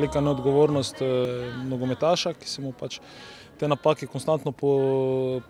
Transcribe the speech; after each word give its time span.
Velika 0.00 0.20
neodgovornost 0.20 1.02
eh, 1.02 1.06
nogometaša, 1.68 2.32
ki 2.40 2.48
se 2.48 2.62
mu 2.64 2.70
pač 2.72 2.96
te 3.60 3.68
napake 3.68 4.06
konstantno 4.08 4.48
po, 4.52 4.70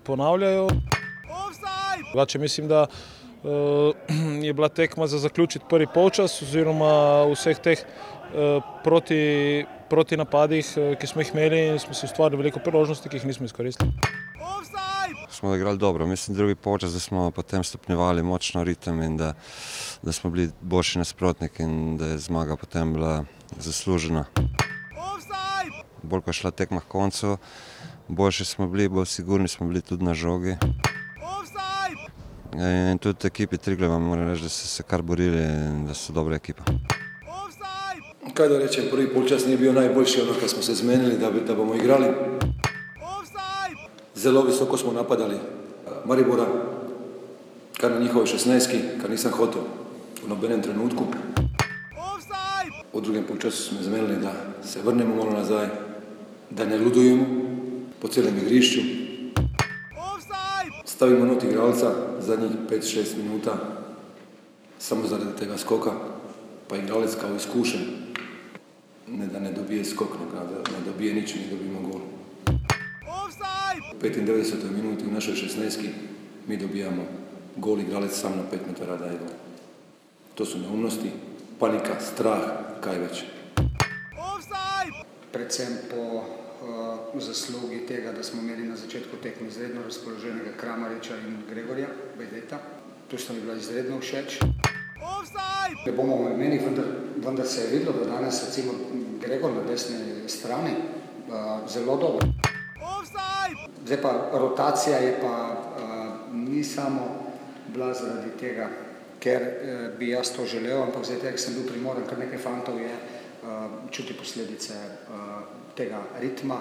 ponavljajo. 0.03 0.65
Drugače 2.11 2.39
mislim, 2.43 2.67
da 2.69 2.81
uh, 2.91 3.95
je 4.47 4.53
bila 4.53 4.69
tekma 4.69 5.07
za 5.07 5.19
zaključiti 5.23 5.65
prvi 5.71 5.87
polčas 5.95 6.43
oziroma 6.43 6.91
vseh 7.31 7.63
teh 7.63 7.79
uh, 7.79 8.59
proti, 8.83 9.23
proti 9.91 10.19
napadih, 10.19 10.75
ki 10.99 11.07
smo 11.07 11.23
jih 11.23 11.31
imeli 11.35 11.67
in 11.69 11.79
smo 11.79 11.95
si 11.95 12.11
ustvarili 12.11 12.43
veliko 12.43 12.59
priložnosti, 12.59 13.09
ki 13.09 13.23
jih 13.23 13.31
nismo 13.31 13.47
izkoristili. 13.47 13.93
Smo 15.31 15.55
igrali 15.55 15.79
dobro, 15.79 16.07
mislim, 16.07 16.37
drugi 16.37 16.55
polčas, 16.55 16.93
da 16.93 17.01
smo 17.01 17.31
potem 17.31 17.63
stopnjevali 17.65 18.23
močno 18.23 18.65
ritem 18.65 19.03
in 19.03 19.17
da, 19.17 19.35
da 20.03 20.13
smo 20.13 20.31
bili 20.31 20.51
boljši 20.61 20.99
nasprotniki 20.99 21.63
in 21.63 21.97
da 21.97 22.07
je 22.07 22.19
zmaga 22.19 22.57
potem 22.57 22.95
bila 22.95 23.25
zaslužena. 23.59 24.25
Bolj 26.03 26.21
ko 26.21 26.31
je 26.31 26.35
šla 26.35 26.51
tekma 26.51 26.81
k 26.81 26.89
koncu, 26.89 27.37
boljši 28.09 28.45
smo 28.45 28.69
bili, 28.69 28.89
bolj 28.89 29.07
sigurni 29.07 29.49
smo 29.49 29.67
bili 29.67 29.81
tudi 29.81 30.05
na 30.05 30.15
žogi. 30.15 30.57
In 32.55 32.99
tudi 32.99 33.27
ekipi 33.27 33.59
Trigleva 33.59 33.99
moram 33.99 34.29
reči, 34.29 34.43
da 34.43 34.49
so 34.49 34.67
se 34.67 34.83
kar 34.83 35.03
borili 35.03 35.43
in 35.43 35.87
da 35.87 35.95
so 35.95 36.13
dobra 36.13 36.37
ekipa. 36.37 36.65
Kaj 38.35 38.49
da 38.49 38.59
rečem, 38.59 38.85
prvi 38.91 39.09
polčas 39.15 39.47
ni 39.47 39.57
bil 39.57 39.73
najboljši, 39.73 40.21
ono, 40.23 40.33
kad 40.41 40.51
smo 40.51 40.63
se 40.63 40.75
zmenili, 40.75 41.19
da, 41.19 41.31
bi, 41.31 41.41
da 41.47 41.55
bomo 41.55 41.75
igrali. 41.75 42.07
Zelo 44.15 44.43
visoko 44.43 44.77
smo 44.77 44.93
napadali 44.93 45.37
Maribora, 46.05 46.47
kar 47.81 47.91
na 47.91 47.99
njihovoj 47.99 48.27
šestnajski, 48.27 48.79
kar 49.01 49.11
nisam 49.11 49.33
hotel 49.33 49.63
v 50.25 50.29
nobenem 50.29 50.63
trenutku. 50.63 51.05
V 52.93 53.01
drugem 53.01 53.25
polčasu 53.25 53.63
smo 53.63 53.83
zmenili, 53.83 54.17
da 54.17 54.33
se 54.67 54.83
vrnemo 54.83 55.15
malo 55.15 55.31
nazaj, 55.31 55.69
da 56.51 56.65
ne 56.65 56.79
ludujemo 56.79 57.27
po 58.01 58.09
celem 58.09 58.37
igrišču. 58.39 58.81
Stavimo 60.85 61.25
not 61.25 61.45
igralca 61.45 61.95
zadnjih 62.19 62.51
5-6 62.71 63.17
minuta 63.17 63.59
samo 64.79 65.07
zaradi 65.07 65.37
tega 65.39 65.59
skoka, 65.59 65.93
pa 66.69 66.77
igralec 66.77 67.15
kao 67.21 67.37
izkušen, 67.37 67.81
ne 69.09 69.27
da 69.27 69.41
ne 69.41 69.53
dobije 69.53 69.85
skok, 69.85 70.09
ne, 70.09 70.27
da 70.35 70.79
ne 70.79 70.85
dobije 70.87 71.15
nič, 71.15 71.35
ne 71.35 71.47
dobimo 71.51 71.81
gol. 71.81 72.01
V 74.01 74.11
95. 74.11 74.71
minuti 74.75 75.05
v 75.05 75.13
našoj 75.13 75.35
16. 75.35 75.89
mi 76.49 76.57
dobijamo 76.57 77.05
gol 77.57 77.81
igralec 77.81 78.13
sam 78.13 78.33
na 78.37 78.43
5 78.53 78.59
metara 78.69 78.97
dalje. 78.97 79.19
To 80.35 80.45
su 80.45 80.59
neumnosti, 80.59 81.11
panika, 81.59 82.01
strah, 82.01 82.70
kaj 82.81 82.99
već. 82.99 83.25
Predvsem 85.33 85.79
po 85.91 85.97
uh, 85.97 87.23
zaslugi 87.23 87.87
tega, 87.87 88.13
da 88.13 88.23
smo 88.23 88.43
imeli 88.43 88.69
na 88.69 88.77
začetku 88.77 89.17
tekme 89.23 89.49
izredno 89.49 89.83
razpoloženega 89.83 90.51
Kramariča 90.61 91.17
in 91.17 91.43
Gregorja 91.51 91.87
Bedeta. 92.19 92.59
To 93.11 93.19
sta 93.19 93.33
mi 93.33 93.41
bila 93.41 93.55
izredno 93.55 94.01
všeč. 94.01 94.41
Ne 95.87 95.93
bomo 95.93 96.31
imeli, 96.35 96.59
vendar, 96.59 96.85
vendar 97.17 97.47
se 97.47 97.61
je 97.61 97.79
videlo, 97.79 97.93
da 97.93 98.11
danes 98.11 98.45
recimo 98.47 98.73
Gregor 99.21 99.53
na 99.53 99.63
desni 99.63 100.29
strani 100.29 100.71
uh, 100.71 101.71
zelo 101.71 101.97
dobro. 101.97 102.29
Zdaj 103.87 104.03
pa 104.03 104.31
rotacija 104.33 104.97
je 104.97 105.19
pa 105.21 105.57
uh, 105.77 106.35
ni 106.35 106.65
samo 106.65 107.31
bila 107.69 107.95
zaradi 107.95 108.31
tega, 108.41 108.69
ker 109.21 109.43
uh, 109.43 109.99
bi 109.99 110.11
jaz 110.11 110.33
to 110.37 110.47
želel, 110.47 110.83
ampak 110.83 111.05
zdaj 111.05 111.21
ker 111.21 111.41
sem 111.41 111.55
bil 111.59 111.69
primoran, 111.69 112.07
kar 112.09 112.19
nekaj 112.19 112.41
fantov 112.43 112.81
je, 112.81 112.91
uh, 112.91 113.67
čuti 113.91 114.17
posledice 114.17 114.75
uh, 114.75 115.31
tega 115.77 116.03
ritma. 116.21 116.61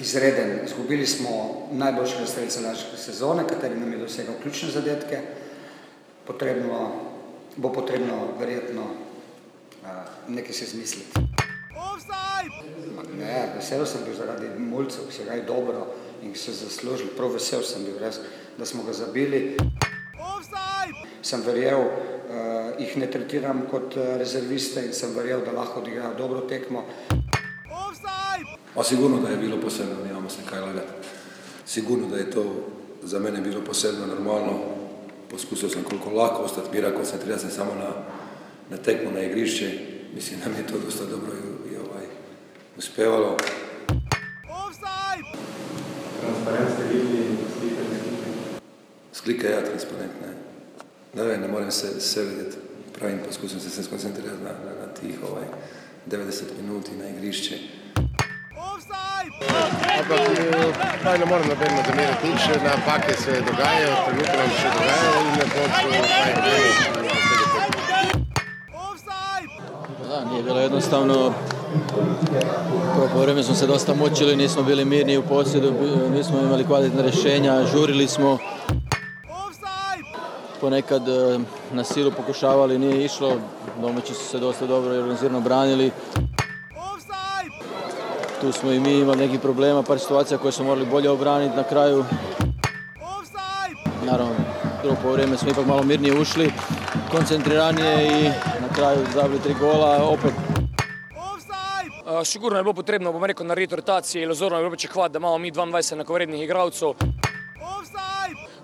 Izreden. 0.00 0.64
Izgubili 0.64 1.06
smo 1.06 1.68
najboljšega 1.72 2.26
strelca 2.26 2.60
naše 2.60 2.96
sezone, 2.96 3.44
kateri 3.48 3.76
nam 3.80 3.92
je 3.92 3.98
dosegal 3.98 4.34
ključne 4.42 4.70
zadetke. 4.70 5.20
Potrebno, 6.26 6.92
bo 7.56 7.72
potrebno 7.72 8.28
verjetno 8.38 8.86
nekaj 10.28 10.52
se 10.52 10.66
zmisliti. 10.66 11.20
Ma 12.96 13.02
Ne, 13.18 13.52
vesel 13.56 13.86
sem 13.86 14.04
bil 14.04 14.14
zaradi 14.14 14.48
mulcev, 14.58 15.06
ki 15.08 15.14
so 15.14 15.22
igrali 15.22 15.42
dobro 15.46 15.86
in 16.22 16.32
ki 16.32 16.38
so 16.38 16.52
zaslužili. 16.52 17.10
Prav 17.16 17.32
vesel 17.34 17.62
sem 17.62 17.84
bil 17.84 17.98
res, 18.00 18.20
da 18.58 18.66
smo 18.66 18.82
ga 18.82 18.92
zabili. 18.92 19.56
Sem 21.22 21.42
verjel, 21.44 21.80
uh, 21.80 22.80
jih 22.80 22.96
ne 22.96 23.06
tretiram 23.10 23.66
kot 23.70 23.96
uh, 23.96 24.16
rezerviste 24.18 24.84
in 24.86 24.92
sem 24.96 25.12
verjel, 25.14 25.44
da 25.44 25.52
lahko 25.52 25.80
odigrajo 25.80 26.14
dobro 26.18 26.40
tekmo. 26.40 26.84
Pa 28.74 28.84
sigurno 28.84 29.20
da 29.20 29.28
je 29.28 29.36
bilo 29.36 29.60
posebno, 29.60 30.04
nemamo 30.06 30.30
se 30.30 30.42
kaj 30.50 30.60
lagati. 30.60 31.08
Sigurno 31.66 32.06
da 32.08 32.16
je 32.16 32.30
to 32.30 32.44
za 33.02 33.18
mene 33.18 33.40
bilo 33.40 33.60
posebno 33.64 34.06
normalno. 34.06 34.60
Poskusil 35.30 35.68
sam 35.68 35.82
koliko 35.82 36.10
lako 36.10 36.42
ostati 36.42 36.68
miran, 36.72 36.94
koncentriran 36.94 37.38
sam 37.38 37.50
samo 37.50 37.74
na, 37.74 37.90
na 38.70 38.76
tekmu, 38.76 39.10
na 39.12 39.20
igrišće. 39.20 39.70
Mislim 40.14 40.40
da 40.40 40.50
mi 40.50 40.56
je 40.56 40.66
to 40.66 40.78
dosta 40.84 41.04
dobro 41.04 41.32
i, 41.32 41.74
i 41.74 41.76
ovaj, 41.76 42.06
uspevalo. 42.78 43.36
Transparent 46.20 46.70
ste 46.74 46.82
videli, 46.92 47.36
slike 47.60 47.82
ne 47.90 47.98
slike. 48.02 48.62
Slika 49.12 49.46
je 49.46 49.52
ja 49.52 49.64
transparentna. 49.64 50.49
Ne 51.14 51.22
vem, 51.22 51.40
ne 51.40 51.48
morem 51.48 51.70
se, 51.70 52.00
se 52.00 52.22
vidjeti. 52.24 52.56
Pravim, 52.98 53.18
poskusim 53.26 53.60
se, 53.60 53.70
se 53.70 53.82
skoncentrirati 53.82 54.42
na, 54.42 54.50
na, 54.50 54.86
na 54.86 54.94
tih 55.00 55.18
ovaj, 55.30 55.44
90 56.10 56.42
minuti 56.62 56.90
na 56.96 57.08
igrišće. 57.08 57.58
Ampak 59.98 60.20
kaj 61.02 61.18
ne 61.18 61.24
morem 61.24 61.48
nobeno 61.48 61.82
zameriti 61.86 62.28
nič, 62.28 62.40
napake 62.64 63.14
se 63.14 63.30
dogajajo, 63.30 63.96
trenutno 64.06 64.34
nam 64.38 64.50
še 64.60 64.68
dogajajo 64.76 65.20
in 65.20 65.32
na 65.38 65.46
koncu 65.54 65.86
kaj 66.08 66.32
gremo. 66.36 66.70
Da, 70.08 70.24
nije 70.30 70.42
bilo 70.42 70.60
jednostavno. 70.60 71.34
Prvo 72.94 73.08
po 73.12 73.20
vreme 73.20 73.42
smo 73.42 73.54
se 73.54 73.66
dosta 73.66 73.94
mučili, 73.94 74.36
nismo 74.36 74.62
bili 74.62 74.84
mirni 74.84 75.18
u 75.18 75.22
posjedu, 75.22 75.74
nismo 76.16 76.40
imali 76.40 76.64
kvalitetne 76.64 77.02
rješenja, 77.02 77.64
žurili 77.72 78.08
smo. 78.08 78.38
Ponekad 80.60 81.08
eh, 81.08 81.38
na 81.72 81.84
silu 81.84 82.10
pokušavali, 82.16 82.78
nije 82.78 83.04
išlo. 83.04 83.36
Domaći 83.80 84.14
su 84.14 84.24
se 84.24 84.38
dosta 84.38 84.66
dobro 84.66 84.94
i 84.94 84.98
organizirano 84.98 85.40
branili. 85.40 85.90
Tu 88.40 88.52
smo 88.52 88.72
i 88.72 88.80
mi 88.80 88.98
imali 88.98 89.18
nekih 89.18 89.40
problema, 89.40 89.82
par 89.82 89.98
situacija 89.98 90.38
koje 90.38 90.52
smo 90.52 90.64
morali 90.64 90.86
bolje 90.86 91.10
obraniti 91.10 91.56
na 91.56 91.62
kraju. 91.62 92.04
Naravno, 94.06 94.34
drugo 94.82 94.96
po 95.02 95.12
vrijeme 95.12 95.36
smo 95.36 95.50
ipak 95.50 95.66
malo 95.66 95.82
mirnije 95.82 96.20
ušli, 96.20 96.52
koncentriranije 97.10 98.06
i 98.06 98.24
na 98.60 98.74
kraju 98.74 99.06
zabili 99.14 99.40
tri 99.40 99.54
gola, 99.60 100.04
opet 100.04 100.32
Uh, 102.10 102.26
Sigurno 102.26 102.58
je 102.58 102.62
bilo 102.62 102.74
potrebno, 102.74 103.12
bom 103.12 103.24
rekel, 103.24 103.46
narediti 103.46 103.76
rotacije, 103.76 104.22
iluzorno 104.22 104.58
je 104.58 104.62
bilo 104.62 104.70
pričakovati, 104.70 105.12
da 105.12 105.18
imamo 105.18 105.38
mi 105.38 105.52
22 105.52 105.92
enakovrednih 105.92 106.42
igralcev. 106.42 106.88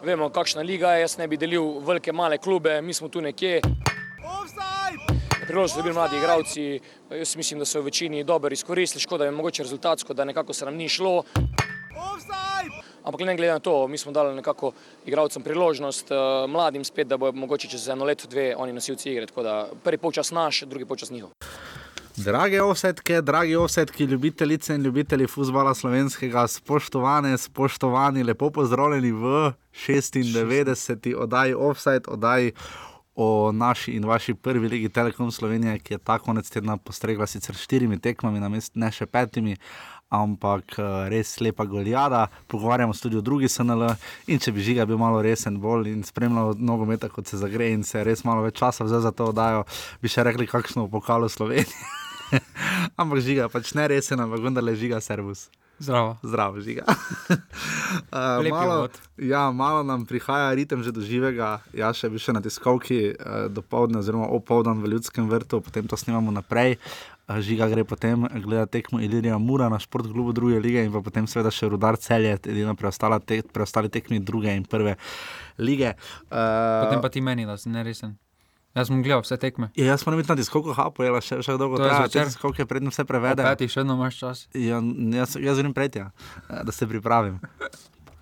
Vemo, 0.06 0.28
kakšna 0.31 0.62
liga 0.62 0.93
je, 0.94 1.00
jaz 1.00 1.17
ne 1.19 1.27
bi 1.27 1.34
delil 1.34 1.81
velike, 1.83 2.12
male 2.15 2.37
klube, 2.39 2.77
mi 2.83 2.94
smo 2.94 3.09
tu 3.10 3.19
nekje. 3.21 3.59
Priložnost 5.47 5.75
so 5.75 5.83
bili 5.83 5.95
mladi 5.95 6.21
igralci, 6.21 6.66
jaz 7.10 7.33
mislim, 7.36 7.59
da 7.59 7.66
so 7.66 7.81
v 7.81 7.89
večini 7.91 8.22
dobro 8.25 8.53
izkoristili, 8.54 9.03
škoda 9.03 9.25
je 9.27 9.34
mogoče 9.34 9.65
rezultatsko, 9.66 10.15
da 10.15 10.25
nekako 10.25 10.54
se 10.54 10.65
nam 10.65 10.77
ni 10.78 10.89
šlo. 10.89 11.25
Ampak 13.03 13.21
ne 13.21 13.34
glede 13.36 13.53
na 13.53 13.59
to, 13.59 13.89
mi 13.89 13.98
smo 13.98 14.13
dali 14.13 14.34
nekako 14.34 14.72
igralcem 15.07 15.42
priložnost, 15.42 16.10
eh, 16.10 16.47
mladim 16.48 16.84
spet, 16.84 17.09
da 17.09 17.16
bo 17.16 17.33
mogoče 17.33 17.69
čez 17.69 17.89
eno 17.89 18.04
leto, 18.04 18.28
dve 18.31 18.54
oni 18.57 18.72
nosilci 18.72 19.10
igre, 19.10 19.27
tako 19.27 19.42
da 19.42 19.69
prvi 19.84 19.98
polčas 19.98 20.31
naš, 20.31 20.63
drugi 20.71 20.86
polčas 20.86 21.10
njihov. 21.10 21.34
Drage 22.16 22.63
offsetke, 22.63 23.21
dragi 23.21 23.57
offsetki, 23.57 24.04
ljubitelice 24.04 24.74
in 24.74 24.83
ljubitelji 24.83 25.27
futbola 25.27 25.74
slovenskega, 25.74 26.47
spoštovane, 26.48 27.39
spoštovani, 27.39 28.22
lepo 28.24 28.51
pozdravljeni 28.51 29.13
v 29.13 29.53
96. 29.86 31.15
oddaji 31.15 31.54
Offside, 31.54 32.09
oddaji 32.09 32.53
o 33.15 33.53
naši 33.53 33.92
in 33.92 34.04
vaši 34.04 34.34
prvi 34.34 34.68
ligi 34.68 34.89
Telekom 34.89 35.30
Slovenije, 35.30 35.78
ki 35.78 35.95
je 35.95 35.98
ta 35.98 36.18
konec 36.18 36.51
tedna 36.51 36.77
postregla 36.77 37.27
sicer 37.27 37.54
štirimi 37.54 37.98
tekmami, 37.98 38.41
namest 38.41 38.74
ne 38.74 38.91
še 38.92 39.07
petimi. 39.07 39.57
Ampak 40.09 40.78
eh, 40.78 41.09
res 41.10 41.34
lepa 41.41 41.65
goljada, 41.65 42.28
pogovarjamo 42.47 42.95
se 42.95 43.03
tudi 43.03 43.16
o 43.16 43.21
drugi 43.21 43.48
SNL. 43.48 43.91
In 44.27 44.39
če 44.39 44.53
bi 44.53 44.65
žiga 44.65 44.86
bil 44.86 44.97
malo 44.97 45.21
resen, 45.22 45.60
bolj 45.60 45.91
in 45.92 46.04
spremljal 46.07 46.54
nogometa, 46.57 47.12
kot 47.12 47.27
se 47.27 47.36
zagreje, 47.36 47.74
in 47.74 47.84
se 47.84 48.04
res 48.04 48.24
malo 48.24 48.47
več 48.47 48.57
časa 48.62 48.89
vzel 48.89 49.04
za 49.04 49.12
to 49.12 49.33
oddajo, 49.34 49.66
bi 50.01 50.09
še 50.09 50.24
rekli, 50.24 50.47
kakšno 50.47 50.86
v 50.86 50.95
pokalu 50.97 51.28
Slovenije. 51.28 52.06
ampak 53.01 53.23
žiga, 53.23 53.51
pač 53.53 53.75
ne 53.77 53.87
resen, 53.95 54.21
ampak 54.21 54.43
vendarle 54.43 54.75
žiga 54.78 55.01
servus. 55.05 55.49
Zdravo. 55.78 56.17
Zdravo, 56.25 56.61
žiga. 56.65 56.89
uh, 58.13 58.41
malo, 58.49 58.89
ja, 59.21 59.51
malo 59.53 59.83
nam 59.84 60.07
prihaja 60.09 60.55
ritem 60.57 60.81
že 60.81 60.89
do 60.89 61.05
živega. 61.05 61.61
Ja, 61.77 61.93
še 61.93 62.09
bi 62.09 62.17
še 62.17 62.33
na 62.33 62.41
tiskovki 62.41 63.13
uh, 63.13 63.53
do 63.53 63.61
povdne, 63.61 64.01
oziroma 64.01 64.31
opoldan 64.33 64.81
v 64.81 64.97
ljudskem 64.97 65.28
vrtu, 65.28 65.61
potem 65.61 65.84
to 65.84 66.01
snimamo 66.01 66.33
naprej. 66.33 66.81
Uh, 67.28 67.41
Žiga 67.43 67.69
gre 67.69 67.84
potem 67.84 68.25
gledati 68.41 68.79
tekmo 68.79 69.01
Ilirija 69.03 69.39
Mura 69.39 69.69
na 69.69 69.79
športklubu 69.83 70.33
druge 70.33 70.61
lige 70.63 70.84
in 70.87 70.93
potem 70.95 71.27
seveda 71.27 71.51
še 71.51 71.69
rudar 71.69 71.99
celje, 72.01 72.39
edina 72.47 72.72
preostala 72.79 73.19
te, 73.19 73.43
preostali 73.43 73.91
tekmi 73.93 74.22
druge 74.22 74.55
in 74.55 74.65
prve 74.65 74.95
lige. 75.59 75.93
Uh, 76.31 76.87
Potem 76.87 77.03
pa 77.03 77.11
ti 77.11 77.21
meni, 77.21 77.45
da 77.45 77.59
si 77.59 77.69
neresen. 77.69 78.17
Jaz 78.77 78.91
sem 78.91 79.01
gledal 79.01 79.23
vse 79.25 79.39
tekme. 79.41 79.71
Ja, 79.75 79.87
jaz 79.95 80.05
moram 80.05 80.21
biti 80.21 80.28
na 80.28 80.37
tiskovko, 80.37 80.75
hapo, 80.77 81.05
je 81.05 81.21
še, 81.25 81.41
še 81.47 81.57
dolgo 81.57 81.78
je 81.81 81.87
traja, 81.87 82.05
zvečer? 82.05 82.28
te 82.28 82.34
tiskovke 82.34 82.67
predtem 82.69 82.93
vse 82.93 83.07
Ob 83.07 83.09
prevede. 83.09 83.45
petih 83.47 83.73
še 83.73 83.81
vedno 83.81 83.97
imaš 83.97 84.19
čas. 84.21 84.47
Ja, 84.53 84.83
jaz, 85.17 85.37
jaz 85.41 85.61
grem 85.63 85.73
prej, 85.77 85.95
tja, 85.97 86.11
eh, 86.51 86.61
da 86.61 86.75
se 86.77 86.89
pripravim. 86.89 87.41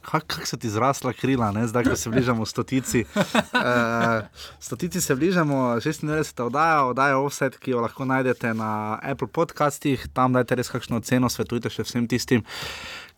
Kako 0.04 0.28
kak 0.28 0.46
so 0.46 0.58
ti 0.60 0.68
zrasla 0.68 1.14
krila, 1.16 1.48
ne? 1.56 1.64
zdaj, 1.66 1.88
ko 1.88 1.96
se 1.96 2.10
bližamo 2.12 2.46
stotici. 2.46 3.02
Uh, 3.16 4.28
stotici 4.60 5.00
se 5.00 5.16
bližamo, 5.16 5.80
96. 5.80 6.42
oddaja, 6.44 6.84
oddaja 6.84 7.18
Offset, 7.18 7.56
ki 7.58 7.72
jo 7.72 7.80
lahko 7.80 8.04
najdete 8.04 8.52
na 8.54 9.00
Apple 9.02 9.32
podcastih, 9.32 10.04
tam 10.12 10.36
dajte 10.36 10.60
res 10.60 10.68
kakšno 10.68 11.00
oceno, 11.00 11.32
svetujte 11.32 11.72
še 11.72 11.88
vsem 11.88 12.04
tistim, 12.04 12.44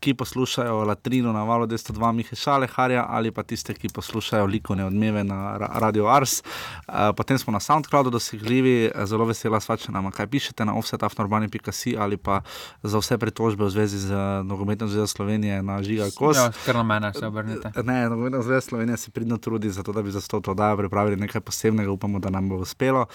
ki 0.00 0.14
poslušajo 0.14 0.84
Latrino 0.84 1.32
na 1.32 1.44
valu 1.44 1.66
202 1.66 2.12
Mihe 2.12 2.36
Šaleharja 2.36 3.06
ali 3.08 3.30
pa 3.30 3.42
tiste, 3.42 3.74
ki 3.74 3.88
poslušajo 3.94 4.46
likovne 4.46 4.84
odmeve 4.84 5.24
na 5.24 5.56
Ra- 5.58 5.70
Radio 5.74 6.06
Ars. 6.06 6.42
Uh, 6.42 6.94
potem 7.16 7.38
smo 7.38 7.52
na 7.52 7.60
SoundCloudu 7.60 8.10
dosegljivi, 8.10 8.90
eh, 8.94 9.06
zelo 9.06 9.24
vesela 9.24 9.60
sva, 9.60 9.76
če 9.76 9.92
nam 9.92 10.10
kaj 10.10 10.26
pišete 10.26 10.64
na 10.64 10.74
offsetafnorbani.si 10.74 11.96
ali 11.98 12.16
pa 12.16 12.40
za 12.82 12.98
vse 12.98 13.18
pritožbe 13.18 13.64
v 13.64 13.70
zvezi 13.70 13.98
z 13.98 14.12
uh, 14.12 14.46
nogometno 14.46 14.88
zvezo 14.88 15.06
Slovenije 15.06 15.62
na 15.62 15.82
Žiga 15.82 16.10
Kos. 16.16 16.36
Ja, 16.36 16.52
kar 16.66 16.74
na 16.74 16.82
mene 16.82 17.12
se 17.14 17.26
obrnite. 17.26 17.72
Ne, 17.82 18.08
nogometna 18.08 18.42
zveza 18.42 18.60
Slovenije 18.60 18.96
se 18.96 19.10
pridno 19.10 19.36
trudi 19.36 19.70
za 19.70 19.82
to, 19.82 19.92
da 19.92 20.02
bi 20.02 20.10
za 20.10 20.20
to 20.20 20.42
oddajo 20.46 20.76
pripravili 20.76 21.16
nekaj 21.16 21.40
posebnega, 21.40 21.90
upamo, 21.90 22.18
da 22.18 22.30
nam 22.30 22.48
bo 22.48 22.56
uspelo. 22.56 23.06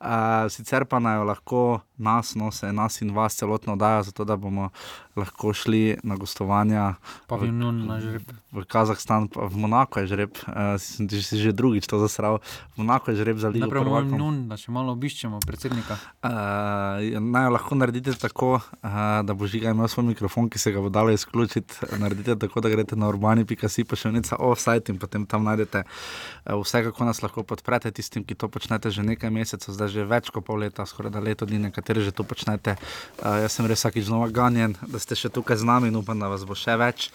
Uh, 0.00 0.06
sicer 0.48 0.84
pa 0.84 0.98
naj 0.98 1.24
lahko 1.24 1.80
nas, 1.96 2.34
no, 2.34 2.50
se 2.50 2.72
nas 2.72 3.02
in 3.02 3.14
vas 3.14 3.36
celotno 3.36 3.72
oddajo, 3.72 4.02
zato 4.02 4.24
da 4.24 4.36
bomo 4.36 4.70
lahko 5.16 5.52
šli 5.52 5.98
na 6.02 6.16
gostovanja 6.16 6.94
Paviljon 7.26 7.86
na 7.86 8.00
žreb. 8.00 8.22
v 8.52 8.64
Kazahstan, 8.64 9.28
pa 9.28 9.46
v 9.46 9.56
Monako 9.58 10.00
je 10.00 10.06
žreb, 10.06 10.32
uh, 10.46 10.78
si, 10.78 11.06
si 11.06 11.38
že 11.38 11.52
drugič 11.52 11.86
to 11.86 11.98
zasral. 11.98 12.38
V 12.74 12.82
Monako 12.82 13.10
je 13.10 13.22
žreb 13.22 13.38
za 13.38 13.50
Ligo 13.50 13.66
Najprej 13.66 13.82
moram 13.82 14.06
prvakov. 14.06 14.18
nun, 14.18 14.36
da 14.50 14.54
še 14.54 14.70
malo 14.70 14.94
obiščemo 14.94 15.42
predsednika. 15.46 15.98
Uh, 16.22 17.18
naj 17.18 17.50
lahko 17.50 17.74
naredite 17.74 18.14
tako, 18.14 18.62
uh, 18.62 19.22
da 19.26 19.34
bo 19.34 19.50
žiga 19.50 19.74
imel 19.74 19.90
svoj 19.90 20.14
mikrofon, 20.14 20.46
ki 20.50 20.58
se 20.62 20.70
ga 20.70 20.82
bo 20.82 20.90
dalo 20.90 21.10
izključiti. 21.10 21.90
Naredite 21.98 22.38
tako, 22.38 22.62
da 22.62 22.70
greste 22.70 22.94
na 22.94 23.10
urbani.si 23.10 23.84
pa 23.84 23.98
še 23.98 24.14
vnica 24.14 24.38
offsite 24.38 24.94
in 24.94 24.98
potem 25.02 25.26
tam 25.26 25.46
najdete 25.46 25.82
uh, 25.82 26.58
vse, 26.62 26.84
kako 26.86 27.10
nas 27.10 27.22
lahko 27.22 27.42
podprete 27.42 27.90
tistim, 27.90 28.22
ki 28.22 28.38
to 28.38 28.46
počnete 28.46 28.90
že 28.94 29.02
nekaj 29.02 29.30
mesecev, 29.30 29.74
zdaj 29.74 29.90
že 29.90 30.06
več 30.06 30.30
kot 30.30 30.46
pol 30.46 30.62
leta, 30.62 30.86
skoraj 30.86 31.14
da 31.14 31.22
leto 31.22 31.46
dni, 31.48 31.70
nekateri 31.70 32.04
že 32.06 32.14
to 32.14 32.22
počnete. 32.22 32.78
Uh, 33.18 33.42
jaz 33.42 33.58
sem 33.58 33.66
res 33.66 33.82
vsakič 33.82 34.06
znova 34.06 34.30
ganjen, 34.30 34.76
da 34.86 34.99
ste 35.02 35.18
še 35.18 35.32
tukaj 35.32 35.60
z 35.60 35.68
nami 35.68 35.90
in 35.90 35.96
upam, 35.98 36.20
da 36.20 36.30
vas 36.30 36.44
bo 36.48 36.56
še 36.58 36.76
več. 36.80 37.08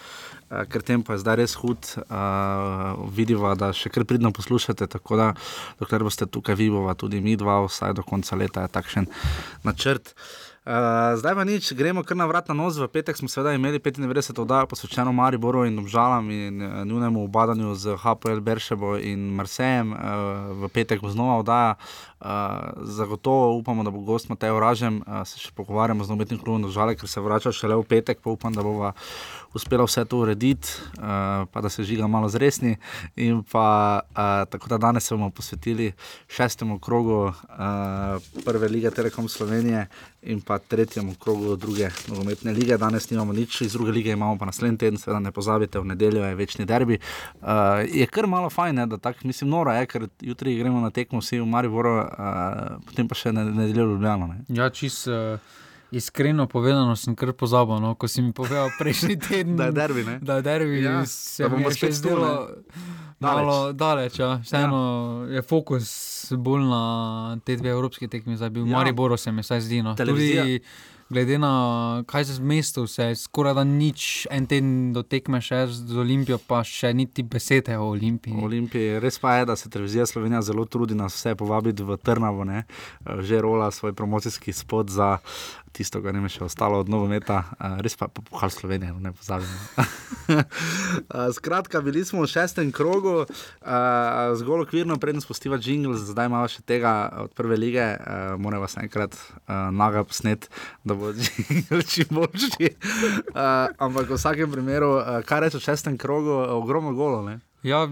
Uh, 0.46 0.62
ker 0.70 0.84
tempo 0.86 1.14
je 1.14 1.22
zdaj 1.22 1.38
res 1.40 1.56
hud, 1.62 1.90
uh, 2.06 2.98
vidiva, 3.14 3.54
da 3.58 3.72
še 3.74 3.90
kar 3.94 4.06
pridno 4.06 4.30
poslušate, 4.34 4.90
tako 4.90 5.18
da 5.18 5.28
dokler 5.80 6.06
boste 6.06 6.28
tukaj, 6.28 6.58
vi 6.58 6.68
bova 6.70 6.94
tudi 6.98 7.22
mi 7.22 7.38
dva, 7.38 7.62
vsaj 7.66 7.96
do 7.98 8.06
konca 8.06 8.38
leta 8.38 8.66
je 8.66 8.74
takšen 8.76 9.10
načrt. 9.66 10.14
Uh, 10.66 11.14
zdaj 11.14 11.38
pa 11.38 11.44
nič, 11.46 11.70
gremo 11.78 12.02
kar 12.02 12.18
na 12.18 12.26
vrat 12.26 12.50
na 12.50 12.54
nos. 12.58 12.74
V 12.74 12.90
petek 12.90 13.14
smo 13.14 13.30
seveda 13.30 13.54
imeli 13.54 13.78
95 13.78 14.34
oddajo 14.42 14.66
posvečeno 14.66 15.12
Mariboru 15.14 15.62
in 15.62 15.78
obžalam 15.78 16.26
in 16.30 16.58
uh, 16.58 16.82
njunemu 16.82 17.22
obadanju 17.22 17.74
z 17.78 17.94
HPL 17.94 18.42
Beršebo 18.42 18.98
in 18.98 19.30
Marsejem. 19.38 19.94
Uh, 19.94 20.66
v 20.66 20.70
petek 20.74 20.98
bo 20.98 21.06
znova 21.06 21.38
oddaja. 21.38 21.78
Uh, 22.20 22.28
zagotovo 22.82 23.56
upamo, 23.56 23.84
da 23.84 23.90
bo 23.90 24.00
gost 24.00 24.28
Matej 24.28 24.50
Oražem, 24.50 25.02
uh, 25.04 25.20
se 25.28 25.36
še 25.36 25.50
pogovarjamo 25.52 26.04
z 26.04 26.08
nometnim 26.08 26.40
klubom, 26.40 26.64
žale, 26.72 26.94
ker 26.96 27.10
se 27.12 27.20
vrača 27.20 27.52
šele 27.52 27.76
v 27.76 27.84
petek, 27.84 28.22
pa 28.24 28.32
upam, 28.32 28.56
da 28.56 28.64
bova 28.64 28.94
uspela 29.56 29.84
vse 29.84 30.04
to 30.08 30.22
urediti, 30.24 30.68
uh, 30.96 31.44
pa 31.52 31.60
da 31.60 31.68
se 31.68 31.84
žiga 31.84 32.06
malo 32.08 32.28
zresni. 32.28 32.76
In 33.16 33.42
pa 33.44 34.00
uh, 34.00 34.48
tako 34.48 34.68
da 34.68 34.78
danes 34.78 35.04
se 35.04 35.14
bomo 35.14 35.30
posvetili 35.30 35.92
šestemu 36.28 36.78
krogu 36.78 37.24
uh, 37.28 37.34
prve 38.44 38.68
lige 38.68 38.90
Telekom 38.90 39.28
Slovenije 39.28 39.86
in 40.22 40.40
pa 40.40 40.58
tretjemu 40.58 41.14
krogu 41.20 41.56
druge 41.56 41.88
nogometne 42.08 42.52
lige. 42.52 42.76
Danes 42.76 43.10
nimamo 43.10 43.32
nič 43.32 43.60
iz 43.60 43.72
druge 43.72 43.92
lige, 43.92 44.12
imamo 44.12 44.38
pa 44.38 44.44
naslednji 44.44 44.78
teden, 44.78 44.98
seveda 44.98 45.20
ne 45.20 45.32
pozabite, 45.32 45.78
v 45.78 45.92
nedeljo 45.92 46.24
je 46.24 46.34
večni 46.34 46.64
derbi. 46.64 46.98
Uh, 47.40 47.84
je 47.92 48.06
kar 48.06 48.26
malo 48.26 48.50
fajn, 48.50 48.74
ne, 48.74 48.86
da 48.86 48.98
tako, 48.98 49.24
mislim, 49.24 49.50
noro 49.50 49.72
je, 49.72 49.86
ker 49.86 50.08
jutri 50.20 50.56
gremo 50.58 50.80
na 50.80 50.90
tekmo 50.90 51.20
vsi 51.20 51.40
v 51.40 51.46
Mariboru, 51.46 52.05
uh, 52.08 52.80
potem 52.82 53.08
pa 53.08 53.14
še 53.14 53.32
ne- 53.32 53.44
nedeljo 53.46 53.86
v 53.86 53.90
Ljubljano. 53.90 54.26
Ne. 54.26 54.38
Ja, 54.48 54.70
čist 54.70 55.06
uh, 55.06 55.38
iskreno 55.90 56.46
povedano, 56.46 56.96
sem 56.96 57.14
kar 57.14 57.32
pozabil, 57.32 57.78
no, 57.78 57.94
ko 57.94 58.08
si 58.08 58.22
mi 58.22 58.32
povedal 58.32 58.70
prejšnji 58.74 59.16
teden. 59.28 59.56
Da 59.56 59.64
je 59.64 59.72
derbi, 59.72 60.04
ne? 60.04 60.18
Da 60.18 60.36
je 60.36 60.42
derbi, 60.42 60.82
Ja, 60.82 61.06
se 61.06 61.42
da 61.42 61.48
bomo 61.48 61.70
spet 61.70 61.92
zdelo 61.92 62.48
malo 63.20 63.72
daleč. 63.72 64.18
Ja. 64.18 64.38
Vseeno 64.38 64.80
ja. 65.24 65.34
je 65.34 65.42
fokus 65.42 65.88
bolj 66.32 66.64
na 66.64 66.82
te 67.38 67.56
dve 67.56 67.70
evropske 67.70 68.08
tekme, 68.08 68.36
zdaj 68.36 68.50
bi 68.50 68.60
v 68.60 68.66
Ja. 68.66 68.76
Mariboru 68.76 69.16
se 69.16 69.32
mi 69.32 69.42
vsaj 69.42 69.60
zdi. 69.60 69.82
No. 69.82 69.94
Televizija. 69.94 70.42
Tudi 70.42 70.60
glede 71.08 71.38
na 71.38 72.02
kaj 72.06 72.24
se 72.24 72.32
z 72.32 72.40
mestom, 72.40 72.86
se 72.86 73.14
skoraj 73.14 73.54
da 73.54 73.64
nič, 73.64 74.26
en 74.30 74.46
teden 74.46 74.92
do 74.92 75.02
tekme 75.02 75.40
še 75.40 75.66
z 75.70 75.98
Olimpijo, 75.98 76.38
pa 76.38 76.62
še 76.66 76.92
niti 76.94 77.22
besede 77.22 77.78
o 77.78 77.90
Olimpiji. 77.92 78.34
Olimpiji. 78.42 78.98
Res 79.02 79.18
pa 79.22 79.36
je, 79.38 79.46
da 79.46 79.56
se 79.56 79.70
televizija 79.70 80.06
Slovenija 80.06 80.42
zelo 80.42 80.64
trudi 80.64 80.94
nas 80.94 81.14
vse 81.14 81.36
povabiti 81.38 81.86
v 81.86 81.96
Trnavo, 81.96 82.44
ne? 82.44 82.64
Že 83.06 83.40
rola 83.44 83.70
svoj 83.70 83.94
promocijski 83.94 84.52
spot 84.52 84.90
za 84.90 85.18
tisto, 85.76 86.00
kar 86.02 86.14
nam 86.16 86.24
je 86.26 86.36
še 86.38 86.46
ostalo 86.46 86.80
od 86.80 86.88
novometa, 86.88 87.42
res 87.84 87.96
pa 88.00 88.08
pohval 88.08 88.50
Slovenije, 88.52 88.94
no, 88.96 89.02
ne 89.04 89.12
pozabimo. 89.12 89.84
Skratka, 91.38 91.82
bili 91.84 92.04
smo 92.08 92.24
v 92.24 92.30
šestem 92.32 92.72
krogu, 92.74 93.26
zgolj 94.40 94.64
okvirno, 94.64 94.96
predtem 95.02 95.20
spustiva 95.24 95.60
jingle, 95.60 95.98
zdaj 96.00 96.30
imamo 96.30 96.48
še 96.50 96.64
tega 96.66 96.94
od 97.26 97.34
prve 97.36 97.58
lige, 97.60 97.84
moram 98.40 98.64
vas 98.64 98.78
enkrat 98.80 99.16
naga 99.46 100.06
posnet, 100.08 100.48
da 100.84 100.96
bo 100.96 101.12
jingle 101.46 101.82
čim 101.84 102.08
boljši. 102.16 102.72
Ampak 103.36 104.08
v 104.08 104.16
vsakem 104.16 104.52
primeru, 104.52 104.96
kaj 105.28 105.46
reče 105.46 105.60
v 105.60 105.66
šestem 105.68 106.00
krogu, 106.00 106.32
ogromno 106.56 106.96
golo. 106.96 107.20
Ne? 107.26 107.40
Ja, 107.66 107.84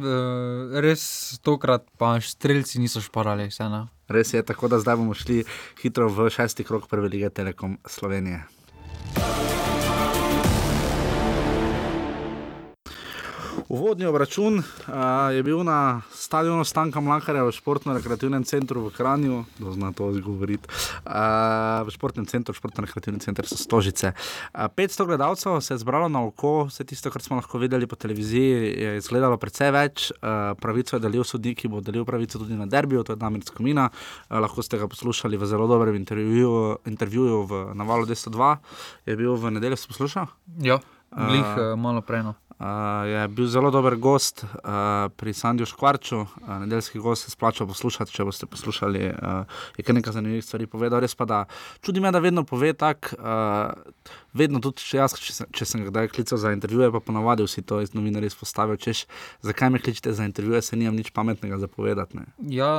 res 0.85 1.05
tokrat 1.45 1.87
pa 1.99 2.17
streljci 2.23 2.81
niso 2.83 3.03
šparali, 3.05 3.51
vseeno. 3.51 3.89
Res 4.09 4.35
je, 4.35 4.43
tako 4.43 4.69
da 4.69 4.79
zdaj 4.79 4.97
bomo 4.97 5.15
šli 5.15 5.45
hitro 5.83 6.09
v 6.09 6.29
šesti 6.31 6.65
krok 6.65 6.89
prve 6.89 7.09
lige 7.09 7.31
Telekom 7.31 7.79
Slovenije. 7.87 8.45
Uvodni 13.69 14.05
obračun 14.05 14.59
uh, 14.59 14.65
je 15.33 15.43
bil 15.43 15.65
na 15.65 16.03
stadionu 16.13 16.65
Stanka 16.65 17.01
Mlakarja 17.01 17.45
v 17.49 17.53
športno-rekreativnem 17.53 18.45
centru 18.45 18.85
v 18.85 18.93
Kranju, 18.93 19.45
kdo 19.57 19.73
zna 19.73 19.89
to 19.97 20.11
izgovoriti, 20.13 20.69
uh, 20.69 21.81
v 21.81 21.89
športnem 21.89 22.29
centru, 22.29 22.53
športno-rekreativni 22.53 23.25
center 23.25 23.49
so 23.49 23.57
Stožice. 23.57 24.13
Uh, 24.53 24.69
500 24.69 25.07
gledalcev 25.09 25.61
se 25.65 25.75
je 25.75 25.81
zbralo 25.81 26.13
na 26.13 26.21
oko, 26.21 26.69
vse 26.69 26.85
tisto, 26.85 27.09
kar 27.09 27.25
smo 27.25 27.41
lahko 27.41 27.59
videli 27.59 27.89
po 27.89 27.97
televiziji, 27.97 28.53
je 28.85 28.97
izgledalo 29.01 29.41
precej 29.41 29.73
več. 29.73 30.13
Uh, 30.21 30.53
pravico 30.61 30.97
je 30.97 31.01
delil 31.01 31.25
sodnik, 31.25 31.65
ki 31.65 31.73
bo 31.73 31.81
delil 31.81 32.05
pravico 32.05 32.39
tudi 32.39 32.53
na 32.61 32.69
derbiju, 32.69 33.01
to 33.01 33.17
je 33.17 33.23
Damir 33.25 33.49
Skomina. 33.49 33.89
Uh, 33.89 34.45
lahko 34.45 34.61
ste 34.61 34.77
ga 34.77 34.93
poslušali 34.93 35.41
v 35.41 35.49
zelo 35.49 35.65
dobrem 35.73 35.97
intervjuju, 35.97 36.85
intervjuju 36.85 37.43
v 37.49 37.65
Navalu 37.73 38.05
202, 38.13 38.57
je 39.09 39.17
bil 39.17 39.41
v 39.41 39.57
nedeljo, 39.57 39.81
ste 39.81 39.89
poslušali? 39.89 40.29
Ja, 40.69 40.83
glih 41.17 41.49
A- 41.49 41.73
uh, 41.73 41.81
malo 41.81 42.05
preno. 42.05 42.37
Uh, 42.55 42.67
je 43.07 43.29
bil 43.29 43.47
zelo 43.51 43.71
dober 43.71 43.97
gost 43.97 44.45
uh, 44.45 44.51
pri 45.17 45.35
Sandju 45.35 45.67
Škvarču, 45.67 46.21
uh, 46.21 46.27
nedeljski 46.61 46.99
gost 46.99 47.25
se 47.25 47.31
splača 47.31 47.67
poslušati, 47.67 48.13
če 48.13 48.25
boste 48.25 48.47
poslušali. 48.47 49.09
Uh, 49.11 49.59
je 49.77 49.85
kar 49.85 49.95
nekaj 49.95 50.15
zanimivih 50.15 50.45
stvari 50.45 50.69
povedal, 50.71 51.03
res 51.03 51.15
pa 51.19 51.27
da 51.27 51.45
čudi 51.83 52.01
me, 52.01 52.13
da 52.15 52.23
vedno 52.23 52.45
pove 52.47 52.73
tako. 52.73 53.19
Uh, 53.19 54.13
vedno 54.35 54.61
tudi, 54.61 54.83
če, 54.83 54.99
jaz, 54.99 55.15
če, 55.15 55.33
sem, 55.33 55.47
če 55.55 55.65
sem 55.65 55.85
kdaj 55.87 56.09
klical 56.11 56.39
za 56.39 56.51
intervjuje, 56.53 56.91
pa 56.93 57.01
ponavadi 57.01 57.47
vsi 57.47 57.63
to 57.63 57.79
iz 57.81 57.95
novinarjev 57.95 58.33
izpostavijo, 58.33 58.77
češ, 58.77 59.05
zakaj 59.47 59.71
me 59.71 59.79
kličete 59.79 60.13
za 60.13 60.25
intervjuje, 60.25 60.63
se 60.63 60.77
nimam 60.77 60.97
nič 60.97 61.11
pametnega 61.11 61.59
za 61.59 61.69
povedati. 61.69 62.19
Ne. 62.19 62.27
Ja, 62.51 62.71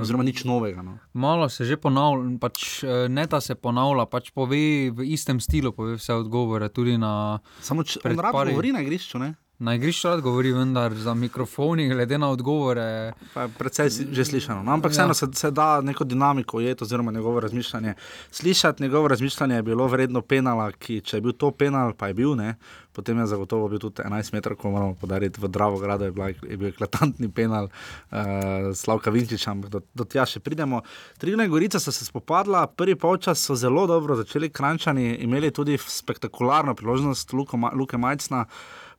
Oziroma 0.00 0.24
nič 0.24 0.44
novega. 0.44 0.82
No. 0.82 0.98
Malo 1.12 1.48
se 1.48 1.64
že 1.64 1.76
ponavlja, 1.76 2.38
pač 2.40 2.82
eh, 2.82 3.06
ne 3.08 3.26
da 3.26 3.40
se 3.40 3.54
ponavlja, 3.54 4.06
pač 4.06 4.32
pove 4.32 4.90
v 4.90 5.04
istem 5.04 5.40
stilu, 5.40 5.72
pove 5.72 5.96
vse 6.00 6.14
odgovore. 6.14 6.68
Tudi 6.68 6.96
na. 6.98 7.38
Samo 7.60 7.84
če 7.84 8.00
pari- 8.00 8.52
govori 8.52 8.72
na 8.72 8.80
igrišču, 8.80 9.18
ne? 9.18 9.34
Na 9.62 9.74
igrišču 9.74 10.08
rad 10.08 10.20
govori, 10.20 10.50
vendar 10.52 10.94
za 10.94 11.14
mikrofoni, 11.14 11.86
glede 11.88 12.18
na 12.18 12.30
odgovore. 12.30 13.12
Predvsej 13.58 13.90
si 13.90 14.06
že 14.10 14.24
slišano. 14.24 14.62
No, 14.62 14.72
ampak 14.74 14.90
vseeno 14.90 15.14
ja. 15.14 15.14
se, 15.14 15.26
se 15.34 15.50
da 15.50 15.80
neko 15.80 16.04
dinamiko 16.04 16.56
ujeti, 16.56 16.84
oziroma 16.84 17.12
njegovo 17.12 17.40
razmišljanje. 17.40 17.94
Slišati 18.30 18.82
njegovo 18.82 19.08
razmišljanje 19.08 19.54
je 19.54 19.62
bilo 19.62 19.86
vredno 19.86 20.20
penala, 20.20 20.72
ki 20.72 21.00
če 21.00 21.16
je 21.16 21.20
bil 21.20 21.32
to 21.38 21.52
penal, 21.54 21.94
pa 21.94 22.10
je 22.10 22.18
bil, 22.18 22.34
ne, 22.34 22.56
potem 22.92 23.18
je 23.18 23.26
zagotovo 23.26 23.68
bil 23.68 23.78
tudi 23.78 24.02
11 24.02 24.34
metrov, 24.34 24.58
ko 24.58 24.74
moramo 24.74 24.98
podariti 24.98 25.40
v 25.40 25.48
Dravo 25.48 25.78
gradu, 25.78 26.10
je, 26.10 26.12
bila, 26.12 26.32
je 26.34 26.58
bil 26.58 26.72
eklatantni 26.74 27.30
penal 27.30 27.70
uh, 27.70 28.74
Slavka 28.74 29.14
Vinčiča, 29.14 29.54
ampak 29.54 29.70
do, 29.70 29.86
do 29.94 30.04
tja 30.04 30.26
še 30.26 30.42
pridemo. 30.42 30.82
Trina 31.22 31.46
Gorica 31.46 31.78
so 31.78 31.94
se 31.94 32.04
spopadla, 32.04 32.66
prvi 32.66 32.98
polčas 32.98 33.46
so 33.46 33.54
zelo 33.54 33.86
dobro 33.86 34.18
začeli 34.18 34.50
krančani, 34.50 35.20
imeli 35.22 35.54
tudi 35.54 35.78
spektakularno 35.78 36.74
priložnost 36.74 37.32
Luke 37.32 37.98
Majcna 37.98 38.48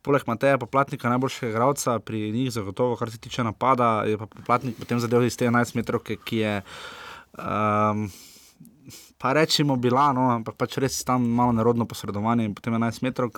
poleg 0.04 0.28
Mateja, 0.28 0.60
pa 0.60 0.68
Platnika, 0.68 1.10
najboljšega 1.10 1.50
igralca 1.50 1.98
pri 2.00 2.32
njih, 2.32 2.52
zagotovo, 2.52 2.96
kar 3.00 3.12
se 3.12 3.18
tiče 3.18 3.44
napada, 3.44 4.04
je 4.08 4.18
pa 4.18 4.28
Platnik 4.46 4.78
potem 4.80 5.00
zadeval 5.00 5.26
iz 5.26 5.38
te 5.40 5.48
11 5.48 5.76
metrov, 5.80 6.04
ki 6.04 6.38
je. 6.38 6.62
Um, 7.40 8.10
Pa 9.24 9.32
rečemo, 9.32 9.80
bila, 9.80 10.12
no, 10.12 10.28
ampak 10.36 10.58
pač 10.60 10.76
res 10.84 11.00
tam 11.08 11.24
malo 11.24 11.56
nerodno 11.56 11.88
posredovanje 11.88 12.50
potem 12.52 12.76
11 12.76 13.06
metrov, 13.08 13.32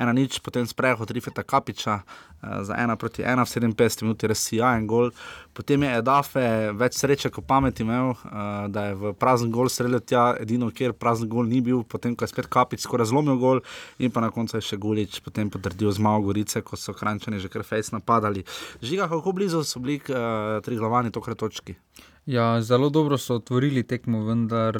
ena 0.00 0.12
nič, 0.16 0.38
potem 0.40 0.64
sprehod 0.64 1.10
Rifeta 1.12 1.44
Kapiča 1.44 1.98
uh, 2.00 2.64
za 2.64 2.72
ena 2.80 2.96
proti 2.96 3.20
ena 3.20 3.44
v 3.44 3.52
57 3.52 4.08
minuti, 4.08 4.24
res 4.24 4.40
jajen 4.48 4.86
gol. 4.88 5.12
Potem 5.52 5.84
je 5.84 5.90
Edafe 6.00 6.44
več 6.72 6.96
sreče, 6.96 7.28
kot 7.36 7.44
pamet 7.44 7.82
imel, 7.84 8.14
uh, 8.16 8.64
da 8.72 8.86
je 8.88 8.94
v 8.96 9.12
prazen 9.12 9.52
gol 9.52 9.68
streljal 9.68 10.00
tja, 10.00 10.22
edino, 10.40 10.70
kjer 10.72 10.96
prazen 10.96 11.28
gol 11.28 11.44
ni 11.44 11.60
bil, 11.60 11.84
potem 11.84 12.16
ko 12.16 12.24
je 12.24 12.32
spet 12.32 12.48
Kapič 12.48 12.86
skoraj 12.88 13.10
zlomil 13.12 13.36
gol 13.36 13.60
in 14.00 14.08
pa 14.08 14.24
na 14.24 14.32
koncu 14.32 14.56
je 14.56 14.64
še 14.70 14.80
Gulič 14.80 15.20
potem 15.20 15.52
potrdil 15.52 15.92
zmago 15.92 16.30
Gorice, 16.30 16.64
ko 16.64 16.80
so 16.80 16.96
Krančani 16.96 17.44
že 17.44 17.52
kar 17.52 17.60
fejs 17.60 17.92
napadali. 17.92 18.46
Žiga, 18.80 19.12
kako 19.12 19.36
blizu 19.36 19.60
so 19.68 19.84
bili 19.84 20.00
uh, 20.08 20.64
tri 20.64 20.80
glavani 20.80 21.12
tokrat 21.12 21.36
točki? 21.36 21.76
Ja, 22.26 22.62
zelo 22.62 22.90
dobro 22.90 23.18
so 23.18 23.34
otvorili 23.34 23.82
tekmo, 23.82 24.24
vendar 24.24 24.76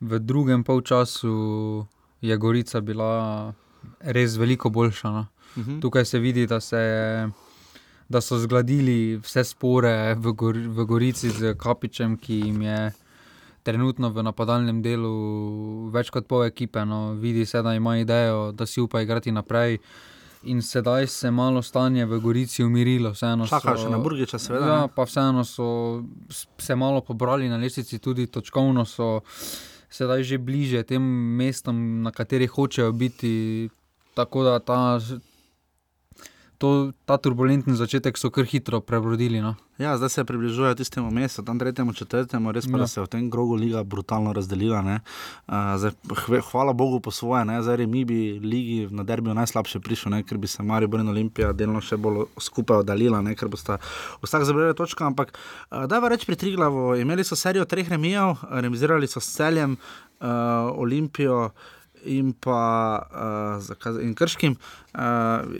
v 0.00 0.18
drugem 0.18 0.64
polčasu 0.64 1.86
je 2.20 2.36
Gorica 2.36 2.80
bila 2.80 3.54
res 4.00 4.36
veliko 4.36 4.70
boljša. 4.70 5.10
No. 5.10 5.26
Uh 5.56 5.62
mhm. 5.62 5.70
-huh. 5.70 5.80
Tukaj 5.80 6.04
se 6.04 6.18
vidi, 6.18 6.46
da, 6.46 6.60
se, 6.60 7.28
da 8.08 8.20
so 8.20 8.38
zgradili 8.38 9.16
vse 9.16 9.44
spore 9.44 10.14
v, 10.14 10.32
Gor, 10.32 10.56
v 10.56 10.84
Gorici 10.84 11.30
z 11.30 11.54
Kapičem, 11.54 12.16
ki 12.16 12.34
jim 12.34 12.62
je 12.62 12.92
trenutno 13.62 14.10
v 14.10 14.22
napadalnem 14.22 14.82
delu 14.82 15.88
več 15.90 16.10
kot 16.10 16.26
pol 16.26 16.44
ekipe. 16.44 16.84
No. 16.84 17.12
Vidi 17.12 17.46
se, 17.46 17.62
da 17.62 17.74
ima 17.74 17.98
idejo, 17.98 18.52
da 18.52 18.66
si 18.66 18.80
upa 18.80 19.00
igrati 19.00 19.32
naprej. 19.32 19.78
In 20.44 20.62
sedaj 20.62 21.06
se 21.06 21.26
je 21.26 21.30
malo 21.30 21.62
stanje 21.62 22.06
v 22.06 22.18
Gorici 22.20 22.64
umirilo. 22.64 23.14
Čakajo 23.14 23.76
še 23.76 23.90
na 23.90 23.98
Burgiča, 23.98 24.38
seveda. 24.38 24.66
Ja, 24.66 24.80
pa 24.88 25.06
vseeno 25.08 25.44
so 25.44 26.02
se 26.58 26.76
malo 26.76 27.00
pobrali 27.00 27.48
na 27.48 27.56
lesici, 27.56 27.98
tudi 27.98 28.26
točkovno 28.26 28.84
so 28.84 29.20
sedaj 29.94 30.22
že 30.22 30.38
bliže 30.38 30.82
tem 30.82 31.02
mestom, 31.38 32.02
na 32.02 32.10
katerih 32.10 32.50
hočejo 32.50 32.92
biti. 32.92 33.70
Tako 34.14 34.44
da 34.46 34.58
ta, 34.58 35.00
to, 36.64 36.72
ta 37.04 37.18
turbulentni 37.20 37.76
začetek 37.76 38.16
so 38.16 38.30
kar 38.32 38.46
hitro 38.48 38.80
prebrodili. 38.80 39.42
No. 39.44 39.52
Ja, 39.78 39.96
zdaj 39.98 40.08
se 40.08 40.24
približujejo 40.24 40.78
tistemu 40.78 41.10
mestu, 41.10 41.42
tam 41.44 41.58
tretjemu, 41.58 41.92
četrtemu, 41.92 42.52
res 42.56 42.64
pa 42.70 42.78
ja. 42.78 42.86
se 42.86 43.00
je 43.00 43.04
v 43.04 43.10
tem 43.10 43.26
grogu 43.30 43.58
liga 43.58 43.82
brutalno 43.82 44.32
razdelila. 44.32 44.80
Uh, 44.80 45.74
zdaj, 45.76 45.92
hvala 46.50 46.72
Bogu 46.72 47.00
po 47.04 47.10
svoje, 47.10 47.44
ne? 47.44 47.58
zdaj 47.62 47.86
mi 47.86 48.04
bi 48.04 48.38
ligi 48.40 48.88
na 48.90 49.04
derbijo 49.04 49.34
najslabše 49.34 49.82
prišli, 49.84 50.12
ne? 50.14 50.22
ker 50.22 50.38
bi 50.38 50.48
se 50.48 50.62
Marijo 50.62 50.88
Born 50.88 51.08
Olimpija 51.12 51.52
delno 51.52 51.82
še 51.84 51.98
bolj 52.00 52.24
skupaj 52.40 52.84
oddalila, 52.86 53.20
ne? 53.20 53.34
ker 53.36 53.50
boste 53.52 53.76
vsak 54.24 54.48
zabrali 54.48 54.78
točko. 54.78 55.04
Ampak 55.10 55.34
uh, 55.36 55.84
da 55.90 56.00
va 56.00 56.14
reči 56.14 56.30
pri 56.30 56.40
Triglavu, 56.40 56.94
imeli 57.02 57.26
so 57.26 57.36
serijo 57.36 57.68
treh 57.68 57.90
remijev, 57.90 58.46
remizirali 58.64 59.10
so 59.10 59.20
s 59.20 59.36
celjem 59.36 59.76
uh, 59.76 60.28
Olimpijo 60.80 61.50
in 62.04 62.32
pa 62.32 63.02
uh, 63.58 63.98
in 64.02 64.14
krškim, 64.14 64.56
uh, 64.94 65.00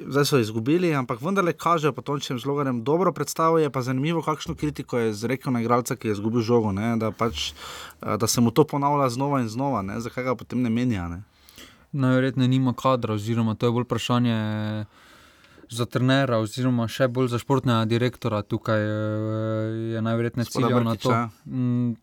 zdaj 0.09 0.25
so 0.25 0.39
izgubili, 0.39 0.95
ampak 0.95 1.21
vendarle 1.21 1.53
kažejo 1.53 1.93
po 1.93 2.03
tončnem 2.03 2.39
zlogarjem 2.39 2.83
dobro 2.85 3.13
predstavo. 3.13 3.59
Je 3.59 3.71
pa 3.71 3.83
zanimivo, 3.83 4.23
kakšno 4.23 4.55
kritiko 4.55 4.99
je 4.99 5.11
izrekel 5.11 5.53
na 5.53 5.61
igralca, 5.61 5.97
ki 5.97 6.09
je 6.09 6.13
izgubil 6.19 6.43
žogo, 6.43 6.73
ne, 6.73 6.97
da, 6.97 7.11
pač, 7.11 7.53
uh, 7.53 8.17
da 8.17 8.27
se 8.27 8.41
mu 8.41 8.51
to 8.51 8.65
ponavlja 8.65 9.09
znova 9.09 9.41
in 9.41 9.49
znova, 9.49 9.83
ne, 9.83 10.01
zakaj 10.01 10.25
ga 10.25 10.35
potem 10.35 10.63
ne 10.63 10.71
menja. 10.71 11.09
Ne. 11.09 11.23
Najverjetneje 11.93 12.49
nima 12.49 12.75
kadra, 12.75 13.15
oziroma 13.15 13.55
to 13.55 13.67
je 13.67 13.73
bolj 13.73 13.89
vprašanje. 13.89 14.39
Za 15.75 15.87
trenera, 15.89 16.37
oziroma 16.45 16.85
še 16.93 17.09
bolj 17.09 17.31
za 17.33 17.39
športnega 17.41 17.87
direktora, 17.89 18.43
tukaj 18.43 18.83
je 19.95 20.03
najverjetneje 20.05 20.51
cilj 20.53 20.75
na 20.85 20.95
to. 21.01 21.15
Mm, 21.49 21.95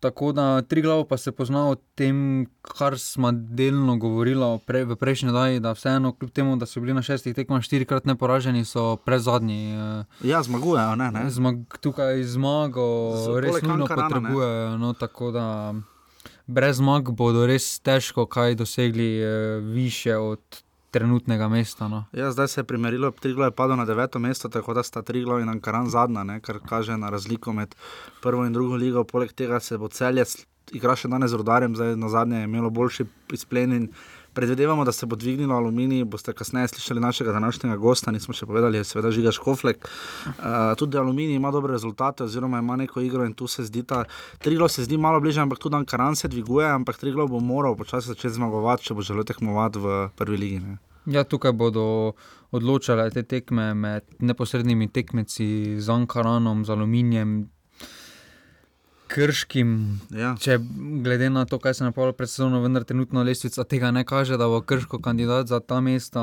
Tako 0.00 0.32
da 0.32 0.62
tri 0.62 0.82
glavo 0.82 1.04
pa 1.04 1.16
se 1.16 1.32
pozna 1.32 1.68
o 1.68 1.74
tem, 1.94 2.46
kar 2.62 2.98
smo 2.98 3.32
delno 3.32 3.96
govorili 3.96 4.58
pre, 4.66 4.84
v 4.84 4.96
prejšnji 4.96 5.30
dnevi, 5.30 5.60
da 5.60 5.72
vseeno, 5.72 6.14
kljub 6.16 6.30
temu, 6.30 6.56
da 6.56 6.66
so 6.66 6.80
bili 6.80 6.94
na 6.94 7.02
šestih 7.02 7.34
tekmah 7.36 7.62
štirikrat 7.62 8.04
neporaženi, 8.08 8.64
so 8.64 8.96
prezadnji. 8.96 9.74
Eh, 9.74 10.04
ja, 10.28 10.42
zmagujejo, 10.42 10.96
ne. 10.96 11.10
ne? 11.10 11.30
Zmag, 11.30 11.76
tukaj 11.80 12.22
zmago, 12.24 12.86
res 13.40 13.62
nujno 13.62 13.86
potrebujejo. 13.86 14.78
No, 14.78 14.92
tako 14.92 15.30
da 15.30 15.74
brez 16.46 16.80
zmag 16.80 17.12
bodo 17.12 17.44
res 17.46 17.78
težko 17.84 18.24
kaj 18.26 18.54
dosegli 18.54 19.12
eh, 19.20 19.60
više 19.60 20.16
od 20.16 20.62
trenutnega 20.90 21.48
mesta. 21.48 21.88
No. 21.88 22.04
Ja, 22.12 22.32
zdaj 22.32 22.48
se 22.48 22.60
je 22.60 22.64
primerilo, 22.64 23.10
Triglo 23.10 23.44
je 23.44 23.50
padlo 23.50 23.76
na 23.76 23.84
deveto 23.84 24.18
mesto, 24.18 24.48
tako 24.48 24.74
da 24.74 24.82
sta 24.82 25.02
Triglo 25.02 25.38
in 25.40 25.48
Ankaran 25.48 25.90
zadnja, 25.90 26.24
ne, 26.24 26.40
kar 26.40 26.58
kaže 26.68 26.96
na 26.98 27.10
razliko 27.10 27.52
med 27.52 27.74
prvo 28.22 28.46
in 28.46 28.52
drugo 28.52 28.76
ligo. 28.76 29.04
Poleg 29.04 29.32
tega 29.32 29.60
se 29.60 29.78
bo 29.78 29.88
celje 29.88 30.24
igra 30.72 30.94
še 30.96 31.08
danes 31.10 31.32
z 31.32 31.40
rodarjem, 31.40 31.74
zdaj 31.76 31.96
na 31.98 32.08
zadnje 32.08 32.42
je 32.42 32.50
imelo 32.50 32.70
boljši 32.70 33.06
izplen. 33.34 33.88
Predvidevamo, 34.32 34.84
da 34.84 34.92
se 34.92 35.06
bo 35.06 35.16
dvignilo 35.16 35.56
aluminij. 35.56 36.04
Boste 36.04 36.32
kasneje 36.32 36.68
slišali 36.68 37.00
našega 37.00 37.32
današnjega 37.32 37.76
gosta, 37.76 38.10
nismo 38.10 38.34
še 38.34 38.46
povedali, 38.46 38.78
je 38.78 38.84
seveda 38.84 39.10
žiga 39.10 39.32
Škoflek. 39.32 39.88
Uh, 40.26 40.34
tudi 40.78 40.98
aluminij 40.98 41.36
ima 41.36 41.50
dobre 41.50 41.72
rezultate, 41.72 42.24
oziroma 42.24 42.58
ima 42.58 42.76
neko 42.76 43.00
igro 43.00 43.24
in 43.26 43.34
tu 43.34 43.46
se 43.46 43.64
zdi 43.64 43.82
ta 43.82 44.04
Triglo 44.38 44.68
se 44.68 44.84
zdi 44.84 44.96
malo 44.96 45.20
bliže, 45.20 45.40
ampak 45.40 45.58
tudi 45.58 45.76
Ankaran 45.76 46.16
se 46.16 46.28
dviguje, 46.28 46.70
ampak 46.70 46.96
Triglo 46.96 47.26
bo 47.28 47.40
moral 47.40 47.76
počasi 47.76 48.08
začeti 48.08 48.34
zmagovati, 48.34 48.84
če 48.84 48.94
bo 48.94 49.02
želel 49.02 49.24
tekmovati 49.24 49.78
v 49.78 50.08
prvi 50.16 50.36
ligi. 50.36 50.60
Ne. 50.60 50.78
Ja, 51.06 51.24
tukaj 51.24 51.52
bodo 51.52 52.12
odločale 52.50 53.10
te 53.10 53.22
tekme 53.22 53.74
med 53.74 54.04
neposrednimi 54.18 54.88
tekmeci 54.88 55.80
z 55.80 55.90
Ankaranom, 55.90 56.64
z 56.64 56.70
Aluminijem, 56.70 57.48
krškim. 59.10 60.00
Ja. 60.14 60.34
Če, 60.40 60.58
glede 61.02 61.30
na 61.30 61.44
to, 61.48 61.58
kaj 61.58 61.74
se 61.74 61.82
je 61.82 61.88
napravilo 61.88 62.14
pred 62.16 62.30
sezono, 62.30 62.60
vendar 62.62 62.84
trenutno 62.86 63.22
lestvica 63.26 63.64
tega 63.64 63.90
ne 63.90 64.04
kaže, 64.06 64.38
da 64.38 64.46
bo 64.48 64.60
krško 64.62 65.00
kandidat 65.02 65.50
za 65.50 65.60
ta 65.60 65.80
mesta 65.80 66.22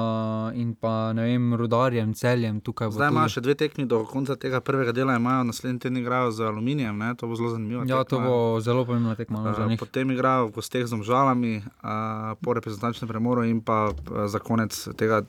in 0.55 0.73
pa 0.75 1.11
ne 1.13 1.27
vem, 1.27 1.53
rudarjem, 1.59 2.13
celjem. 2.15 2.61
Zdaj 2.63 3.11
ima 3.11 3.27
še 3.31 3.43
dve 3.43 3.57
tekmi 3.59 3.85
do 3.89 4.03
konca 4.07 4.37
tega 4.39 4.61
prvega 4.63 4.95
dela, 4.95 5.17
imajo 5.19 5.43
naslednji 5.49 5.83
teden 5.85 6.01
igrajo 6.01 6.31
z 6.31 6.47
aluminijem, 6.47 6.97
ne? 6.97 7.13
to 7.19 7.27
bo 7.27 7.35
zelo 7.39 7.53
zanimivo. 7.55 7.83
Ja, 7.83 8.03
tekma. 8.03 8.09
to 8.09 8.19
bo 8.23 8.35
zelo 8.63 8.85
pomembna 8.87 9.15
tekma. 9.19 9.43
Uh, 9.51 9.75
potem 9.79 10.11
igrajo 10.15 10.49
v 10.49 10.57
gosteh 10.59 10.87
z 10.87 10.95
omžalami, 10.95 11.55
uh, 11.61 12.35
po 12.41 12.55
reprezentančnem 12.57 13.11
premoru 13.11 13.43
in 13.47 13.61
pa 13.61 13.91
uh, 13.91 14.27
za 14.31 14.39
konec 14.39 14.75
tega. 14.95 15.25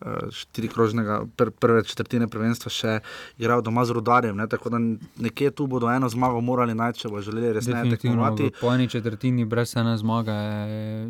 Eh, 0.00 0.30
štiri 0.30 0.68
krožnega, 0.68 1.22
pr 1.36 1.50
prve 1.50 1.80
četrtine 1.88 2.26
prvenstva 2.28 2.68
še 2.68 2.98
igral 3.40 3.62
doma 3.64 3.80
z 3.88 3.94
rodarjem. 3.96 4.36
Ne? 4.36 4.44
Tako 4.44 4.68
da 4.74 4.78
nekje 5.24 5.50
tu 5.56 5.64
bodo 5.66 5.88
eno 5.88 6.08
zmago 6.12 6.42
morali 6.44 6.74
najti, 6.76 7.00
če 7.00 7.08
bo 7.08 7.22
želeli 7.24 7.54
res 7.56 7.64
nekaj 7.64 7.94
tekmovati. 7.94 8.50
Po 8.60 8.74
eni 8.74 8.90
četrtini 8.92 9.46
brez 9.48 9.72
ene 9.80 9.94
zmage 9.96 10.34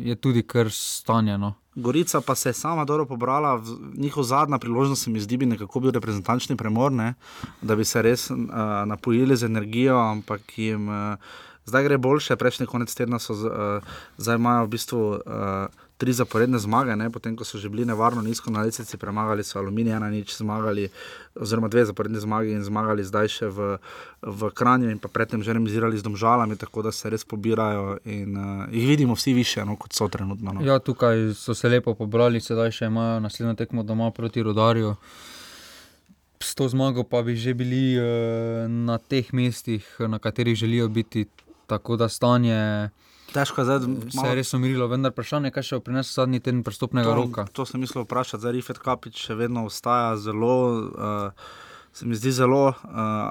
je 0.07 0.15
tudi 0.15 0.45
kar 0.47 0.71
stanjeno. 0.71 1.51
Gorica 1.75 2.21
pa 2.23 2.35
se 2.35 2.49
je 2.49 2.53
sama 2.55 2.85
dobro 2.87 3.05
pobrala, 3.05 3.57
njihov 3.97 4.23
zadnja 4.23 4.57
priložnost 4.57 5.03
se 5.03 5.11
mi 5.11 5.19
zdi, 5.19 5.37
bi 5.37 5.45
nekako 5.45 5.83
bil 5.83 5.91
reprezentančni 5.91 6.55
premor, 6.55 6.91
ne? 6.91 7.13
da 7.61 7.75
bi 7.75 7.85
se 7.85 8.01
res 8.01 8.29
uh, 8.31 8.37
napojili 8.87 9.35
z 9.35 9.51
energijo, 9.51 9.97
ampak 9.99 10.57
jim 10.57 10.87
uh, 10.87 11.35
zdaj 11.65 11.83
gre 11.83 11.97
boljše, 11.97 12.39
prejšnji 12.39 12.69
konec 12.71 12.95
tedna 12.95 13.19
so 13.19 13.35
uh, 13.35 13.99
zdaj 14.17 14.39
imajo 14.39 14.63
v 14.65 14.73
bistvu. 14.77 15.03
Uh, 15.25 15.83
tri 15.97 16.13
zaporedne 16.13 16.59
zmage, 16.59 16.95
ne? 16.95 17.09
potem 17.09 17.35
ko 17.35 17.45
so 17.45 17.57
že 17.57 17.69
bili 17.69 17.85
nevarno 17.85 18.21
nizko 18.21 18.51
na 18.53 18.61
lesici, 18.61 18.97
premagali 18.97 19.43
so 19.43 19.59
Aluminij, 19.59 19.97
ena 19.97 20.09
nič 20.09 20.37
zmagali, 20.37 20.89
oziroma 21.35 21.67
dve 21.67 21.85
zaporedne 21.85 22.21
zmage 22.21 22.53
in 22.53 22.61
zmagali 22.63 23.03
zdaj 23.03 23.27
še 23.27 23.49
v, 23.49 23.77
v 24.21 24.51
Kranju 24.53 24.93
in 24.93 25.01
pa 25.01 25.09
predtem 25.09 25.41
že 25.41 25.57
remizirali 25.57 25.97
z 25.97 26.05
domžalami, 26.05 26.55
tako 26.55 26.85
da 26.85 26.93
se 26.93 27.09
res 27.09 27.25
pobirajo 27.25 27.97
in 28.05 28.37
uh, 28.37 28.69
jih 28.69 28.85
vidimo 28.87 29.17
vsi 29.17 29.33
više, 29.33 29.65
no, 29.65 29.75
kot 29.75 29.97
so 29.97 30.07
trenutno. 30.07 30.53
No. 30.53 30.61
Ja, 30.61 30.77
tukaj 30.79 31.33
so 31.33 31.57
se 31.57 31.69
lepo 31.69 31.97
pobrali, 31.97 32.41
sedaj 32.41 32.71
še 32.77 32.91
imajo 32.93 33.17
naslednjo 33.25 33.57
tekmo 33.57 33.83
doma 33.83 34.11
proti 34.13 34.45
Rodarju. 34.45 34.93
S 36.37 36.53
to 36.53 36.69
zmago 36.69 37.01
pa 37.01 37.25
bi 37.25 37.33
že 37.33 37.57
bili 37.57 37.97
uh, 37.97 38.69
na 38.69 39.01
teh 39.01 39.33
mestih, 39.33 39.81
na 40.05 40.21
katerih 40.21 40.53
želijo 40.53 40.93
biti, 40.93 41.25
tako 41.65 41.97
da 41.97 42.05
stanje 42.05 42.93
Težko 43.33 43.61
je 43.61 43.65
zdaj, 43.65 43.79
Se 44.13 44.25
je 44.27 44.35
res 44.39 44.53
umirilo, 44.55 44.87
vendar 44.87 45.11
vprašanje, 45.11 45.51
kaj 45.51 45.65
še 45.67 45.79
bo 45.79 45.85
prinesel 45.89 46.23
zadnji 46.23 46.39
teden 46.39 46.63
prestopnega 46.63 47.11
to, 47.11 47.15
roka. 47.19 47.47
To 47.53 47.67
sem 47.67 47.81
mislil 47.83 48.05
vprašati, 48.07 48.41
zdaj 48.41 48.55
Rifet 48.55 48.79
Kapič 48.83 49.19
še 49.27 49.37
vedno 49.39 49.67
ostaja 49.67 50.15
zelo. 50.19 50.57
Uh, 50.91 51.55
Se 51.97 52.05
mi 52.05 52.13
zdi 52.13 52.29
zelo 52.29 52.67
uh, 52.69 52.75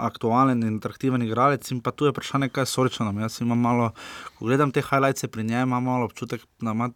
aktualen 0.02 0.64
in 0.66 0.80
atraktiven 0.80 1.22
igralec, 1.22 1.68
in 1.70 1.78
pa 1.78 1.92
tu 1.94 2.08
je 2.08 2.10
vprašanje, 2.10 2.48
kaj 2.50 2.64
je 2.64 2.70
soričano. 2.72 3.12
Jaz 3.22 3.36
imam 3.44 3.60
malo, 3.62 3.92
ko 4.34 4.48
gledam 4.48 4.72
te 4.74 4.82
highlights 4.82 5.22
pri 5.30 5.44
njem, 5.46 5.68
imam 5.68 5.86
malo 5.86 6.08
občutek, 6.08 6.42
da 6.58 6.74
ima 6.74 6.88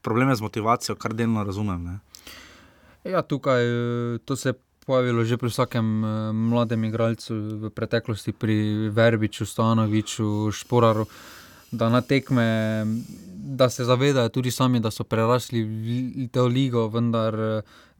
probleme 0.00 0.32
z 0.36 0.40
motivacijo, 0.40 0.96
kar 0.96 1.12
delno 1.12 1.44
razumem. 1.44 1.84
Ne? 1.84 1.98
Ja, 3.04 3.22
tukaj 3.22 3.64
eh, 3.64 4.18
to 4.24 4.36
se 4.36 4.48
je 4.48 4.54
pojavilo 4.86 5.24
že 5.24 5.36
pri 5.36 5.48
vsakem 5.48 6.04
eh, 6.04 6.32
mladem 6.32 6.84
igralcu 6.84 7.34
v 7.34 7.70
preteklosti, 7.70 8.32
pri 8.32 8.88
Verbiču, 8.88 9.46
Stanoviču, 9.46 10.48
Šporaru, 10.52 11.06
da 11.70 11.88
na 11.88 12.00
tekme, 12.00 12.84
da 13.36 13.68
se 13.68 13.84
zavedajo 13.84 14.28
tudi 14.28 14.50
sami, 14.50 14.80
da 14.80 14.90
so 14.90 15.04
prerasli 15.04 15.62
v 15.62 16.28
to 16.28 16.46
ligo, 16.46 16.88
vendar 16.88 17.34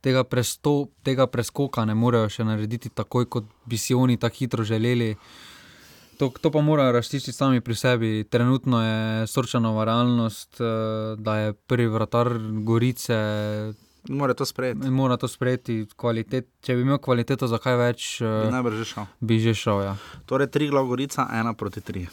tega, 0.00 0.24
presto, 0.24 0.72
tega 1.02 1.26
preskoka 1.26 1.84
ne 1.84 1.94
morejo 1.94 2.28
še 2.28 2.44
narediti 2.44 2.88
takoj, 2.88 3.26
kot 3.26 3.44
bi 3.66 3.76
si 3.76 3.94
oni 3.94 4.16
tako 4.16 4.36
hitro 4.36 4.64
želeli. 4.64 5.16
To, 6.18 6.32
to 6.32 6.50
pa 6.50 6.60
morajo 6.60 6.92
razčistiti 6.92 7.32
sami 7.32 7.60
pri 7.60 7.74
sebi. 7.74 8.24
Trenutno 8.24 8.80
je 8.82 9.26
sorčanova 9.26 9.84
realnost, 9.84 10.58
da 11.16 11.36
je 11.36 11.52
prvi 11.54 11.86
vratar 11.88 12.28
Gorice. 12.62 13.14
Mora 14.08 14.34
to 14.34 14.44
sprejeti. 14.44 14.90
Mora 14.90 15.16
to 15.16 15.28
sprejeti. 15.28 15.86
Kvalitet, 15.96 16.48
če 16.60 16.74
bi 16.74 16.82
imel 16.82 16.98
kvaliteto 16.98 17.46
za 17.46 17.58
kaj 17.58 17.76
več, 17.76 18.08
Bi 18.18 18.50
najbrž 18.50 18.76
že 18.76 18.84
šel. 18.84 19.06
bi 19.20 19.38
že 19.38 19.54
šel. 19.54 19.82
Ja. 19.82 19.94
Torej, 20.26 20.48
tri 20.48 20.66
glav 20.68 20.86
Gorica, 20.86 21.28
ena 21.30 21.54
proti 21.54 21.80
tri. 21.80 22.08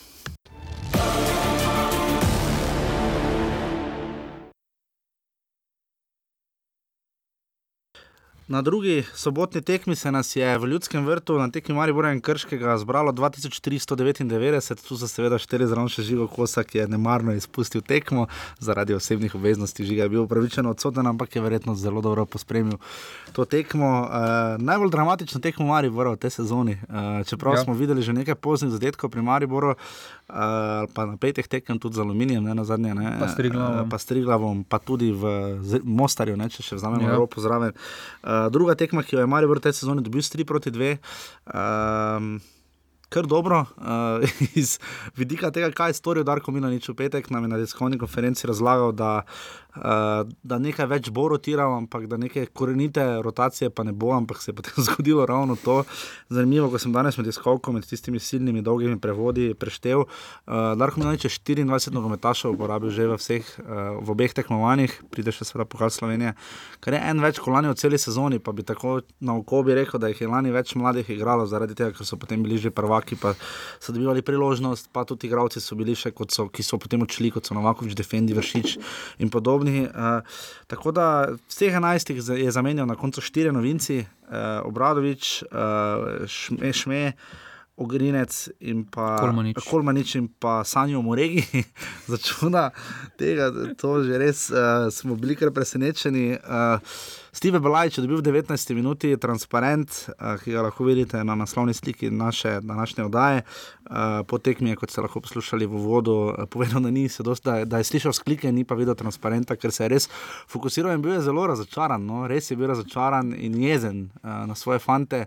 Na 8.47 8.61
drugi 8.61 9.03
sobotni 9.13 9.61
tekmi 9.61 9.95
se 9.95 10.11
nas 10.11 10.35
je 10.35 10.57
v 10.57 10.65
Ljudskem 10.65 11.05
vrtu 11.05 11.39
na 11.39 11.49
tekmi 11.51 11.75
Maribora 11.75 12.11
in 12.13 12.21
Krškega 12.21 12.77
zbralo 12.77 13.11
2399, 13.11 14.87
tu 14.87 14.97
so 14.97 15.07
seveda 15.07 15.39
štiri 15.41 15.65
zraven 15.65 15.89
še 15.89 16.05
živo 16.05 16.27
kosa, 16.29 16.61
ki 16.63 16.77
je 16.77 16.85
nemarno 16.87 17.33
izpustil 17.33 17.81
tekmo 17.81 18.27
zaradi 18.61 18.93
osebnih 18.93 19.33
obveznosti. 19.35 19.85
Žiga 19.85 20.05
je 20.05 20.09
bil 20.13 20.21
upravičeno 20.27 20.69
odsoten, 20.69 21.07
ampak 21.09 21.35
je 21.35 21.41
verjetno 21.41 21.73
zelo 21.75 22.01
dobro 22.05 22.25
pospremil 22.25 22.77
to 23.33 23.45
tekmo. 23.49 23.89
Uh, 24.05 24.61
najbolj 24.61 24.93
dramatično 24.93 25.41
tekmo 25.41 25.65
Maribora 25.73 26.13
v 26.13 26.21
tej 26.21 26.37
sezoni. 26.37 26.77
Uh, 26.85 27.25
čeprav 27.25 27.57
Ja. 27.57 27.63
smo 27.65 27.73
videli 27.73 28.05
že 28.05 28.13
nekaj 28.13 28.35
poznih 28.35 28.69
zadetkov 28.71 29.09
pri 29.09 29.25
Mariboru, 29.25 29.73
uh, 29.73 29.75
pa 30.93 31.05
na 31.09 31.17
petih 31.17 31.47
tekem 31.49 31.81
tudi 31.81 31.97
z 31.97 32.05
aluminijem, 32.05 32.43
ne 32.45 32.53
na 32.53 32.61
zadnje. 32.63 32.93
Ne, 32.93 33.17
Pa 33.17 33.25
s 33.25 33.35
Triglavom. 33.35 33.81
Uh, 33.81 33.89
pa 33.89 33.97
s 33.97 34.05
Triglavom, 34.05 34.63
pa 34.69 34.77
tudi 34.77 35.09
v 35.09 35.57
Mostarju, 35.81 36.37
ne, 36.37 36.45
če 36.45 36.61
še 36.61 36.77
vzamemo 36.77 37.09
ja. 37.09 37.17
Evropo 37.17 37.41
zraven. 37.41 37.73
Uh, 38.21 38.35
druga 38.50 38.75
tekma, 38.75 39.04
ki 39.04 39.15
jo 39.15 39.24
je 39.24 39.30
Maribor 39.30 39.62
v 39.62 39.68
tej 39.68 39.80
sezoni 39.82 40.04
dobil 40.06 40.22
s 40.22 40.34
3 40.34 40.46
proti 40.46 40.74
2. 40.74 40.98
Um, 41.51 42.38
Kar 43.10 43.27
dobro, 43.30 43.62
uh, 43.77 44.25
iz 44.60 44.80
vidika 45.15 45.51
tega, 45.54 45.70
kaj 45.72 45.94
je 45.94 46.00
storil 46.01 46.25
Darko 46.25 46.51
Milanič 46.51 46.89
v 46.89 46.98
petek, 47.06 47.30
nam 47.30 47.46
je 47.46 47.51
na 47.54 47.60
tiskovni 47.62 48.00
konferenci 48.01 48.50
razlagal, 48.50 48.92
da, 48.98 49.12
uh, 49.22 49.64
da 49.75 50.60
nekaj 50.60 50.88
več 50.88 51.10
bo 51.12 51.27
rotiral, 51.32 51.75
ampak 51.77 52.08
da 52.08 52.17
neke 52.17 52.46
korenite 52.53 53.03
rotacije 53.25 53.70
pa 53.70 53.84
ne 53.84 53.91
bo, 53.91 54.13
ampak 54.15 54.41
se 54.41 54.51
je 54.51 54.55
potem 54.55 54.84
zgodilo 54.88 55.25
ravno 55.25 55.55
to. 55.55 55.84
Zanimivo, 56.29 56.70
ko 56.72 56.79
sem 56.79 56.94
danes 56.96 57.17
med 57.17 57.27
tiskovkom, 57.29 57.75
med 57.75 57.88
tistimi 57.88 58.20
silnimi, 58.20 58.63
dolgimi 58.65 59.00
prevodi 59.01 59.53
preštel, 59.60 60.05
uh, 60.05 60.74
Darko 60.79 61.00
Milanič 61.00 61.25
je 61.27 61.34
24 61.34 61.94
nogometašev 61.94 62.55
uporabil 62.55 62.89
že 62.89 63.08
v, 63.08 63.17
vseh, 63.20 63.46
uh, 63.63 64.00
v 64.00 64.15
obeh 64.15 64.34
tekmovanjih, 64.34 64.96
pride 65.12 65.34
še 65.36 65.48
seveda 65.48 65.67
pokal 65.70 65.91
Slovenije, 65.91 66.36
kar 66.79 66.96
je 66.96 67.01
en 67.01 67.22
več 67.24 67.39
kot 67.44 67.53
lani 67.53 67.72
v 67.72 67.77
celi 67.79 68.00
sezoni, 68.00 68.39
pa 68.39 68.55
bi 68.55 68.63
tako 68.63 69.01
na 69.20 69.36
oko 69.38 69.63
bi 69.65 69.75
rekel, 69.75 70.00
da 70.00 70.12
jih 70.12 70.24
je 70.25 70.32
lani 70.32 70.53
več 70.55 70.75
mladih 70.79 71.10
igralo, 71.12 71.48
zaradi 71.50 71.75
tega, 71.77 71.91
ker 71.96 72.08
so 72.08 72.20
potem 72.22 72.44
bili 72.44 72.60
že 72.62 72.72
prvaki, 72.72 73.20
pa 73.20 73.36
so 73.79 73.96
dobivali 73.96 74.24
priložnost, 74.25 74.89
pa 74.96 75.05
tudi 75.08 75.27
igravci 75.27 75.62
so 75.63 75.75
bili 75.75 75.96
še, 75.98 76.13
so, 76.32 76.47
ki 76.49 76.63
so 76.63 76.80
potem 76.82 77.04
odšli, 77.06 77.32
kot 77.36 77.47
so 77.47 77.58
Novakovič, 77.58 77.95
Defendi, 77.97 78.36
Vršič 78.38 78.78
in 79.23 79.32
podobni. 79.65 79.82
Uh, 79.86 80.21
tako 80.67 80.91
da 80.91 81.28
vseh 81.47 81.73
11 81.73 82.19
za- 82.19 82.34
je 82.36 82.51
zamenjal 82.51 82.88
na 82.88 82.95
koncu 82.95 83.21
štiri 83.21 83.51
novinci, 83.51 83.99
uh, 83.99 84.36
Obradovič, 84.63 85.43
uh, 85.43 85.49
Šme. 86.28 86.73
šme 86.73 87.12
Ogrinec 87.78 88.49
in 88.62 88.86
pa 88.86 89.17
Kolmanič. 89.17 89.58
Kolmanič 89.69 90.15
in 90.15 90.28
pa 90.30 90.63
Sanjo 90.63 91.01
Moregi, 91.01 91.43
začuna 92.08 92.69
tega, 93.17 93.51
to 93.75 93.99
že 94.01 94.17
res 94.17 94.49
uh, 94.49 94.88
smo 94.89 95.15
bili 95.15 95.36
kar 95.36 95.51
presenečeni. 95.51 96.38
Uh, 96.39 96.80
Steve 97.36 97.60
Belajč 97.60 97.98
je 97.98 98.02
dobil 98.08 98.24
v 98.24 98.32
19 98.32 98.56
minuti 98.80 99.12
transparent, 99.19 99.91
uh, 100.08 100.39
ki 100.39 100.56
ga 100.56 100.62
lahko 100.63 100.88
vidite 100.88 101.19
na 101.19 101.36
naslovni 101.36 101.74
sliki 101.76 102.08
naše 102.08 102.62
današnje 102.63 103.04
oddaje. 103.04 103.41
Uh, 103.86 104.24
po 104.28 104.39
tekmi 104.39 104.71
je, 104.71 104.76
kot 104.80 104.91
ste 104.91 105.04
lahko 105.04 105.19
poslušali 105.19 105.67
v 105.67 105.76
uvodu, 105.76 106.15
uh, 106.32 106.48
povedal, 106.48 106.80
da, 106.80 106.91
ni 106.95 107.10
se 107.12 107.24
dosti, 107.28 107.43
da, 107.45 107.65
da 107.65 107.78
je 107.78 107.91
slišal 107.91 108.15
sklike, 108.15 108.52
ni 108.52 108.63
pa 108.63 108.80
videl 108.80 108.95
transparenta, 108.95 109.60
ker 109.60 109.76
se 109.76 109.84
je 109.84 109.89
res 109.91 110.08
fokusiral 110.48 110.95
in 110.95 111.04
bil 111.04 111.17
je 111.17 111.26
zelo 111.28 111.43
razočaran. 111.52 112.08
No? 112.08 112.24
Res 112.24 112.48
je 112.52 112.56
bil 112.56 112.71
razočaran 112.71 113.36
in 113.36 113.60
jezen 113.60 114.08
uh, 114.24 114.48
na 114.48 114.56
svoje 114.56 114.80
fante, 114.80 115.26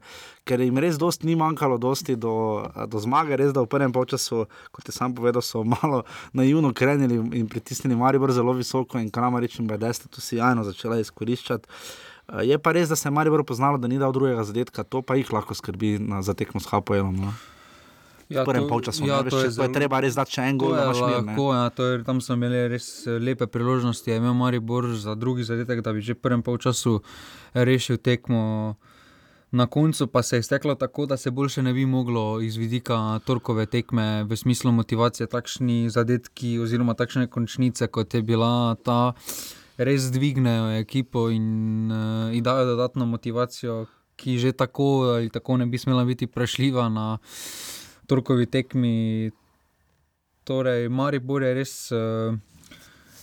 ker 0.49 0.65
jim 0.65 0.81
res 0.81 0.97
dosti 0.97 1.29
ni 1.29 1.37
manjkalo 1.37 1.77
dosti 1.77 2.17
do, 2.17 2.65
do 2.89 3.05
zmage. 3.05 3.37
Res, 3.37 3.53
da 3.53 3.61
v 3.61 3.69
prvem 3.69 3.93
polčasu, 3.93 4.47
kot 4.73 4.89
je 4.89 4.97
sam 4.97 5.13
povedal, 5.13 5.45
so 5.45 5.61
malo 5.61 6.07
naivno 6.33 6.73
krenili 6.73 7.21
in 7.37 7.53
pritisnili 7.53 8.01
Maribor 8.01 8.33
zelo 8.33 8.57
visoko 8.57 8.97
in 8.97 9.13
Kramarič 9.13 9.61
in 9.61 9.69
Bedesta 9.69 10.09
to 10.09 10.25
sijajno 10.25 10.65
začela 10.65 10.97
izkoriščati. 11.05 11.69
Eh, 12.29 12.45
Je 12.45 12.59
pa 12.59 12.73
res, 12.73 12.89
da 12.89 12.97
se 12.97 13.09
je 13.09 13.13
Maribor 13.13 13.45
poznalo, 13.45 13.79
da 13.79 13.89
ni 13.89 13.99
dal 13.99 14.13
drugega 14.13 14.45
zadetka, 14.45 14.85
to 14.85 15.03
pa 15.03 15.17
jih 15.17 15.33
lahko 15.33 15.55
skrbi 15.55 15.99
na, 15.99 16.23
za 16.23 16.35
tekmo 16.35 16.61
s 16.61 16.67
Hapoelom. 16.67 17.17
No. 17.17 17.33
Ja, 18.29 18.45
prvem 18.45 18.63
to- 18.63 18.69
polčasu, 18.69 19.07
ja, 19.07 19.17
ja, 19.17 19.21
veš, 19.23 19.31
to 19.31 19.41
je 19.41 19.51
to 19.57 19.63
je 19.63 19.73
treba 19.73 20.01
res 20.01 20.13
dati 20.15 20.37
še 20.37 20.43
en 20.43 20.59
gol, 20.59 20.77
To 20.77 20.93
lahko, 20.93 21.55
ja, 21.55 21.71
to 21.71 21.83
je, 21.83 22.05
tam 22.05 22.21
so 22.21 22.37
imeli 22.37 22.69
res 22.69 23.07
lepe 23.09 23.47
priložnosti. 23.47 24.05
Je 24.05 24.17
imel 24.17 24.35
Maribor 24.35 24.85
za 24.93 25.15
drugi 25.15 25.45
zadetek, 25.45 25.81
da 25.81 25.93
bi 25.93 26.01
že 26.01 26.13
v 26.13 26.21
prvem 26.21 26.43
polčasu 26.43 27.01
rešil 27.55 27.97
tekmo. 27.97 28.77
Na 29.51 29.65
koncu 29.65 30.07
pa 30.07 30.21
se 30.21 30.37
je 30.37 30.41
izteklo 30.41 30.75
tako, 30.75 31.07
da 31.07 31.17
se 31.17 31.31
boljše 31.31 31.63
ne 31.63 31.73
bi 31.73 31.87
moglo 31.87 32.41
iz 32.41 32.57
vidika 32.57 33.17
torkove 33.25 33.65
tekme, 33.67 34.25
v 34.25 34.37
smislu 34.37 34.73
motivacije, 34.73 35.25
takšni 35.27 35.89
zadetki 35.89 36.59
oziroma 36.59 36.93
takšne 36.93 37.27
končnice, 37.27 37.89
kot 37.89 38.13
je 38.13 38.21
bila 38.21 38.77
ta, 38.85 39.17
res 39.79 40.11
dvignejo 40.13 40.73
ekipo 40.81 41.29
in, 41.31 41.91
uh, 41.91 42.43
dajo 42.43 42.67
dodatno 42.75 43.07
motivacijo, 43.07 43.87
ki 44.19 44.39
že 44.39 44.53
tako 44.53 45.15
ali 45.15 45.31
tako 45.31 45.57
ne 45.57 45.67
bi 45.67 45.79
smela 45.79 46.05
biti 46.05 46.27
prešljiva 46.27 46.89
na 46.89 47.19
torkovi 48.07 48.47
tekmi. 48.47 49.31
Torej, 50.45 50.89
Maribor 50.89 51.43
je 51.43 51.55
res 51.55 51.93
uh, 51.93 52.35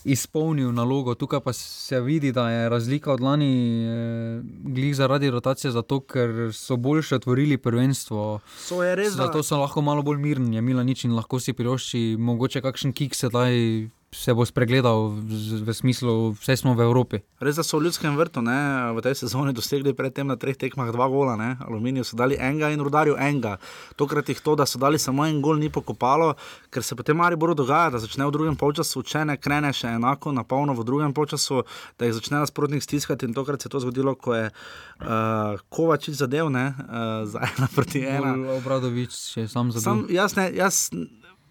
izpolnil 0.06 0.70
nalogo, 0.72 1.16
tukaj 1.16 1.40
pa 1.40 1.54
se 1.54 2.00
vidi, 2.02 2.32
da 2.32 2.50
je 2.50 2.70
razlika 2.70 3.14
od 3.14 3.22
lani, 3.22 3.86
eh, 3.86 4.42
glih 4.64 4.96
zaradi 4.96 5.30
rotacije, 5.30 5.72
zato 5.72 6.00
ker 6.00 6.54
so 6.54 6.78
boljše 6.78 7.16
otvorili 7.16 7.58
prvenstvo. 7.58 8.40
So 8.58 8.96
res, 8.96 9.14
Zato 9.14 9.44
so 9.44 9.58
lahko 9.58 9.82
malo 9.82 10.02
bolj 10.02 10.18
mirni, 10.18 10.56
je 10.56 10.62
mila 10.62 10.84
nič 10.84 11.06
in 11.06 11.16
lahko 11.16 11.40
si 11.40 11.54
privošči, 11.54 12.16
mogoče 12.20 12.62
kakšen 12.62 12.94
kik 12.94 13.16
sedaj 13.16 13.90
se 14.16 14.34
bo 14.34 14.46
spregledal 14.48 15.12
v, 15.12 15.62
v 15.68 15.74
smislu, 15.76 16.32
vse 16.40 16.56
smo 16.58 16.74
v 16.74 16.88
Evropi. 16.88 17.20
Res, 17.44 17.60
so 17.60 17.78
v 17.78 17.86
Ljudskem 17.86 18.16
vrtu 18.16 18.40
ne, 18.42 18.56
v 18.96 19.04
tej 19.04 19.20
sezoni 19.20 19.52
dosegli 19.54 19.92
predtem 19.92 20.28
na 20.32 20.40
treh 20.40 20.56
tekmah 20.56 20.88
dva 20.96 21.08
gola, 21.12 21.36
ne. 21.36 21.50
Aluminiju 21.60 22.08
so 22.08 22.16
dali 22.16 22.40
enega 22.40 22.72
in 22.72 22.80
rudarju 22.80 23.20
enega. 23.20 23.58
Tokrat 24.00 24.32
jih 24.32 24.40
to, 24.40 24.56
da 24.56 24.64
so 24.64 24.80
dali 24.80 24.98
samo 25.02 25.28
en 25.28 25.42
gol, 25.44 25.60
ni 25.60 25.68
pokopalo, 25.68 26.34
ker 26.72 26.84
se 26.84 26.96
potem 26.96 27.20
Mariboru 27.20 27.54
dogaja, 27.58 27.92
da 27.94 28.02
začne 28.02 28.26
v 28.26 28.34
drugem 28.34 28.56
polčasu, 28.56 29.04
če 29.04 29.26
ne 29.28 29.36
krene 29.36 29.74
še 29.76 29.98
enako 30.00 30.32
na 30.32 30.48
polno 30.48 30.74
v 30.80 30.88
drugem 30.88 31.14
polčasu, 31.14 31.66
da 32.00 32.08
jih 32.08 32.16
začne 32.16 32.40
nasprotnik 32.40 32.86
stiskati. 32.86 33.28
In 33.28 33.36
tokrat 33.36 33.62
se 33.62 33.68
je 33.68 33.76
to 33.76 33.84
zgodilo, 33.84 34.16
ko 34.16 34.34
je 34.38 34.48
uh, 34.48 35.60
Kovačič 35.70 36.16
zadev 36.24 36.50
ne, 36.54 36.72
uh, 36.72 37.28
za 37.28 37.44
ena 37.52 37.68
proti 37.76 38.06
ena. 38.08 38.34
Obradovič 38.56 39.38
je 39.38 39.48
sam 39.52 39.76
zabil. 39.76 39.84
Sam, 39.84 40.08
jaz, 40.10 40.40
ne, 40.40 40.50
jaz 40.56 40.88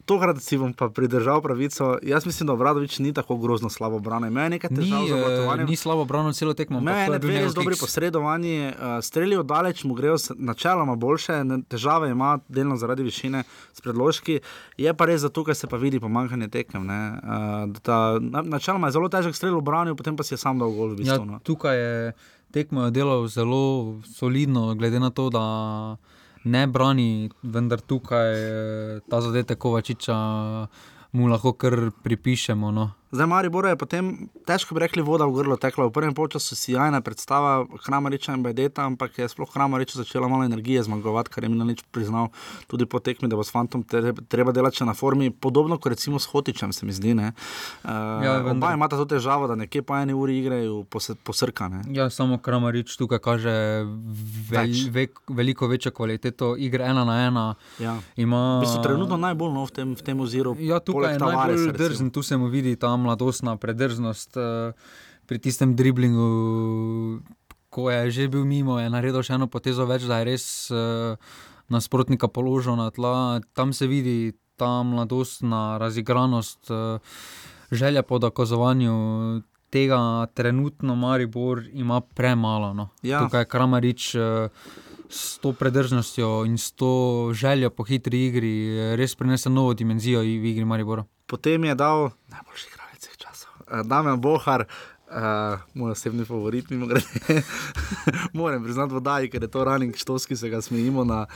tokrat 0.05 0.37
si 0.39 0.57
bom 0.57 0.73
pa 0.73 0.89
pridržal 0.89 1.41
pravico. 1.41 1.99
Jaz 2.03 2.27
mislim, 2.27 2.47
da 2.47 2.53
Obradovič 2.53 2.99
ni 2.99 3.13
tako 3.13 3.37
grozno 3.37 3.69
slabo 3.69 3.99
branil. 3.99 4.29
Imel 4.29 4.45
je 4.45 4.51
nekaj 4.51 4.71
Ni, 4.71 4.77
težav 4.77 5.03
z 5.03 5.11
eh, 5.11 5.15
obratovanjem. 5.15 5.67
ni 5.67 5.77
slabo 5.77 6.05
branil 6.05 6.33
celo 6.33 6.55
tekmo. 6.55 6.79
Imel 6.79 7.13
je 7.13 7.19
dve 7.19 7.39
res 7.39 7.55
dobri 7.55 7.77
posredovanji, 7.77 8.67
uh, 8.67 8.75
strelijo 9.01 9.43
daleč, 9.43 9.85
mu 9.85 9.95
grejo 9.95 10.17
načeloma 10.37 10.95
boljše, 10.97 11.33
težave 11.69 12.11
ima 12.11 12.39
delno 12.49 12.77
zaradi 12.77 13.03
višine 13.03 13.43
s 13.73 13.81
predložki. 13.81 14.41
Je 14.77 14.95
pa 14.95 15.05
res, 15.05 15.23
da 15.23 15.29
tukaj 15.29 15.55
se 15.55 15.67
pa 15.67 15.77
vidi 15.77 16.01
pomankanje 16.01 16.49
tekem. 16.49 16.87
ne, 16.87 17.01
da 17.67 17.81
ta, 17.81 17.97
na, 18.21 18.43
načeloma 18.43 18.87
je 18.87 18.93
zelo 18.93 19.09
težek 19.09 19.35
strel 19.35 19.55
v 19.55 19.63
branju, 19.63 19.97
potem 19.97 20.17
pa 20.17 20.23
si 20.23 20.35
je 20.35 20.39
sam 20.39 20.59
dal 20.59 20.71
gol 20.71 20.89
v 20.89 20.93
Ja, 20.93 20.97
bistvu. 20.97 21.25
no. 21.27 21.39
tukaj 21.41 21.77
je 21.77 22.13
tekmo 22.51 22.91
delal 22.91 23.27
zelo 23.27 23.63
solidno, 24.07 24.75
glede 24.75 25.01
na 25.01 25.11
to, 25.11 25.31
da 25.31 25.45
ne 26.45 26.67
brani, 26.67 27.31
vendar 27.43 27.81
tukaj 27.81 28.33
eh, 28.35 29.01
ta 29.11 29.21
zadetek 29.21 29.59
Kovačiča 29.59 30.17
mu 31.13 31.29
lahko 31.29 31.53
kar 31.53 31.91
pripišemo. 32.03 32.71
No. 32.71 32.91
Zdaj, 33.15 33.27
Maribor 33.31 33.67
je 33.71 33.77
potem, 33.79 34.07
težko 34.43 34.75
bi 34.75 34.81
rekli, 34.83 35.03
voda 35.07 35.23
v 35.31 35.37
grlo 35.37 35.55
tekla. 35.55 35.87
V 35.87 35.95
prvem 35.95 36.11
času 36.11 36.57
si 36.59 36.75
jajna 36.75 36.99
predstava 36.99 37.63
Hramariča 37.87 38.35
in 38.35 38.43
Bajdeta, 38.43 38.83
ampak 38.83 39.23
je 39.23 39.29
sploh 39.31 39.47
Hramarič 39.47 39.95
začela 39.95 40.27
malo 40.27 40.43
energije 40.43 40.83
zmagovati, 40.83 41.31
kar 41.31 41.47
je 41.47 41.49
mi 41.49 41.55
na 41.55 41.63
nič 41.63 41.87
priznal 41.95 42.35
tudi 42.67 42.91
po 42.91 42.99
tekmi, 42.99 43.31
da 43.31 43.39
bo 43.39 43.47
s 43.47 43.55
Fantom 43.55 43.87
treba 44.27 44.51
delati 44.51 44.83
na 44.83 44.95
formi, 44.99 45.31
podobno 45.31 45.79
kot 45.79 45.95
recimo 45.95 46.19
s 46.19 46.27
Hotičem, 46.27 46.73
se 46.75 46.87
mi 46.87 46.93
zdi. 46.93 47.15
Uh, 47.15 47.31
ja, 48.25 48.43
oba 48.51 48.73
imata 48.75 48.99
to 48.99 49.07
težavo, 49.07 49.47
da 49.47 49.55
nekje 49.55 49.87
po 49.87 49.95
eni 49.95 50.11
uri 50.11 50.41
igrajo 50.43 50.83
posrkane. 51.23 51.85
Ja, 51.95 52.11
samo 52.11 52.41
Hramarič 52.43 52.97
tukaj 52.99 53.23
kaže 53.23 53.55
vel, 54.51 54.75
ve, 54.91 55.07
veliko 55.29 55.71
večjo 55.71 55.95
kvaliteto 55.95 56.57
igre 56.59 56.91
ena 56.91 57.05
na 57.05 57.21
ena. 57.27 57.55
Ja. 57.79 57.95
Ima... 58.17 58.59
V 58.59 58.67
bistvu 58.67 58.83
trenutno 58.83 59.17
najbolj 59.23 59.55
nov 59.55 59.71
v 59.71 59.79
tem, 59.79 59.95
v 59.95 60.03
tem 60.03 60.19
oziru. 60.19 60.59
Ja, 60.59 60.83
tukaj 60.83 61.15
je 61.15 61.23
najbolj 61.23 61.71
drzen, 61.79 62.11
tu 62.11 62.27
se 62.27 62.35
mu 62.35 62.51
vidi 62.51 62.75
tam 62.75 63.04
mladostna 63.05 63.57
predrznost 63.61 64.39
uh, 64.41 64.73
pri 65.29 65.39
tistem 65.41 65.77
driblingu, 65.77 67.21
ko 67.69 67.91
je 67.91 68.11
že 68.11 68.29
bil 68.33 68.45
mimo, 68.49 68.79
je 68.81 68.89
naredil 68.93 69.25
še 69.25 69.37
eno 69.37 69.49
potezo 69.51 69.87
več, 69.89 70.07
da 70.09 70.21
je 70.23 70.29
res 70.33 70.47
uh, 70.73 71.21
nasprotnika 71.73 72.29
položil 72.29 72.77
na 72.81 72.89
tla. 72.95 73.41
Tam 73.53 73.73
se 73.77 73.89
vidi 73.91 74.33
ta 74.57 74.83
mladostna 74.87 75.77
razigranost, 75.83 76.71
uh, 76.71 77.03
želja 77.73 78.03
po 78.03 78.19
dokazovanju. 78.23 79.43
Tega 79.75 80.31
trenutno 80.39 80.95
Maribor 80.95 81.65
ima 81.73 81.99
premalo. 81.99 82.71
No. 82.75 82.89
Ja. 83.03 83.25
Tukaj 83.27 83.43
je 83.43 83.49
Kramarič 83.51 84.15
uh, 84.15 84.47
s 85.11 85.39
to 85.43 85.53
predržnostjo 85.53 86.45
in 86.47 86.59
s 86.59 86.73
to 86.73 87.31
željo 87.35 87.71
po 87.71 87.85
hitri 87.85 88.27
igri 88.27 88.55
res 88.97 89.15
prinesel 89.15 89.53
novo 89.53 89.75
dimenzijo 89.75 90.21
v 90.21 90.47
igri 90.55 90.65
Maribora. 90.65 91.05
Potem 91.27 91.65
je 91.65 91.75
dal 91.75 92.11
najboljši 92.31 92.71
kraj. 92.71 92.84
Eh, 93.75 93.83
Dame 93.85 94.17
Bohar, 94.17 94.67
uh, 95.11 95.59
moj 95.75 95.91
osebni 95.91 96.25
favorit, 96.25 96.71
mimo 96.71 96.87
grede. 96.87 97.43
Moram 98.33 98.65
priznati, 98.65 98.95
da 99.01 99.19
je 99.19 99.51
to 99.51 99.65
running 99.65 99.97
štos, 99.97 100.27
ki 100.27 100.37
se 100.37 100.49
ga 100.49 100.63
smejimo 100.63 101.05
na, 101.05 101.27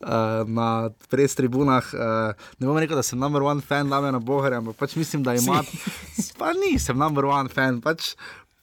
uh, 0.00 0.08
na 0.46 0.90
pres 1.10 1.34
tribunah. 1.34 1.84
Uh, 1.92 2.34
ne 2.58 2.66
bom 2.66 2.78
rekel, 2.78 2.96
da 2.96 3.02
sem 3.02 3.18
number 3.18 3.42
one 3.42 3.60
fan 3.60 3.90
Dame 3.90 4.18
Bohar, 4.18 4.54
ampak 4.54 4.76
pač 4.76 4.96
mislim, 4.96 5.22
da 5.22 5.34
ima. 5.34 5.62
Pa 6.38 6.52
nisem 6.52 6.98
number 6.98 7.24
one 7.24 7.48
fan. 7.48 7.80
Pač 7.80 8.14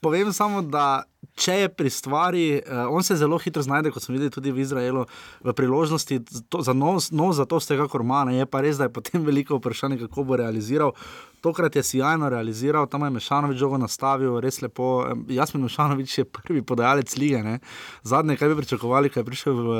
povem 0.01 0.33
samo, 0.33 0.61
da. 0.61 1.03
Če 1.35 1.57
je 1.65 1.67
pri 1.67 1.89
stvari, 1.91 2.45
uh, 2.63 2.87
on 2.95 3.03
se 3.03 3.17
zelo 3.19 3.35
hitro 3.43 3.59
znajde, 3.63 3.91
kot 3.91 4.05
smo 4.05 4.15
videli 4.15 4.31
tudi 4.31 4.53
v 4.55 4.63
Izraelu, 4.63 5.03
v 5.43 5.53
priložnosti 5.53 6.21
za 6.63 6.73
nos, 6.73 7.09
no, 7.11 7.33
za 7.35 7.43
to 7.43 7.59
ste 7.59 7.75
kakor 7.75 8.05
manj. 8.07 8.37
Je 8.37 8.47
pa 8.47 8.63
res, 8.63 8.79
da 8.79 8.87
je 8.87 8.95
potem 8.95 9.19
veliko 9.19 9.59
vprašanje, 9.59 9.99
kako 10.05 10.23
bo 10.23 10.39
realiziral. 10.39 10.95
Tokrat 11.43 11.75
je 11.75 11.83
sjajno 11.83 12.29
realiziral, 12.31 12.87
tam 12.89 13.03
je 13.05 13.11
Mešanovič 13.19 13.59
žogo 13.59 13.77
nastavil, 13.77 14.39
res 14.41 14.61
lepo. 14.63 15.05
Jasmin 15.29 15.67
Mešanovič 15.67 16.17
je 16.17 16.25
prvi 16.25 16.63
podajalec 16.65 17.11
lige. 17.21 17.43
Ne? 17.43 17.59
Zadnje, 18.01 18.37
kaj 18.39 18.49
bi 18.49 18.55
pričakovali, 18.63 19.11
kaj 19.13 19.21
je 19.21 19.27
prišel 19.27 19.53
v, 19.53 19.75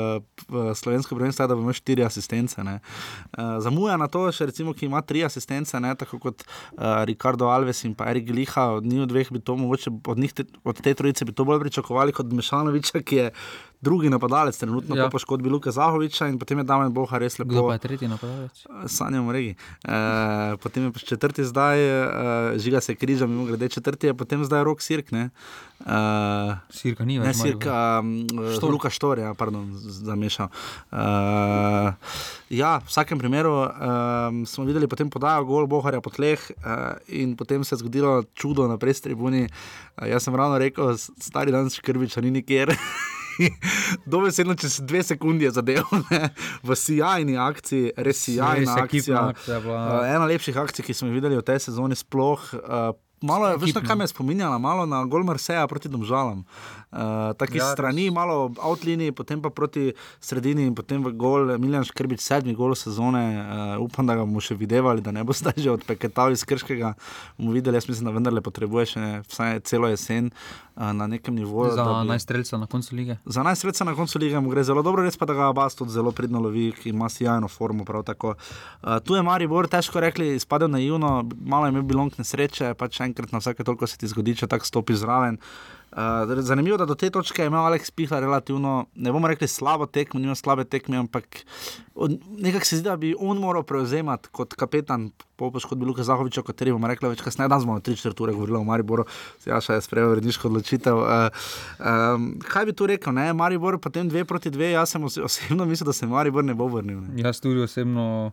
v 0.52 0.66
slovensko 0.78 1.16
prvenstvo, 1.16 1.48
da 1.48 1.56
bo 1.56 1.64
imel 1.64 1.74
štiri 1.74 2.04
asistence. 2.06 2.60
Uh, 2.60 3.56
zamuja 3.64 3.96
na 3.96 4.06
to, 4.12 4.28
še 4.30 4.46
recimo, 4.52 4.76
ki 4.76 4.86
ima 4.86 5.00
tri 5.02 5.24
asistence, 5.26 5.74
ne? 5.80 5.96
tako 5.98 6.20
kot 6.22 6.44
uh, 6.44 7.02
Ricardo 7.08 7.48
Alves 7.50 7.82
in 7.88 7.96
pa 7.96 8.12
Erik 8.12 8.30
Liha, 8.30 8.68
od 8.78 8.86
njih 8.86 9.08
dveh 9.08 9.32
bi 9.32 9.40
to 9.42 9.56
mogoče, 9.58 9.90
od, 10.06 10.22
te, 10.36 10.46
od 10.62 10.84
te 10.84 10.94
trojice 10.94 11.26
bi 11.26 11.34
to 11.34 11.45
bolj 11.46 11.62
pričakovali 11.66 12.12
kot 12.16 12.32
Mešanoviča, 12.32 13.02
ki 13.06 13.22
je 13.22 13.30
drugi 13.80 14.10
napadalec, 14.10 14.58
trenutno 14.58 14.96
ja. 14.96 15.04
po 15.04 15.10
poškodbi 15.10 15.48
Luka 15.48 15.70
Zahoviča 15.70 16.28
in 16.28 16.38
potem 16.38 16.58
je 16.58 16.64
Damien 16.64 16.92
Boha 16.92 17.18
res 17.18 17.38
lepo. 17.38 17.50
Kdo 17.52 17.66
pa 17.68 17.76
je 17.76 17.78
tretji 17.78 18.08
napadalec? 18.08 18.64
Sanjamo 18.86 19.32
regi. 19.32 19.54
E, 19.84 20.56
potem 20.62 20.88
je 20.88 20.92
pa 20.92 20.98
četrti 20.98 21.44
zdaj, 21.44 21.78
e, 21.78 22.58
žiga 22.58 22.80
se 22.80 22.94
križa, 22.94 23.26
mimo 23.26 23.44
grede 23.44 23.68
četrti 23.68 24.06
je 24.06 24.14
potem 24.14 24.44
zdaj 24.44 24.64
rok 24.64 24.82
Sirk. 24.82 25.12
Ne? 25.12 25.30
Uh, 25.76 26.56
Sirka 26.72 27.04
ni 27.04 27.18
več. 27.20 27.28
Ne, 27.28 27.34
Sirka, 27.36 28.00
Štor. 28.56 28.70
Luka 28.72 28.88
Štor, 28.90 29.20
ja, 29.20 29.34
pardon, 29.36 29.68
zamešal. 29.76 30.48
Uh, 30.88 31.92
ja, 32.48 32.78
v 32.80 32.88
vsakem 32.88 33.20
primeru 33.20 33.52
um, 33.60 34.40
smo 34.48 34.64
videli 34.64 34.88
potem 34.88 35.12
podajo 35.12 35.44
gol 35.44 35.68
Boharja 35.68 36.00
po 36.00 36.10
tleh 36.10 36.40
uh, 36.40 36.96
in 37.12 37.36
potem 37.36 37.60
se 37.60 37.76
je 37.76 37.84
zgodilo 37.84 38.24
čudo 38.32 38.64
na 38.70 38.80
pres 38.80 39.04
tribuni. 39.04 39.44
Uh, 40.00 40.08
jaz 40.08 40.24
sem 40.24 40.34
ravno 40.34 40.56
rekel, 40.56 40.96
stari 40.96 41.52
dan 41.52 41.68
škrbiča 41.68 42.24
ni 42.24 42.32
nikjer. 42.40 42.72
Dobesedno 44.12 44.54
čez 44.54 44.80
dve 44.84 45.02
sekunde 45.02 45.44
je 45.44 45.50
zadeval 45.56 46.02
v 46.66 46.76
sjajni 46.76 47.36
akciji, 47.38 47.92
res 47.96 48.22
sjajna 48.24 48.76
akcija. 48.82 49.22
akcija 49.32 49.58
uh, 49.64 50.04
ena 50.08 50.26
lepših 50.26 50.56
akcij, 50.56 50.86
ki 50.86 50.96
smo 50.96 51.10
jih 51.10 51.18
videli 51.18 51.38
v 51.38 51.44
tej 51.46 51.68
sezoni, 51.68 51.98
sploh. 51.98 52.42
Uh, 52.60 52.92
Malo 53.22 53.48
je, 53.48 53.56
veš, 53.56 53.74
na 53.74 53.80
kaj 53.80 53.96
me 53.96 54.06
spominjala, 54.06 54.58
malo 54.58 54.86
na 54.86 55.04
Golmar 55.04 55.38
Seja 55.38 55.66
proti 55.66 55.88
Domžalam. 55.88 56.44
Uh, 56.92 57.32
Taki 57.38 57.58
ja, 57.58 57.72
strani, 57.72 58.10
malo 58.10 58.52
outlini, 58.60 59.12
potem 59.12 59.40
pa 59.42 59.50
proti 59.50 59.92
sredini 60.20 60.66
in 60.68 60.74
potem 60.74 61.00
v 61.04 61.12
gol, 61.16 61.56
Miljan 61.58 61.84
Škrbič, 61.84 62.20
sedmi 62.20 62.52
gol 62.54 62.76
sezone. 62.76 63.24
Uh, 63.40 63.84
upam, 63.84 64.06
da 64.06 64.14
ga 64.16 64.26
bomo 64.28 64.40
še 64.40 64.54
videli, 64.54 65.00
da 65.00 65.16
ne 65.16 65.24
bo 65.24 65.32
zdaj 65.40 65.56
že 65.56 65.72
odpeketav 65.72 66.36
iz 66.36 66.44
Krškega. 66.44 66.92
Bomo 67.40 67.56
videli, 67.56 67.80
jaz 67.80 67.88
mislim, 67.88 68.10
da 68.10 68.14
vendarle 68.16 68.44
potrebuje 68.44 68.92
še 68.92 69.04
vsaj 69.32 69.64
celo 69.64 69.88
jesen 69.88 70.28
uh, 70.28 70.92
na 70.92 71.08
nekem 71.08 71.34
nivoju. 71.40 71.72
Za 71.72 71.88
bi... 71.88 72.08
najstreljca 72.12 72.60
na 72.60 72.68
koncu 72.68 72.96
lige. 73.00 73.16
Za 73.24 73.42
najstreljca 73.48 73.88
na 73.88 73.96
koncu 73.96 74.20
lige 74.20 74.40
mu 74.40 74.52
gre 74.52 74.64
zelo 74.64 74.84
dobro, 74.84 75.04
res 75.04 75.16
pa 75.16 75.24
da 75.24 75.34
ga 75.36 75.48
Abbas 75.48 75.74
tudi 75.74 75.96
zelo 75.96 76.12
pridno 76.12 76.44
lovi, 76.44 76.68
ki 76.76 76.92
ima 76.92 77.08
sjajno 77.08 77.48
formo. 77.48 77.84
Uh, 77.88 78.36
tu 79.04 79.16
je 79.16 79.24
Maribor, 79.24 79.68
težko 79.72 80.04
rekli, 80.04 80.36
spadal 80.40 80.68
na 80.68 80.84
Juno, 80.84 81.24
malo 81.40 81.64
je 81.64 81.74
imel 81.74 81.88
bilong 81.88 82.12
nesreče, 82.20 82.74
pač 82.76 83.00
enkrat 83.16 83.32
na 83.32 83.40
vsake 83.40 83.64
toliko 83.64 83.88
se 83.88 83.96
ti 83.96 84.10
zgodi, 84.12 84.36
če 84.36 84.50
tako 84.52 84.68
stopi 84.68 84.96
zraven. 84.96 85.40
Uh, 85.96 86.42
zanimivo 86.44 86.74
je, 86.74 86.78
da 86.78 86.84
do 86.84 86.94
te 86.94 87.08
točke 87.10 87.42
je 87.42 87.46
imel 87.46 87.64
Aleks 87.64 87.90
Pihla 87.90 88.20
relativno, 88.20 88.86
ne 88.94 89.12
bomo 89.12 89.28
rekli 89.28 89.48
slabo 89.48 89.86
tekmo, 89.86 90.20
nima 90.20 90.34
slabe 90.34 90.64
tekme, 90.64 90.98
ampak 90.98 91.38
nekako 92.38 92.66
se 92.66 92.76
zdi, 92.76 92.84
da 92.84 92.96
bi 92.96 93.14
on 93.18 93.38
moral 93.40 93.62
prevzemati 93.62 94.28
kot 94.32 94.54
kapetan, 94.54 95.10
po 95.36 95.50
poškodbi 95.50 95.84
Luka 95.84 96.02
Zahoviča, 96.02 96.40
o 96.40 96.44
kateri 96.44 96.72
bomo 96.72 96.88
rekli 96.90 97.08
več 97.08 97.22
kasneje, 97.24 97.48
da 97.48 97.60
smo 97.60 97.78
3-4 97.80 98.22
ure 98.22 98.34
govorili 98.36 98.58
o 98.58 98.64
Mariboru, 98.64 99.06
se 99.40 99.50
ja 99.50 99.60
še 99.60 99.78
je 99.78 99.86
sprejel 99.86 100.12
vredniško 100.12 100.50
odločitev. 100.50 101.00
Uh, 101.00 101.48
um, 101.80 102.30
kaj 102.44 102.68
bi 102.68 102.76
tu 102.76 102.88
rekel, 102.92 103.16
ne? 103.16 103.30
Maribor 103.36 103.80
potem 103.80 104.10
2 104.10 104.24
proti 104.28 104.52
2, 104.52 104.72
jaz 104.74 104.92
sem 104.92 105.04
osebno 105.04 105.64
mislil, 105.64 105.88
da 105.88 105.96
se 105.96 106.08
Maribor 106.08 106.44
ne 106.44 106.56
bo 106.56 106.68
vrnil. 106.72 107.00
Ne? 107.06 107.20
Jaz 107.24 107.40
tudi 107.44 107.64
osebno 107.64 108.32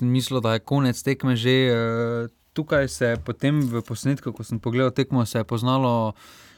mislil, 0.00 0.40
da 0.44 0.56
je 0.56 0.64
konec 0.64 1.02
tekme 1.02 1.36
že. 1.36 1.56
Uh, 1.76 2.36
tukaj 2.52 2.88
se 2.88 3.06
je 3.06 3.16
potem 3.16 3.60
v 3.60 3.82
posnetku, 3.82 4.32
ko 4.32 4.44
sem 4.44 4.60
pogledal 4.60 4.90
tekmo, 4.90 5.26
se 5.26 5.38
je 5.38 5.44
poznalo 5.44 6.12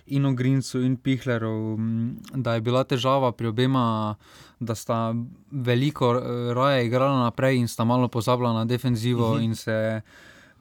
in 0.06 0.26
o 0.26 0.32
Grincu 0.34 0.82
in 0.82 0.96
Pihleru, 0.96 1.78
da 2.34 2.54
je 2.54 2.60
bila 2.60 2.84
težava 2.84 3.32
pri 3.32 3.46
obema, 3.46 4.16
da 4.60 4.74
sta 4.74 5.14
veliko 5.50 6.14
eh, 6.16 6.54
raje 6.54 6.86
igrala 6.86 7.24
naprej 7.24 7.58
in 7.58 7.68
sta 7.68 7.84
malo 7.84 8.08
pozabila 8.08 8.52
na 8.52 8.64
defenzivo 8.64 9.34
mhm. 9.34 9.42
in 9.44 9.54
se 9.54 10.02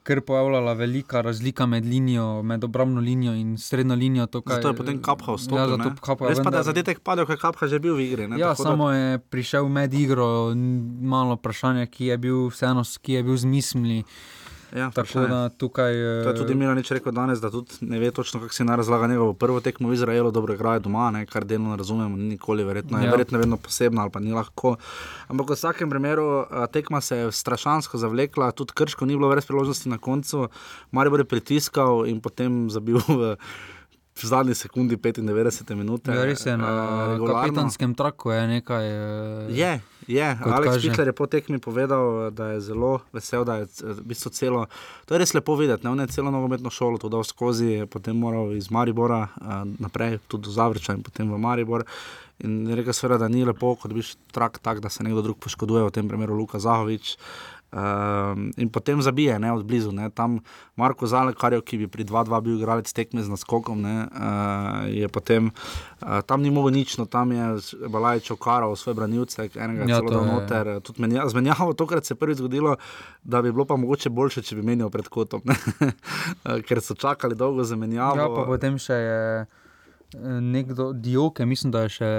ker 0.02 0.20
pojavljala 0.20 0.72
velika 0.72 1.20
razlika 1.20 1.66
med 1.66 1.86
linijo, 1.86 2.42
med 2.42 2.64
obrambno 2.64 3.00
linijo 3.00 3.34
in 3.34 3.58
srednjo 3.58 3.94
linijo. 3.94 4.26
Tukaj, 4.26 4.56
zato 4.56 4.68
je 4.68 4.76
potem 4.76 5.02
kapha 5.02 5.34
vstopil. 5.36 5.58
Ja, 5.58 5.68
zato 5.68 5.90
kapha, 6.00 6.28
Res 6.28 6.40
pa, 6.42 6.50
da 6.50 6.58
je 6.58 6.70
zadetek 6.70 7.00
padel, 7.06 7.26
ker 7.26 7.38
kapha 7.38 7.66
že 7.70 7.78
bil 7.78 7.94
v 7.94 8.08
igri. 8.08 8.26
Ne? 8.28 8.38
Ja, 8.40 8.50
Tako 8.50 8.62
samo 8.62 8.90
da... 8.90 8.96
je 8.96 9.18
prišel 9.18 9.68
med 9.68 9.94
igro, 9.94 10.54
malo 11.00 11.38
vprašanje, 11.38 11.86
ki 11.86 12.10
je 12.10 12.18
bil 12.18 12.46
vseeno, 12.50 12.82
ki 13.02 13.20
je 13.20 13.22
bil 13.22 13.36
zmislil. 13.36 14.02
Ja, 14.76 14.90
tako 14.90 15.20
da 15.20 15.48
tukaj. 15.48 15.92
To 16.24 16.28
je 16.28 16.36
tudi 16.36 16.54
Milan 16.54 16.82
rekel 16.90 17.12
danes, 17.12 17.40
da 17.40 17.50
tudi 17.50 17.70
ne 17.80 17.98
ve 17.98 18.10
točno, 18.10 18.40
kako 18.40 18.54
se 18.54 18.64
razlaga 18.64 19.06
njegovo 19.06 19.32
prvo 19.32 19.60
tekmo 19.60 19.88
v 19.88 19.94
Izraelu, 19.94 20.30
dobro 20.30 20.54
igrajo 20.54 20.80
doma, 20.80 21.10
ne, 21.10 21.26
kar 21.26 21.44
delno 21.44 21.70
ne 21.70 21.76
razumemo, 21.76 22.16
ni 22.16 22.28
nikoli 22.28 22.64
verjetno, 22.64 22.98
ja. 22.98 23.04
je 23.04 23.10
verjetno 23.10 23.38
vedno 23.38 23.56
posebno 23.56 24.02
ali 24.02 24.10
pa 24.10 24.20
ni 24.20 24.32
lahko. 24.32 24.76
Ampak 25.28 25.50
v 25.50 25.52
vsakem 25.52 25.90
primeru 25.90 26.46
tekma 26.72 27.00
se 27.00 27.16
je 27.16 27.32
strašansko 27.32 27.98
zavlekla, 27.98 28.52
tudi 28.52 28.72
krško 28.74 29.06
ni 29.06 29.16
bilo 29.16 29.28
več 29.28 29.46
priložnosti 29.46 29.88
na 29.88 29.98
koncu, 29.98 30.48
Marijo 30.90 31.16
je 31.16 31.24
pritiskal 31.24 32.06
in 32.06 32.20
potem 32.20 32.70
zabil. 32.70 33.00
V, 33.08 33.36
v 34.12 34.26
zadnji 34.26 34.54
sekundi 34.54 34.96
95 34.96 35.74
minut. 35.74 36.08
Ja, 36.08 36.24
res 36.24 36.44
je, 36.46 36.56
na 36.56 37.16
uh, 37.16 37.24
kapitanskem 37.26 37.94
traku 37.96 38.30
je 38.30 38.42
nekaj. 38.46 38.88
Uh, 38.92 39.52
je, 39.56 39.72
je. 40.06 40.28
Aleks 40.44 40.84
Pitler 40.84 41.08
je 41.08 41.16
po 41.16 41.26
tekmi 41.26 41.58
povedal, 41.58 42.30
da 42.30 42.52
je 42.52 42.60
zelo 42.60 43.00
vesel, 43.12 43.44
da 43.48 43.62
je 43.62 43.70
v 43.80 44.04
bistvu 44.12 44.30
celo. 44.36 44.66
To 45.08 45.16
je 45.16 45.22
res 45.22 45.32
lepo 45.32 45.56
videti, 45.56 45.86
ne? 45.86 45.94
on 45.96 46.04
je 46.04 46.10
celo 46.12 46.30
nogometno 46.30 46.70
šolo 46.70 47.00
tudi 47.00 47.16
dal 47.16 47.24
skozi, 47.24 47.86
potem 47.88 48.16
moral 48.16 48.52
iz 48.56 48.68
Maribora 48.70 49.24
uh, 49.24 49.62
naprej, 49.80 50.20
tudi 50.28 50.50
do 50.50 50.52
Zavrča 50.52 50.92
in 50.92 51.02
potem 51.02 51.32
v 51.32 51.40
Maribor. 51.40 51.86
In 52.44 52.66
rekel 52.74 52.92
seveda, 52.92 53.24
da 53.24 53.32
ni 53.32 53.46
lepo, 53.46 53.76
kot 53.80 53.92
bi 53.94 54.04
šel 54.04 54.20
trak 54.34 54.58
tak, 54.60 54.80
da 54.84 54.90
se 54.92 55.04
nekdo 55.06 55.22
drug 55.22 55.38
poškoduje, 55.40 55.86
v 55.88 55.94
tem 55.94 56.08
primeru 56.10 56.36
Luka 56.36 56.60
Zahovič. 56.60 57.16
Um, 57.72 58.50
in 58.56 58.68
potem 58.68 59.00
zabije, 59.02 59.38
ne, 59.38 59.52
od 59.52 59.64
blizu. 59.64 59.92
Ne. 59.92 60.10
Tam 60.10 60.40
Marko 60.76 61.06
Zalekar, 61.06 61.56
ki 61.64 61.78
bi 61.78 61.86
pri 61.88 62.04
2-2 62.04 62.40
bil 62.40 62.58
igralec 62.58 62.92
tekme 62.92 63.22
z 63.22 63.32
naskokom, 63.32 63.80
ne, 63.80 63.94
uh, 64.04 64.84
je 64.86 65.08
potem 65.08 65.48
uh, 65.48 66.20
tam 66.20 66.42
ni 66.42 66.50
mogel 66.50 66.72
nič, 66.72 66.98
no 66.98 67.06
tam 67.06 67.32
je 67.32 67.56
Balajč 67.88 68.30
okaral 68.30 68.76
svoje 68.76 68.94
branilce, 68.94 69.48
enega 69.56 69.88
Ja, 69.88 69.98
celo 69.98 70.20
je- 70.20 70.26
noter. 70.26 70.80
Tudi 70.80 71.00
menja, 71.00 71.24
zmenjavo, 71.24 71.72
tokrat 71.72 72.04
se 72.04 72.12
je 72.12 72.18
prvič 72.18 72.38
zgodilo, 72.38 72.76
da 73.24 73.42
bi 73.42 73.52
bilo 73.52 73.64
pa 73.64 73.76
mogoče 73.76 74.10
boljše, 74.10 74.42
če 74.42 74.56
bi 74.56 74.62
menjal 74.62 74.90
pred 74.90 75.08
kotom. 75.08 75.40
Eh, 76.44 76.62
ker 76.62 76.80
so 76.80 76.94
čakali 76.94 77.34
dolgo 77.34 77.64
za 77.64 77.76
menjavo. 77.76 78.16
Ja, 78.16 78.26
pa 78.26 78.44
potem 78.44 78.78
še 78.78 78.94
je 78.94 79.40
eh, 79.40 79.46
nekdo, 80.14 80.92
Dioke, 80.92 81.44
mislim, 81.44 81.70
da 81.70 81.82
je 81.82 81.88
še 81.90 82.10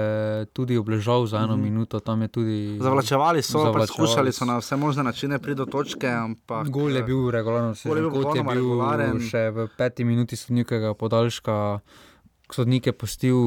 tudi 0.52 0.76
obležal 0.76 1.26
za 1.26 1.38
eno 1.38 1.54
Mhm. 1.54 1.62
minuto, 1.62 2.00
tam 2.00 2.22
je 2.22 2.28
tudi. 2.28 2.78
Zavlačevali 2.78 3.40
so, 3.40 3.58
pač 3.58 3.64
Zavlačevali 3.64 3.86
skušali 3.88 4.32
so 4.32 4.44
na 4.44 4.58
vse 4.58 4.76
možne 4.76 5.02
načine 5.02 5.38
priti 5.38 5.56
do 5.56 5.66
točke, 5.66 6.06
ampak 6.08 6.68
Gol 6.68 6.90
je 6.90 7.02
bil 7.02 7.30
regularen, 7.30 7.74
je 7.74 7.94
bil 7.94 8.10
kot 8.12 8.34
je 8.34 8.42
bil 8.42 8.52
regularen. 8.52 9.20
še 9.20 9.50
v 9.50 9.68
peti 9.76 10.04
minuti 10.04 10.34
sodnikega 10.34 10.94
podaljška, 10.94 11.80
sodnik 12.50 12.86
je 12.86 12.92
pustil, 12.94 13.38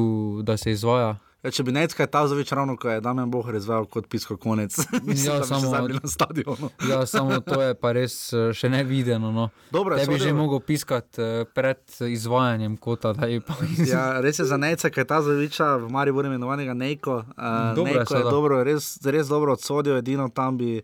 da 0.42 0.56
se 0.56 0.70
izvaja. 0.70 1.18
Ja, 1.38 1.50
če 1.50 1.62
bi 1.62 1.70
Necka 1.70 2.02
Tazovič 2.04 2.50
ravno, 2.50 2.74
ko 2.74 2.88
je 2.88 3.00
Damien 3.00 3.30
Bohr 3.30 3.54
izvajal 3.54 3.84
kot 3.86 4.06
pisko 4.06 4.34
konec, 4.36 4.74
mislim, 5.04 5.26
Ja, 5.28 5.34
da 5.34 5.40
bi 5.40 5.46
samo- 5.46 5.60
še 5.60 5.66
zdaj 5.68 5.82
bili 5.82 6.00
na 6.02 6.08
stadionu. 6.08 6.70
Ja, 6.82 7.06
samo 7.06 7.40
to 7.40 7.62
je 7.62 7.74
pa 7.76 7.92
res 7.92 8.32
eh, 8.32 8.50
še 8.52 8.68
ne 8.68 8.80
videno. 8.82 9.30
No. 9.30 9.44
Dobro, 9.70 9.94
je 9.94 10.02
Te 10.02 10.08
bi 10.08 10.18
že 10.18 10.32
mogel 10.32 10.58
piskati 10.60 11.20
eh, 11.20 11.44
pred 11.46 11.78
izvajanjem 12.00 12.76
kota. 12.76 13.12
Da 13.12 13.26
je 13.26 13.38
pa 13.40 13.54
Ja, 13.86 14.18
res 14.18 14.38
je 14.38 14.44
za 14.44 14.58
ki 14.88 15.00
je 15.00 15.06
ta 15.06 15.22
zaviča 15.22 15.76
v 15.78 15.88
Mariboru 15.88 16.26
imenovanega 16.26 16.74
Nejko. 16.74 17.22
Uh, 17.28 17.70
Dobro 17.72 17.86
je 17.88 17.96
Nejko 17.96 18.02
je 18.04 18.16
seveda. 18.16 18.30
dobro, 18.32 18.64
res, 18.64 18.84
res 19.04 19.26
dobro 19.28 19.52
odsodil, 19.52 19.96
edino 19.96 20.26
tam 20.30 20.58
bi 20.58 20.82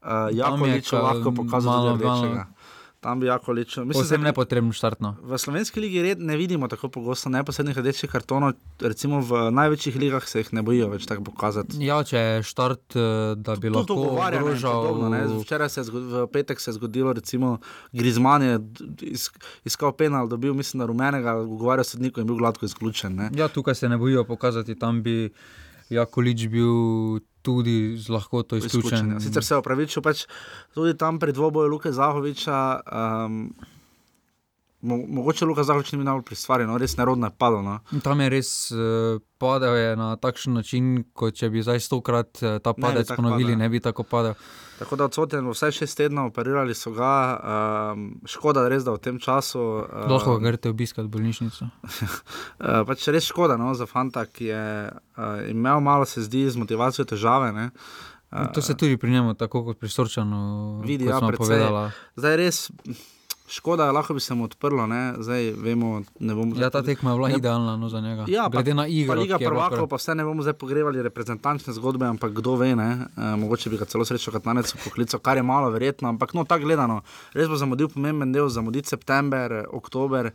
uh, 0.00 0.32
jako 0.32 0.64
je 0.64 0.74
ličo 0.74 0.96
ka- 0.96 1.02
lahko 1.04 1.28
pokazal 1.34 1.72
malo- 1.74 1.92
tudi 1.92 2.04
rdečega. 2.04 2.44
Tam 3.00 3.20
bi 3.20 3.26
jako 3.26 3.52
ličo. 3.52 3.86
Povsem 3.92 4.20
nepotrebno 4.20 4.72
štartno. 4.72 5.16
V 5.22 5.38
slovenski 5.38 5.80
ligi 5.80 6.02
red 6.02 6.20
ne 6.20 6.36
vidimo 6.36 6.68
tako 6.68 6.88
pogosto 6.88 7.28
neposrednih 7.32 7.78
rdečih 7.78 8.10
kartonov, 8.10 8.52
recimo 8.80 9.20
v 9.24 9.48
največjih 9.50 9.96
ligah 9.96 10.26
se 10.28 10.42
jih 10.42 10.52
ne 10.52 10.62
bojijo 10.62 10.90
več 10.92 11.06
tako 11.08 11.24
pokazati. 11.30 11.80
Ja, 11.80 12.02
če 12.04 12.18
je 12.18 12.42
štart, 12.42 12.96
eh, 12.96 13.34
da 13.40 13.56
bi 13.56 13.72
Tudi 13.72 13.76
lahko 13.76 13.94
ogrožal. 14.20 14.82
podobno, 14.84 15.08
ne. 15.08 15.22
Včeraj 15.40 15.68
se 15.68 15.80
je 15.80 15.84
zgodilo, 15.84 16.26
v 16.26 16.28
petek 16.28 16.60
se 16.60 16.70
je 16.70 16.74
zgodilo, 16.76 17.12
recimo 17.12 17.58
Grizman 17.92 18.42
je 18.42 18.60
is, 19.00 19.30
iskal 19.64 19.96
penal, 19.96 20.28
dobil 20.28 20.52
mislim, 20.54 20.84
da 20.84 20.86
rumenega, 20.86 21.38
ugovarjal 21.40 21.84
sodniku 21.84 22.20
in 22.20 22.26
bil 22.26 22.36
gladko 22.36 22.68
izključen. 22.68 23.16
Ne. 23.16 23.30
Ja, 23.34 23.48
tukaj 23.48 23.74
se 23.74 23.88
ne 23.88 23.96
bojijo 23.96 24.24
pokazati, 24.24 24.76
tam 24.78 25.02
bi 25.02 25.30
Jakolič 25.90 26.46
bil 26.48 27.20
tudi 27.42 27.96
z 27.98 28.08
lahkoto 28.08 28.56
izključen. 28.56 29.12
ja. 29.16 29.20
Sicer 29.20 29.44
se 29.44 29.54
je 29.54 29.58
opravičil, 29.58 30.02
pač 30.02 30.24
tudi 30.74 30.96
tam 30.98 31.18
pri 31.18 31.32
dvoboju 31.32 31.68
Luka 31.68 31.92
Zahoviča. 31.92 32.80
Um, 32.86 33.54
mo, 34.82 34.96
mogoče 35.06 35.44
Luka 35.44 35.64
Zahovič 35.64 35.92
ni 35.92 35.98
bil 35.98 36.08
najbolj 36.08 36.24
pri 36.24 36.36
stvari, 36.36 36.66
no, 36.66 36.78
res 36.78 36.96
nerodno 36.96 37.26
je 37.26 37.34
padlo. 37.38 37.62
No. 37.62 37.78
Tam 38.04 38.20
je 38.20 38.28
res 38.32 38.50
uh, 38.72 39.20
padel 39.38 39.76
je 39.76 39.96
na 39.96 40.16
takšen 40.16 40.54
način, 40.54 40.90
kot 41.12 41.36
če 41.36 41.50
bi 41.50 41.62
zdaj 41.64 41.80
stokrat 41.84 42.42
uh, 42.42 42.58
ta 42.64 42.72
padec 42.76 43.08
tako 43.08 43.22
ponovili, 43.22 43.52
padel. 43.52 43.62
ne 43.62 43.68
bi 43.68 43.80
tako 43.80 44.04
padel. 44.08 44.36
Tako 44.80 44.96
da 44.96 45.08
odsoten 45.10 45.48
vsaj 45.50 45.74
šest 45.76 45.98
tednov, 46.00 46.30
operirali 46.32 46.74
so 46.74 46.92
ga, 46.96 47.14
um, 47.92 48.06
škoda 48.24 48.64
res, 48.72 48.84
da 48.86 48.94
v 48.96 49.02
tem 49.04 49.18
času. 49.20 49.60
Um, 49.60 50.06
Lahko 50.14 50.38
ga 50.38 50.48
greste 50.48 50.72
obiskati 50.72 51.08
bolnišnico. 51.12 51.68
Uh, 51.68 52.80
pač 52.88 53.04
res 53.12 53.28
škoda 53.28 53.60
no, 53.60 53.74
za 53.76 53.88
fanta, 53.90 54.24
ki 54.24 54.48
je 54.48 54.64
uh, 54.88 55.44
imel 55.52 55.84
malo, 55.84 56.08
se 56.08 56.24
zdi, 56.24 56.46
z 56.48 56.56
motivacijo 56.56 57.04
težave. 57.04 57.52
Ne. 57.52 57.70
Uh, 58.32 58.48
To 58.54 58.62
se 58.62 58.76
tudi 58.76 58.96
pri 58.96 59.10
njemu, 59.10 59.34
tako 59.34 59.64
kot 59.68 59.78
pri 59.78 59.88
Sorčanu, 59.88 60.80
vidi, 60.86 61.08
kot 61.10 61.28
ja, 61.28 61.36
povedala. 61.36 61.88
Zdaj 62.16 62.36
res. 62.40 62.68
Škoda, 63.50 63.90
lahko 63.90 64.14
bi 64.14 64.20
se 64.20 64.34
mu 64.34 64.44
odprlo, 64.44 64.86
ne? 64.86 65.14
zdaj 65.18 65.50
vemo, 65.52 65.88
ne 66.20 66.34
bomo. 66.34 66.54
Ja, 66.54 66.70
ta 66.70 66.82
tekma 66.82 67.10
je 67.10 67.16
bila 67.16 67.28
Ne- 67.28 67.34
idealna 67.34 67.76
no, 67.76 67.88
za 67.88 68.00
njega. 68.00 68.24
Ja, 68.28 68.42
pa- 68.44 68.48
Glede 68.52 68.74
na 68.74 68.86
igro. 68.86 69.14
Pa 69.14 69.20
Liga 69.20 69.38
prvakov, 69.40 69.88
pa 69.88 69.96
vse 69.96 70.14
ne 70.14 70.24
bomo 70.24 70.42
zdaj 70.42 70.52
pogrevali 70.54 71.02
reprezentančne 71.02 71.72
zgodbe, 71.72 72.06
ampak 72.06 72.30
kdo 72.32 72.54
ve, 72.54 72.76
ne? 72.76 72.90
E, 73.10 73.36
mogoče 73.36 73.70
bi 73.70 73.76
ga 73.76 73.84
celo 73.84 74.04
srečo 74.04 74.30
Katanec 74.30 74.70
poklical, 74.84 75.20
kar 75.20 75.36
je 75.36 75.42
malo 75.42 75.70
verjetno, 75.70 76.08
ampak 76.08 76.34
no, 76.34 76.44
tako 76.44 76.64
gledano, 76.64 77.00
res 77.32 77.48
bo 77.48 77.56
zamudil 77.56 77.88
pomemben 77.88 78.32
del, 78.32 78.48
zamuditi 78.48 78.88
september, 78.88 79.66
oktober, 79.72 80.30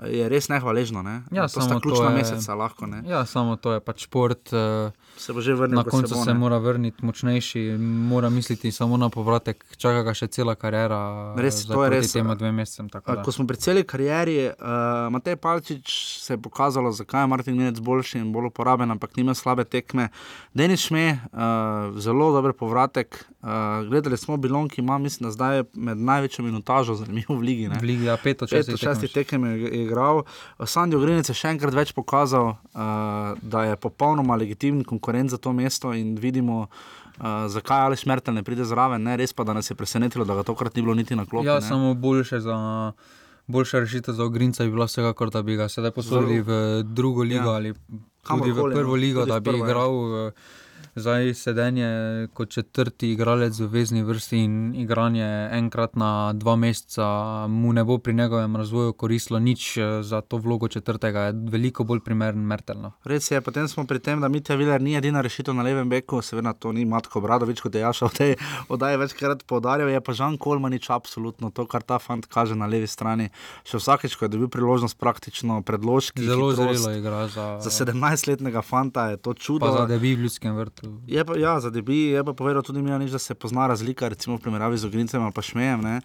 je 0.00 0.24
res 0.24 0.46
nehvaležno. 0.46 1.02
Ne? 1.02 1.22
Ja, 1.30 1.44
to 1.44 1.58
sta 1.58 1.76
ključna 1.76 2.04
je- 2.06 2.16
meseca, 2.16 2.54
lahko. 2.54 2.86
Ne? 2.86 3.02
Ja, 3.04 3.24
samo 3.24 3.56
to 3.56 3.72
je 3.72 3.80
pač 3.80 4.02
šport. 4.02 4.52
Uh, 4.52 4.92
Se 5.16 5.32
bo 5.32 5.40
že 5.40 5.50
vrnil, 5.50 5.74
Na 5.74 5.82
ko 5.82 5.90
se 5.90 5.96
koncu 5.96 6.14
bo, 6.14 6.20
se, 6.20 6.30
ne. 6.30 6.36
mora 6.36 6.58
vrniti 6.58 7.02
močnejši, 7.02 7.60
mora 7.80 8.28
misliti 8.28 8.70
samo 8.70 8.96
na 8.96 9.08
povratek, 9.08 9.64
čaka 9.76 10.02
ga 10.02 10.14
še 10.14 10.28
cela 10.28 10.54
kariera. 10.54 11.34
Res, 11.34 11.64
zdaj 11.64 11.74
to 11.74 11.84
je 11.84 11.90
res, 11.90 12.12
Tema 12.12 12.32
a- 12.32 12.34
dvema 12.36 12.52
mesecem. 12.54 12.86
tako 12.88 13.10
A, 13.10 13.14
da. 13.16 13.22
Ko 13.22 13.32
smo 13.32 13.42
pri 13.44 13.56
celi 13.56 13.82
karieri, 13.82 14.46
uh, 14.46 14.54
Matej 15.08 15.36
Palčič 15.36 15.86
se 16.18 16.32
je 16.32 16.38
pokazalo, 16.38 16.92
zakaj 16.92 17.20
je 17.20 17.26
Martin 17.28 17.56
Minec 17.56 17.80
boljši 17.80 18.18
in 18.18 18.30
bolj 18.30 18.46
uporaben, 18.46 18.86
ampak 18.88 19.16
nima 19.16 19.34
slabe 19.34 19.64
tekme. 19.64 20.08
Denis 20.54 20.80
Šme, 20.80 21.04
uh, 21.24 21.40
zelo 21.96 22.30
dober 22.30 22.52
povratek. 22.52 23.10
Uh, 23.40 23.48
gledali 23.84 24.16
smo 24.16 24.36
Bilon, 24.36 24.68
ki 24.68 24.80
ima, 24.80 24.98
mislim, 24.98 25.26
da 25.26 25.32
zdaj 25.32 25.56
je 25.56 25.64
med 25.74 25.98
največjo 25.98 26.44
minutažo, 26.44 26.94
zanimivo 26.94 27.34
v 27.34 27.42
ligi. 27.42 27.68
Ne? 27.68 27.78
V 27.78 27.84
ligi, 27.84 28.04
ja, 28.04 28.16
pet 28.16 28.42
od 28.42 28.48
šestih 28.50 29.10
tekem 29.10 29.44
je 29.46 29.87
igral. 29.88 30.22
Sandy 30.60 30.96
Ogrinec 30.98 31.32
je 31.32 31.36
še 31.36 31.54
enkrat 31.56 31.74
več 31.74 31.94
pokazal, 31.96 32.54
uh, 32.54 33.34
da 33.42 33.64
je 33.70 33.80
popolnoma 33.80 34.36
legitimen 34.38 34.84
konkurent 34.86 35.34
za 35.34 35.40
to 35.40 35.56
mesto 35.56 35.96
in 35.96 36.14
vidimo. 36.20 36.68
Uh, 37.18 37.48
zakaj 37.50 37.80
ali 37.82 37.96
smrtelj 37.98 38.36
ne 38.36 38.44
pride 38.46 38.62
zraven, 38.62 39.02
ne? 39.02 39.16
res 39.18 39.32
pa 39.34 39.42
da 39.42 39.50
nas 39.50 39.66
je 39.66 39.74
presenetilo, 39.74 40.22
da 40.22 40.36
ga 40.38 40.44
tokrat 40.46 40.76
ni 40.78 40.84
bilo 40.86 40.94
niti 40.94 41.16
na 41.18 41.24
klopi. 41.26 41.48
Ja, 41.50 41.56
ne. 41.58 41.66
samo 41.66 41.94
boljše 41.98 42.38
za. 42.46 42.58
Boljša 43.48 43.80
rešitev 43.80 44.14
za 44.14 44.24
Ogrinca 44.28 44.64
bi 44.64 44.70
bila 44.70 44.84
vsekakor, 44.86 45.30
da 45.32 45.42
bi 45.42 45.56
ga 45.56 45.66
sedaj 45.72 45.90
posodili 45.96 46.42
v 46.44 46.58
drugo 46.84 47.24
ligo 47.24 47.48
Ja. 47.48 47.56
ali 47.56 47.72
tudi 48.22 48.52
v 48.52 48.66
prvo 48.70 48.94
no, 48.94 49.00
ligo, 49.00 49.24
tudi 49.24 49.32
da 49.32 49.40
bi 49.40 49.50
prvo, 49.50 49.64
ja. 49.64 49.70
igral 49.70 49.94
eh, 50.28 50.32
zdaj 50.98 51.34
sedenje 51.34 51.88
kot 52.34 52.50
četrti 52.50 53.12
igralec 53.12 53.58
v 53.58 53.66
vezni 53.66 54.02
vrsti 54.02 54.38
in 54.38 54.74
igranje 54.74 55.48
enkrat 55.52 55.96
na 55.96 56.32
dva 56.32 56.56
meseca 56.56 57.06
mu 57.48 57.72
ne 57.72 57.84
bo 57.84 57.98
pri 57.98 58.14
njegovem 58.14 58.56
razvoju 58.56 58.92
koristilo 58.92 59.38
nič 59.38 59.76
eh, 59.76 60.02
za 60.02 60.20
to 60.20 60.36
vlogo 60.36 60.68
četrtega, 60.68 61.20
je 61.20 61.32
veliko 61.50 61.84
bolj 61.84 62.00
primeren 62.00 62.40
Mertelno. 62.40 62.92
Res 63.04 63.30
je, 63.30 63.40
potem 63.40 63.68
smo 63.68 63.86
pri 63.86 63.98
tem, 63.98 64.20
da 64.20 64.28
Mitja 64.28 64.56
Viler 64.56 64.82
ni 64.82 64.96
edina 64.96 65.20
rešitev 65.20 65.54
na 65.54 65.62
levem 65.62 65.88
beku, 65.88 66.22
seveda 66.22 66.52
to 66.52 66.72
ni 66.72 66.84
Matko 66.84 67.20
Bradovič, 67.20 67.60
kot 67.60 67.74
je 67.74 67.80
Jaša 67.80 68.08
v 68.08 68.14
tej 68.18 68.34
oddaji 68.68 68.96
večkrat 68.96 69.44
poudarjal, 69.46 69.88
je 69.88 70.00
pa 70.00 70.12
Žan 70.12 70.38
Kolmanič 70.38 70.90
absolutno 70.90 71.50
to, 71.50 71.66
kar 71.66 71.82
ta 71.82 71.98
fant 71.98 72.26
kaže 72.26 72.56
na 72.58 72.66
levi 72.66 72.86
strani. 72.86 73.30
Še 73.64 73.78
vsakeč, 73.80 74.16
ko 74.16 74.26
je 74.26 74.34
dobil 74.34 74.48
priložnost 74.48 74.98
praktično 74.98 75.62
predložki. 75.62 76.24
Zelo 76.24 76.50
hitrost. 76.50 76.80
zrelo 76.80 76.96
igra 76.98 77.28
za, 77.28 77.46
Za 77.60 77.70
17-letnega 77.84 78.62
fanta 78.62 79.10
je 79.10 79.16
to 79.16 79.34
čudo. 79.34 79.66
pa 79.66 79.72
za 79.72 79.86
debi 79.86 80.14
v 80.16 80.26
Ljudskem 80.26 80.56
vrtu. 80.56 80.87
Je 81.06 81.24
pa, 81.24 81.36
ja, 81.38 81.60
za 81.60 81.70
debi 81.70 81.98
je 82.12 82.24
pa 82.24 82.32
povedal 82.32 82.62
tudi 82.62 82.82
Milanič, 82.82 83.10
da 83.10 83.18
se 83.18 83.34
pozna 83.34 83.66
razlika 83.66 84.08
recimo 84.08 84.36
v 84.36 84.40
primerjavi 84.40 84.78
z 84.78 84.84
ali 85.14 85.32
pa 85.34 85.42
Šmejem, 85.42 85.80
uh, 85.84 86.00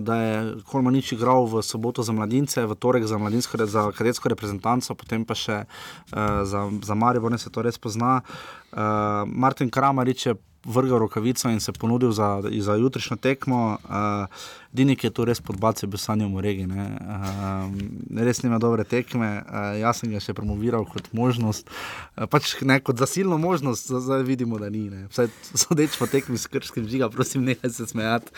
da 0.00 0.16
je 0.16 0.54
Kolmanič 0.64 1.12
igral 1.12 1.46
v 1.46 1.62
soboto 1.62 2.02
za 2.02 2.12
mladince, 2.12 2.66
v 2.66 2.74
torek 2.74 3.04
za, 3.04 3.18
mladinsko, 3.18 3.56
re- 3.56 3.66
za 3.66 3.92
kadetsko 3.92 4.28
reprezentanco, 4.28 4.94
potem 4.94 5.24
pa 5.24 5.34
še 5.34 5.64
uh, 5.64 6.44
za, 6.44 6.70
za 6.82 6.94
Maribor, 6.94 7.30
ne 7.30 7.38
se 7.38 7.50
to 7.50 7.62
res 7.62 7.78
pozna. 7.78 8.22
Uh, 8.72 9.24
Martin 9.26 9.70
Kramarič 9.70 10.26
je 10.26 10.34
vrgel 10.64 10.98
rokavico 10.98 11.48
in 11.48 11.60
se 11.60 11.72
ponudil 11.72 12.12
za, 12.12 12.42
za 12.60 12.74
jutrišnjo 12.74 13.16
tekmo. 13.16 13.78
Uh, 13.84 14.26
Dinik 14.74 15.04
je 15.04 15.10
tu 15.14 15.22
res 15.22 15.38
podbacil, 15.38 15.86
bil 15.86 16.00
sanjal 16.02 16.32
v 16.34 16.40
regi. 16.42 16.64
Ne. 16.66 16.84
Uh, 16.98 17.70
res 18.26 18.42
nima 18.42 18.58
dobre 18.58 18.82
tekme, 18.82 19.28
uh, 19.46 19.76
jaz 19.78 20.00
sem 20.02 20.10
ga 20.10 20.18
še 20.18 20.34
promoviral 20.34 20.82
kot 20.90 21.12
možnost, 21.14 21.70
uh, 21.70 22.26
pač 22.26 22.56
ne 22.66 22.80
kot 22.82 22.98
zasilno 22.98 23.38
možnost, 23.38 23.86
zdaj 23.86 24.24
vidimo, 24.26 24.58
da 24.58 24.72
ni. 24.74 24.88
Ne. 24.90 25.04
Vsaj 25.12 25.30
sodeč 25.54 25.94
po 25.94 26.08
tekmi 26.10 26.34
s 26.34 26.50
krškim 26.50 26.88
žiga, 26.90 27.06
prosim, 27.06 27.46
nehaj 27.46 27.70
se 27.70 27.86
smejati. 27.86 28.34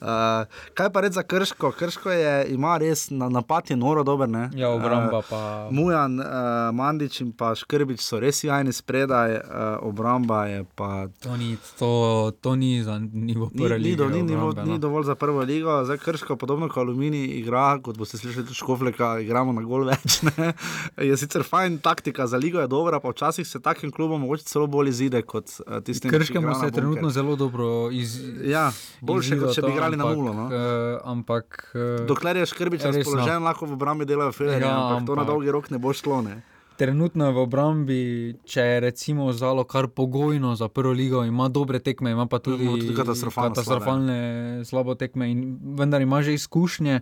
Uh, 0.00 0.48
kaj 0.72 0.88
pa 0.88 1.04
reči 1.04 1.18
za 1.18 1.26
krško? 1.28 1.74
Krško 1.76 2.16
je, 2.16 2.32
ima 2.56 2.78
res 2.80 3.10
na, 3.12 3.28
napad 3.28 3.68
je 3.68 3.76
noro 3.76 4.06
dober. 4.08 4.30
Ne. 4.30 4.48
Ja, 4.56 4.72
obramba 4.72 5.20
Uh, 5.20 5.28
pa. 5.28 5.68
Mujan, 5.68 6.16
uh, 6.16 6.72
Mandič 6.72 7.20
in 7.20 7.36
pa 7.36 7.52
Škrbič 7.52 8.00
so 8.00 8.16
res 8.24 8.40
jajni 8.40 8.72
spredaj, 8.72 9.36
uh, 9.36 9.84
obramba 9.84 10.46
je 10.48 10.64
pa 10.80 11.12
To 11.20 11.36
ni, 11.36 11.56
to, 11.74 11.90
to 12.36 12.54
ni 12.54 12.82
za 12.82 12.98
nivo 12.98 13.48
Ni, 13.48 13.58
prve 13.58 13.76
ni, 13.76 13.84
lige. 13.84 13.96
do, 13.96 14.06
ni, 14.06 14.22
ni, 14.22 14.34
obrambe, 14.34 14.62
ni 14.62 14.70
no. 14.70 14.78
dovolj 14.78 15.04
za 15.04 15.14
prvo 15.14 15.40
ligo, 15.42 15.84
zdaj 15.84 15.98
krško, 15.98 16.36
podobno 16.36 16.68
kot 16.68 16.76
Alumini, 16.78 17.24
igra, 17.34 17.78
kot 17.78 17.96
boste 17.96 18.16
slišali, 18.16 18.44
tudi 18.44 18.54
Škofleka, 18.54 19.20
igramo 19.20 19.52
na 19.52 19.62
gol 19.62 19.84
več. 19.84 20.22
Ne? 20.24 20.52
Je 21.00 21.16
sicer 21.16 21.42
fajn 21.42 21.78
taktika, 21.78 22.26
za 22.26 22.36
ligo 22.36 22.58
je 22.58 22.68
dobra, 22.68 22.98
pa 22.98 23.08
včasih 23.08 23.44
se 23.44 23.60
takim 23.60 23.90
klubom 23.90 24.20
mogoče 24.20 24.44
celo 24.44 24.66
bolj 24.66 24.88
izide 24.90 25.22
kot 25.24 25.50
uh, 25.60 25.80
tistim, 25.80 26.10
ki 26.10 26.16
Krškemu 26.16 26.40
igrajo 26.40 26.54
se 26.54 26.60
na 26.60 26.66
je 26.66 26.72
trenutno 26.72 27.10
zelo 27.10 27.36
dobro 27.36 27.68
iz, 27.92 28.14
Ja, 28.44 28.70
boljše, 29.00 29.36
kot 29.36 29.52
če 29.52 29.62
bi 29.62 29.70
igrali 29.70 29.96
na 29.96 30.04
ampak, 30.04 30.16
nulo, 30.16 30.32
no. 30.34 30.48
eh, 30.48 30.98
ampak. 31.04 31.72
eh, 31.74 32.04
Dokler 32.04 32.36
je 32.36 32.46
Škrbič 32.46 32.82
no. 32.82 32.90
razpoložen, 32.90 33.42
lahko 33.42 33.66
v 33.66 33.72
obrambi 33.72 34.04
delajo 34.04 34.32
filerje, 34.32 34.60
Ja, 34.62 34.76
ampak 34.78 35.06
to 35.06 35.14
na 35.14 35.22
ampak- 35.22 35.26
dolgi 35.28 35.50
rok 35.50 35.70
ne 35.70 35.78
bo 35.78 35.92
šlo. 35.92 36.22
Ne? 36.22 36.42
Trenutno 36.76 37.26
je 37.26 37.32
v 37.32 37.38
obrambi, 37.38 38.00
če 38.44 38.60
je 38.62 38.80
recimo 38.80 39.32
zalo 39.32 39.64
kar 39.64 39.86
pogojno 39.88 40.54
za 40.54 40.68
prvo 40.68 40.92
ligo, 40.92 41.24
ima 41.24 41.48
dobre 41.48 41.78
tekme, 41.78 42.10
ima 42.10 42.26
pa 42.26 42.38
tudi, 42.38 42.64
Ima 42.64 42.72
tudi 42.74 42.94
katastrofalno 42.94 43.50
katastrofalne 43.50 44.18
slabo 44.64 44.94
tekme, 44.94 45.30
in 45.30 45.44
vendar 45.72 46.02
ima 46.02 46.18
že 46.20 46.34
izkušnje 46.34 47.00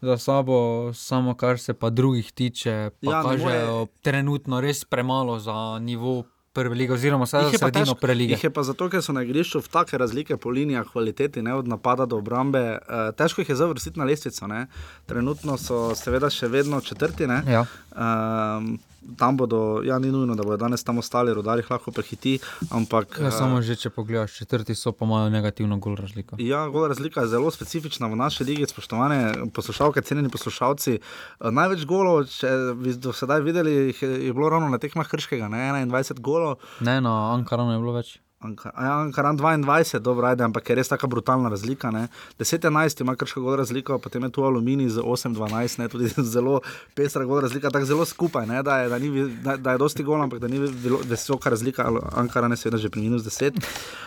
za 0.00 0.16
sabo, 0.16 0.56
samo 0.94 1.34
kar 1.34 1.58
se 1.58 1.74
pa 1.74 1.90
drugih 1.90 2.32
tiče, 2.32 2.70
pa 2.96 3.10
Ja, 3.10 3.22
kažejo 3.22 3.46
more- 3.68 3.86
trenutno 4.02 4.60
res 4.60 4.84
premalo 4.84 5.38
za 5.38 5.52
nivo 5.78 6.22
prve 6.52 6.74
lige, 6.74 6.92
oziroma 6.92 7.24
vsaj 7.24 7.42
Jih 7.42 7.52
za 7.52 7.58
sredino 7.60 7.84
težko- 7.86 8.00
prve 8.00 8.14
lige. 8.14 8.32
Jih 8.32 8.44
je 8.44 8.50
pa 8.50 8.62
zato, 8.62 8.88
ker 8.88 9.02
so 9.02 9.12
na 9.12 9.22
igrišču 9.22 9.60
v 9.60 9.68
take 9.68 9.98
razlike 9.98 10.36
po 10.36 10.50
linijah 10.50 10.86
kvaliteti, 10.86 11.42
ne, 11.42 11.54
od 11.54 11.68
napada 11.68 12.06
do 12.06 12.16
obrambe. 12.16 12.58
Uh, 12.80 13.10
težko 13.12 13.40
jih 13.40 13.48
je 13.48 13.56
zavrstiti 13.56 13.98
na 13.98 14.04
lestvico. 14.04 14.46
Ne. 14.46 14.66
Trenutno 15.06 15.56
so 15.56 15.94
seveda 15.94 16.26
še 16.28 16.48
vedno 16.48 16.80
četrti. 16.80 17.26
Ne. 17.26 17.42
Ja. 17.48 17.66
Um, 17.92 18.78
tam 19.16 19.36
bodo, 19.36 19.80
ja, 19.84 19.98
ni 19.98 20.10
nujno, 20.12 20.34
da 20.34 20.42
bodo 20.42 20.56
danes 20.56 20.84
tam 20.84 20.98
ostali, 20.98 21.34
rodari 21.34 21.62
lahko 21.70 21.90
prehiti, 21.90 22.38
ampak. 22.70 23.18
Ja, 23.20 23.28
eh, 23.28 23.30
samo 23.30 23.62
že 23.62 23.76
če 23.76 23.90
pogledaš, 23.90 24.36
četrti 24.42 24.74
so 24.74 24.92
pa 24.92 25.04
imajo 25.04 25.30
negativno 25.30 25.78
gol 25.78 25.96
razliko. 25.96 26.36
Ja, 26.38 26.66
gol 26.68 26.88
razlika 26.88 27.24
je 27.24 27.32
zelo 27.34 27.50
specifična 27.50 28.06
v 28.06 28.16
naši 28.16 28.44
ligi, 28.44 28.66
spoštovane 28.68 29.50
poslušalke, 29.54 30.02
cenjeni 30.02 30.28
poslušalci. 30.28 30.98
Eh, 31.00 31.50
Največ 31.50 31.84
golov, 31.84 32.26
če 32.28 32.50
bi 32.76 32.94
do 32.94 33.12
sedaj 33.12 33.40
videli, 33.40 33.94
je, 34.00 34.32
bilo 34.32 34.48
ravno 34.48 34.68
na 34.68 34.78
tekmah 34.78 35.08
Krškega, 35.08 35.48
ne 35.48 35.86
21 35.86 36.20
golov. 36.20 36.58
Ne, 36.80 37.00
na 37.00 37.32
Ankaranu 37.34 37.72
je 37.72 37.78
bilo 37.78 37.96
več. 37.96 38.18
Anka- 38.40 38.72
a 38.74 38.84
ja, 38.84 38.92
Ankaran 39.00 39.36
22, 39.36 39.98
dobro, 40.00 40.26
ajde, 40.26 40.44
ampak 40.44 40.64
je 40.64 40.74
res 40.74 40.88
tako 40.88 41.06
brutalna 41.06 41.48
razlika. 41.48 41.90
ne. 41.90 42.08
10-11 42.38 43.00
ima 43.00 43.16
krško 43.16 43.40
gol 43.40 43.56
razliko, 43.56 43.98
potem 43.98 44.22
je 44.22 44.30
tu 44.30 44.44
Aluminij 44.44 44.88
z 44.88 44.98
8-12, 44.98 45.78
ne, 45.78 45.88
tudi 45.88 46.08
zelo 46.34 46.60
pestra 46.94 47.24
gol 47.24 47.40
razlika, 47.40 47.70
tako 47.70 47.84
zelo 47.84 48.04
skupaj, 48.04 48.46
ne, 48.46 48.62
da, 48.62 48.78
je, 48.78 48.88
da, 48.88 48.98
ni, 48.98 49.10
da, 49.42 49.56
da 49.56 49.72
je 49.72 49.78
dosti 49.78 50.02
gol, 50.02 50.22
ampak 50.22 50.40
da 50.40 50.48
ni 50.48 50.58
bilo- 50.58 51.02
visoka 51.04 51.50
razlika. 51.50 51.84
Ankaran 52.12 52.50
je 52.50 52.56
seveda 52.56 52.78
že 52.78 52.88
pri 52.88 53.00
minus 53.00 53.22
10. 53.22 53.60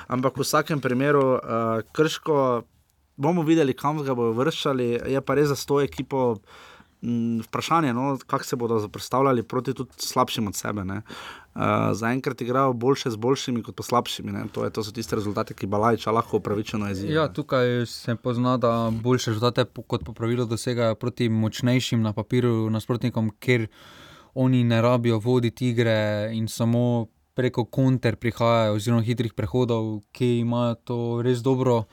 Ampak 0.08 0.38
v 0.38 0.42
vsakem 0.42 0.82
primeru 0.82 1.38
uh, 1.38 1.40
krško 1.92 2.64
bomo 3.16 3.44
videli, 3.44 3.74
kam 3.74 4.02
ga 4.02 4.16
bodo 4.18 4.34
vrščali, 4.34 5.14
je 5.14 5.22
pa 5.22 5.36
res 5.36 5.54
za 5.54 5.56
to 5.56 5.78
ekipo. 5.82 6.42
Mm, 7.04 7.40
Vprašanje, 7.48 7.94
no, 7.94 8.18
kako 8.28 8.44
se 8.44 8.56
bodo 8.56 8.80
zaprstavljali 8.80 9.44
proti 9.44 9.74
tudi 9.74 9.92
slabšim 9.98 10.48
od 10.48 10.56
sebe. 10.56 10.86
ne. 10.86 11.02
Uh, 11.56 11.62
Zaenkrat 11.94 12.42
igrajo 12.42 12.74
boljše 12.74 13.12
z 13.12 13.16
boljšimi, 13.16 13.64
kot 13.64 13.76
pa 13.76 13.84
slabšimi. 13.84 14.32
ne. 14.32 14.44
To, 14.52 14.64
je, 14.64 14.70
to 14.70 14.84
so 14.84 14.92
tiste 14.92 15.16
rezultate, 15.16 15.54
ki 15.54 15.68
Balajča 15.68 16.12
lahko 16.12 16.38
upravičeno 16.38 16.88
jezijo. 16.88 17.12
Ja, 17.14 17.28
tukaj 17.34 17.86
se 17.86 18.16
pozna, 18.16 18.58
da 18.58 18.92
boljše 18.92 19.32
rezultate 19.32 19.66
kot 19.88 20.06
po 20.06 20.14
pravilu 20.14 20.46
dosegajo 20.46 20.96
proti 20.96 21.30
močnejšim 21.30 22.02
na 22.02 22.14
papirju 22.14 22.70
nasprotnikom, 22.70 23.32
ker 23.40 23.68
oni 24.34 24.64
ne 24.64 24.82
rabijo 24.82 25.20
voditi 25.20 25.70
igre 25.70 26.30
in 26.34 26.48
samo 26.48 27.08
preko 27.34 27.66
konter 27.66 28.16
prihajajo, 28.16 28.76
oziroma 28.78 29.02
hitrih 29.02 29.34
prehodov, 29.34 30.02
ki 30.12 30.40
imajo 30.40 30.76
to 30.76 30.98
res 31.26 31.42
dobro, 31.42 31.84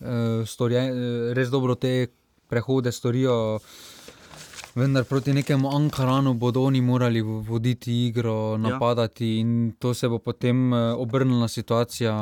uh, 0.00 0.44
storje, 0.46 0.78
eh, 0.78 1.34
res 1.34 1.50
dobro 1.50 1.74
te 1.74 2.06
prehode 2.48 2.92
storijo. 2.92 3.58
Vendar 4.74 5.04
proti 5.04 5.32
nekemu 5.32 5.70
Ankaranu 5.70 6.34
bodo 6.34 6.62
oni 6.62 6.80
morali 6.80 7.20
vo- 7.20 7.40
voditi 7.40 8.06
igro, 8.06 8.58
napadati, 8.58 9.38
in 9.38 9.72
to 9.78 9.94
se 9.94 10.08
bo 10.08 10.18
potem 10.18 10.74
eh, 10.74 10.92
obrnila 10.92 11.48
situacija. 11.48 12.14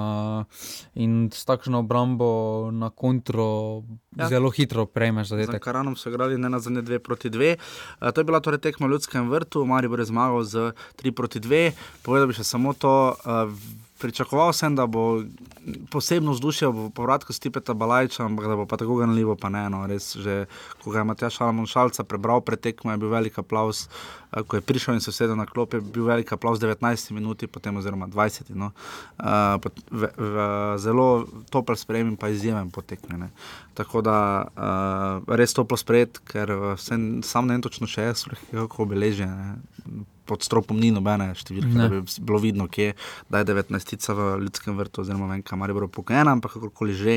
In 0.95 1.31
s 1.33 1.45
takšno 1.45 1.79
obrambo 1.79 2.29
na 2.71 2.91
kontro 2.91 3.83
Ja. 4.13 4.25
ja. 4.25 4.29
zelo 4.29 4.51
hitro 4.51 4.87
prejmeš 4.87 5.27
Z 5.27 5.31
zadetek. 5.31 5.63
Karanom 5.63 5.97
so 5.97 6.09
igrali 6.09 6.39
ne 6.39 6.49
na 6.49 6.59
zadnje 6.59 6.83
2 6.83 6.99
proti 6.99 7.31
2. 7.31 7.57
Uh, 7.99 8.11
to 8.11 8.21
je 8.21 8.25
bila 8.25 8.41
torej 8.41 8.61
tekma 8.61 8.87
v 8.87 8.91
Ljudskem 8.91 9.31
vrtu, 9.31 9.65
Maribor 9.65 9.99
je 9.99 10.07
zmagal 10.07 10.45
z 10.45 10.57
3 10.97 11.11
proti 11.11 11.41
2. 11.41 11.73
Povedal 12.03 12.29
bi 12.29 12.35
še 12.35 12.45
samo 12.45 12.73
to. 12.75 12.93
Uh, 13.19 13.49
Pričakoval 14.03 14.51
sem, 14.53 14.75
da 14.75 14.89
bo 14.91 15.23
posebno 15.91 16.35
vzdušje 16.35 16.69
v 16.69 16.89
povratku 16.91 17.31
Stipeta 17.33 17.75
Balajča, 17.75 18.25
ampak 18.27 18.49
da 18.51 18.57
bo 18.59 18.67
pa 18.67 18.77
tako 18.77 18.97
ganljivo, 18.99 19.37
pa 19.39 19.47
ne. 19.49 19.63
No, 19.71 19.85
res, 19.87 20.17
že, 20.19 20.47
ko 20.83 20.91
ga 20.91 21.05
je 21.05 21.07
Matjaš 21.07 21.39
Šalmon 21.39 21.71
Šalca 21.71 22.03
prebral 22.03 22.43
pred 22.43 22.59
tekmo, 22.59 22.91
je 22.91 22.99
bil 22.99 23.13
velik 23.15 23.39
aplaus. 23.39 23.87
Uh, 23.87 24.43
ko 24.43 24.59
je 24.59 24.65
prišel 24.67 24.99
in 24.99 25.05
se 25.05 25.15
sedel 25.15 25.39
na 25.39 25.47
klop, 25.47 25.75
je 25.75 25.81
bil 25.81 26.09
velik 26.09 26.33
aplaus 26.35 26.59
19 26.59 27.15
minuti, 27.15 27.47
potem 27.47 27.77
oziroma 27.79 28.09
20. 28.11 28.51
No. 28.59 28.73
Uh, 29.23 29.63
v, 29.91 30.11
v, 30.19 30.47
zelo 30.83 31.07
topel 31.55 31.79
sprejem 31.79 32.11
in 32.11 32.17
pa 32.19 32.33
izjemen 32.35 32.75
potekne. 32.75 33.19
Ne. 33.23 33.29
Tako 33.79 34.03
da 34.03 34.17
uh, 34.43 35.37
res 35.39 35.55
toplo 35.55 35.79
sprejet, 35.79 36.19
ker 36.27 36.75
sem, 36.75 37.23
sam 37.23 37.47
ne 37.47 37.55
vem 37.55 37.63
točno 37.63 37.87
še 37.87 38.11
kako 38.51 38.89
obeležje. 38.89 39.31
Pod 40.33 40.41
stropom 40.41 40.81
ni 40.81 40.89
nobene 40.89 41.35
številke, 41.37 41.69
Ne. 41.69 41.83
da 41.83 41.89
bi 41.93 42.01
bilo 42.19 42.41
vidno, 42.41 42.65
kje 42.67 42.95
da 43.29 43.39
je 43.39 43.51
19 43.51 43.69
v 44.11 44.41
ljudskem 44.41 44.73
vrtu, 44.75 45.03
oziroma 45.03 45.29
vem, 45.29 45.43
kaj 45.43 45.61
Maribor 45.61 45.85
pokojena, 45.89 46.33
ampak 46.33 46.57
kakorkoli 46.57 46.95
že. 46.95 47.15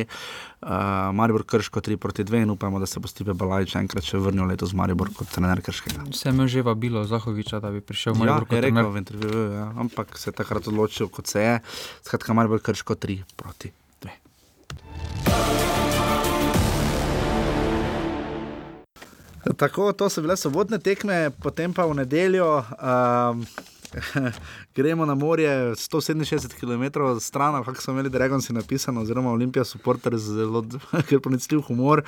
Uh, 0.60 1.13
Maribor 1.13 1.45
krško 1.45 1.80
3 1.80 1.95
proti 1.95 2.23
2 2.23 2.41
in 2.41 2.49
upamo, 2.49 2.75
da 2.75 2.86
se 2.86 2.99
bo 2.99 3.08
Stipe 3.08 3.32
Balajč 3.32 3.78
enkrat 3.78 4.04
še 4.04 4.19
vrnil 4.19 4.43
letos 4.45 4.73
v 4.73 4.82
Maribor 4.82 5.08
kot 5.10 5.30
trener 5.30 5.62
krškega. 5.62 6.10
Se 6.12 6.28
je 6.28 6.47
že 6.49 6.62
vabilo 6.62 7.06
Zahoviča, 7.06 7.60
da 7.60 7.69
bi 7.69 7.80
prišel 7.80 8.12
v 8.12 8.17
Ja, 8.17 8.19
Maribor 8.25 8.41
je 8.41 8.49
kot 8.49 8.60
rekel 8.60 8.73
trener. 8.73 8.91
v 8.91 8.97
intervjuju, 8.97 9.45
ja, 9.54 9.65
ampak 9.78 10.17
se 10.17 10.28
je 10.28 10.34
takrat 10.34 10.67
odločil, 10.67 11.08
kot 11.08 11.28
se 11.28 11.39
je. 11.39 11.54
Skratka, 12.01 12.34
Maribor 12.34 12.60
krško 12.60 12.95
3 12.97 13.23
proti 13.36 13.71
2. 14.01 15.64
Tako, 19.53 19.91
to 19.93 20.10
so 20.10 20.21
bile 20.25 20.38
sobotne 20.38 20.79
tekme, 20.81 21.29
potem 21.43 21.73
pa 21.73 21.86
v 21.86 22.01
nedeljo 22.01 22.65
um, 22.65 23.45
gremo 24.76 25.06
na 25.06 25.15
morje 25.15 25.76
167 25.76 26.60
km 26.60 27.00
stran, 27.19 27.63
kako 27.63 27.82
so 27.82 27.91
imeli 27.91 28.10
Dragonsi 28.10 28.54
napisano, 28.54 29.02
oziroma 29.02 29.32
Olimpija 29.32 29.63
supporter 29.65 30.17
z 30.17 30.34
zelo 30.34 30.65
kar 31.10 31.19
pronicljiv 31.19 31.62
humor. 31.62 32.04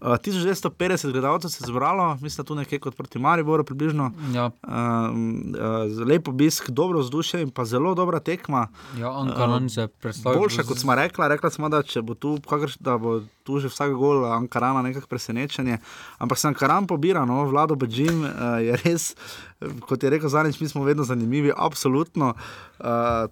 Uh, 0.00 0.08
1250 0.08 1.12
gledalcev 1.12 1.48
se 1.48 1.64
je 1.64 1.66
zbralo, 1.66 2.14
mislim, 2.20 2.42
da 2.42 2.48
tu 2.48 2.54
nekje 2.54 2.78
kot 2.78 2.96
proti 2.96 3.18
Mariboru 3.18 3.64
približno. 3.64 4.10
Ja, 4.34 4.50
Um, 4.62 5.54
uh, 5.58 6.06
lep 6.06 6.28
obisk, 6.28 6.70
dobro 6.70 7.00
vzdušje 7.00 7.42
in 7.42 7.50
pa 7.50 7.64
zelo 7.64 7.94
dobra 7.94 8.20
tekma. 8.20 8.68
ja 8.98 9.12
Ankaran 9.18 9.68
se 9.70 9.88
predstavlja. 9.88 10.38
Boljša, 10.38 10.62
kot 10.62 10.78
smo 10.78 10.94
rekli, 10.94 11.28
rekla 11.28 11.50
smo, 11.50 11.68
da, 11.68 11.82
če 11.82 12.02
bo 12.02 12.14
tu, 12.14 12.38
kakrš, 12.48 12.76
da 12.80 12.98
bo 12.98 13.20
tu 13.42 13.58
že 13.58 13.68
vsak 13.68 13.92
gol 13.98 14.24
Ankarana 14.24 14.82
nekako 14.82 15.06
presenečenje. 15.06 15.78
Ampak 16.18 16.38
se 16.38 16.48
Ankaran 16.48 16.86
pobira, 16.86 17.24
no, 17.24 17.44
vlado 17.44 17.74
Bežim 17.74 18.24
uh, 18.24 18.30
je 18.62 18.76
res, 18.84 19.12
eh, 19.12 19.51
kot 19.80 20.02
je 20.02 20.10
rekel 20.10 20.28
Zanič, 20.28 20.60
mi 20.60 20.68
smo 20.68 20.84
vedno 20.84 21.04
zanimivi, 21.04 21.52
absolutno. 21.56 22.34
Uh, 22.78 22.86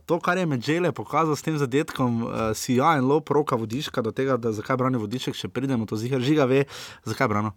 to, 0.06 0.20
kar 0.20 0.38
je 0.38 0.46
Medžele 0.46 0.92
pokazal 0.92 1.36
s 1.36 1.42
tem 1.42 1.58
zadetkom, 1.58 2.22
uh, 2.22 2.30
si 2.54 2.78
ja 2.78 2.96
in 2.98 3.08
lop 3.08 3.30
roka 3.30 3.56
vodiška 3.56 4.02
do 4.02 4.12
tega, 4.12 4.36
da 4.36 4.52
zakaj 4.52 4.76
brani 4.76 5.00
vodišek, 5.00 5.34
še 5.34 5.48
pridemo, 5.48 5.86
to 5.86 5.98
zihar 5.98 6.22
žiga 6.22 6.46
ve, 6.50 6.64
zakaj 7.08 7.28
brano. 7.28 7.54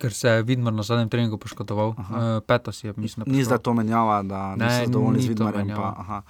Ker 0.00 0.12
se 0.12 0.28
je 0.28 0.42
Vidmar 0.42 0.74
na 0.74 0.82
zadnjem 0.82 1.08
treningu 1.08 1.38
poškodoval, 1.38 1.94
uh, 1.94 2.24
peto 2.46 2.72
si 2.72 2.86
je, 2.86 2.94
mislim. 2.96 3.28
Ni 3.30 3.44
zdaj 3.44 3.62
to 3.62 3.74
menjava, 3.74 4.22
da 4.22 4.42
Ne, 4.56 4.66
niso 4.66 4.88
zadovoljni 4.88 5.18
ni 5.18 5.24
z 5.24 5.34
Vidmarjem. 5.34 5.70
Pa, 5.76 5.94
aha. 5.98 6.22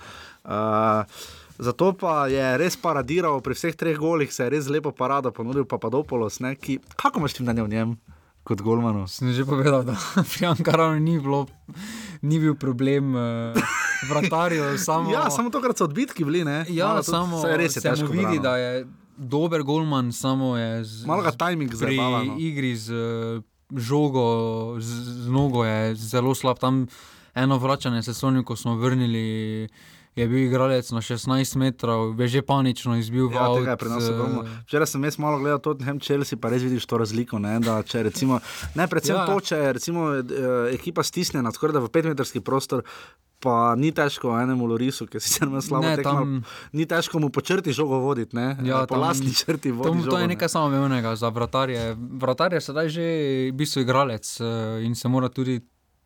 uh, 0.44 1.22
zato 1.58 1.92
pa 1.96 2.26
je 2.28 2.58
res 2.60 2.76
paradiral 2.76 3.40
pri 3.40 3.56
vseh 3.56 3.76
treh 3.78 3.96
golih, 3.96 4.32
se 4.32 4.44
je 4.44 4.52
res 4.52 4.68
lepo 4.68 4.92
parado 4.92 5.32
ponudil 5.32 5.64
Papadopoulos. 5.64 6.42
Ne, 6.44 6.54
ki, 6.60 6.78
kako 6.96 7.24
imaš 7.24 7.38
ti 7.38 7.46
mnenje 7.46 7.64
o 7.64 7.70
njem 7.70 7.96
kot 8.44 8.60
golmanu? 8.60 9.08
Sem 9.08 9.32
že 9.32 9.44
povedal, 9.44 9.84
da 9.84 9.96
pri 10.30 10.46
Ankaranu 10.46 11.00
ni, 11.00 11.16
bilo, 11.18 11.46
ni 12.20 12.36
bil 12.38 12.54
problem 12.54 13.14
uh, 13.16 13.56
vratarjev. 14.08 14.76
Samo, 14.86 15.08
Ja, 15.10 15.30
samo 15.30 15.50
tokrat 15.50 15.78
so 15.78 15.84
odbitki 15.84 16.24
bili. 16.24 16.44
Ne? 16.44 16.64
ja, 16.68 16.88
Malo 16.88 17.02
samo 17.02 17.40
saj 17.40 17.56
res 17.56 17.76
je 17.76 17.80
se 17.80 17.88
težko 17.88 18.12
vidi, 18.12 18.36
brano. 18.36 18.42
da 18.42 18.56
je 18.56 18.86
dober 19.16 19.62
golman, 19.62 20.12
samo 20.12 20.56
je 20.56 20.84
z, 20.84 21.06
Malo 21.06 21.22
ga 21.22 21.32
timing 21.32 21.70
pri 21.70 21.96
zabava, 21.96 22.20
no. 22.24 22.36
igri 22.36 22.76
z 22.76 22.90
eh, 22.90 23.42
žogo, 23.72 24.26
z, 24.78 24.90
z 25.24 25.28
nogo 25.30 25.64
je 25.64 25.94
zelo 25.94 26.34
slab. 26.34 26.58
Tam 26.58 26.86
eno 27.32 27.58
vračanje 27.58 28.02
sezoni, 28.02 28.44
ko 28.44 28.56
smo 28.56 28.76
vrnili. 28.76 29.68
Je 30.14 30.22
bil 30.24 30.38
igralec 30.40 30.86
na 30.88 31.00
16 31.00 31.26
metrov, 31.56 32.14
je 32.16 32.28
že 32.28 32.40
panično 32.40 32.94
izbil 32.94 33.26
Ja, 33.28 33.44
avt, 33.44 33.58
tega 33.58 33.70
je 33.70 33.76
pri 33.76 33.88
nas 33.88 34.04
ogromno. 34.04 34.44
Včeraj 34.62 34.86
sem 34.86 35.02
jaz 35.02 35.16
malo 35.16 35.38
gledal 35.38 35.58
Tottenham 35.58 35.98
Chelsea, 35.98 36.36
pa 36.36 36.48
res 36.48 36.62
vidiš 36.62 36.84
to 36.84 36.96
razliko. 36.96 37.36
Ne, 37.36 37.58
da, 37.58 37.82
če 37.82 38.02
recimo, 38.04 38.38
ne 38.72 38.86
predvsem 38.86 39.10
Ja. 39.12 39.26
to, 39.26 39.40
če 39.42 39.56
je 39.56 39.72
recimo, 39.72 40.00
eh, 40.12 40.22
ekipa 40.70 41.02
stisnjena 41.02 41.50
skoraj 41.50 41.72
da 41.72 41.80
v 41.80 41.90
petmetrski 41.90 42.40
prostor. 42.40 42.86
Pa 43.36 43.74
ni 43.74 43.90
težko 43.90 44.30
enemu 44.32 44.64
Lorisu, 44.64 45.04
ki 45.04 45.18
si 45.18 45.28
se 45.30 45.44
nam 45.44 45.60
slabo 45.60 45.84
Ne, 45.84 45.96
tekmo. 45.96 46.12
tam- 46.14 46.44
Ni 46.72 46.86
težko 46.86 47.18
mu 47.18 47.28
po 47.28 47.42
črti 47.42 47.72
žogo 47.72 47.98
voditi, 47.98 48.32
ne? 48.32 48.56
Ja, 48.62 48.80
po 48.80 48.94
tam- 48.94 49.02
lastni 49.02 49.34
črti 49.34 49.68
To, 49.68 49.74
voditi. 49.82 50.08
to 50.08 50.16
je 50.16 50.26
nekaj 50.28 50.48
samoumevnega 50.48 51.12
za 51.12 51.28
vratarje. 51.28 51.82
Vratar 52.14 52.52
je 52.52 52.60
sedaj 52.62 52.88
že 52.88 53.02
v 53.44 53.52
bistvu 53.52 53.82
igralec 53.82 54.24
eh, 54.38 54.44
in 54.80 54.94
se 54.94 55.04
mora 55.06 55.28
tudi 55.28 55.60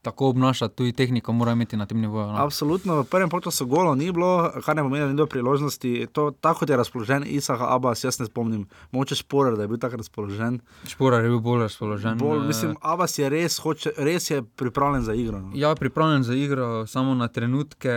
tako 0.08 0.28
obnašati, 0.28 0.74
tudi 0.74 0.92
tehniko 0.92 1.32
mora 1.32 1.52
imeti 1.52 1.76
na 1.76 1.86
tem 1.86 2.00
nivoju. 2.00 2.26
No. 2.26 2.44
Absolutno, 2.44 3.02
v 3.02 3.04
prvem 3.04 3.30
času 3.44 3.66
golo 3.66 3.94
ni 3.94 4.12
bilo, 4.12 4.52
kar 4.64 4.76
ne 4.76 4.82
pomeni, 4.82 5.04
da 5.04 5.08
ni 5.08 5.14
bilo 5.14 5.26
priložnosti. 5.26 6.06
To, 6.12 6.30
tako 6.30 6.64
je 6.68 6.76
razpoložen 6.76 7.24
Isaac 7.26 7.60
Abbas, 7.60 8.04
jaz 8.04 8.18
ne 8.20 8.26
spomnim, 8.26 8.66
moče 8.90 9.14
šporer, 9.20 9.56
da 9.56 9.66
je 9.66 9.68
bil 9.68 9.78
tako 9.78 10.00
razpoložen. 10.00 10.60
Šporer 10.88 11.24
je 11.24 11.30
bil 11.30 11.42
bolj 11.44 11.66
razpoložen. 11.66 12.18
Bolj, 12.18 12.40
eh, 12.40 12.46
mislim, 12.46 12.76
Abbas 12.80 13.18
je 13.18 13.28
res, 13.28 13.58
hoče, 13.58 13.92
res 13.98 14.30
je 14.30 14.42
pripravljen 14.42 15.04
za 15.04 15.14
igro. 15.14 15.40
No. 15.40 15.52
Ja, 15.54 15.74
pripravljen 15.74 16.22
za 16.22 16.34
igro, 16.34 16.86
samo 16.86 17.14
na 17.14 17.28
trenutke 17.28 17.92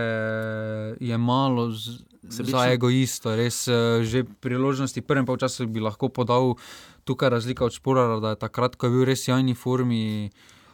je 0.99 1.17
malo 1.17 1.71
z, 1.71 2.03
za 2.23 2.43
Sebičen. 2.43 2.71
egoisto. 2.73 3.35
Res, 3.35 3.67
eh, 3.67 4.03
že 4.03 4.23
priložnosti 4.23 5.01
prvem 5.01 5.25
času 5.39 5.67
bi 5.67 5.79
lahko 5.79 6.09
podal 6.09 6.55
tukaj 7.03 7.29
razlika 7.29 7.65
od 7.65 7.71
Šporara, 7.71 8.19
da 8.19 8.35
je 8.35 8.35
takrat, 8.43 8.75
ko 8.75 8.85
je 8.85 8.91
bil 8.91 9.05
res 9.05 9.27
v 9.27 9.31
jajni 9.31 9.55
formi, 9.55 10.29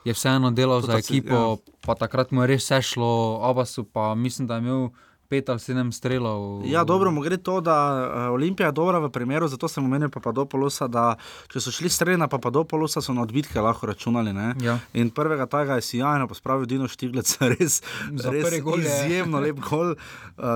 je 0.08 0.14
vseeno 0.14 0.52
delal 0.52 0.80
To 0.80 0.88
za 0.88 0.94
ta 0.94 1.02
si- 1.02 1.12
ekipo, 1.14 1.36
ja. 1.36 1.74
pa 1.82 1.96
takrat 1.96 2.32
mu 2.32 2.42
je 2.42 2.48
res 2.50 2.64
vse 2.64 2.82
šlo, 2.84 3.12
Abasu 3.44 3.84
pa 3.86 4.16
mislim, 4.16 4.48
da 4.48 4.56
je 4.56 4.62
imel 4.62 4.90
pet 5.28 5.44
ali 5.46 5.60
sedem 5.60 5.92
strelov. 5.92 6.64
Ja, 6.66 6.86
dobro, 6.86 7.12
mu 7.12 7.20
gre 7.20 7.36
to, 7.38 7.58
da 7.60 7.76
uh, 7.76 8.00
Olimpija 8.32 8.66
je 8.66 8.72
dobra 8.74 9.00
v 9.00 9.10
primeru, 9.10 9.44
zato 9.46 9.68
sem 9.68 9.84
omenil 9.84 10.08
Papadopolosa, 10.08 10.88
da 10.88 11.18
če 11.48 11.60
so 11.60 11.68
šli 11.70 11.90
streli 11.90 12.16
na 12.16 12.30
Papadopolosa, 12.30 13.02
so 13.02 13.12
na 13.12 13.22
odbitke 13.22 13.60
lahko 13.60 13.88
računali. 13.88 14.32
Ne? 14.32 14.54
Ja. 14.62 14.78
In 14.94 15.10
prvega 15.12 15.44
tega 15.46 15.76
je 15.76 15.84
sjajno 15.84 16.28
pospravil 16.28 16.64
Dino 16.66 16.88
Štiglec, 16.88 17.28
res, 17.52 17.82
Za 18.14 18.32
res 18.32 18.56
gol 18.62 18.80
je- 18.80 18.88
izjemno 18.88 19.40
lep 19.42 19.60
gol, 19.62 19.92
uh, 19.92 20.00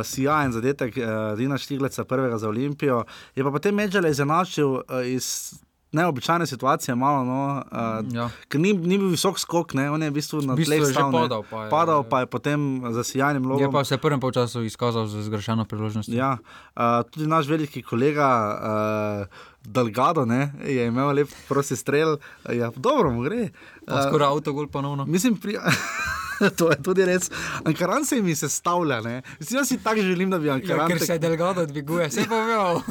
sjajen 0.03 0.51
zadetek 0.53 0.95
uh, 0.95 1.03
Dina 1.35 1.57
Štigleca, 1.57 2.05
prvega 2.05 2.37
za 2.37 2.47
Olimpijo. 2.47 3.03
Je 3.35 3.43
pa 3.43 3.51
potem 3.51 3.75
Medžele 3.75 4.07
izenačil 4.09 4.71
uh, 4.77 4.83
iz. 5.05 5.51
Neobičajne 5.91 6.45
situacije, 6.45 6.95
malo, 6.95 7.23
no, 7.23 7.39
uh, 7.61 7.99
Ja. 8.09 8.29
ker 8.47 8.59
ni, 8.59 8.71
ni 8.71 8.95
bil 8.95 9.09
visok 9.09 9.35
skok, 9.35 9.73
ne, 9.73 9.91
on 9.91 9.99
je 9.99 10.07
v 10.07 10.13
bistvu 10.13 10.39
na 10.41 10.55
tleh 10.55 10.79
že 10.79 10.85
stal, 10.89 11.11
padal, 11.11 11.43
pa 11.43 11.57
je- 11.57 11.69
padal 11.69 12.03
pa 12.03 12.19
je 12.19 12.27
potem 12.27 12.59
za 12.89 13.03
sjajnim 13.03 13.43
logom. 13.43 13.59
Je 13.59 13.67
pa 13.69 13.83
se 13.83 13.95
v 13.95 13.99
prvem 13.99 14.23
času 14.23 14.63
izkazal 14.63 15.03
za 15.05 15.19
zgrešeno 15.21 15.65
priložnost. 15.65 16.07
Ja, 16.09 16.39
uh, 16.71 16.81
tudi 17.05 17.27
naš 17.27 17.45
veliki 17.45 17.81
kolega 17.81 18.29
uh, 18.49 19.27
Delgado 19.63 20.23
ne, 20.23 20.53
je 20.61 20.87
imel 20.87 21.11
lep 21.13 21.29
prosti 21.45 21.75
strel, 21.75 22.17
ja, 22.45 22.71
dobro 22.71 23.11
mu 23.11 23.21
gre. 23.21 23.51
Skoraj 23.83 24.27
avtogol 24.29 24.67
ponovno. 24.67 25.03
Mislim, 25.05 25.35
pri... 25.35 25.59
to 26.57 26.69
je 26.69 26.77
tudi 26.77 27.05
res. 27.05 27.29
Ankaran 27.63 28.05
se 28.05 28.21
mi 28.21 28.35
sestavlja. 28.35 29.01
Mislim, 29.39 29.57
jaz 29.57 29.67
si 29.67 29.77
tako 29.77 30.01
želim, 30.01 30.29
da 30.29 30.39
bi 30.39 30.47
Ja, 30.47 30.53
Ankaran. 30.53 30.87
ker 30.87 30.99
se 30.99 31.17
Delgado 31.17 31.65
dviguje, 31.65 32.09
se 32.11 32.25
pa 32.25 32.35
veo. 32.37 32.81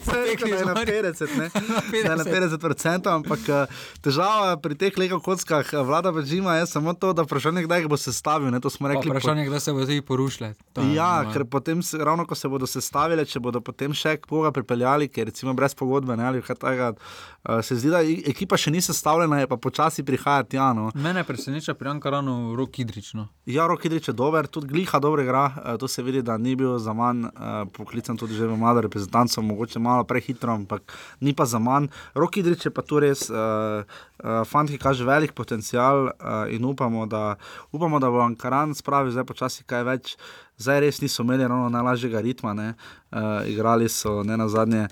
Vse 0.00 0.18
je 0.42 0.58
je 0.58 0.64
na 0.64 0.74
50, 0.76 1.36
ne? 1.36 1.50
Da 1.94 2.10
je 2.10 2.16
na 2.16 2.24
50 2.24 2.58
procentov, 2.58 3.12
ampak 3.14 3.48
eh, 3.48 3.66
težava 4.00 4.56
pri 4.56 4.74
teh 4.74 4.92
lego 4.96 5.20
kockah 5.20 5.66
eh, 5.66 5.76
vlada 5.78 6.12
Bežima 6.12 6.56
je 6.56 6.66
samo 6.66 6.94
to, 6.94 7.12
da 7.12 7.22
vprašanje, 7.22 7.62
kdaj 7.62 7.80
jih 7.80 7.88
bo 7.88 7.96
sestavil. 7.96 8.50
Ne? 8.50 8.60
To 8.60 8.70
smo 8.70 8.88
rekli. 8.88 9.02
po- 9.02 9.10
Vprašanje 9.10 9.42
je, 9.42 9.48
kdaj 9.48 9.60
se 9.60 9.72
bo 9.72 9.80
tudi 9.80 10.00
porušile. 10.02 10.54
Ja, 10.76 10.82
normalno. 10.82 11.32
ker 11.32 11.44
potem, 11.46 11.80
ravno 11.94 12.26
ko 12.26 12.34
se 12.34 12.48
bodo 12.48 12.66
sestavile, 12.66 13.24
če 13.24 13.40
bodo 13.40 13.60
potem 13.60 13.92
še 13.92 14.16
koga 14.18 14.52
pripeljali, 14.52 15.08
ker 15.08 15.26
recimo 15.26 15.54
brez 15.54 15.74
pogodbe 15.74 16.16
ne, 16.16 16.24
ali 16.24 16.42
kaj 16.42 16.56
takega, 16.56 16.92
uh, 16.92 17.60
se 17.60 17.76
zdi, 17.76 17.90
da 17.90 18.02
e- 18.02 18.22
ekipa 18.26 18.56
še 18.56 18.70
ni 18.70 18.80
sestavljena, 18.80 19.40
je 19.40 19.46
pa 19.46 19.56
počasi 19.58 20.02
prihajati. 20.02 20.56
Ja, 20.56 20.72
no. 20.72 20.90
Mene 20.96 21.24
preseneča 21.24 21.74
pri 21.74 21.88
Ankaranu 21.96 22.54
rok 22.56 22.78
idrično. 22.78 23.28
ja 23.46 23.66
Rok 23.66 23.84
Idrič 23.84 24.08
je 24.08 24.14
dober, 24.14 24.46
tudi 24.46 24.68
Gliha 24.68 24.98
dobro 24.98 25.22
igra, 25.22 25.46
uh, 25.46 25.76
to 25.80 25.88
se 25.88 26.02
vidi, 26.02 26.22
da 26.22 26.36
ni 26.38 26.56
bil 26.56 26.78
za 26.78 26.92
manj 26.92 27.24
uh, 27.24 27.30
poklican 27.72 28.16
tudi 28.16 28.34
že 28.34 28.46
v 28.46 28.56
mlado 28.56 28.80
reprezentanco, 28.86 29.42
mogoče 29.42 29.78
malo 29.78 30.04
prehitro, 30.04 30.52
ampak 30.52 30.92
ni 31.20 31.34
pa 31.34 31.44
za 31.44 31.58
manj. 31.58 31.88
Rok 32.14 32.36
Idrič 32.36 32.66
je 32.66 32.70
pa 32.70 32.82
tu 32.82 33.00
res. 33.00 33.30
Uh, 33.30 33.84
Uh, 34.16 34.40
fant, 34.48 34.64
ki 34.64 34.78
kaže 34.80 35.04
velik 35.04 35.34
potencial 35.36 36.08
uh, 36.08 36.48
in 36.48 36.64
upamo 36.64 37.04
da, 37.06 37.36
upamo, 37.72 37.98
da 38.00 38.08
bo 38.10 38.22
Ankaran 38.24 38.72
spravil 38.74 39.12
zdaj 39.12 39.26
počasi 39.28 39.64
kaj 39.68 39.84
več. 39.84 40.14
Zdaj 40.56 40.80
res 40.80 41.00
niso 41.04 41.20
imeli 41.22 41.44
ravno 41.44 41.68
najlažjega 41.68 42.24
ritma, 42.24 42.54
ne. 42.56 42.72
uh, 43.12 43.44
igrali 43.44 43.88
so 43.92 44.22
ne 44.24 44.36
na 44.36 44.48
zadnje 44.48 44.88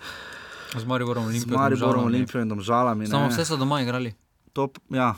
Z 0.76 0.84
Mariborom 0.84 1.24
z 1.24 1.28
Olimpijo. 1.28 1.58
Mariborom, 1.58 2.04
Olimpijo 2.04 2.42
in 2.42 2.48
Domžalami. 2.48 3.06
Samo 3.06 3.28
vse 3.28 3.44
so 3.44 3.56
doma 3.56 3.80
igrali. 3.80 4.12
Top, 4.54 4.78
ja. 4.94 5.14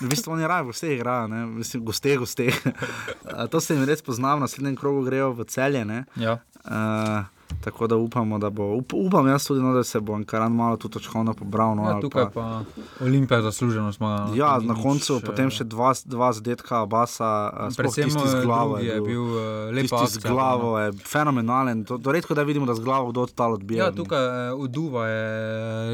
V 0.00 0.08
bistvu 0.10 0.32
oni 0.34 0.48
raje 0.48 0.64
goste 0.64 0.88
igrajo, 0.94 1.28
ne? 1.30 1.44
Mislim, 1.46 1.84
goste, 1.84 2.16
goste. 2.16 2.48
To 3.52 3.60
se 3.60 3.74
jim 3.76 3.84
res 3.84 4.02
pozna, 4.02 4.34
v 4.34 4.44
naslednjem 4.46 4.76
krogu 4.76 5.04
grejo 5.04 5.32
v 5.36 5.44
celje. 5.44 5.84
ne. 5.84 6.04
Ja. 6.16 6.38
Uh, 6.64 7.33
tako 7.60 7.86
da 7.86 7.96
upamo, 7.96 8.38
da 8.38 8.50
bo. 8.50 8.74
Up, 8.74 8.92
upam 8.92 9.28
jaz 9.28 9.46
tudi, 9.46 9.62
no, 9.62 9.74
da 9.74 9.84
se 9.84 10.00
bo 10.00 10.14
Ankaran 10.14 10.52
malo 10.52 10.76
tu 10.76 10.88
točkovno 10.88 11.34
pobral. 11.34 11.76
No, 11.76 11.84
Ja, 11.84 12.00
tukaj 12.00 12.24
pa 12.34 12.62
Olimpija 13.00 13.42
zasluženo 13.42 13.92
zmaga. 13.92 14.24
no. 14.24 14.34
Ja, 14.34 14.58
na 14.58 14.74
nič, 14.74 14.82
koncu 14.82 15.16
eh, 15.16 15.20
potem 15.20 15.50
še 15.50 15.64
dva, 15.64 15.92
dva 16.04 16.32
zadetka, 16.32 16.86
Basa, 16.86 17.50
eh, 17.50 17.76
Predvsem 17.76 18.10
z 18.10 18.34
eh, 18.34 18.42
glavo. 18.42 18.78
je 18.78 19.00
bil 19.00 19.24
lepa 19.72 20.04
Tisti 20.04 20.20
z 20.20 20.22
glavo 20.22 20.70
no. 20.70 20.78
je 20.78 20.92
fenomenalen. 20.92 21.84
To, 21.84 21.98
to 21.98 22.12
redko 22.12 22.34
da 22.34 22.42
vidimo, 22.42 22.66
da 22.66 22.74
z 22.74 22.80
glavo 22.80 23.10
kdo 23.10 23.26
tal 23.26 23.52
odbija. 23.52 23.84
Ja, 23.84 23.92
tukaj 23.92 24.52
Uduva 24.52 25.06
je 25.08 25.24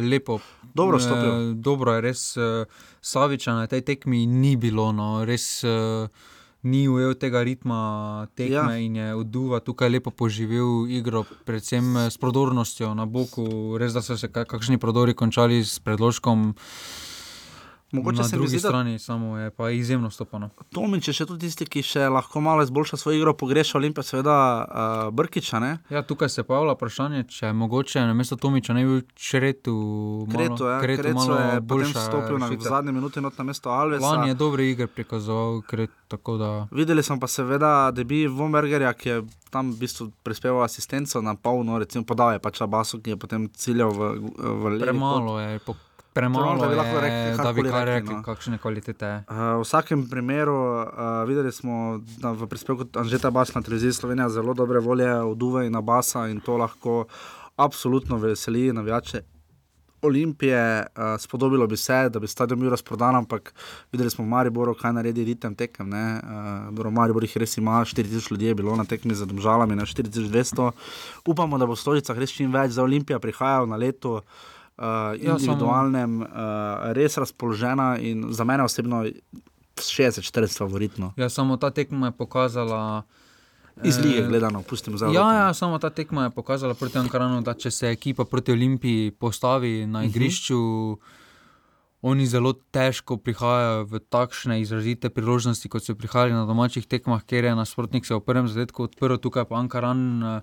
lepo. 0.03 0.39
Dobro 0.75 0.99
stopil. 0.99 1.55
Dobro 1.55 1.93
je, 1.95 2.01
res 2.01 2.37
Saviča 3.01 3.55
na 3.55 3.67
tej 3.67 3.81
tekmi 3.81 4.27
ni 4.27 4.57
bilo, 4.57 4.93
no, 4.93 5.25
res 5.25 5.65
eh, 5.65 6.05
ni 6.63 6.89
ujel 6.89 7.15
tega 7.15 7.43
ritma 7.43 8.27
tekme 8.35 8.55
Ja. 8.73 8.77
in 8.77 8.97
je 8.97 9.15
Uduva 9.15 9.61
tukaj 9.61 9.89
lepo 9.89 10.11
poživel 10.11 10.87
igro, 10.89 11.25
predvsem 11.45 11.97
eh, 11.97 12.11
s 12.11 12.19
prodornostjo 12.19 12.95
na 12.95 13.07
boku. 13.07 13.77
Res, 13.79 13.93
da 13.93 14.03
so 14.03 14.17
se 14.17 14.29
ka- 14.29 14.45
kakšni 14.45 14.79
prodori 14.79 15.15
končali 15.15 15.65
s 15.65 15.79
predložkom. 15.79 16.55
Mogoče 17.93 18.23
na 18.23 18.29
drugi 18.29 18.49
zdi, 18.49 18.59
strani 18.59 18.99
samo 18.99 19.39
je 19.39 19.51
pa 19.51 19.71
izjemno 19.71 20.11
stopano. 20.11 20.51
Tomič 20.73 21.09
je 21.09 21.15
še 21.15 21.27
tudi 21.27 21.49
tisti, 21.49 21.67
ki 21.67 21.83
še 21.83 22.07
lahko 22.09 22.41
malo 22.41 22.63
izboljša 22.63 22.97
svojo 22.97 23.19
igro, 23.19 23.35
pogreša 23.35 23.79
Olimpijo, 23.79 24.05
seveda 24.07 24.37
uh, 24.63 25.15
Brkiča. 25.15 25.59
Ne? 25.59 25.73
Ja, 25.91 26.03
tukaj 26.07 26.29
se 26.29 26.45
pojavlja 26.47 26.77
vprašanje, 26.79 27.25
če 27.29 27.47
je 27.47 27.53
mogoče 27.53 28.05
na 28.07 28.15
mesto 28.15 28.39
Tomiča 28.39 28.77
ne 28.79 28.85
bi 28.87 28.93
bil 28.93 29.03
Čretu. 29.15 29.75
Kreto, 30.31 30.69
ja, 30.71 30.79
Kretu 30.81 31.03
Kreto 31.03 31.19
malo 31.19 31.41
je 31.41 31.61
boljša 31.61 32.07
stopil 32.07 32.39
na 32.39 32.47
v 32.47 32.51
rešitev. 32.55 32.71
zadnje 32.71 32.93
minute 32.93 33.21
not 33.21 33.39
na 33.39 33.45
mesto 33.45 33.75
Alvesa. 33.75 34.07
Lani 34.07 34.31
je 34.31 34.39
dobre 34.39 34.71
igre 34.71 34.87
prikazoval, 34.87 35.61
Kret, 35.67 35.91
tako 36.09 36.37
da. 36.37 36.53
Videli 36.71 37.03
smo 37.03 37.19
pa 37.21 37.27
seveda 37.27 37.91
debi 37.91 38.27
Vombergerja, 38.27 38.95
ki 38.95 39.09
je 39.09 39.23
tam 39.51 39.75
v 39.75 39.83
bistvu 39.83 40.11
prispeval 40.23 40.63
asistenco 40.63 41.23
na 41.23 41.35
polno, 41.35 41.79
recimo 41.79 42.05
podal 42.07 42.33
je 42.33 42.39
pač 42.39 42.63
Abasu, 42.63 43.03
ki 43.03 43.11
je 43.11 43.17
potem 43.19 43.51
ciljal 43.51 43.91
v, 43.91 44.15
v 44.39 44.75
levi 44.79 44.87
Premalo 44.87 45.41
je, 45.41 45.59
po, 45.67 45.75
premalo 46.13 46.59
da 46.61 46.69
bi 46.69 46.75
lahko 46.75 47.01
rekli, 47.01 47.45
da 47.45 47.53
bi 47.53 47.63
rekli, 47.63 47.85
rekli, 47.85 48.15
no. 48.15 48.23
kakšne 48.23 48.59
kvalitete 48.59 49.07
je. 49.07 49.19
Uh, 49.29 49.37
v 49.61 49.65
vsakem 49.65 50.07
primeru 50.11 50.57
uh, 50.57 50.85
videli 51.29 51.53
smo 51.53 52.01
da 52.19 52.33
v 52.33 52.49
prispevku 52.51 52.89
Anžeta 52.99 53.31
Bas 53.31 53.55
na 53.55 53.63
televiziji 53.63 53.93
Slovenija 53.93 54.29
zelo 54.29 54.55
dobre 54.55 54.81
volje 54.81 55.13
od 55.15 55.43
Uve 55.43 55.67
in 55.67 55.77
Abasa 55.77 56.27
in 56.29 56.41
to 56.41 56.57
lahko 56.57 57.05
absolutno 57.57 58.19
veseli 58.19 58.73
navijače. 58.73 59.23
Olimpije, 60.03 60.87
uh, 60.97 61.21
spodobilo 61.21 61.67
bi 61.67 61.77
se, 61.77 62.09
da 62.09 62.19
bi 62.19 62.27
stadion 62.27 62.61
bil 62.61 62.71
razprodan, 62.71 63.17
ampak 63.17 63.55
videli 63.93 64.11
smo 64.11 64.25
v 64.25 64.29
Mariboru, 64.29 64.75
kaj 64.75 64.93
naredi 64.97 65.25
ritem 65.25 65.55
tekem. 65.55 65.93
Uh, 65.93 66.85
v 66.85 66.91
Mariboru 66.91 67.29
jih 67.29 67.37
res 67.37 67.59
ima, 67.61 67.83
4000 67.85 68.33
ljudi 68.33 68.47
je 68.47 68.55
bilo 68.55 68.77
na 68.77 68.85
tekmi 68.85 69.15
za 69.15 69.27
državami, 69.27 69.77
na 69.77 69.85
4200. 69.85 70.71
Upamo, 71.27 71.59
da 71.59 71.67
bo 71.67 71.77
v 71.77 71.83
Stožicah 71.83 72.19
res 72.19 72.33
čim 72.33 72.53
več, 72.53 72.73
za 72.73 72.83
Olimpijo 72.83 73.21
prihajajo 73.21 73.69
na 73.69 73.77
leto. 73.77 74.15
Uh, 74.15 74.60
Samo- 74.81 75.21
individualnem, 75.31 76.21
uh, 76.21 76.29
res 76.93 77.17
razpoložena 77.17 77.99
in 77.99 78.27
za 78.31 78.45
mene 78.45 78.63
osebno 78.63 79.05
60-40 79.77 80.23
favoritno. 80.59 81.13
Ja, 81.17 81.29
samo 81.29 81.57
ta 81.57 81.71
tekma 81.71 82.07
je 82.07 82.13
pokazala. 82.13 83.03
Iz 83.83 83.97
eh, 83.97 84.03
lige 84.03 84.23
gledano, 84.23 84.63
pustimo 84.63 84.97
za 84.97 85.07
Ja, 85.07 85.33
ja, 85.35 85.55
samo 85.55 85.79
ta 85.79 85.91
tekma 85.91 86.25
je 86.25 86.31
pokazala 86.31 86.75
proti 86.75 86.99
Ankaranu, 86.99 87.41
da 87.41 87.55
če 87.55 87.71
se 87.71 87.87
ekipa 87.89 88.25
proti 88.25 88.53
Olimpiji 88.53 89.11
postavi 89.13 89.87
na 89.87 90.01
Mhm. 90.01 90.09
igrišču, 90.09 90.59
oni 92.03 92.27
zelo 92.27 92.53
težko 92.53 93.17
prihajajo 93.17 93.85
v 93.85 94.01
takšne 94.01 94.61
izrazite 94.61 95.09
priložnosti, 95.09 95.69
kot 95.69 95.83
so 95.83 95.95
prihajali 95.95 96.33
na 96.33 96.45
domačih 96.45 96.87
tekmah, 96.87 97.23
kjer 97.23 97.45
je 97.45 97.55
nasprotnik 97.55 98.07
se 98.07 98.15
v 98.15 98.21
prvem 98.21 98.49
zadetku 98.49 98.83
odprl, 98.83 99.17
tukaj 99.17 99.45
pa 99.45 99.57
Ankaran. 99.57 100.01
eh, 100.23 100.41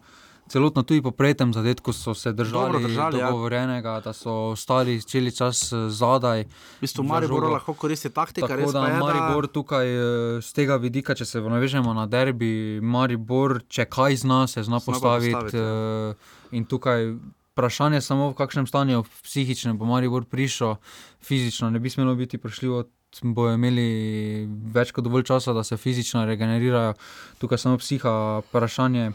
Celotno 0.48 0.84
tudi 0.84 1.02
po 1.02 1.12
pretem 1.12 1.54
zadetku 1.54 1.94
so 1.94 2.14
se 2.14 2.32
držali, 2.34 2.64
Dobro 2.64 2.80
držali, 2.80 3.20
ja. 3.20 3.26
dogovorjenega, 3.26 4.00
da 4.00 4.14
so 4.14 4.32
ostali 4.32 5.02
cel 5.02 5.32
čas 5.32 5.74
eh, 5.74 5.90
zadaj. 5.90 6.44
V 6.44 6.82
bistvu 6.82 7.04
Maribor 7.04 7.44
lahko 7.44 7.74
koristi 7.74 8.10
taktika, 8.10 8.48
Tako 8.48 8.72
da 8.72 8.86
je, 8.86 8.98
Maribor 8.98 9.48
tukaj 9.48 9.88
eh, 9.88 10.02
z 10.42 10.54
tega 10.54 10.76
vidika, 10.76 11.16
če 11.16 11.26
se 11.26 11.42
navežemo 11.42 11.94
na 11.94 12.06
derbi, 12.06 12.80
Maribor, 12.82 13.60
če 13.68 13.86
kaj 13.86 14.16
zna, 14.16 14.48
se 14.48 14.64
zna 14.64 14.80
Zna 14.80 14.86
postaviti. 14.86 15.34
postaviti, 15.34 15.58
ja. 15.58 16.10
eh, 16.12 16.16
In 16.52 16.66
tukaj 16.66 17.12
vprašanje 17.52 17.98
je 17.98 18.02
samo, 18.02 18.30
v 18.32 18.38
kakšnem 18.38 18.68
stanju 18.68 19.04
psihičnem 19.24 19.78
bo 19.78 19.86
Maribor 19.86 20.24
prišel, 20.26 20.76
fizično 21.20 21.70
ne 21.70 21.80
bi 21.80 21.90
smelo 21.90 22.16
biti 22.16 22.38
prišljivo. 22.38 22.84
Bojo 23.24 23.54
imeli 23.56 24.46
več 24.70 24.92
kot 24.92 25.04
dovolj 25.04 25.24
časa, 25.24 25.54
da 25.54 25.64
se 25.64 25.78
fizično 25.78 26.26
regenerirajo, 26.26 26.94
tukaj 27.40 27.58
samo 27.58 27.78
psiha, 27.78 28.12
vprašanje. 28.40 29.12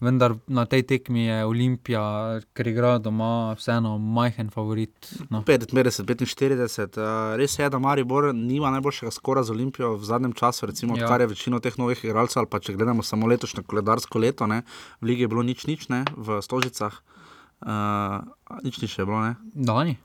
Vendar 0.00 0.34
na 0.48 0.64
tej 0.66 0.82
tekmi 0.88 1.26
je 1.26 1.44
Olimpija, 1.44 2.02
ker 2.56 2.68
igra 2.68 2.94
doma, 2.98 3.52
vseeno 3.58 3.98
majhen 3.98 4.48
favorit. 4.50 4.92
No. 5.28 5.42
50, 5.46 5.74
45, 6.04 6.98
uh, 6.98 7.36
res 7.36 7.58
je, 7.58 7.68
da 7.70 7.78
Maribor 7.78 8.30
nima 8.34 8.70
najboljšega 8.74 9.12
skora 9.12 9.42
z 9.44 9.52
Olimpijo 9.52 9.94
v 10.00 10.04
zadnjem 10.04 10.32
času, 10.32 10.66
recimo, 10.66 10.96
Ja. 10.96 11.04
odkar 11.04 11.20
je 11.20 11.26
večino 11.26 11.60
teh 11.60 11.76
novih 11.78 12.04
igralcev, 12.04 12.40
ali 12.40 12.50
pa 12.50 12.58
če 12.60 12.74
gledamo 12.74 13.02
samo 13.02 13.26
letošnje 13.26 13.62
koledarsko 13.62 14.18
leto, 14.18 14.46
ne, 14.46 14.62
v 15.00 15.06
lige 15.12 15.24
je 15.24 15.28
bilo 15.28 15.42
nič, 15.42 15.66
nič, 15.66 15.88
ne, 15.88 16.04
v 16.16 16.40
Stožicah, 16.42 16.96
uh, 17.60 18.24
nič 18.64 18.80
ni 18.80 18.88
še 18.88 19.04
bilo, 19.04 19.20
ne. 19.20 19.36
Lani. 19.54 19.98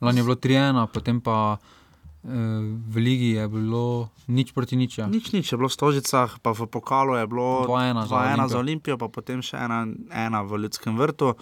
Lani 0.00 0.20
je 0.20 0.24
bilo 0.24 0.36
3-1, 0.36 0.86
potem 0.92 1.20
pa 1.20 1.58
eh, 1.58 1.77
v 2.20 2.96
Ligi 2.96 3.30
je 3.32 3.44
bilo 3.44 3.84
nič 4.26 4.50
proti 4.50 4.74
nič. 4.74 4.98
Ja. 4.98 5.06
Nič, 5.06 5.30
nič 5.30 5.46
je 5.46 5.56
bilo 5.56 5.66
v 5.66 5.72
Stožicah, 5.72 6.36
pa 6.36 6.50
v 6.50 6.66
pokalu 6.66 7.14
je 7.14 7.26
bilo 7.26 7.64
2:1 7.64 8.04
za 8.04 8.10
2-1 8.10 8.18
Olimpijo. 8.34 8.48
za 8.48 8.58
Olimpijo, 8.58 8.96
pa 8.96 9.08
potem 9.08 9.38
še 9.38 9.56
ena, 9.56 9.82
ena 10.10 10.42
v 10.42 10.58
Ljudskem 10.58 10.92
vrtu. 10.92 11.34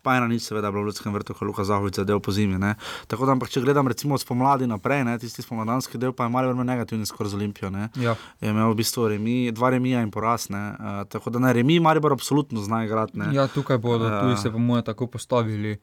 Pa 0.00 0.16
ena 0.16 0.26
nič, 0.26 0.42
seveda, 0.42 0.68
bilo 0.68 0.82
v 0.82 0.90
Ljudskem 0.90 1.08
vrtu, 1.10 1.32
ko 1.32 1.40
je 1.40 1.48
Luka 1.48 1.64
Zahovic 1.64 1.94
zadel 1.94 2.18
po 2.18 2.28
zimi. 2.28 2.58
Ne. 2.58 2.74
Tako 3.06 3.24
da, 3.24 3.32
ampak 3.32 3.48
če 3.48 3.62
gledam 3.62 3.86
recimo 3.86 4.14
spomladi 4.14 4.66
naprej, 4.66 5.00
ne, 5.02 5.16
tisti 5.16 5.40
spomladanski 5.40 5.96
del, 5.96 6.12
pa 6.12 6.24
je 6.24 6.30
malo 6.30 6.50
imel 6.50 6.66
negativni 6.66 7.04
skor 7.04 7.24
z 7.24 7.34
Olimpijo. 7.34 7.70
Ne. 7.70 7.88
Ja. 7.96 8.12
Je 8.36 8.50
imel 8.50 8.68
v 8.68 8.76
bistvu 8.76 9.08
remi, 9.08 9.48
dva 9.50 9.70
remija 9.70 10.02
in 10.02 10.10
poraz. 10.10 10.50
ne, 10.50 10.64
Uh, 10.74 11.06
tako 11.06 11.30
da 11.30 11.38
na 11.38 11.50
remi 11.50 11.78
Maribor 11.78 12.12
absolutno 12.12 12.60
zna 12.60 12.84
igrati. 12.84 13.16
ne. 13.16 13.32
ja, 13.32 13.46
tukaj 13.46 13.78
bodo 13.78 14.04
Ja. 14.04 14.20
tudi 14.20 14.36
se 14.36 14.50
po 14.50 14.58
mojem 14.58 14.84
tako 14.84 15.06
postavili, 15.06 15.78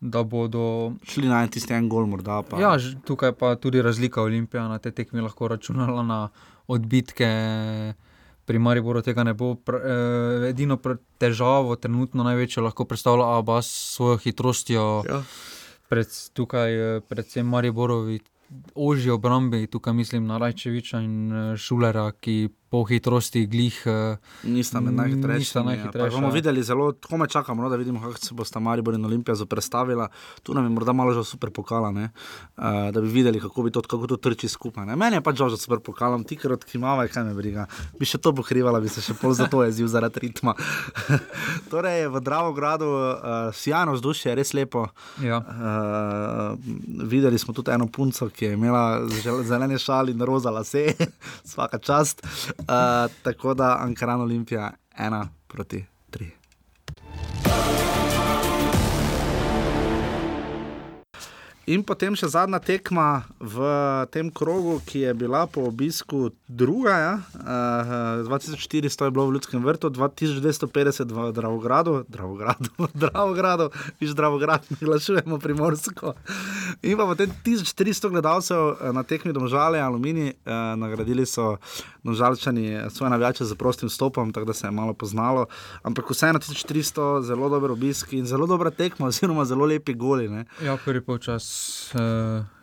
da 0.00 0.22
bodo. 0.22 0.92
Šli 1.04 1.28
na 1.28 1.46
tisti 1.46 1.74
en 1.76 1.88
gol, 1.88 2.06
morda 2.08 2.40
pa. 2.42 2.60
Ja, 2.60 2.72
tukaj 3.04 3.32
pa 3.36 3.54
tudi 3.60 3.82
razlika 3.82 4.22
Olimpija 4.22 4.68
na 4.68 4.78
te 4.78 4.90
tekmi 4.90 5.20
lahko 5.20 5.48
računala 5.48 6.02
na 6.02 6.20
odbitke. 6.66 7.28
Pri 8.44 8.58
Mariboru 8.58 9.02
tega 9.02 9.24
ne 9.24 9.34
bo. 9.34 9.54
Pr, 9.54 9.76
eh, 9.76 10.48
edino 10.50 10.78
težavo, 11.20 11.76
trenutno 11.76 12.24
največjo, 12.26 12.64
lahko 12.64 12.84
predstavlja 12.84 13.28
Abbas 13.38 13.68
s 13.68 13.94
svojo 13.96 14.16
hitrostjo. 14.24 14.86
Ja. 15.06 15.22
Pred, 15.88 16.08
tukaj, 16.34 16.74
eh, 16.96 17.00
predvsem 17.00 17.46
Mariborovi, 17.46 18.20
ožji 18.74 19.10
obrambi, 19.10 19.66
tukaj 19.66 19.94
mislim 19.94 20.26
na 20.26 20.38
Rajčeviča 20.38 21.00
in 21.00 21.32
eh, 21.32 21.56
Šulera, 21.56 22.10
ki 22.12 22.48
po 22.70 22.84
hitrosti 22.84 23.46
glih. 23.46 23.82
eh, 23.84 24.16
Nista 24.44 24.80
med 24.80 24.94
najhitrejšimi. 24.94 25.38
Nista 25.38 25.58
ja. 25.58 25.64
Pa 25.64 25.70
najhitrejša. 25.70 26.10
Bomo 26.12 26.30
videli 26.30 26.62
zelo, 26.62 26.92
tako 26.92 27.16
me 27.16 27.28
čakamo, 27.28 27.62
no, 27.62 27.68
da 27.68 27.76
vidimo, 27.76 28.00
kako 28.00 28.18
se 28.18 28.34
bosta 28.34 28.60
Maribor 28.60 28.94
in 28.94 29.04
Olimpija 29.04 29.34
zoprestavila. 29.34 30.08
Tu 30.42 30.54
nam 30.54 30.64
je 30.64 30.70
morda 30.70 30.92
malo 30.92 31.12
že 31.12 31.24
super 31.24 31.50
pokala, 31.50 31.90
ne? 31.90 32.10
uh, 32.56 32.62
da 32.92 33.00
bi 33.00 33.08
videli, 33.08 33.40
kako 33.40 33.62
bi 33.62 33.70
to, 33.70 33.82
kako 33.82 34.06
to 34.06 34.16
trči 34.18 34.48
skupaj. 34.48 34.86
Ne? 34.86 34.96
Meni 34.96 35.16
je 35.16 35.20
pač 35.20 35.36
žal 35.36 35.50
za 35.50 35.56
super 35.56 35.78
pokalom, 35.80 36.24
ti 36.24 36.36
ker 36.36 36.52
odkimava, 36.52 37.08
kaj 37.08 37.24
me 37.24 37.34
briga. 37.34 37.66
Bi 37.98 38.06
še 38.06 38.18
to 38.18 38.30
pokrivala, 38.32 38.80
bi 38.80 38.88
se 38.88 39.02
še 39.02 39.14
pol 39.14 39.34
za 39.34 39.46
to 39.46 39.64
jezil 39.64 39.88
zaradi 39.88 40.20
ritma. 40.20 40.54
torej, 41.70 42.06
v 42.06 42.20
Dravogradu 42.20 42.86
uh, 42.86 43.18
sjajno 43.50 43.92
vzdušje, 43.92 44.34
res 44.34 44.54
lepo. 44.54 44.86
Ja. 45.18 45.42
Uh, 45.42 46.54
videli 47.04 47.38
smo 47.38 47.54
tudi 47.54 47.70
eno 47.70 47.88
punco, 47.88 48.28
ki 48.28 48.44
je 48.44 48.52
imela 48.52 48.84
zel- 49.18 49.42
zelene 49.42 49.74
šali 49.74 50.12
in 50.12 50.22
roza 50.22 50.50
lase, 50.50 50.94
vsaka 51.46 51.78
čast. 51.78 52.22
Uh, 52.60 53.10
tako 53.22 53.54
da 53.54 53.76
Ankaran 53.80 54.20
Olimpija 54.20 54.70
ena 54.96 55.28
proti 55.48 55.84
tri. 56.10 56.30
In 61.70 61.84
potem 61.86 62.16
še 62.18 62.26
zadnja 62.32 62.58
tekma 62.58 63.22
v 63.38 63.62
tem 64.10 64.30
krogu, 64.34 64.80
ki 64.82 65.04
je 65.04 65.12
bila 65.14 65.44
po 65.46 65.68
obisku 65.68 66.32
druga. 66.50 66.94
Ja? 66.98 67.12
Uh, 68.26 68.26
2400 68.26 69.06
je 69.06 69.12
bilo 69.14 69.28
v 69.28 69.36
Ljudskem 69.36 69.62
vrtu, 69.62 69.92
2250 69.94 71.14
v 71.14 71.28
Dravogradu, 71.36 72.00
Dravogradu, 72.10 72.72
Dravogradu, 73.04 73.68
viš 74.02 74.16
Dravograd, 74.18 74.66
ne 74.72 74.80
glašujemo 74.82 75.38
primorsko. 75.38 76.16
In 76.82 76.98
pa 76.98 77.06
potem 77.06 77.30
1400 77.46 78.10
gledalcev 78.16 78.60
eh, 78.74 78.90
na 78.96 79.06
tekmi 79.06 79.30
Domžale, 79.36 79.78
Alumini, 79.78 80.32
uh, 80.32 80.74
nagradili 80.74 81.22
so 81.22 81.60
Domžalčani 82.02 82.90
svoje 82.90 83.10
navijače 83.10 83.44
z 83.44 83.54
prostim 83.54 83.88
stopom, 83.88 84.32
tako 84.32 84.46
da 84.46 84.52
se 84.52 84.66
je 84.66 84.70
malo 84.70 84.94
poznalo. 84.94 85.46
Ampak 85.82 86.10
vseeno 86.10 86.38
1400, 86.38 87.22
zelo 87.22 87.48
dober 87.48 87.70
obisk 87.70 88.12
in 88.12 88.26
zelo 88.26 88.46
dobra 88.46 88.70
tekma, 88.70 89.06
oziroma 89.12 89.44
zelo 89.44 89.64
lepi 89.66 89.94
goli. 89.94 90.28
Ne? 90.28 90.44
Ja, 90.64 90.78
prvi 90.84 91.00
polčas. 91.00 91.44
Uh, 91.94 92.59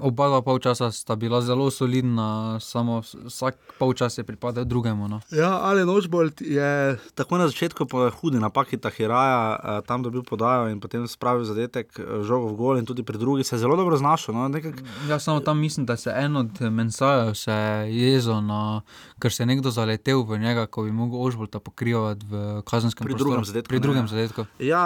oba 0.00 0.26
dva 0.26 0.42
polčasa 0.42 0.90
sta 0.90 1.14
bila 1.14 1.40
zelo 1.40 1.70
solidna, 1.70 2.28
samo 2.58 3.00
vs- 3.00 3.16
vsak 3.24 3.54
polčas 3.78 4.14
je 4.14 4.24
pripadal 4.24 4.64
drugemu. 4.64 5.08
No. 5.08 5.20
Ja, 5.30 5.58
ali 5.60 5.84
Nočbolt 5.84 6.40
je 6.40 6.70
tako 7.14 7.38
na 7.38 7.48
začetku 7.48 7.84
po 7.84 8.10
hudi 8.12 8.38
napaki 8.38 8.76
Tahiraja 8.76 9.40
uh, 9.52 9.58
tam 9.80 10.02
dobil 10.02 10.22
podajo 10.22 10.68
in 10.68 10.78
potem 10.78 11.02
spravil 11.04 11.44
zadetek, 11.44 11.90
eh, 11.92 12.22
žogo 12.22 12.48
v 12.48 12.54
gol 12.54 12.74
in 12.76 12.84
tudi 12.84 13.02
pri 13.02 13.18
drugi 13.18 13.44
se 13.44 13.54
je 13.54 13.60
zelo 13.60 13.76
dobro 13.76 13.96
znašel. 13.96 14.34
No? 14.34 14.48
Nekak, 14.48 14.78
Ja, 15.08 15.18
samo 15.18 15.40
tam 15.40 15.58
mislim, 15.58 15.86
da 15.86 15.96
se 15.96 16.10
en 16.10 16.36
od 16.36 16.60
mensajev 16.62 17.34
se 17.34 17.52
je 17.52 17.74
jezo, 18.08 18.40
na, 18.40 18.80
ker 19.18 19.32
se 19.32 19.42
je 19.42 19.46
nekdo 19.48 19.70
zaletel 19.70 20.22
v 20.22 20.38
njega, 20.38 20.66
ko 20.66 20.82
bi 20.82 20.92
mogel 20.92 21.18
Ožbolta 21.20 21.58
pokrivati 21.58 22.26
v 22.26 22.34
kazenskem 22.62 23.04
Pri 23.04 23.12
prostoru. 23.12 23.30
drugem 23.30 23.44
zadetku, 23.44 23.68
Pri 23.68 23.76
ne, 23.76 23.82
drugem 23.82 24.08
zadetku. 24.08 24.46
Ja, 24.58 24.82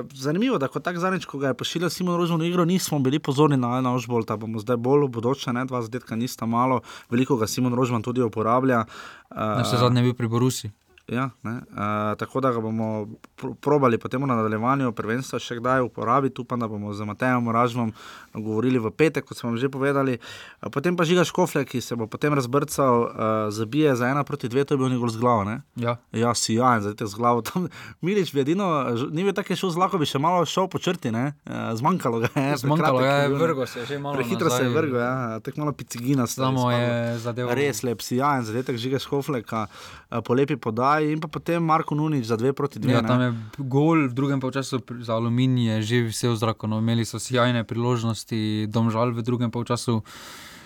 uh, 0.00 0.12
zanimivo, 0.12 0.58
da 0.58 0.68
kot 0.68 0.82
tak 0.82 0.96
zadnjič, 0.96 1.24
ko 1.24 1.38
ga 1.38 1.48
je 1.48 1.54
pošiljal 1.54 1.90
Simon 1.90 2.16
Rožman 2.16 2.40
v 2.40 2.46
igro, 2.46 2.64
nismo 2.64 2.98
bili 2.98 3.18
pozorni 3.18 3.56
na 3.56 3.78
eno 3.78 3.94
Ožbolta, 4.04 4.36
bomo 4.36 4.60
zdaj 4.60 4.76
bolj 4.76 5.08
v 5.08 5.16
bodoče, 5.16 5.56
ne, 5.56 5.64
dva 5.64 5.80
zadetka 5.80 6.12
nista 6.16 6.44
malo, 6.44 6.82
veliko 7.08 7.40
ga 7.40 7.48
Simon 7.48 7.72
Rožman 7.72 8.04
tudi 8.04 8.20
uporablja. 8.20 8.84
Uh, 9.32 9.36
Na 9.36 9.64
vse 9.64 9.80
zadnje 9.80 10.04
je 10.04 10.12
bil 10.12 10.16
pri 10.18 10.28
Borusi. 10.28 10.68
Ja, 11.08 11.30
ne, 11.42 11.50
uh, 11.52 12.16
tako 12.16 12.40
da 12.40 12.48
ga 12.52 12.60
bomo 12.64 13.06
pr 13.36 13.46
probali 13.60 13.98
potem 13.98 14.22
v 14.22 14.26
nadaljevanju 14.30 14.92
prvenstva 14.96 15.36
še 15.36 15.58
kdaj 15.58 15.82
uporabiti. 15.84 16.40
Upam, 16.40 16.60
da 16.60 16.68
bomo 16.68 16.94
z 16.96 17.04
Matejem 17.04 17.50
Ražvom 17.52 17.92
govorili 18.32 18.80
v 18.80 18.88
petek, 18.88 19.26
kot 19.28 19.36
smo 19.36 19.50
vam 19.52 19.58
že 19.60 19.68
povedali. 19.68 20.16
Uh, 20.16 20.72
potem 20.72 20.96
pa 20.96 21.04
žiga 21.04 21.26
Škofle, 21.28 21.66
ki 21.68 21.82
se 21.84 21.92
bo 21.92 22.08
potem 22.08 22.32
razbrcal, 22.32 23.04
uh, 23.04 23.08
zabije 23.52 23.92
za 24.00 24.08
ena 24.08 24.24
proti 24.24 24.48
dve, 24.48 24.64
to 24.64 24.74
je 24.74 24.80
bil 24.80 24.88
njegov 24.88 25.12
z 25.12 25.20
glavo. 25.20 25.44
Ne? 25.44 25.60
Ja. 25.76 25.98
Ja, 26.12 26.32
si 26.32 26.56
ja, 26.56 26.80
zdaj 26.80 26.96
te 26.96 27.04
z 27.04 27.20
glavo. 27.20 27.44
Tam, 27.44 27.68
Milič 28.00 28.32
bi 28.32 28.40
edino, 28.40 28.88
ni 29.12 29.28
bil 29.28 29.36
tako 29.36 29.52
šel 29.60 29.76
z 29.76 29.82
lahko, 29.84 30.00
bi 30.00 30.08
še 30.08 30.16
malo 30.16 30.40
šel 30.48 30.72
po 30.72 30.80
črti, 30.80 31.12
ne? 31.12 31.36
Uh, 31.44 31.76
zmanjkalo 31.76 32.24
ga 32.24 32.32
je. 32.32 32.56
Zmanjkalo 32.64 33.04
je, 33.04 33.28
ne. 33.28 33.36
vrgel 33.44 33.66
se 33.68 33.84
je 33.84 33.86
že 33.92 34.00
malo 34.00 34.16
Prehitro 34.16 34.48
se 34.48 34.64
je 34.64 34.72
nazaj. 34.72 34.80
vrgel, 34.80 35.00
ja, 35.04 35.40
tako 35.44 35.60
malo 35.60 35.76
picigina. 35.76 36.24
Samo 36.24 36.72
je 36.72 37.18
zadeval. 37.20 37.52
Res 37.60 37.84
lep, 37.84 38.00
sijajen 38.00 38.48
zadetek 38.48 38.80
žiga 38.80 38.96
Škofleka, 38.96 39.66
eh, 39.68 40.24
po 40.24 40.32
lepi 40.32 40.56
podaji 40.56 40.93
in 41.00 41.20
pa 41.20 41.28
potem 41.28 41.62
Marko 41.64 41.94
Nunič 41.94 42.26
za 42.26 42.36
dve 42.36 42.52
proti 42.52 42.78
dve. 42.78 42.92
Ja, 42.92 43.02
ne. 43.02 43.08
tam 43.08 43.20
je 43.20 43.30
gol 43.58 44.08
v 44.08 44.14
drugem 44.14 44.40
polčasu 44.40 44.80
pri- 44.80 45.02
za 45.02 45.14
Aluminij, 45.14 45.80
je 45.80 45.82
že 45.82 45.96
vse 46.10 46.28
v 46.28 46.36
zraku. 46.36 46.66
No. 46.66 46.78
Imeli 46.78 47.04
so 47.04 47.18
sjajne 47.18 47.64
priložnosti, 47.64 48.66
domžal 48.68 49.12
v 49.12 49.22
drugem 49.22 49.50
polčasu. 49.50 50.02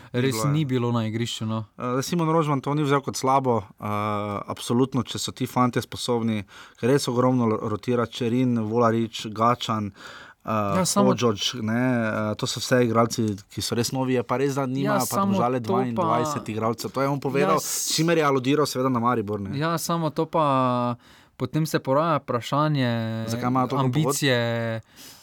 Res 0.08 0.40
bilo, 0.40 0.52
ni 0.52 0.64
bilo 0.64 0.88
na 0.88 1.04
igrišču. 1.04 1.44
No. 1.44 1.68
Uh, 1.76 2.00
Simon 2.00 2.32
Rožman 2.32 2.64
to 2.64 2.72
ni 2.72 2.80
vzel 2.80 3.04
kot 3.04 3.12
slabo, 3.12 3.60
uh, 3.60 4.40
absolutno, 4.48 5.04
če 5.04 5.20
so 5.20 5.36
ti 5.36 5.44
fanti 5.44 5.84
sposobni, 5.84 6.48
ker 6.80 6.88
res 6.88 7.12
ogromno 7.12 7.44
rotira, 7.44 8.08
Čerin, 8.08 8.56
Volarič, 8.56 9.28
Gačan. 9.28 9.92
Uh, 9.92 10.27
Ja, 10.48 10.84
samo- 10.84 11.14
ne, 11.60 11.82
uh, 12.30 12.34
to 12.34 12.46
so 12.46 12.58
vse 12.58 12.84
igralci, 12.84 13.22
ki 13.48 13.60
so 13.60 13.74
res 13.74 13.92
novi, 13.92 14.14
je 14.14 14.22
pa 14.22 14.36
res, 14.36 14.54
da 14.54 14.64
nimajo 14.64 14.94
Ja, 14.94 14.98
pa 15.00 15.16
samo 15.18 15.34
žale 15.34 15.60
to 15.60 15.72
22 15.74 15.94
pa- 15.94 16.44
igralcev. 16.48 16.90
To 16.90 17.00
je 17.00 17.08
on 17.08 17.20
povedal, 17.20 17.48
Ja, 17.50 17.54
ja, 17.54 17.60
s- 17.60 17.92
čimer 17.92 18.16
je 18.16 18.24
aludiral 18.24 18.64
seveda 18.64 18.88
na 18.88 18.98
Maribor. 18.98 19.40
Ne. 19.40 19.52
Ja, 19.54 19.78
samo 19.78 20.10
to 20.10 20.26
pa 20.26 20.96
potem 21.36 21.64
se 21.64 21.78
poraja 21.78 22.16
vprašanje 22.18 23.24
Zakaj 23.28 23.46
imajo 23.46 23.66
toliko 23.68 23.84
ambicije. 23.86 24.80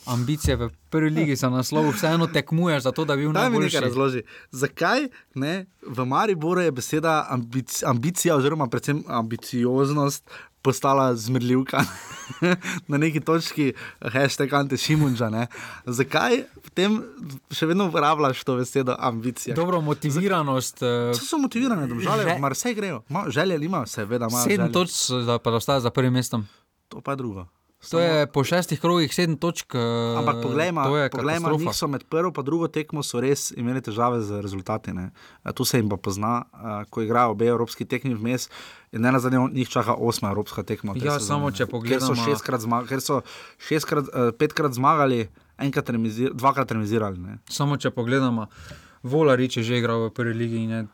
Ambicije 0.07 0.55
v 0.55 0.69
prvi 0.89 1.09
ligi 1.09 1.35
za 1.35 1.49
naslov, 1.49 1.89
vseeno 1.89 2.27
tekmuješ 2.27 2.83
za 2.83 2.91
to, 2.91 3.05
da 3.05 3.15
bi 3.15 3.21
bil 3.21 3.29
mi 3.29 3.33
najboljši. 3.35 3.65
nekaj 3.67 3.81
razloži. 3.81 4.21
Zakaj 4.51 4.99
ne, 5.33 5.65
v 5.81 6.05
Mariboru 6.05 6.61
je 6.61 6.71
beseda 6.71 7.25
ambic, 7.27 7.83
ambicija, 7.83 8.35
oziroma 8.35 8.67
predvsem 8.67 9.03
ambicioznost, 9.07 10.29
postala 10.65 11.13
zmrljivka 11.15 11.83
na 12.89 12.97
neki 12.97 13.21
točki, 13.21 13.73
hashtag 14.03 14.53
antišimunča. 14.55 15.29
ne. 15.29 15.47
Zakaj 15.85 16.41
potem 16.59 16.97
še 17.51 17.65
vedno 17.65 17.85
uporabljaš 17.85 18.41
to 18.41 18.55
besedo 18.55 18.95
ambicija? 18.99 19.55
Dobro, 19.55 19.81
motiviranost. 19.83 20.81
eh, 20.81 21.11
Vse 21.11 21.21
so 21.23 21.37
motivirane, 21.37 21.85
države, 21.87 22.23
Že- 22.25 22.39
mar 22.39 22.51
vse 22.53 22.73
grejo. 22.73 23.03
Ma, 23.09 23.25
želje 23.29 23.59
ima, 23.61 23.85
seveda 23.87 24.27
ima. 24.27 24.39
Sedem 24.39 24.57
želje. 24.63 24.73
točk, 24.73 24.95
da 25.25 25.37
pa 25.39 25.51
da 25.51 25.57
ostaja 25.57 25.79
za 25.79 25.89
prvim 25.91 26.13
mestom. 26.13 26.47
To 26.89 27.01
pa 27.01 27.11
je 27.11 27.17
drugo. 27.17 27.45
To 27.85 27.99
je 27.99 28.27
po 28.27 28.43
šestih 28.43 28.79
krogih 28.79 29.13
sedem 29.13 29.37
točk. 29.37 29.75
eh, 29.75 30.17
Ampak 30.17 30.41
poglejmo, 30.41 30.81
poglejmo 31.11 31.49
njih 31.49 31.69
so 31.71 31.87
med 31.87 32.03
prvo 32.03 32.31
in 32.31 32.41
drugo 32.41 32.67
tekmo 32.67 33.03
res 33.19 33.51
imeli 33.51 33.81
težave 33.81 34.21
z 34.21 34.41
rezultati. 34.41 34.93
Ne. 34.93 35.11
Eh, 35.45 35.51
Tu 35.51 35.65
se 35.65 35.77
jim 35.77 35.89
pa 35.89 35.97
pozna, 35.97 36.45
eh, 36.45 36.85
ko 36.89 37.01
igrajo 37.01 37.31
obe 37.31 37.45
evropski 37.45 37.85
tekmi 37.85 38.13
vmes. 38.13 38.49
In 38.91 39.01
ne 39.01 39.11
na 39.11 39.19
zadnje, 39.19 39.39
njih 39.51 39.69
čaka 39.69 39.93
osma 39.93 40.29
evropska 40.29 40.63
tekma. 40.63 40.93
Ja, 40.95 41.19
samo 41.19 41.51
če 41.51 41.57
Ker 41.57 41.67
so 41.67 41.71
pogledamo- 41.71 42.25
šestkrat, 42.25 42.61
zma 42.61 42.83
ker 42.83 43.01
so 43.01 43.21
šestkrat, 43.59 44.05
petkrat 44.31 44.73
zmagali, 44.73 45.27
enkrat 45.57 45.89
remizir, 45.89 46.31
dvakrat 46.33 46.71
remizirali. 46.71 47.17
Ne. 47.17 47.37
Samo 47.49 47.77
če 47.77 47.91
pogledamo, 47.91 48.47
Volarič 49.03 49.57
je 49.57 49.63
že 49.63 49.77
igral 49.77 50.07
v 50.07 50.11
prvi 50.11 50.33
ligi 50.33 50.57
in 50.57 50.69
je 50.69 50.87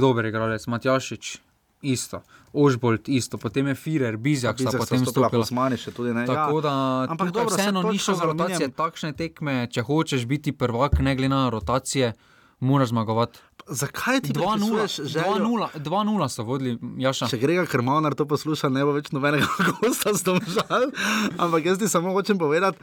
dober 0.00 0.24
igralec, 0.24 0.66
Matjašič. 0.66 1.38
Isto. 1.82 2.22
Ožbolt 2.52 3.08
isto, 3.08 3.38
potem 3.38 3.66
je 3.72 3.74
Firer, 3.74 4.16
Bizjak, 4.16 4.56
sta 4.56 4.64
Bizjak 4.64 4.72
sta 4.72 4.78
potem 4.78 5.00
vstopila, 5.02 5.28
stopila. 5.28 5.46
Osmani 5.46 5.78
še 5.80 5.92
tudi 5.96 6.12
ne. 6.14 6.26
Tako 6.28 6.58
ja. 6.58 6.64
da, 6.66 6.74
Ampak 7.14 7.32
dobro, 7.32 7.54
vseeno 7.54 7.82
ni 7.88 7.98
šlo 7.98 8.14
za 8.18 8.28
rotacije, 8.28 8.68
takšne 8.76 9.12
tekme, 9.16 9.56
če 9.72 9.84
hočeš 9.88 10.26
biti 10.28 10.52
prvak, 10.52 11.00
ne 11.00 11.16
glede 11.16 11.32
na 11.32 11.46
rotacije, 11.52 12.12
moraš 12.60 12.92
zmagovati. 12.92 13.40
Zakaj 13.66 14.20
ti 14.20 14.32
2-0 14.32 14.58
pripisuješ 14.58 14.96
željo? 15.12 15.38
2-0 15.38 15.68
2-0 15.80 16.28
so 16.28 16.42
vodili, 16.42 16.78
Jaša. 16.98 17.28
Če 17.30 17.38
Grega 17.38 17.64
Krmonar 17.66 18.14
to 18.14 18.26
posluša, 18.26 18.68
ne 18.68 18.84
bo 18.84 18.92
več 18.96 19.12
nobenega 19.14 19.48
gosta 19.80 20.14
z 20.14 20.26
domžal. 20.26 20.90
Ampak 21.38 21.66
jaz 21.66 21.78
ti 21.78 21.88
samo 21.88 22.12
hočem 22.12 22.38
povedati. 22.38 22.78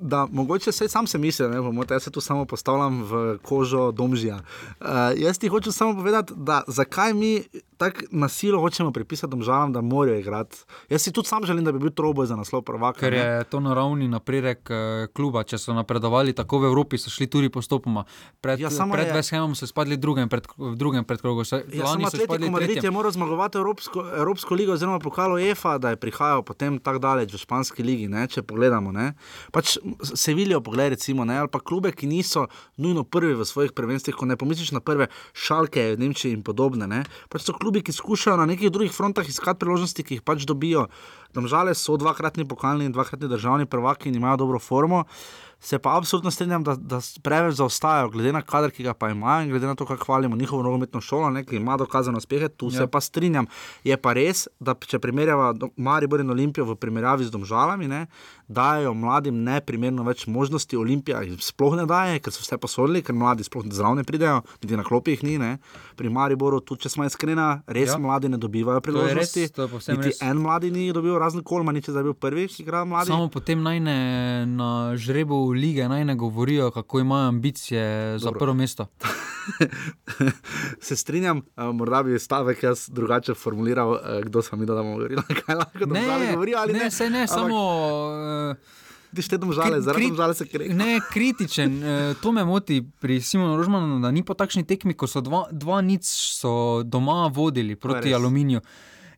Da, 0.00 0.26
mogoče 0.32 0.72
se 0.72 0.88
sam 0.88 1.06
se 1.06 1.18
misli, 1.18 1.48
da 1.48 1.62
bomo 1.62 1.84
jaz 1.90 2.02
se 2.02 2.10
tu 2.10 2.20
samo 2.20 2.44
postavljam 2.44 3.02
v 3.02 3.38
kožo 3.42 3.92
domžija. 3.92 4.36
Uh, 4.80 4.86
jaz 5.16 5.38
ti 5.38 5.48
hočem 5.48 5.72
samo 5.72 5.94
povedati, 5.94 6.32
da 6.36 6.62
zakaj 6.66 7.14
mi 7.14 7.42
tako 7.76 8.00
na 8.10 8.28
silo 8.28 8.60
hočemo 8.60 8.92
pripisati 8.92 9.30
domžalam, 9.30 9.72
da 9.72 9.80
morajo 9.80 10.18
igrati. 10.18 10.56
Jaz 10.88 11.02
si 11.02 11.12
tudi 11.12 11.28
sam 11.28 11.44
želim, 11.46 11.64
da 11.64 11.72
bi 11.72 11.78
bil 11.78 11.90
troboj 11.90 12.26
za 12.26 12.36
naslov 12.36 12.62
prvaka. 12.62 13.00
Ker 13.00 13.12
ne. 13.12 13.18
je 13.18 13.44
to 13.44 13.60
naravni 13.60 14.08
napredek 14.08 14.70
eh, 14.70 15.06
kluba. 15.12 15.42
Če 15.42 15.58
so 15.58 15.74
napredovali 15.74 16.32
tako 16.32 16.58
v 16.58 16.64
Evropi, 16.64 16.98
so 16.98 17.10
šli 17.10 17.26
tudi 17.26 17.48
postopoma. 17.48 18.04
Pred, 18.40 18.60
Ja, 18.60 18.68
pred 18.92 19.06
je- 19.06 19.14
West 19.14 19.30
Hamom 19.32 19.54
so 19.54 19.66
spadli 19.66 19.94
v 19.96 20.00
drugem, 20.00 20.28
pred, 20.28 20.46
v 20.58 20.74
drugem 20.76 21.04
predkrogu. 21.04 21.42
Ja, 21.46 21.62
Lani 21.84 22.04
samo 22.04 22.10
so 22.10 22.16
spadli 22.16 22.26
Atletico 22.26 22.50
Madrid 22.50 22.84
je 22.84 22.90
moral 22.90 23.12
zmagovati 23.12 23.58
Evropsko, 23.58 24.06
Evropsko 24.16 24.54
ligo, 24.54 24.72
oziroma 24.72 24.98
pokalo 24.98 25.38
EFA, 25.38 25.78
da 25.78 25.90
je 25.90 25.96
prihajal 25.96 26.42
potem 26.42 26.78
tako 26.78 26.98
daleč 26.98 27.32
v 27.34 27.38
španski 27.38 27.82
ligi. 27.82 28.08
Ne, 28.08 28.26
če 28.26 28.42
pogledamo, 28.42 28.92
ne. 28.92 29.14
pač 29.52 29.78
Sevilijo 30.02 30.60
pogled, 30.60 30.92
recimo, 30.96 31.24
ne, 31.24 31.38
ali 31.38 31.50
pa 31.52 31.60
klube, 31.60 31.92
ki 31.92 32.06
niso 32.06 32.46
nujno 32.76 33.04
prvi 33.04 33.34
v 33.34 33.46
svojih 33.46 33.72
prvenstvih, 33.72 34.16
ko 34.16 34.26
ne 34.26 34.36
pomisliš 34.36 34.72
na 34.76 34.80
prve 34.80 35.08
šalke 35.32 35.94
v 35.94 36.00
Nemčiji 36.00 36.36
in 36.36 36.42
podobne. 36.42 36.86
Ne. 36.90 37.04
Pač 37.28 37.46
so 37.46 37.56
klubi, 37.56 37.82
ki 37.82 37.92
skušajo 37.92 38.36
na 38.40 38.48
nekih 38.48 38.72
drugih 38.72 38.92
frontah 38.92 39.28
iskati 39.28 39.60
priložnosti, 39.64 40.04
ki 40.04 40.18
jih 40.18 40.26
pač 40.26 40.48
dobijo. 40.48 40.88
Domžale 41.38 41.74
so 41.78 41.96
dvakratni 41.96 42.48
pokalni 42.48 42.88
in 42.88 42.92
dvakratni 42.92 43.30
državni 43.30 43.66
prvaki 43.66 44.10
in 44.10 44.18
imajo 44.18 44.36
dobro 44.44 44.58
formo. 44.58 45.04
Se 45.60 45.78
pa 45.78 45.96
absolutno 45.96 46.30
strinjam, 46.30 46.62
da, 46.62 46.76
da 46.78 47.00
preveč 47.22 47.56
zaostajajo, 47.58 48.12
glede 48.14 48.30
na 48.32 48.44
kader, 48.46 48.70
ki 48.70 48.84
ga 48.86 48.92
pa 48.94 49.08
imajo 49.10 49.42
in 49.42 49.48
glede 49.50 49.66
na 49.66 49.74
to, 49.74 49.86
kako 49.86 50.04
hvalimo 50.04 50.36
njihovo 50.36 50.62
nogometno 50.62 51.00
šolo, 51.00 51.30
ne, 51.34 51.42
ki 51.44 51.56
ima 51.56 51.76
dokazane 51.76 52.18
uspehe, 52.18 52.48
tu 52.48 52.68
ja. 52.70 52.70
se 52.78 52.86
pa 52.86 53.00
strinjam. 53.00 53.46
Je 53.84 53.96
pa 53.98 54.12
res, 54.14 54.44
da 54.62 54.76
če 54.78 55.00
primerjava 55.02 55.48
Maribor 55.76 56.22
in 56.22 56.30
Olimpijo 56.30 56.62
v 56.68 56.76
primerjavi 56.78 57.26
z 57.26 57.34
domžalami, 57.34 57.88
ne, 57.90 58.04
dajo 58.48 58.94
mladim 58.94 59.42
neprimerno 59.44 60.06
več 60.06 60.28
možnosti. 60.30 60.78
Olimpija 60.78 61.24
jim 61.26 61.42
sploh 61.42 61.74
ne 61.76 61.88
daje, 61.90 62.22
ker 62.22 62.32
so 62.32 62.46
vse 62.46 62.56
posodili, 62.62 63.02
ker 63.02 63.18
mladi 63.18 63.44
sploh 63.44 63.66
zraven 63.66 63.98
ne 63.98 64.06
pridejo, 64.06 64.44
niti 64.62 64.78
na 64.78 64.86
klopi 64.86 65.16
jih 65.16 65.26
ni. 65.26 65.36
Ne. 65.42 65.50
Pri 65.98 66.08
Mariboru, 66.08 66.60
tudi 66.62 66.86
če 66.86 66.94
smo 66.94 67.04
iskreni, 67.04 67.48
res 67.66 67.90
ja. 67.90 67.98
Mladi 67.98 68.30
ne 68.30 68.38
dobivajo 68.38 68.78
To 68.78 68.94
je 69.02 69.14
res, 69.18 69.34
priložnosti. 69.34 69.48
to 69.58 69.66
je 69.66 69.96
Niti 69.96 70.14
res. 70.14 70.22
en 70.22 70.38
mladi 70.38 70.70
ni 70.70 70.92
dobil, 70.94 71.18
razen 71.28 71.44
Kolma, 71.44 71.72
nič 71.76 71.90
zdaj 71.92 72.06
bil 72.06 72.16
prvi, 72.16 72.48
ki 72.48 72.62
igra 72.64 72.82
mladi. 72.88 73.12
Samo 73.12 73.28
potem 73.28 73.60
naj 73.62 73.80
ne 73.84 73.98
na 74.48 74.96
žrebu 74.96 75.52
lige 75.52 75.88
naj 75.88 76.04
ne 76.08 76.16
govorijo, 76.16 76.70
kako 76.72 77.04
imajo 77.04 77.28
ambicije 77.28 78.18
za 78.18 78.24
Dobro. 78.24 78.38
prvo 78.38 78.54
mesto. 78.54 78.86
se 80.86 80.96
strinjam, 80.96 81.38
uh, 81.56 81.74
morda 81.74 82.02
bi 82.02 82.18
stavek 82.18 82.62
jaz 82.62 82.88
drugače 82.88 83.34
formuliral, 83.34 83.90
uh, 83.90 84.00
kdo 84.24 84.42
smo 84.42 84.58
mi, 84.58 84.66
da 84.66 84.74
bomo 84.74 84.96
govorili, 84.96 85.22
kaj 85.46 85.54
lahko 85.54 85.86
domžale 85.86 86.32
govorijo 86.32 86.58
ali 86.58 86.72
ne. 86.72 86.78
ne, 86.78 87.10
ne, 87.10 87.22
Ampak 87.22 87.34
samo. 87.34 87.62
Uh, 88.50 88.56
Ti 89.08 89.22
šte 89.24 89.38
domžale, 89.40 89.80
zaradi 89.80 90.10
domžale 90.12 90.34
se 90.36 90.44
kreje. 90.44 90.74
Ne, 90.76 91.00
kritičen. 91.12 91.80
To 92.20 92.32
me 92.32 92.44
moti 92.44 92.82
pri 93.00 93.22
Simonu 93.24 93.56
Rožmanu, 93.56 94.02
da 94.04 94.10
ni 94.12 94.20
po 94.20 94.36
takšni 94.36 94.66
tekmi, 94.68 94.92
ko 94.92 95.08
so 95.08 95.22
dva, 95.24 95.46
dva 95.48 95.80
nič 95.80 96.04
so 96.36 96.82
doma 96.84 97.24
vodili 97.32 97.72
proti 97.72 98.12
aluminiju. 98.14 98.60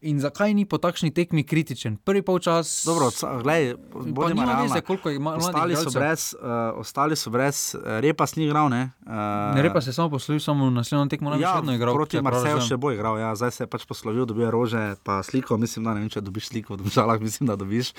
In 0.03 0.17
zakaj 0.17 0.49
ni 0.51 0.65
po 0.65 0.77
takšni 0.77 1.11
tekmi 1.11 1.43
kritičen? 1.43 1.97
Prvi 1.99 2.23
polčas. 2.23 2.85
Dobro, 2.85 3.11
gledaj, 3.37 3.75
bodimo 3.93 4.29
nima 4.31 4.45
realni. 4.47 4.63
veze, 4.65 4.81
koliko 4.81 5.11
ima 5.11 5.31
mladih 5.31 5.45
Ostali 5.45 5.75
so 5.75 5.81
igralcev. 5.81 6.01
brez, 6.01 6.23
uh, 6.35 6.41
ostali 6.75 7.15
so 7.15 7.29
brez, 7.29 7.57
uh, 7.75 8.01
repa 8.01 8.25
ni 8.31 8.45
igral, 8.45 8.69
ne. 8.69 8.91
Uh, 9.03 9.13
Ne, 9.53 9.63
repa 9.63 9.81
se 9.81 9.91
je 9.91 9.95
samo 9.95 10.09
poslovil, 10.11 10.41
samo 10.41 10.71
naslednjo 10.71 11.07
tekmo 11.07 11.31
nam 11.31 11.37
je 11.37 11.43
Ja, 11.43 11.51
še 11.51 11.57
vedno 11.59 11.75
igral. 11.75 11.95
proti 11.95 12.17
Marseju 12.19 12.61
še 12.63 12.77
bo 12.77 12.91
igral, 12.91 13.19
ja. 13.19 13.35
zdaj 13.35 13.51
se 13.51 13.63
je 13.63 13.69
pač 13.69 13.85
poslovil, 13.85 14.25
dobil 14.25 14.49
rože, 14.49 14.97
pa 15.03 15.21
sliko, 15.21 15.57
mislim, 15.57 15.85
da 15.85 15.93
ne 15.93 16.01
vem, 16.01 16.09
če 16.09 16.21
dobiš 16.21 16.49
sliko 16.49 16.75
v 16.75 16.83
državah, 16.83 17.21
mislim, 17.21 17.45
da 17.47 17.57
dobiš. 17.57 17.93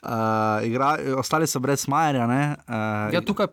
Uh, 0.00 0.10
igra, 0.62 0.94
ostali 1.16 1.46
so 1.46 1.58
brez 1.58 1.82
Majerja, 1.84 2.26
ne. 2.26 2.42
Uh, 2.62 3.10
Ja, 3.10 3.20
tukaj 3.20 3.50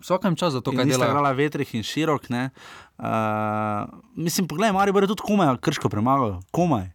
vsakem 0.00 0.34
času 0.34 0.60
to, 0.60 0.68
In 0.68 0.76
kaj 0.76 0.84
nista 0.86 0.98
dela. 0.98 1.10
igrala 1.10 1.32
vetrih 1.32 1.74
in 1.74 1.82
širok. 1.82 2.28
ne. 2.28 2.50
Uh, 2.98 3.88
mislim, 4.16 4.48
poglej, 4.48 4.72
Maribor 4.72 5.02
je 5.02 5.10
tudi 5.10 5.22
komaj 5.26 5.56
krško 5.60 5.88
premagal, 5.88 6.40
komaj. 6.50 6.90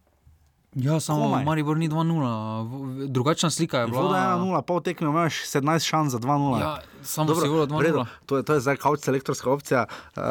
Ja, 0.72 1.00
samo 1.00 1.22
Komaj. 1.22 1.44
Maribor 1.44 1.76
ni 1.76 1.88
2-0, 1.88 2.22
v- 2.62 3.08
drugačna 3.08 3.50
slika 3.50 3.78
je 3.78 3.86
bila. 3.88 4.02
Voda 4.02 4.18
1-0, 4.38 4.62
pol 4.62 4.80
tekme 4.80 5.08
imaš 5.08 5.34
17 5.44 5.78
šans 5.80 6.12
za 6.12 6.18
2-0. 6.18 6.60
Ja, 6.60 6.68
samo 7.02 7.34
si 7.34 7.48
volil 7.48 7.66
v 7.66 7.80
redu, 7.80 7.98
2-0. 7.98 8.06
To 8.26 8.36
je, 8.36 8.42
to 8.42 8.54
je 8.54 8.60
zdaj 8.60 8.76
kauč 8.76 9.00
selektorska 9.00 9.50
opcija, 9.50 9.86
uh, 10.14 10.22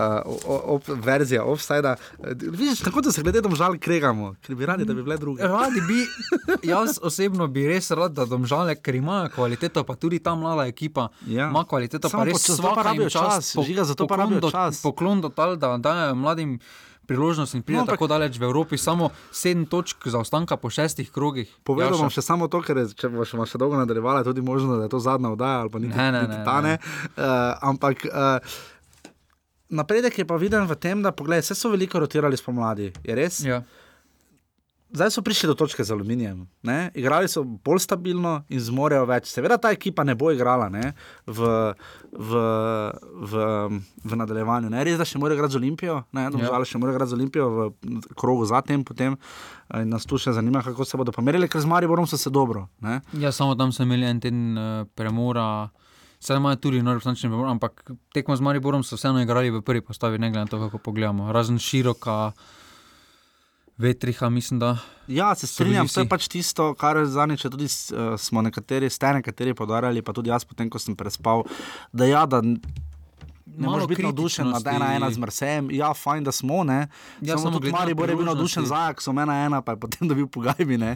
op, 0.69 0.83
verzija 0.87 1.43
offside. 1.43 1.95
Vidiš, 2.41 2.79
tako 2.79 3.01
da 3.01 3.11
se 3.11 3.21
glede 3.21 3.41
domžal 3.41 3.75
kregamo, 3.75 4.35
ker 4.39 4.55
bi 4.55 4.65
radi, 4.65 4.85
da 4.85 4.93
bi 4.93 5.03
bile 5.03 5.17
druge. 5.17 5.43
Radi 5.43 5.81
bi, 5.81 5.99
jaz 6.71 6.99
osebno 7.01 7.47
bi 7.49 7.67
res 7.67 7.91
rad, 7.91 8.11
da 8.13 8.23
domžale, 8.25 8.75
ker 8.77 8.95
imajo 8.95 9.29
kvaliteto, 9.29 9.83
pa 9.83 9.95
tudi 9.95 10.19
ta 10.19 10.35
mlada 10.35 10.65
ekipa 10.65 11.09
Ja. 11.27 11.49
ima 11.49 11.65
kvaliteto, 11.65 12.07
Samo 12.07 12.23
pa 12.23 12.25
res 12.25 12.47
pa 12.47 12.53
svaka 12.53 12.81
rabijo 12.83 13.09
čas, 13.09 13.51
čas, 13.51 13.55
Žiga, 13.59 13.83
zato 13.83 14.07
pa 14.07 14.15
poklon 14.15 14.33
rabijo 14.33 14.51
čas. 14.51 14.81
Poklon 14.81 15.21
do 15.21 15.29
tal, 15.29 15.55
da 15.57 15.75
dajo 15.77 16.15
mladim 16.15 16.59
priložnost 17.09 17.57
in 17.57 17.65
pride 17.65 17.81
No, 17.81 17.89
tako 17.89 18.07
daleč 18.07 18.37
v 18.37 18.45
Evropi, 18.45 18.77
samo 18.77 19.09
sedem 19.33 19.65
točk 19.65 20.05
zaostanka 20.13 20.57
po 20.61 20.69
šestih 20.69 21.09
krogih. 21.11 21.49
Povedal 21.65 21.95
Jaša. 21.97 22.01
bom 22.05 22.13
še 22.13 22.23
samo 22.23 22.47
to, 22.47 22.61
ker 22.61 22.83
je, 22.83 22.89
če 22.93 23.09
boš 23.09 23.33
še 23.49 23.57
dolgo 23.57 23.79
nadaljevala, 23.81 24.21
je 24.21 24.29
tudi 24.31 24.45
možno, 24.45 24.77
da 24.77 24.85
je 24.85 24.93
to 24.93 25.01
zadnja 25.01 25.33
oddaja 25.33 25.65
ali 25.65 25.73
pa 25.73 25.81
niti, 25.81 25.97
Ne, 25.97 26.11
ne, 26.13 26.21
niti 26.27 26.37
ne, 26.37 26.43
ta 26.45 26.59
ne. 26.61 26.77
ne. 26.77 27.07
Uh, 27.17 27.71
ampak 27.73 28.05
uh, 28.05 28.37
napredek 29.69 30.21
je 30.21 30.25
pa 30.25 30.37
viden 30.37 30.65
v 30.69 30.77
tem, 30.77 31.01
da 31.01 31.11
poglej, 31.11 31.41
vse 31.45 31.57
so 31.57 31.73
veliko 31.73 31.99
rotirali 31.99 32.37
spomladi. 32.37 32.91
Je 33.05 33.17
res? 33.17 33.41
Ja. 33.45 33.61
Zdaj 34.89 35.11
so 35.11 35.21
prišli 35.21 35.45
do 35.45 35.53
točke 35.53 35.83
z 35.83 35.91
aluminijem. 35.91 36.47
Ne? 36.61 36.89
Igrali 36.93 37.27
so 37.29 37.43
bolj 37.43 37.79
stabilno 37.79 38.43
in 38.49 38.57
zmorejo 38.59 39.05
več. 39.05 39.29
Seveda 39.29 39.57
ta 39.57 39.69
ekipa 39.69 40.01
ne 40.03 40.15
bo 40.15 40.31
igrala 40.33 40.65
ne? 40.67 40.93
V, 41.27 41.45
v, 42.11 42.31
v, 43.21 43.33
v 44.01 44.11
nadaljevanju. 44.15 44.69
Ne? 44.69 44.81
Res, 44.81 44.97
da 44.97 45.05
še 45.05 45.21
morajo 45.21 45.37
igrati 45.37 45.53
z 45.53 45.57
Olimpijo, 45.57 45.99
Ja. 46.11 46.29
domžale 46.29 46.65
še 46.65 46.81
morajo 46.81 46.97
igrati 46.97 47.13
z 47.13 47.13
Olimpijo 47.13 47.49
v 47.49 47.59
krogu 48.15 48.45
zatem, 48.45 48.81
potem 48.83 49.13
eh, 49.13 49.83
in 49.83 49.89
nas 49.89 50.05
tu 50.05 50.17
še 50.17 50.33
zanima, 50.33 50.63
kako 50.65 50.81
se 50.83 50.97
bodo 50.97 51.11
pomerili, 51.11 51.45
ker 51.45 51.61
z 51.61 51.69
Mariborom 51.69 52.07
so 52.07 52.17
se 52.17 52.29
dobro. 52.29 52.65
Ne? 52.81 53.01
Ja, 53.13 53.29
samo 53.31 53.53
tam 53.53 53.69
so 53.69 53.85
imeli 53.85 54.05
en 54.05 54.19
teden 54.19 54.57
uh, 54.57 54.89
premora. 54.89 55.69
Sedaj 56.17 56.41
imajo 56.41 56.57
tudi 56.59 56.81
nov 56.81 56.97
reprezentančni 56.97 57.29
premor, 57.29 57.47
ampak 57.47 57.85
tekmo 58.11 58.35
z 58.35 58.41
Mariborom 58.41 58.81
so 58.83 58.97
vseeno 58.97 59.21
igrali 59.21 59.51
v 59.51 59.61
prvi 59.61 59.79
postavi, 59.79 60.17
ne 60.17 60.27
glede 60.27 60.43
na 60.43 60.51
to, 60.51 60.59
kako 60.59 60.81
pogledamo. 60.81 61.29
Razen 61.31 61.55
široka, 61.55 62.33
vetriha, 63.79 64.29
mislim, 64.29 64.59
da. 64.59 64.77
Ja, 65.07 65.35
se 65.35 65.47
strinjam, 65.47 65.87
to 65.87 66.03
je 66.03 66.09
pač 66.09 66.27
tisto, 66.27 66.73
kar 66.77 66.99
zadnjič 67.05 67.47
tudi 67.47 67.65
uh, 67.65 68.13
smo 68.19 68.43
nekateri, 68.45 68.89
ste 68.91 69.13
nekateri 69.15 69.55
podarjali, 69.55 70.03
pa 70.05 70.13
tudi 70.13 70.29
jaz, 70.29 70.45
potem 70.45 70.69
ko 70.69 70.81
sem 70.81 70.97
prespal, 70.99 71.45
da 71.91 72.05
ja, 72.05 72.25
da 72.29 72.43
ne 73.51 73.67
moreš 73.67 73.87
biti 73.87 74.03
navdušen 74.03 74.45
nad 74.45 74.53
kritičnosti. 74.55 74.83
ena 74.83 74.95
ena 74.95 75.07
z 75.09 75.17
Marsejem. 75.17 75.71
Ja, 75.71 75.93
fajn, 75.93 76.23
da 76.23 76.31
smo, 76.31 76.63
ne. 76.63 76.87
Ja, 77.21 77.33
samo 77.33 77.39
samo 77.41 77.59
tudi 77.59 77.71
Maribor 77.71 78.09
je 78.09 78.15
bil 78.15 78.25
navdušen 78.25 78.65
za 78.65 78.75
Ajaxom, 78.77 79.17
ena 79.17 79.35
ena, 79.41 79.61
pa 79.61 79.71
je 79.71 79.79
potem 79.79 80.07
dobil 80.09 80.27
pogajbi. 80.27 80.75
Uh, 80.75 80.95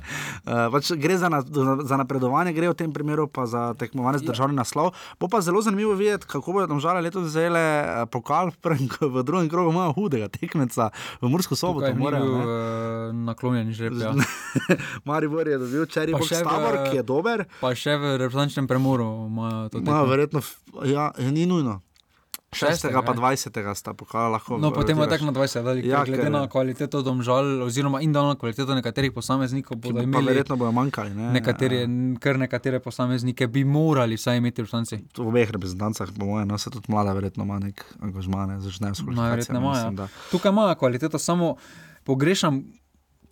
pač 0.69 0.91
gre 0.93 1.17
za, 1.17 1.29
na, 1.29 1.41
za 1.81 1.95
napredovanje, 1.95 2.53
gre 2.53 2.67
v 2.67 2.75
tem 2.75 2.89
primeru 2.89 3.27
pa 3.27 3.45
za 3.45 3.73
tekmovanje 3.73 4.15
Ja. 4.15 4.19
z 4.19 4.25
državni 4.25 4.55
naslov. 4.55 4.91
Bo 5.15 5.27
pa 5.27 5.41
zelo 5.41 5.61
zanimivo 5.61 5.93
videti, 5.93 6.25
kako 6.25 6.53
bodo 6.53 6.67
tam 6.67 6.79
žale 6.79 7.01
letos 7.01 7.23
vzele 7.23 7.59
eh, 7.59 8.05
pokal 8.05 8.49
v, 8.49 8.57
prvem, 8.57 8.85
v 9.01 9.23
drugem 9.23 9.49
krogu, 9.49 9.71
imajo 9.71 9.93
hudega 9.93 10.27
tekmeca 10.29 10.89
v 11.17 11.27
Mursko 11.27 11.55
soboto. 11.55 11.89
Morajo, 11.93 12.23
bil 12.23 12.33
uh, 12.33 12.45
naklonjen 13.23 13.71
žreb. 13.71 13.93
Ja. 13.95 14.13
Maribor 15.05 15.47
je 15.47 15.57
dobil 15.57 15.85
Čeri 15.85 16.11
Box 16.11 16.29
Tabor, 16.29 16.89
ki 16.89 16.95
je 16.95 17.03
dober. 17.03 17.45
Pa 17.59 17.73
še 17.73 17.95
v 17.95 18.17
reprezentančnem 18.17 18.67
premoru 18.67 19.27
imajo 19.27 19.69
to 19.69 19.81
Ma, 19.81 20.03
verjetno, 20.03 20.39
f- 20.39 20.57
ja, 20.83 21.09
ni 21.17 21.45
nujno. 21.45 21.81
6. 22.53 22.69
Šestega, 22.69 23.01
pa 23.01 23.11
ja. 23.11 23.17
20. 23.17 23.49
sta 23.73 23.93
pokala 23.93 24.29
lahko. 24.29 24.57
No, 24.57 24.71
potem 24.71 24.95
je 24.95 25.07
tako 25.07 25.25
na 25.25 25.31
20, 25.33 25.63
dali, 25.63 25.79
Ja, 25.81 25.89
ja, 25.89 26.05
glede 26.05 26.23
ker- 26.23 26.31
na 26.31 26.47
kvaliteto 26.47 27.01
domžal, 27.01 27.61
oziroma 27.61 27.99
individualno 27.99 28.35
kvaliteto 28.35 28.71
nekaterih 28.71 29.11
posameznikov, 29.11 29.77
bodo 29.77 29.99
imeli 29.99 30.25
verjetno 30.25 30.55
bojo 30.55 30.71
manjkali. 30.71 31.09
Ne? 31.11 31.31
nekateri, 31.33 31.79
kar 32.17 32.37
nekatere 32.37 32.79
posameznike 32.79 33.47
bi 33.47 33.63
morali 33.65 34.15
vsaj 34.15 34.37
imeti 34.37 34.61
v 34.61 34.67
stanci. 34.67 34.95
V 35.11 35.23
obeh 35.23 35.49
reprezentancah, 35.49 36.07
po 36.09 36.25
mojem, 36.25 36.47
no, 36.47 36.57
se 36.57 36.69
tudi 36.69 36.85
mlada, 36.87 37.13
verjetno 37.13 37.43
ima 37.43 37.59
nek 37.59 37.81
angažman, 37.99 38.61
začnejo 38.61 38.93
s 38.93 39.01
Najverjetneje 39.01 39.49
kvalifikacijami. 39.49 39.93
imajo. 39.93 40.07
Tukaj 40.31 40.51
imajo 40.51 40.75
kvaliteto, 40.75 41.19
samo 41.19 41.55
pogrešam 42.03 42.63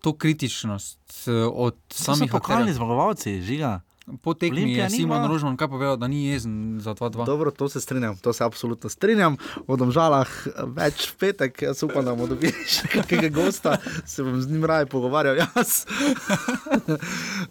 to 0.02 0.14
kritičnost 0.14 1.00
eh, 1.28 1.32
od 1.46 1.74
To 1.88 1.96
samih 1.96 2.32
pokalni 2.32 2.74
zmagovalci, 2.74 3.42
žiga. 3.42 3.80
Po 4.22 4.34
tekmi 4.34 4.62
Olimpija 4.62 4.84
je 4.84 4.90
Simon 4.90 5.28
Rožman 5.28 5.58
kaj 5.58 5.68
povedal, 5.68 5.98
da 5.98 6.08
ni 6.08 6.26
jezen 6.26 6.80
za 6.80 6.96
2-2. 6.96 7.26
Dobro, 7.26 7.52
to 7.52 7.70
se 7.70 7.82
strinjam, 7.82 8.18
to 8.18 8.34
se 8.34 8.44
absolutno 8.44 8.90
strinjam. 8.90 9.38
O 9.68 9.76
domžalah 9.76 10.30
več 10.76 11.08
v 11.12 11.16
petek, 11.18 11.62
jaz 11.62 11.84
upam, 11.84 12.06
da 12.06 12.16
bomo 12.16 12.28
dobili 12.28 12.54
še 12.74 12.90
kakega 12.92 13.30
gosta, 13.30 13.78
se 14.06 14.24
bom 14.24 14.42
z 14.42 14.52
njim 14.52 14.66
raje 14.66 14.86
pogovarjal. 14.86 15.40
Jaz. 15.42 15.86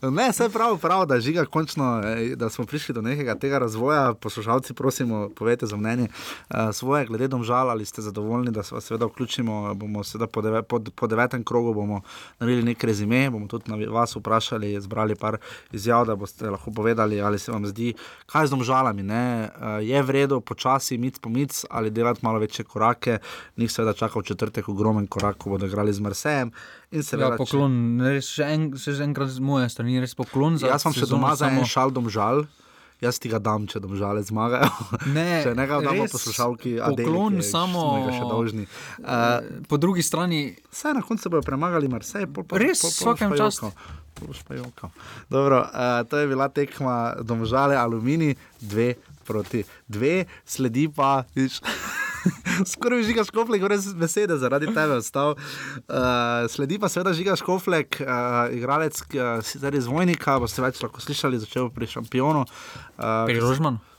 ne, 0.02 0.28
vse 0.30 0.48
prav, 0.52 0.76
prav, 0.82 1.06
da 1.08 1.20
žiga 1.20 1.46
končno, 1.46 2.00
eh, 2.04 2.36
da 2.36 2.50
smo 2.50 2.66
prišli 2.66 2.94
do 2.94 3.02
nekega 3.02 3.34
tega 3.34 3.58
razvoja. 3.58 4.14
Poslušalci, 4.14 4.74
prosimo, 4.74 5.28
povejte 5.34 5.66
za 5.66 5.76
mnenje 5.76 6.08
uh, 6.10 6.70
svoje, 6.72 7.06
glede 7.06 7.28
domžal, 7.28 7.70
ali 7.70 7.86
ste 7.86 8.02
zadovoljni, 8.02 8.50
da 8.50 8.62
se 8.62 8.74
vas 8.74 8.84
seveda 8.84 9.06
vključimo. 9.06 9.74
Bomo 9.74 10.04
seveda 10.04 10.26
po, 10.26 10.42
deve, 10.42 10.62
po, 10.62 10.80
po 10.94 11.06
devetem 11.06 11.44
krogu 11.44 11.74
bomo 11.74 12.02
naredili 12.40 12.72
nek 12.72 12.84
rezime, 12.84 13.30
bomo 13.30 13.48
tudi 13.48 13.70
na 13.70 13.78
vas 13.90 14.16
vprašali, 14.16 14.80
zbrali 14.80 15.14
par 15.14 15.38
izjav, 15.72 16.06
da 16.06 16.16
boste 16.16 16.49
lahko 16.50 16.70
povedali, 16.70 17.20
ali 17.20 17.38
se 17.38 17.52
vam 17.52 17.66
zdi, 17.66 17.94
kaj 18.26 18.46
z 18.46 18.50
domžalami. 18.50 19.02
Ne? 19.02 19.22
Uh, 19.50 19.78
je 19.80 20.02
v 20.02 20.10
redu, 20.10 20.40
počasi, 20.40 20.98
mic 20.98 21.18
po 21.18 21.28
mic, 21.28 21.64
ali 21.70 21.90
delati 21.90 22.20
malo 22.22 22.38
večje 22.38 22.64
korake. 22.64 23.18
Njih 23.56 23.72
seveda 23.72 23.92
čaka 23.94 24.18
v 24.18 24.22
četrtek 24.24 24.68
ogromen 24.68 25.06
korak, 25.06 25.36
ko 25.36 25.50
bodo 25.50 25.66
igrali 25.66 25.92
z 25.92 26.00
Marsejem. 26.00 26.52
Seveda, 26.92 27.30
Ja, 27.30 27.36
poklon, 27.36 27.74
res 28.02 28.26
še, 28.28 28.44
en, 28.44 28.70
še 28.74 28.96
enkrat 29.00 29.28
z 29.28 29.38
moje 29.40 29.68
strani, 29.68 30.00
res 30.00 30.14
poklon 30.14 30.54
če, 30.54 30.66
za 30.66 30.66
jaz 30.68 30.82
sem 30.82 30.92
še 30.92 31.06
doma 31.06 31.34
za 31.34 31.46
en 31.46 31.60
samo- 31.60 31.68
šal 31.68 31.90
domžal. 31.90 32.44
Jaz 33.00 33.16
ti 33.16 33.28
ga 33.28 33.38
dam, 33.38 33.64
če 33.64 33.80
domžale 33.80 34.20
zmagajo. 34.20 34.68
Ne, 35.08 35.40
če 35.44 35.54
ne 35.54 35.64
ga 35.64 35.80
damo 35.80 36.04
poslušalki, 36.06 36.76
poklon 36.76 36.92
Adeli, 36.92 37.08
ki 37.32 37.36
je- 37.36 37.48
samo- 37.48 37.86
še 38.10 38.24
dolžni. 38.26 38.64
Uh, 38.98 39.40
Po 39.64 39.76
drugi 39.76 40.02
strani, 40.02 40.40
Vse 40.70 40.92
na 40.92 41.00
koncu 41.00 41.28
bodo 41.28 41.42
premagali 41.42 41.88
Marsej, 41.88 42.28
pol 42.28 42.44
pa 42.44 42.56
Res, 42.56 42.80
pol, 42.80 42.90
pol 42.90 43.00
vsakem 43.06 43.32
jokal. 44.58 44.90
Dobro, 45.28 45.62
uh, 45.62 46.04
to 46.04 46.18
je 46.18 46.26
bila 46.26 46.48
tekma 46.48 46.96
Domžale 47.22 47.72
Alumini, 47.74 48.32
dve 48.60 48.94
proti 49.24 49.64
dve, 49.86 50.24
sledi 50.44 50.88
pa, 50.90 51.24
viš, 51.32 51.60
skoraj 52.72 53.04
žiga 53.08 53.24
škoflek, 53.28 53.62
brez 53.62 53.90
besede, 53.94 54.38
zaradi 54.40 54.70
tebe 54.70 55.00
ostal. 55.00 55.36
Uh, 55.36 56.46
sledi 56.52 56.78
pa 56.78 56.90
seveda 56.92 57.14
žiga 57.16 57.36
škoflek, 57.40 58.00
uh, 58.04 58.48
igralec 58.54 59.00
uh, 59.02 59.40
sicer 59.46 59.74
iz 59.74 59.90
Vojnika, 59.90 60.38
boste 60.42 60.64
več 60.64 60.82
lahko 60.84 61.02
slišali, 61.02 61.40
začel 61.42 61.70
pri 61.74 61.90
šampionu. 61.90 62.46
Uh, 62.46 63.24
pri 63.28 63.40
Rožmanu. 63.42 63.89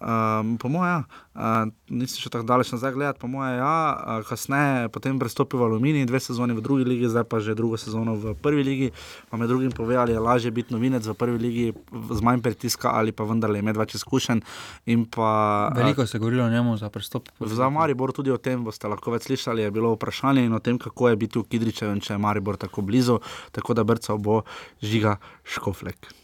Um, 0.00 0.58
po 0.58 0.68
mojem, 0.68 1.04
ja. 1.06 1.64
uh, 1.64 1.70
nisem 1.86 2.18
še 2.18 2.30
tako 2.34 2.44
daleč 2.48 2.72
nazaj 2.74 2.92
gledati, 2.96 3.20
po 3.22 3.28
mojem, 3.30 3.60
ja. 3.60 3.76
Uh, 3.94 4.26
kasneje 4.26 4.90
potem 4.90 5.20
prestopil 5.22 5.62
v 5.62 5.68
Aluminij, 5.70 6.08
dve 6.10 6.18
sezoni 6.18 6.56
v 6.56 6.64
drugi 6.66 6.82
ligi, 6.82 7.06
zdaj 7.06 7.24
pa 7.30 7.38
že 7.38 7.54
drugo 7.54 7.78
sezono 7.78 8.18
v 8.18 8.34
prvi 8.34 8.66
ligi. 8.66 8.88
Pa 9.30 9.38
med 9.38 9.48
drugim 9.48 9.70
povedali, 9.70 10.12
je 10.12 10.20
lažje 10.20 10.50
biti 10.50 10.74
novinec 10.74 11.06
v 11.06 11.14
prvi 11.14 11.38
ligi 11.38 11.66
z 12.10 12.20
manj 12.26 12.42
pritiska 12.42 12.90
ali 12.90 13.14
pa 13.14 13.22
vendarle 13.22 13.62
imeti 13.62 13.78
več 13.78 13.94
izkušenj. 13.94 14.42
in 14.90 15.06
Pa, 15.06 15.70
uh, 15.70 15.78
Veliko 15.78 16.06
se 16.06 16.16
je 16.16 16.20
govorilo 16.20 16.44
o 16.44 16.50
njemu 16.50 16.76
za 16.76 16.90
prestop. 16.90 17.30
Za 17.40 17.70
Maribor 17.70 18.12
tudi 18.12 18.34
o 18.34 18.38
tem 18.38 18.64
boste 18.64 18.90
lahko 18.90 19.14
več 19.14 19.30
slišali, 19.30 19.62
je 19.62 19.70
bilo 19.70 19.94
vprašanje 19.94 20.44
in 20.44 20.52
o 20.52 20.60
tem, 20.60 20.78
kako 20.78 21.14
je 21.14 21.16
biti 21.16 21.38
v 21.38 21.46
Kidričevu 21.46 22.00
če 22.02 22.14
je 22.14 22.18
Maribor 22.18 22.58
tako 22.58 22.82
blizu, 22.82 23.20
tako 23.52 23.78
da 23.78 23.86
brcal 23.86 24.18
bo 24.18 24.42
žiga 24.82 25.16
Škoflek. 25.44 26.23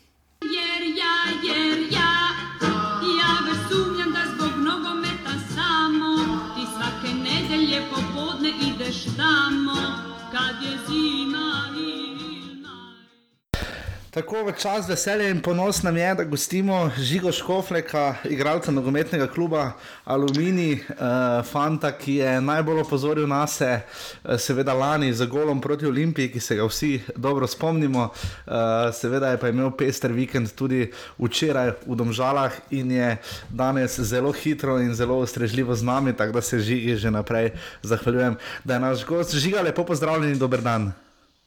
Tako 14.10 14.42
v 14.42 14.58
čas 14.58 14.88
veselja 14.90 15.28
in 15.30 15.38
ponos 15.38 15.84
nam 15.86 15.94
je, 15.96 16.14
da 16.14 16.24
gostimo 16.24 16.90
Žigo 16.98 17.30
Škofleka, 17.32 18.14
igralca 18.24 18.72
nogometnega 18.74 19.28
kluba 19.30 19.72
Alumini, 20.04 20.72
uh, 20.72 21.46
fanta, 21.46 21.92
ki 21.94 22.14
je 22.14 22.40
najbolj 22.40 22.80
opozoril 22.82 23.28
na 23.30 23.46
se, 23.46 23.68
uh, 23.78 24.34
seveda 24.34 24.74
lani 24.74 25.12
z 25.14 25.28
golom 25.30 25.60
proti 25.60 25.86
Olimpiji, 25.86 26.32
ki 26.32 26.40
se 26.40 26.56
ga 26.58 26.66
vsi 26.66 27.00
dobro 27.16 27.46
spomnimo. 27.46 28.08
Uh, 28.10 28.90
seveda 28.90 29.30
je 29.30 29.38
pa 29.38 29.48
imel 29.48 29.70
pester 29.78 30.10
vikend 30.10 30.50
tudi 30.58 30.90
včeraj 31.18 31.70
v 31.86 31.94
Domžalah 31.94 32.58
in 32.70 32.90
je 32.90 33.12
danes 33.48 33.94
zelo 34.00 34.32
hitro 34.32 34.80
in 34.82 34.90
zelo 34.94 35.20
ustrežljivo 35.22 35.74
z 35.74 35.86
nami, 35.86 36.16
tako 36.16 36.32
da 36.32 36.42
se 36.42 36.58
Žigi 36.58 36.96
že 36.96 37.14
naprej 37.14 37.52
zahvaljujem, 37.82 38.34
da 38.64 38.74
je 38.74 38.80
naš 38.80 39.06
gost. 39.06 39.38
Žiga, 39.38 39.62
lepo 39.62 39.86
pozdravljen 39.86 40.32
in 40.32 40.38
dober 40.38 40.66
dan. 40.66 40.90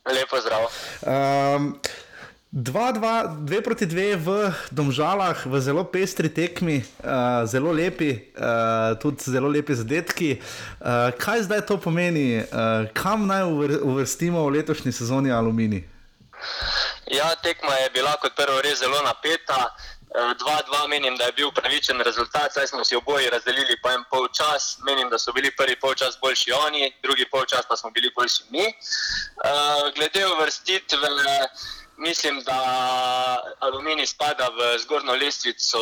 Lepo 0.08 0.40
zdrav. 0.40 0.64
Um, 1.04 1.76
2-2, 2.54 3.50
2 3.50 3.62
proti 3.66 3.86
2 3.90 4.14
v 4.14 4.54
Domžalah, 4.70 5.42
v 5.50 5.58
zelo 5.58 5.82
pestri 5.90 6.30
tekmi, 6.30 6.86
uh, 7.02 7.50
zelo 7.50 7.74
lepi, 7.74 8.30
uh, 8.38 8.94
tudi 9.02 9.26
zelo 9.26 9.50
lepi 9.50 9.74
zadetki. 9.74 10.38
Uh, 10.38 11.10
kaj 11.18 11.50
zdaj 11.50 11.66
to 11.66 11.82
pomeni, 11.82 12.46
uh, 12.46 12.86
kam 12.94 13.26
naj 13.26 13.50
uvr 13.50 13.82
uvrstimo 13.82 14.46
v 14.46 14.62
letošnji 14.62 14.94
sezoni 14.94 15.34
Alumini? 15.34 15.82
Ja, 17.10 17.34
tekma 17.42 17.74
je 17.74 17.90
bila 17.90 18.14
kot 18.22 18.38
prvo 18.38 18.62
res 18.62 18.86
zelo 18.86 19.02
napeta. 19.02 19.74
2-2 20.14 20.88
menim, 20.94 21.18
da 21.18 21.26
je 21.26 21.42
bil 21.42 21.50
pravičen 21.50 21.98
rezultat, 22.06 22.54
saj 22.54 22.68
smo 22.68 22.86
si 22.86 22.94
oboji 22.96 23.30
razdelili 23.34 23.74
po 23.82 23.90
en 23.90 24.04
pol 24.12 24.28
čas. 24.30 24.78
Menim, 24.86 25.10
da 25.10 25.18
so 25.18 25.34
bili 25.34 25.50
prvi 25.58 25.74
polčas 25.82 26.22
boljši 26.22 26.52
oni, 26.54 26.94
drugi 27.02 27.26
polčas 27.32 27.66
pa 27.66 27.74
smo 27.76 27.90
bili 27.90 28.14
boljši 28.16 28.44
mi. 28.54 28.66
Uh, 29.42 29.90
glede 29.98 30.28
uvrstitve, 30.38 31.10
mislim, 32.10 32.36
da 32.50 32.60
Aluminij 33.60 34.08
spada 34.08 34.46
v 34.58 34.60
zgornjo 34.84 35.16
lestvico, 35.24 35.80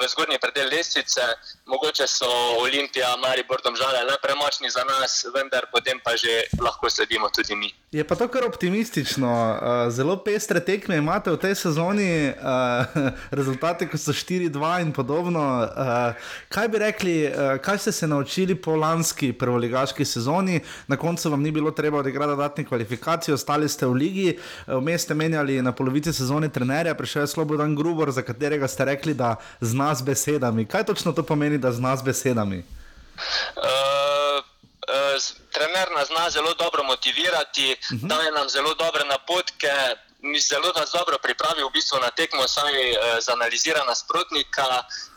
v 0.00 0.08
zgornji 0.12 0.38
predel 0.40 0.68
lestvice. 0.72 1.20
Mogoče 1.66 2.06
so 2.06 2.30
Olimpija, 2.64 3.16
Maribor, 3.24 3.60
Domžale 3.64 4.00
le 4.08 4.16
premočni 4.22 4.70
za 4.70 4.84
nas, 4.84 5.26
vendar 5.34 5.66
potem 5.72 6.00
pa 6.04 6.16
že 6.16 6.32
lahko 6.60 6.90
sledimo 6.90 7.28
tudi 7.28 7.54
mi. 7.54 7.70
Je 7.92 8.04
pa 8.04 8.16
to 8.16 8.28
kar 8.28 8.44
optimistično, 8.44 9.28
uh, 9.28 9.92
zelo 9.92 10.16
pestre 10.16 10.60
tekme 10.60 10.96
imate 10.96 11.30
v 11.30 11.36
tej 11.36 11.54
sezoni, 11.54 12.10
uh, 12.32 13.12
rezultate, 13.30 13.88
kot 13.88 14.00
so 14.00 14.12
4-2 14.12 14.80
in 14.82 14.92
podobno. 14.92 15.44
Uh, 15.60 16.16
kaj 16.48 16.68
bi 16.68 16.78
rekli, 16.78 17.16
kaj 17.62 17.78
ste 17.78 17.92
se 17.92 18.06
naučili 18.06 18.54
po 18.54 18.76
lanski 18.76 19.32
prvoligaški 19.32 20.04
sezoni? 20.04 20.60
Na 20.86 20.96
koncu 20.96 21.30
vam 21.30 21.42
ni 21.42 21.50
bilo 21.50 21.70
treba 21.70 21.98
odigrati 21.98 22.28
dodatne 22.28 22.64
kvalifikacije, 22.64 23.34
ostali 23.34 23.68
ste 23.68 23.86
v 23.86 23.92
ligi, 23.92 24.28
vmes 24.66 25.02
ste 25.02 25.14
menjali 25.18 25.58
na 25.62 25.72
polovici 25.72 26.12
sezone 26.14 26.48
trenerja, 26.48 26.94
prišel 26.94 27.26
je 27.26 27.34
Slobodan 27.34 27.74
Grubor, 27.76 28.10
za 28.14 28.22
katerega 28.22 28.68
ste 28.70 28.84
rekli, 28.84 29.14
da 29.14 29.36
zna 29.60 29.90
z 29.94 30.06
besedami. 30.06 30.66
Kaj 30.66 30.86
točno 30.86 31.12
to 31.12 31.22
pomeni, 31.26 31.58
da 31.58 31.72
zna 31.74 31.96
z 31.96 32.06
besedami? 32.06 32.62
Uh, 32.62 34.38
uh, 34.86 35.18
trener 35.54 35.88
nas 35.96 36.08
zna 36.08 36.30
zelo 36.30 36.54
dobro 36.54 36.82
motivirati, 36.84 37.74
uh 37.74 37.98
-huh. 37.98 38.08
daje 38.08 38.30
nam 38.32 38.48
zelo 38.48 38.74
dobre 38.74 39.02
napotke, 39.04 39.74
zelo 40.22 40.72
nas 40.76 40.90
dobro 40.98 41.16
pripravi 41.22 41.62
v 41.62 41.70
bistvu 41.72 41.98
na 42.02 42.10
tekmo, 42.10 42.42
saj 42.48 42.74
uh, 42.90 42.96
zanalizira 43.28 43.82
nasprotnika 43.90 44.68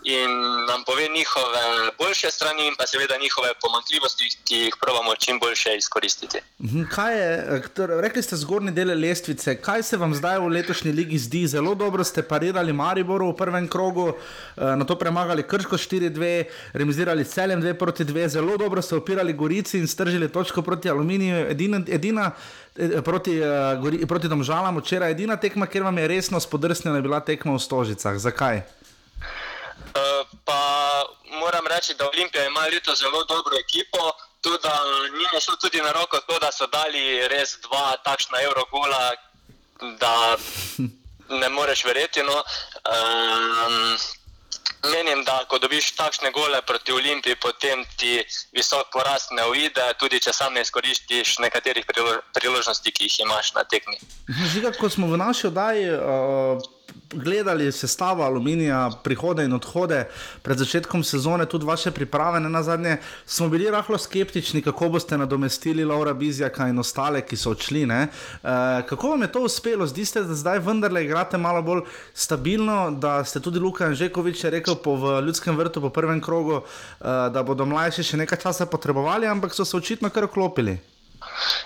in 0.04 0.30
nam 0.70 0.84
pove 0.86 1.08
njihove 1.18 1.64
boljše 1.98 2.32
strani 2.32 2.72
pa 2.78 2.88
seveda 2.88 3.18
njihove 3.18 3.50
pomankljivosti, 3.62 4.38
ki 4.48 4.56
jih 4.56 4.76
pravimo 4.82 5.16
čim 5.16 5.40
boljše 5.40 5.78
izkoristiti. 5.78 6.38
Mhm, 6.60 6.84
Kaj 6.96 7.14
je, 7.22 7.62
torej, 7.76 8.02
rekli 8.02 8.24
ste 8.24 8.36
zgornji 8.36 8.72
del 8.72 9.00
lestvice, 9.00 9.62
kaj 9.62 9.84
se 9.84 9.98
vam 9.98 10.16
zdaj 10.16 10.40
v 10.40 10.48
letošnji 10.48 10.92
ligi 10.92 11.18
zdi? 11.18 11.48
Zelo 11.48 11.76
dobro 11.76 12.04
ste 12.04 12.24
parirali 12.24 12.74
Mariboru 12.74 13.32
v 13.32 13.38
prvem 13.38 13.68
krogu, 13.68 14.08
eh, 14.10 14.62
na 14.76 14.86
to 14.86 14.96
premagali 14.96 15.48
Krško 15.48 15.78
4-2, 15.78 16.44
remizirali 16.74 17.26
celem 17.26 17.62
2 17.62 17.74
proti 17.74 18.04
2, 18.04 18.28
zelo 18.28 18.58
dobro 18.58 18.82
ste 18.82 18.96
opirali 18.96 19.34
Gorici 19.34 19.78
in 19.78 19.88
stržili 19.88 20.32
točko 20.32 20.62
proti 20.62 20.90
Aluminiju. 20.90 21.50
Edina, 21.50 21.82
edina 21.88 22.32
eh, 22.32 22.71
proti, 23.04 23.38
eh, 23.40 23.78
Gori- 23.82 24.08
proti 24.08 24.28
Domžalam 24.28 24.78
včeraj, 24.78 25.12
edina 25.12 25.38
tekma, 25.38 25.68
kjer 25.68 25.84
vam 25.84 25.98
je 25.98 26.08
resno 26.08 26.40
spodrsnila, 26.40 26.96
je 26.98 27.02
bila 27.02 27.20
tekma 27.20 27.54
v 27.54 27.60
Stožicah. 27.60 28.18
Zakaj? 28.18 28.58
Uh, 29.92 30.28
pa 30.46 30.62
moram 31.40 31.68
reči, 31.68 31.94
da 32.00 32.08
Olimpija 32.08 32.46
ima 32.46 32.60
leto 32.72 32.96
zelo 32.96 33.24
dobro 33.24 33.58
ekipo. 33.60 34.12
Tudi 34.42 34.68
njim 35.14 35.32
je 35.34 35.42
šlo 35.42 35.56
tudi 35.56 35.82
na 35.82 35.92
roko 35.92 36.18
to, 36.18 36.40
da 36.40 36.52
so 36.52 36.68
dali 36.68 37.28
res 37.28 37.60
dva 37.62 37.98
takšna 38.04 38.38
evrogola, 38.42 39.12
da 40.00 40.38
ne 41.42 41.50
moreš 41.50 41.86
verjeti. 41.86 42.24
No. 42.24 42.34
Um, 42.34 43.98
menim, 44.90 45.24
da 45.24 45.44
ko 45.50 45.60
dobiš 45.60 45.92
takšne 45.96 46.32
gole 46.32 46.62
proti 46.62 46.92
Olimpiji, 46.92 47.36
potem 47.36 47.86
ti 47.98 48.24
visok 48.56 48.90
porast 48.94 49.32
ne 49.32 49.46
uide, 49.52 49.94
tudi 50.00 50.20
če 50.20 50.34
sam 50.34 50.54
ne 50.54 50.62
izkoristiš 50.62 51.38
nekaterih 51.40 51.86
prilo- 51.86 52.22
priložnosti, 52.34 52.92
ki 52.92 53.10
jih 53.10 53.20
imaš 53.26 53.54
na 53.54 53.64
tekmi. 53.64 53.98
Žiga, 54.54 54.74
ko 54.80 54.90
smo 54.90 55.08
v 55.08 55.18
naši 55.22 55.48
oddaji 55.48 55.90
uh, 55.94 56.02
gledali 57.14 57.72
sestavo 57.72 58.24
aluminija, 58.24 58.92
prihode 59.04 59.46
in 59.46 59.54
odhode 59.54 60.06
pred 60.42 60.58
začetkom 60.58 61.04
sezone, 61.04 61.46
tudi 61.46 61.66
vaše 61.66 61.92
priprave, 61.92 62.40
ne 62.40 62.50
na 62.50 62.64
zadnje, 62.64 62.98
smo 63.26 63.50
bili 63.50 63.72
rahlo 63.72 63.98
skeptični, 63.98 64.62
kako 64.62 64.90
boste 64.90 65.18
nadomestili 65.18 65.86
Laura 65.86 66.14
Bizjaka 66.14 66.68
in 66.68 66.80
ostale, 66.80 67.22
ki 67.22 67.38
so 67.38 67.52
odšli. 67.52 67.82
E, 67.82 68.08
kako 68.90 69.10
vam 69.10 69.22
je 69.22 69.32
to 69.32 69.42
uspelo? 69.42 69.88
Zdi 69.88 70.06
se, 70.06 70.24
da 70.24 70.36
zdaj 70.36 70.60
vendarle 70.60 71.04
igrate 71.04 71.38
malo 71.38 71.62
bolj 71.62 71.82
stabilno, 72.14 72.92
da 72.92 73.24
ste 73.24 73.40
tudi 73.40 73.60
Luka 73.60 73.86
Anžekovič 73.86 74.44
rekel 74.44 74.76
po 74.76 75.22
ljudskem 75.26 75.58
vrtu 75.58 75.82
po 75.82 75.90
prvem 75.90 76.22
krogu, 76.22 76.62
e, 76.62 77.04
da 77.34 77.44
bodo 77.44 77.66
mlajši 77.66 78.04
še 78.04 78.18
nekaj 78.18 78.38
časa 78.38 78.66
potrebovali, 78.66 79.28
ampak 79.28 79.54
so 79.54 79.66
se 79.66 79.78
očitno 79.78 80.10
kar 80.10 80.28
klopili. 80.28 80.80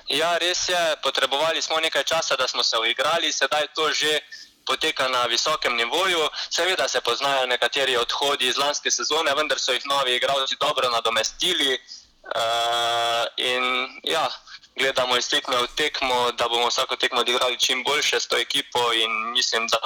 Ja, 0.10 0.38
res 0.38 0.70
je, 0.70 0.82
potrebovali 1.04 1.62
smo 1.62 1.80
nekaj 1.80 2.04
časa, 2.04 2.36
da 2.36 2.48
smo 2.48 2.64
se 2.64 2.78
uigrali, 2.78 3.32
sedaj 3.32 3.68
to 3.76 3.90
že 3.94 4.20
poteka 4.66 5.08
na 5.08 5.26
visokem 5.26 5.76
nivoju. 5.76 6.30
Seveda 6.50 6.88
se 6.88 7.02
poznajo 7.02 7.48
nekateri 7.48 7.98
odhodi 7.98 8.48
iz 8.48 8.58
lanske 8.58 8.92
sezone, 8.92 9.36
vendar 9.36 9.60
so 9.60 9.74
jih 9.74 9.86
novi 9.86 10.16
igralci 10.16 10.56
dobro 10.60 10.90
nadomestili. 10.90 11.80
Uh, 12.26 13.26
in 13.38 13.64
ja, 14.04 14.30
gledamo 14.76 15.18
iz 15.18 15.30
tekme 15.30 15.58
v 15.58 15.68
tekmo, 15.76 16.32
da 16.32 16.48
bomo 16.48 16.68
vsako 16.68 16.96
tekmo 16.96 17.22
odigrali 17.22 17.60
čim 17.60 17.84
boljše 17.84 18.20
s 18.20 18.28
to 18.28 18.38
ekipo 18.38 18.94
in 18.94 19.32
mislim, 19.32 19.68
da 19.68 19.78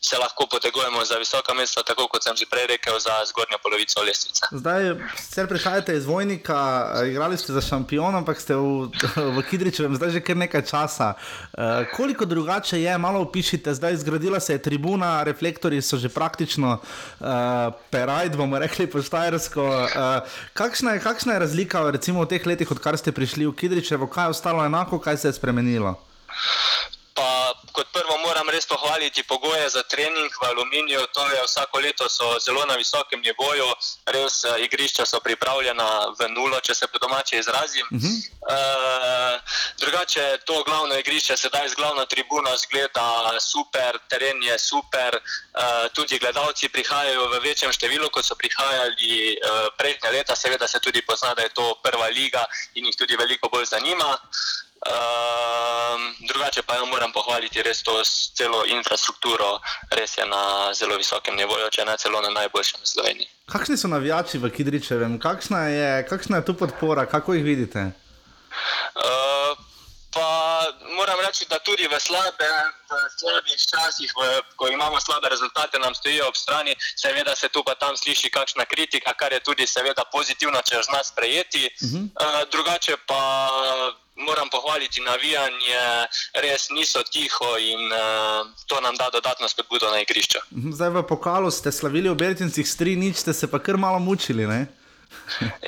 se 0.00 0.16
lahko 0.18 0.46
potegujemo 0.50 1.04
za 1.04 1.14
visoka 1.18 1.54
mesta, 1.54 1.82
tako 1.82 2.06
kot 2.08 2.22
sem 2.22 2.36
že 2.36 2.46
prej 2.46 2.66
rekel, 2.66 2.94
za 3.02 3.10
zgornjo 3.26 3.58
polovico 3.62 4.02
lestvice. 4.02 4.46
Zdaj, 4.52 4.94
sicer 5.18 5.48
prihajate 5.50 5.96
iz 5.96 6.06
Vojnika, 6.06 6.58
igrali 7.10 7.38
ste 7.38 7.52
za 7.52 7.60
šampion, 7.60 8.14
ampak 8.14 8.38
ste 8.40 8.54
v, 8.54 8.86
v 9.36 9.42
Kidričevem 9.50 9.98
zdaj 9.98 10.14
že 10.14 10.22
kar 10.22 10.38
nekaj 10.38 10.62
časa. 10.70 11.18
Uh, 11.18 11.82
koliko 11.96 12.24
drugače 12.24 12.78
je, 12.78 12.94
malo 12.98 13.26
opišite, 13.26 13.74
zdaj 13.74 13.98
zgradila 14.06 14.40
se 14.40 14.54
je 14.54 14.62
tribuna, 14.62 15.22
reflektori 15.26 15.82
so 15.82 15.98
že 15.98 16.08
praktično 16.08 16.78
uh, 16.78 17.26
perajt, 17.90 18.38
bomo 18.38 18.58
rekli 18.58 18.86
po 18.86 19.02
Štajersko. 19.02 19.66
Uh, 19.66 20.22
kakšna, 20.54 20.94
je, 20.94 21.02
kakšna 21.02 21.32
je 21.34 21.42
razlika 21.42 21.82
recimo 21.90 22.22
v 22.22 22.38
teh 22.38 22.46
letih, 22.46 22.70
odkar 22.70 22.94
ste 22.94 23.10
prišli 23.10 23.50
v 23.50 23.52
Kidričevo, 23.52 24.06
kaj 24.06 24.30
je 24.30 24.34
ostalo 24.38 24.62
enako, 24.62 25.02
kaj 25.02 25.18
se 25.18 25.28
je 25.28 25.34
spremenilo? 25.34 25.98
Pa, 27.18 27.50
kot 27.74 27.90
prvo 27.90 28.07
moram 28.48 28.56
res 28.56 28.66
pohvaliti 28.66 29.22
pogoje 29.22 29.68
za 29.68 29.82
trening 29.82 30.30
v 30.32 30.44
aluminiju. 30.46 31.06
To 31.12 31.22
je 31.28 31.42
vsako 31.44 31.78
leto 31.80 32.06
zelo 32.40 32.64
na 32.66 32.76
visokem 32.76 33.20
nivoju, 33.20 33.66
res 34.06 34.44
uh, 34.44 34.56
igrišča 34.64 35.04
so 35.06 35.20
pripravljena 35.20 36.14
v 36.18 36.28
nulo, 36.32 36.60
če 36.60 36.74
se 36.74 36.86
po 36.86 36.98
domače 36.98 37.38
izrazim. 37.38 37.86
Uh 37.92 38.00
-huh. 38.00 38.16
uh, 38.48 39.40
drugače, 39.78 40.38
to 40.46 40.62
glavno 40.64 40.94
igrišče 40.98 41.36
sedaj 41.36 41.68
z 41.68 41.74
glavno 41.74 42.04
tribuno 42.04 42.56
zgleda 42.56 43.38
super, 43.40 43.98
teren 44.08 44.42
je 44.42 44.58
super. 44.58 45.20
Uh, 45.54 45.92
tudi 45.92 46.18
gledalci 46.18 46.68
prihajajo 46.68 47.28
v 47.28 47.38
večjem 47.44 47.72
številu, 47.72 48.10
kot 48.10 48.24
so 48.24 48.34
prihajali 48.34 49.36
uh, 49.36 49.68
prejšnje 49.78 50.10
leta. 50.10 50.36
Seveda 50.36 50.68
se 50.68 50.80
tudi 50.80 51.02
pozna, 51.02 51.34
da 51.34 51.42
je 51.42 51.48
to 51.48 51.74
prva 51.82 52.08
liga 52.08 52.46
in 52.74 52.86
jih 52.86 52.96
tudi 52.96 53.16
veliko 53.16 53.48
bolj 53.48 53.64
zanima. 53.64 54.18
Um, 54.78 56.14
drugače 56.28 56.62
pa 56.62 56.76
jo 56.76 56.86
moram 56.86 57.12
pohvaliti 57.12 57.62
res 57.62 57.82
to 57.82 58.02
celo 58.34 58.62
infrastrukturo, 58.66 59.58
res 59.90 60.16
je 60.18 60.26
na 60.26 60.70
zelo 60.74 60.96
visokem 60.96 61.34
nivoju, 61.36 61.66
če 61.70 61.84
ne 61.84 61.96
celo 61.98 62.20
na 62.22 62.30
najboljšem 62.30 62.80
v 62.82 62.86
Sloveniji. 62.86 63.28
Kakšni 63.50 63.76
so 63.76 63.90
navijači 63.90 64.38
v 64.38 64.52
Kidričevem, 64.54 65.18
kakšna 65.18 65.64
je, 65.74 65.90
kakšna 66.06 66.38
je 66.38 66.46
tu 66.46 66.54
podpora, 66.54 67.08
kako 67.10 67.34
jih 67.34 67.44
vidite? 67.44 67.90
Uh, 68.94 69.58
pa 70.14 70.28
moram 70.94 71.18
reči, 71.26 71.46
da 71.50 71.58
tudi 71.58 71.90
v, 71.90 71.98
slabe, 72.00 72.48
v 72.86 72.92
slabih 73.18 73.58
časih, 73.58 74.10
v, 74.14 74.20
ko 74.56 74.70
imamo 74.70 75.00
slabe 75.00 75.28
rezultate, 75.28 75.78
nam 75.78 75.94
stojijo 75.94 76.28
ob 76.30 76.36
strani. 76.36 76.76
Seveda 76.96 77.34
se 77.36 77.48
tu 77.48 77.66
pa 77.66 77.74
tam 77.74 77.96
sliši 77.96 78.30
kakšna 78.30 78.64
kritika, 78.64 79.14
kar 79.18 79.32
je 79.32 79.40
tudi 79.40 79.66
seveda 79.66 80.06
pozitivno, 80.12 80.62
če 80.62 80.82
z 80.82 80.94
nas 80.94 81.10
sprejeti. 81.10 81.66
Uh 81.66 81.88
-huh. 81.88 82.04
uh, 82.14 82.42
drugače 82.50 82.96
pa 83.06 83.22
moram 84.18 84.48
pohvaliti 84.50 85.00
navijanje, 85.00 85.82
res 86.42 86.68
niso 86.70 87.02
tiho 87.02 87.50
in 87.58 87.92
uh, 87.92 88.46
to 88.66 88.80
nam 88.80 88.94
da 88.96 89.10
dodatno 89.12 89.48
spodbudo 89.48 89.90
na 89.90 90.00
igrišču. 90.00 90.38
Zdaj 90.72 90.90
v 90.90 91.02
pokalu 91.06 91.50
ste 91.50 91.72
slavili 91.72 92.10
v 92.10 92.14
Beltincih 92.14 92.66
s 92.68 92.74
3-0, 92.78 93.12
ste 93.14 93.32
se 93.32 93.50
pa 93.50 93.58
kar 93.58 93.76
malo 93.76 93.98
mučili. 93.98 94.46
Ne? 94.46 94.66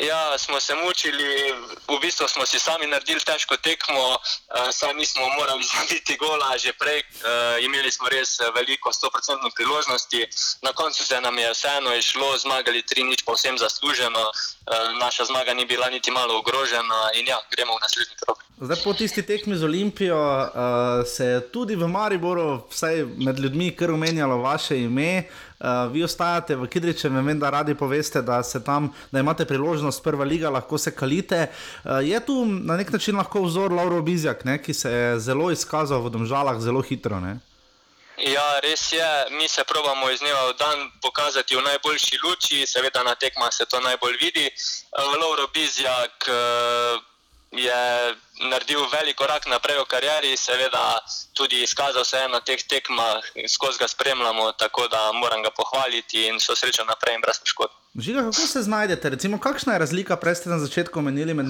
Ja, 0.01 0.39
smo 0.39 0.61
se 0.61 0.75
mučili, 0.75 1.53
v 1.89 2.01
bistvu 2.01 2.29
smo 2.29 2.47
si 2.47 2.59
sami 2.59 2.87
naredili 2.87 3.21
težko 3.21 3.57
tekmo, 3.57 4.17
uh, 4.17 4.19
sami 4.73 5.07
smo 5.07 5.29
morali 5.39 5.65
zabiti 5.73 6.17
gola 6.17 6.59
že 6.59 6.73
prej, 6.73 7.01
uh, 7.01 7.65
imeli 7.65 7.91
smo 7.93 8.09
res 8.09 8.39
veliko 8.55 8.91
100% 8.91 9.55
priložnosti, 9.55 10.21
na 10.63 10.73
koncu 10.73 11.05
se 11.05 11.21
nam 11.21 11.39
je 11.39 11.51
vseeno 11.53 11.95
išlo, 11.95 12.39
zmagali 12.39 12.83
3-0, 12.83 13.25
povsem 13.25 13.59
zasluženo, 13.59 14.25
uh, 14.31 14.99
naša 15.01 15.25
zmaga 15.25 15.55
ni 15.55 15.65
bila 15.65 15.91
niti 15.91 16.11
malo 16.11 16.39
ogrožena 16.39 17.11
in 17.15 17.29
ja, 17.29 17.39
gremo 17.51 17.77
v 17.77 17.81
naslednji 17.83 18.17
krok. 18.25 18.45
Zdaj, 18.61 18.77
po 18.85 18.93
tisti 18.93 19.23
tekmi 19.23 19.57
z 19.57 19.65
Olimpijo 19.65 20.21
uh, 20.21 20.49
se 21.07 21.25
je 21.25 21.41
tudi 21.53 21.77
v 21.77 21.89
Mariboru, 21.89 22.67
vsaj 22.71 23.05
med 23.17 23.39
ljudmi, 23.39 23.77
kar 23.77 23.91
omenjalo 23.91 24.37
vaše 24.37 24.77
ime. 24.79 25.25
Uh, 25.25 25.50
vi 25.93 26.05
ostajate 26.05 26.57
v 26.57 26.67
Kidričevu, 26.67 27.23
vem, 27.23 27.39
da 27.39 27.51
radi 27.51 27.75
poveste, 27.75 28.23
da, 28.23 28.43
tam, 28.65 28.93
da 29.13 29.21
imate 29.21 29.45
priložnost 29.45 30.03
prva 30.03 30.25
liga, 30.25 30.51
lahko 30.51 30.79
se 30.79 30.95
kalite. 30.97 31.47
Uh, 31.85 32.01
je 32.05 32.21
tu 32.27 32.45
na 32.47 32.77
nek 32.77 32.93
način 32.93 33.17
lahko 33.17 33.43
vzor 33.43 33.73
Lauro 33.73 34.03
Bizjak, 34.03 34.45
ne, 34.45 34.63
ki 34.63 34.75
se 34.75 34.91
je 34.91 35.21
zelo 35.21 35.51
izkazal 35.51 36.01
v 36.03 36.11
domžalah 36.11 36.61
zelo 36.61 36.83
hitro. 36.83 37.21
Ne? 37.21 37.39
Ja, 38.21 38.61
res 38.61 38.93
je, 38.93 39.09
mi 39.31 39.49
se 39.49 39.65
pravimo 39.65 40.11
iz 40.11 40.21
dneva 40.21 40.49
v 40.51 40.57
dan 40.61 40.91
pokazati 41.03 41.57
v 41.57 41.65
najboljši 41.65 42.19
luči, 42.25 42.67
seveda 42.67 43.03
na 43.03 43.15
tekmah 43.15 43.53
se 43.53 43.65
to 43.65 43.81
najbolj 43.81 44.17
vidi. 44.21 44.49
Uh, 44.49 45.17
Lauro 45.21 45.49
Bizjak 45.53 46.29
uh, 46.29 47.10
je 47.51 48.15
naredil 48.51 48.87
velik 48.93 49.17
korak 49.17 49.47
naprej 49.47 49.83
v 49.83 49.87
karieri, 49.91 50.37
seveda 50.37 51.03
tudi 51.35 51.63
izkazal 51.63 52.05
se 52.05 52.29
na 52.29 52.41
teh 52.41 52.63
tekmah, 52.63 53.25
skozi 53.49 53.79
ga 53.79 53.89
spremljamo, 53.89 54.53
tako 54.53 54.89
da 54.89 55.13
moram 55.13 55.43
ga 55.43 55.51
pohvaliti 55.51 56.27
in 56.27 56.41
so 56.41 56.55
srečen 56.55 56.87
naprej 56.87 57.15
in 57.15 57.21
brez 57.21 57.43
poškodb. 57.43 57.80
Žiga, 57.95 58.21
kako 58.23 58.47
se 58.47 58.63
znajdete? 58.63 59.11
Recimo, 59.11 59.39
kakšna 59.39 59.73
je 59.73 59.79
razlika, 59.79 60.17
prej 60.17 60.35
ste 60.35 60.51
na 60.51 60.59
začetku 60.59 60.99
omenili 60.99 61.35
med 61.35 61.47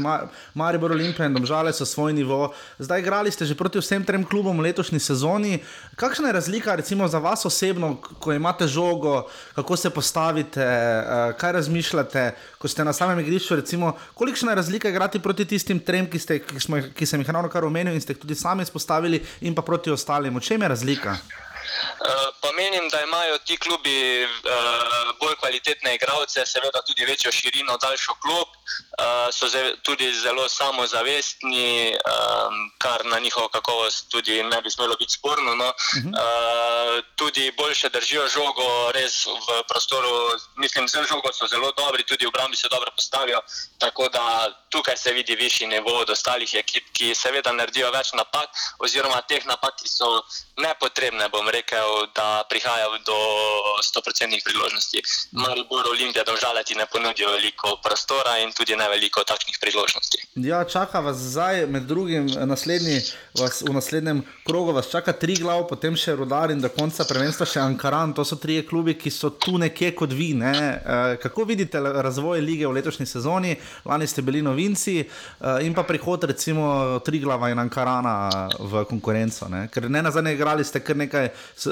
Maribor 0.54 0.92
Olimpijo 0.92 1.26
in 1.26 1.34
Domžale 1.34 1.72
so 1.72 1.84
svoj 1.84 2.12
nivo, 2.12 2.54
zdaj 2.78 3.00
igrali 3.00 3.30
ste 3.30 3.44
že 3.44 3.54
proti 3.54 3.78
vsem 3.78 4.04
trem 4.04 4.24
klubom 4.24 4.56
v 4.56 4.62
letošnji 4.62 5.00
sezoni. 5.00 5.58
Kakšna 6.00 6.28
je 6.28 6.32
razlika 6.32 6.74
recimo, 6.74 7.08
za 7.08 7.18
vas 7.18 7.44
osebno, 7.44 7.96
ko 7.96 8.32
imate 8.32 8.66
žogo, 8.66 9.28
kako 9.54 9.76
se 9.76 9.90
postavite, 9.90 10.64
eh, 10.64 11.32
kaj 11.36 11.52
razmišljate, 11.52 12.32
ko 12.58 12.68
ste 12.68 12.84
na 12.84 12.92
samem 12.92 13.20
igrišču? 13.20 13.56
Recimo, 13.56 13.92
kolikšna 14.14 14.52
je 14.52 14.56
razlika 14.56 14.88
igrati 14.88 15.20
proti 15.20 15.44
tistim 15.44 15.78
trem, 15.78 16.08
ki, 16.10 16.18
ste, 16.18 16.38
ki, 16.38 16.60
smo, 16.60 16.80
ki 16.96 17.06
sem 17.06 17.20
jih 17.20 17.30
ravno 17.30 17.52
kar 17.52 17.64
omenil 17.64 17.92
in 17.92 18.00
ste 18.00 18.16
jih 18.16 18.18
tudi 18.24 18.34
sami 18.34 18.62
izpostavili, 18.62 19.20
in 19.40 19.54
pa 19.54 19.62
proti 19.62 19.90
ostalim? 19.90 20.36
V 20.36 20.40
čem 20.40 20.62
je 20.62 20.68
razlika? 20.68 21.18
Uh, 21.60 22.28
pa 22.40 22.52
menim, 22.52 22.88
da 22.88 23.02
imajo 23.02 23.38
ti 23.38 23.56
klubi 23.56 24.24
uh, 24.24 25.10
bolj 25.20 25.36
kvalitetne 25.40 25.94
igralce, 25.94 26.46
seveda 26.46 26.82
tudi 26.86 27.04
večjo 27.04 27.32
širino, 27.32 27.76
daljšo 27.76 28.14
klub, 28.22 28.48
uh, 28.98 29.28
so 29.32 29.46
tudi 29.82 30.12
zelo 30.14 30.48
samozavestni, 30.48 31.94
um, 31.94 32.70
kar 32.78 33.04
na 33.04 33.18
njihovo 33.18 33.48
kakovost 33.48 34.08
tudi 34.10 34.42
ne 34.42 34.62
bi 34.62 34.70
smelo 34.70 34.96
biti 34.98 35.14
sporno. 35.14 35.54
No. 35.54 35.68
Uh, 35.68 37.04
tudi 37.16 37.52
boljše 37.56 37.88
držijo 37.88 38.28
žogo, 38.28 38.92
res 38.92 39.26
v 39.26 39.62
prostoru, 39.68 40.10
mislim, 40.56 40.88
z 40.88 41.04
žogo 41.08 41.32
so 41.32 41.46
zelo 41.46 41.72
dobri, 41.72 42.04
tudi 42.04 42.24
v 42.26 42.28
obrambi 42.28 42.56
se 42.56 42.68
dobro 42.68 42.90
postavijo. 42.96 43.40
Tako 43.78 44.08
da 44.08 44.48
tukaj 44.70 44.96
se 44.96 45.12
vidi 45.12 45.34
višji 45.34 45.66
nivo 45.66 45.94
od 46.00 46.10
ostalih 46.10 46.54
ekip, 46.54 46.84
ki 46.92 47.14
seveda 47.14 47.52
naredijo 47.52 47.90
več 47.90 48.12
napak, 48.12 48.50
oziroma 48.78 49.20
teh 49.22 49.46
napak, 49.46 49.76
ki 49.82 49.88
so 49.88 50.08
nepotrebne, 50.56 51.28
bom 51.28 51.48
rekel, 51.48 52.06
da 52.14 52.44
prihaja 52.48 52.88
do 53.06 53.18
100% 53.82 54.44
priložnosti. 54.44 55.02
Maribor 55.32 55.88
Olimpija, 55.88 56.24
domžale 56.24 56.64
ti 56.64 56.74
ne 56.74 56.86
ponudijo 56.86 57.30
veliko 57.30 57.76
prostora 57.82 58.38
in 58.38 58.52
tudi 58.60 58.76
ne 58.76 58.88
veliko 58.92 59.24
takšnih 59.24 59.56
priložnosti. 59.60 60.18
Ja, 60.44 60.64
čaka 60.64 61.00
vas 61.00 61.16
zdaj, 61.16 61.64
med 61.66 61.86
drugim, 61.88 62.28
naslednji, 62.44 63.00
vas, 63.40 63.62
v 63.64 63.72
naslednjem 63.72 64.20
krogu 64.44 64.74
vas 64.76 64.90
čaka 64.92 65.14
tri 65.16 65.38
glav, 65.40 65.64
potem 65.68 65.96
še 65.96 66.12
Rudar 66.18 66.52
in 66.52 66.60
do 66.60 66.68
konca 66.68 67.06
prvenstva 67.08 67.48
še 67.48 67.62
Ankaran. 67.64 68.12
To 68.16 68.24
so 68.28 68.36
tri 68.36 68.58
klubi, 68.68 68.94
ki 69.00 69.10
so 69.10 69.30
tu 69.32 69.56
nekje 69.58 69.94
kot 69.96 70.12
vi. 70.12 70.34
Ne? 70.36 70.52
E, 70.52 70.98
kako 71.22 71.46
vidite 71.48 71.80
razvoj 71.80 72.42
lige 72.44 72.68
v 72.68 72.76
letošnji 72.76 73.08
sezoni? 73.08 73.54
Lani 73.88 74.08
ste 74.10 74.22
bili 74.26 74.44
novinci 74.44 74.98
e, 75.00 75.06
in 75.64 75.72
pa 75.74 75.86
prihod 75.88 76.28
recimo 76.28 77.00
tri 77.06 77.22
glava 77.24 77.48
in 77.50 77.62
Ankarana 77.62 78.48
v 78.60 78.84
konkurenco. 78.90 79.48
Ne? 79.48 79.64
Ker 79.72 79.88
ne 79.88 80.04
na 80.04 80.12
zadnje 80.12 80.36
igrali 80.36 80.66
ste 80.68 80.84
kar 80.84 81.00
nekaj, 81.00 81.30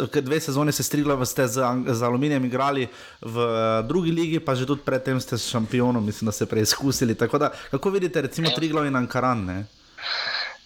kar 0.09 0.25
dve 0.25 0.41
sezone 0.41 0.73
se 0.73 0.87
strigla, 0.87 1.19
ste 1.29 1.45
z, 1.45 1.69
z 1.93 2.01
Aluminijem 2.09 2.49
igrali 2.49 2.89
v 3.21 3.49
drugi 3.85 4.15
ligi, 4.15 4.41
pa 4.41 4.57
že 4.57 4.65
tudi 4.65 4.87
predtem 4.87 5.21
ste 5.21 5.37
s 5.37 5.53
šampionom, 5.53 6.01
mislim, 6.05 6.33
da 6.33 6.33
ste 6.33 6.49
preizkusili. 6.79 7.15
Da, 7.39 7.51
kako 7.71 7.91
vidite, 7.91 8.21
recimo, 8.21 8.51
Triglav 8.51 8.87
in 8.87 8.97
Ankaran? 8.97 9.45
Ne? 9.45 9.67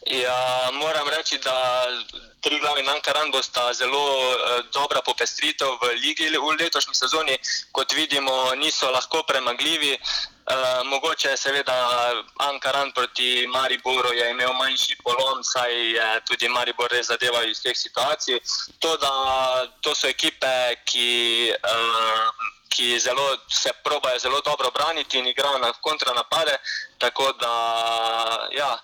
Ja, 0.07 0.71
moram 0.73 1.09
reči, 1.09 1.39
da 1.45 1.87
tri 2.41 2.59
glavi 2.59 2.81
in 2.81 2.89
Ankaran 2.89 3.31
bosta 3.31 3.73
zelo 3.73 4.03
eh, 4.35 4.63
dobra 4.75 5.01
popestritev 5.07 5.79
v 5.83 5.95
ligi 6.03 6.27
v 6.27 6.57
letošnji 6.59 6.95
sezoni. 6.95 7.39
Kot 7.73 7.93
vidimo, 7.93 8.55
niso 8.55 8.91
lahko 8.91 9.23
premagljivi. 9.23 9.99
Uh, 10.43 10.83
mogoče 10.91 11.37
seveda 11.37 11.75
Ankaran 12.37 12.91
proti 12.93 13.47
Mariboru 13.47 14.11
je 14.13 14.31
imel 14.31 14.53
manjši 14.53 14.97
polom, 15.05 15.39
saj 15.45 15.71
je 15.71 16.09
tudi 16.27 16.49
Maribor 16.49 16.91
res 16.91 17.07
zadeval 17.07 17.47
iz 17.49 17.63
teh 17.63 17.77
situacij. 17.79 18.41
To, 18.83 18.97
da, 18.97 19.13
to 19.81 19.95
so 19.95 20.09
ekipe, 20.11 20.51
ki, 20.85 21.53
uh, 21.55 22.51
ki 22.73 22.99
zelo, 22.99 23.27
se 23.49 23.71
probajo 23.85 24.19
zelo 24.19 24.41
dobro 24.41 24.71
braniti 24.71 25.19
in 25.19 25.27
igrajo 25.27 25.59
na 25.59 25.73
kontranapade. 25.73 26.57
Tako 26.99 27.33
da 27.33 27.53
ja, 28.53 28.79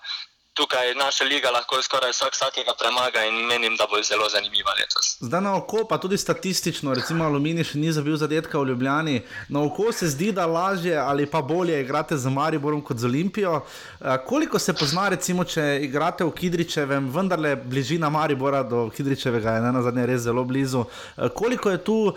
tukaj 0.58 0.94
naša 1.04 1.24
liga 1.24 1.50
lahko 1.50 1.82
skoraj 1.82 2.10
vsak 2.10 2.32
vsakega 2.34 2.72
premaga 2.80 3.20
in 3.28 3.36
menim, 3.46 3.76
da 3.78 3.86
bo 3.90 4.02
zelo 4.02 4.26
zanimiva 4.34 4.72
letos. 4.80 5.06
Zdaj 5.20 5.42
na 5.46 5.52
oko, 5.56 5.84
pa 5.90 5.98
tudi 6.02 6.18
statistično, 6.18 6.94
recimo 6.98 7.24
Aluminij 7.24 7.68
še 7.70 7.78
ni 7.78 7.92
zabil 7.94 8.16
zadetka 8.18 8.58
v 8.58 8.72
Ljubljani. 8.72 9.16
Na 9.54 9.62
oko 9.62 9.92
se 9.92 10.08
zdi, 10.10 10.32
da 10.34 10.46
lažje 10.46 10.96
ali 10.98 11.26
pa 11.30 11.42
bolje 11.42 11.78
igrate 11.82 12.18
z 12.18 12.32
Mariborom 12.38 12.82
kot 12.82 12.98
z 12.98 13.06
Olimpijo. 13.06 13.60
Uh, 13.60 14.16
koliko 14.26 14.58
se 14.58 14.74
pozna, 14.74 15.08
recimo, 15.14 15.44
če 15.44 15.66
igrate 15.86 16.26
v 16.26 16.34
Kidričevem, 16.40 17.06
vendarle 17.14 17.54
bližina 17.56 18.10
Maribora 18.10 18.64
do 18.66 18.88
Kidričevega 18.96 19.58
je 19.58 19.72
na 19.72 19.82
zadnje 19.86 20.06
res 20.10 20.26
zelo 20.26 20.44
blizu. 20.44 20.82
Uh, 20.82 21.28
koliko 21.34 21.70
je 21.70 21.84
tu 21.84 21.98
uh, 22.08 22.16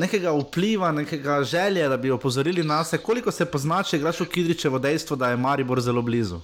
nekega 0.00 0.32
vpliva, 0.38 0.94
nekega 0.96 1.42
želje, 1.44 1.88
da 1.92 2.00
bi 2.00 2.10
opozorili 2.10 2.64
nas, 2.64 2.94
koliko 3.04 3.30
se 3.30 3.44
pozna, 3.44 3.82
če 3.82 4.00
igraš 4.00 4.24
v 4.24 4.30
Kidričevo 4.32 4.80
dejstvo, 4.80 5.16
da 5.16 5.30
je 5.34 5.36
Maribor 5.36 5.80
zelo 5.80 6.02
blizu? 6.02 6.40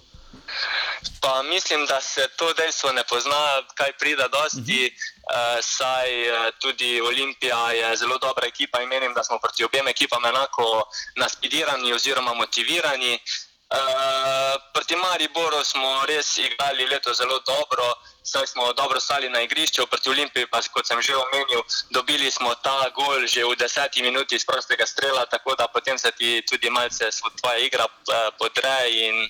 Pa 1.20 1.42
mislim, 1.42 1.86
da 1.86 2.00
se 2.00 2.28
to 2.36 2.52
dejstvo 2.52 2.92
ne 2.92 3.04
pozna, 3.04 3.62
kaj 3.74 3.92
pride 3.92 4.28
dosti, 4.28 4.80
uh 4.86 4.92
-huh. 4.92 5.56
uh, 5.56 5.64
saj 5.64 6.30
uh, 6.30 6.54
tudi 6.60 7.00
Olimpija 7.00 7.72
je 7.72 7.96
zelo 7.96 8.18
dobra 8.18 8.46
ekipa 8.46 8.82
in 8.82 8.88
menim, 8.88 9.14
da 9.14 9.24
smo 9.24 9.38
proti 9.38 9.64
obema 9.64 9.90
ekipam 9.90 10.24
enako 10.24 10.90
naspidirani 11.16 11.92
oziroma 11.92 12.34
motivirani. 12.34 13.20
Uh, 13.68 14.56
proti 14.72 14.96
Mariboru 14.96 15.64
smo 15.64 16.06
res 16.06 16.38
igrali 16.38 16.86
leto 16.86 17.12
zelo 17.14 17.38
dobro, 17.44 17.94
saj 18.22 18.46
smo 18.46 18.72
dobro 18.72 19.00
stali 19.00 19.28
na 19.28 19.40
igrišču, 19.40 19.86
proti 19.86 20.08
Olimpiji 20.08 20.46
pa, 20.46 20.62
kot 20.72 20.86
sem 20.86 21.02
že 21.02 21.12
omenil, 21.16 21.62
dobili 21.90 22.30
smo 22.30 22.54
ta 22.54 22.88
gol 22.96 23.26
že 23.26 23.44
v 23.44 23.56
deseti 23.56 24.02
minuti 24.02 24.36
iz 24.36 24.44
prostega 24.44 24.86
strela, 24.86 25.26
tako 25.26 25.54
da 25.54 25.68
potem 25.68 25.98
se 25.98 26.10
ti 26.10 26.42
tudi 26.50 26.70
malce 26.70 27.10
tvoja 27.40 27.58
igra 27.58 27.84
uh, 27.84 28.32
podre 28.38 28.88
in 28.88 29.28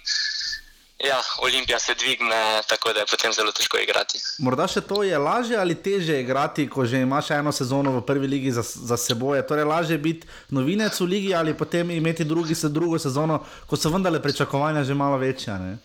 Ja, 1.04 1.22
Olimpija 1.38 1.78
se 1.78 1.94
dvigne, 1.94 2.62
tako 2.66 2.92
da 2.92 3.00
je 3.00 3.06
potem 3.06 3.32
zelo 3.32 3.52
težko 3.52 3.78
igrati. 3.78 4.18
Morda 4.42 4.64
še 4.66 4.80
to 4.82 5.04
je 5.06 5.18
lažje 5.18 5.54
ali 5.56 5.76
teže 5.78 6.16
igrati, 6.18 6.64
ko 6.66 6.86
že 6.86 7.04
imaš 7.06 7.30
eno 7.36 7.52
sezono 7.54 7.92
v 7.94 8.02
prvi 8.06 8.26
ligi 8.26 8.50
za, 8.50 8.64
za 8.66 8.96
seboj. 8.98 9.38
Torej, 9.46 9.64
lažje 9.64 9.98
biti 9.98 10.26
novinec 10.50 10.98
v 11.00 11.06
ligi 11.06 11.30
ali 11.34 11.54
potem 11.54 11.90
imeti 11.94 12.26
drugi, 12.26 12.54
se, 12.58 12.68
drugo 12.68 12.98
sezono, 12.98 13.38
ko 13.70 13.78
so 13.78 13.92
vendarle 13.94 14.18
pričakovanja 14.22 14.82
že 14.84 14.94
malo 14.94 15.20
večja. 15.22 15.54
Uh, 15.54 15.78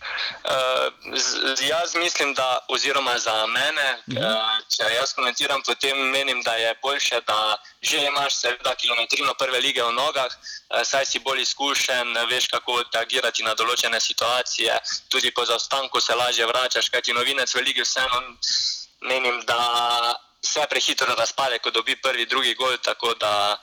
z, 1.14 1.62
jaz 1.62 1.94
mislim, 1.96 2.34
da, 2.34 2.66
oziroma 2.74 3.14
za 3.20 3.46
mene, 3.46 3.88
uh 4.08 4.14
-huh. 4.14 4.34
uh, 4.34 4.66
če 4.66 4.90
jaz 4.98 5.14
komentiram, 5.14 5.62
potem 5.62 6.10
menim, 6.10 6.42
da 6.42 6.56
je 6.56 6.74
boljše, 6.82 7.22
da 7.28 7.58
že 7.82 8.02
imaš 8.06 8.36
seveda 8.42 8.76
kilometrino 8.76 9.34
prve 9.38 9.60
lige 9.60 9.84
v 9.84 9.94
nogah, 9.94 10.32
uh, 10.34 10.82
saj 10.84 11.06
si 11.06 11.20
bolj 11.20 11.42
izkušen, 11.42 12.18
veš 12.30 12.48
kako 12.48 12.82
reagirati 12.94 13.44
na 13.44 13.54
določene 13.54 14.00
situacije 14.00 14.74
tudi 15.14 15.30
po 15.32 15.46
zaostanku 15.46 16.02
se 16.02 16.16
lažje 16.16 16.46
vračaš, 16.50 16.90
kajti 16.90 17.14
novinec 17.14 17.54
v 17.54 17.62
Ligi 17.62 17.86
vseeno 17.86 18.22
menim, 19.02 19.42
da 19.46 19.62
se 20.42 20.66
prehitro 20.70 21.14
razpade, 21.16 21.60
ko 21.60 21.72
dobi 21.72 21.96
prvi, 22.02 22.26
drugi 22.26 22.56
gol. 22.58 22.78
Tako 22.82 23.14
da 23.22 23.62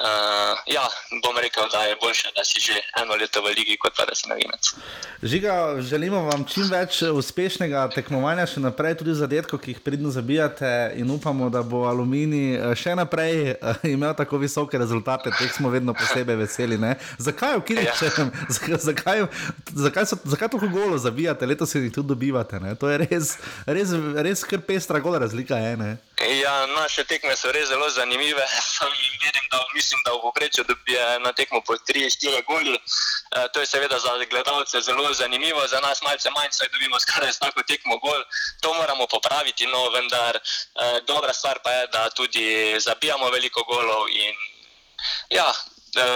uh, 0.00 0.58
ja, 0.66 0.84
bom 1.22 1.36
rekel, 1.38 1.68
da 1.72 1.84
je 1.84 1.96
bolje, 2.00 2.28
da 2.36 2.44
si 2.44 2.60
že 2.60 2.80
eno 3.02 3.14
leto 3.14 3.42
v 3.42 3.54
Ligi, 3.56 3.76
kot 3.76 3.96
pa 3.96 4.04
da 4.04 4.14
si 4.14 4.28
novinec. 4.28 4.74
Žiga, 5.22 5.80
želimo 5.80 6.22
vam 6.22 6.44
čim 6.48 6.66
več 6.70 7.02
uspešnega 7.02 7.88
tekmovanja, 7.94 8.46
še 8.46 8.62
naprej 8.64 8.96
tudi 9.02 9.14
zadetkov, 9.14 9.60
ki 9.62 9.74
jih 9.74 9.82
pridno 9.84 10.10
zabijate 10.10 10.92
in 10.98 11.10
upamo, 11.10 11.50
da 11.52 11.62
bo 11.62 11.84
Alumini 11.86 12.56
še 12.78 12.96
naprej 12.98 13.54
imel 13.94 14.14
tako 14.18 14.40
visoke 14.42 14.78
rezultate, 14.78 15.30
teh 15.38 15.52
smo 15.52 15.70
vedno 15.70 15.94
posebej 15.94 16.40
veseli. 16.42 16.78
Ne? 16.80 16.96
Zakaj 17.18 17.60
v 17.60 17.66
Kiričem, 17.70 18.32
ja. 18.32 18.78
zakaj, 18.88 19.26
zakaj, 19.74 20.08
so, 20.10 20.18
zakaj 20.24 20.54
tako 20.56 20.70
golo 20.72 20.98
zabijate, 20.98 21.46
letos 21.46 21.74
jih 21.74 21.92
tudi 21.92 22.08
dobivate? 22.14 22.60
Ne? 22.62 22.74
To 22.80 22.90
je 22.90 23.02
res, 23.04 23.36
res, 23.66 23.94
res 24.26 24.44
kar 24.48 24.64
pestra 24.66 25.02
gola 25.02 25.22
razlika. 25.22 25.60
Je, 25.62 25.76
ne? 25.76 25.92
Ja, 26.22 26.66
naše 26.74 27.04
tekme 27.04 27.36
so 27.36 27.52
res 27.52 27.68
zelo 27.68 27.88
zanimive. 27.90 28.42
Vidim, 29.22 29.46
da, 29.50 29.62
mislim, 29.82 30.00
da 30.06 30.10
v 30.14 30.22
povprečju 30.26 30.62
dobijo 30.70 31.18
na 31.26 31.32
tekmo 31.38 31.58
po 31.66 31.74
3-4 31.74 32.46
goli. 32.50 32.76
E, 32.78 32.80
to 33.52 33.60
je 33.60 33.66
seveda 33.66 33.98
za 33.98 34.12
gledalce 34.30 34.80
zelo 34.80 35.14
zanimivo, 35.14 35.60
za 35.72 35.80
nas 35.86 35.98
malce 36.06 36.30
manj, 36.36 36.50
saj 36.58 36.68
dobimo 36.74 37.00
skoraj 37.00 37.30
vsako 37.34 37.60
tekmo 37.70 37.98
gol. 38.04 38.20
To 38.62 38.68
moramo 38.80 39.04
popraviti, 39.14 39.66
no 39.66 39.80
vendar 39.96 40.34
e, 40.36 40.42
dobra 41.10 41.32
stvar 41.32 41.58
pa 41.64 41.70
je, 41.70 41.82
da 41.94 42.10
tudi 42.10 42.46
zabijamo 42.86 43.26
veliko 43.30 43.60
golov 43.70 44.04
in 44.08 44.34
ja. 45.38 45.50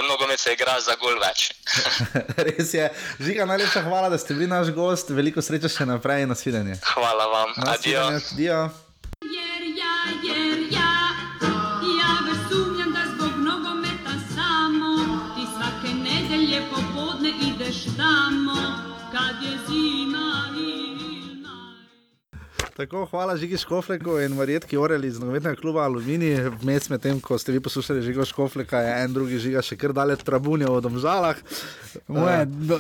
Nogomet 0.09 0.41
se 0.41 0.53
igra 0.57 0.81
za 0.81 0.95
gol 0.97 1.19
več. 1.21 1.51
Res 2.47 2.73
je. 2.75 2.87
Žiga, 3.21 3.45
najlepša 3.45 3.83
hvala, 3.85 4.09
da 4.09 4.19
ste 4.19 4.33
bili 4.35 4.49
naš 4.49 4.73
gost. 4.73 5.13
Veliko 5.13 5.45
sreče 5.45 5.69
še 5.69 5.85
naprej 5.85 6.25
in 6.25 6.33
nasvidenje. 6.33 6.79
Hvala 6.95 7.29
vam. 7.35 7.53
Adijo. 7.75 8.07
Adijo. 8.17 8.61
Tako, 22.77 23.07
hvala 23.11 23.37
Žigi 23.37 23.57
Škofleku 23.57 24.19
in 24.21 24.35
Marjetki 24.37 24.77
Oreli 24.77 25.09
iz 25.09 25.19
nogometnega 25.19 25.57
kluba 25.57 25.81
Aluminij. 25.81 26.51
Vmes 26.61 26.91
med 26.93 27.01
tem, 27.01 27.21
ko 27.25 27.39
ste 27.41 27.53
vi 27.53 27.61
poslušali 27.61 28.03
Žigo 28.03 28.25
Škofleka, 28.25 28.79
je 28.85 28.91
en 29.05 29.15
drugi 29.15 29.39
žiga 29.41 29.63
še 29.65 29.79
kar 29.81 29.95
dalje 29.97 30.19
trabunje 30.21 30.69
v 30.69 30.83
domžalah. 30.85 31.41
Moje, 32.13 32.43
do, 32.45 32.77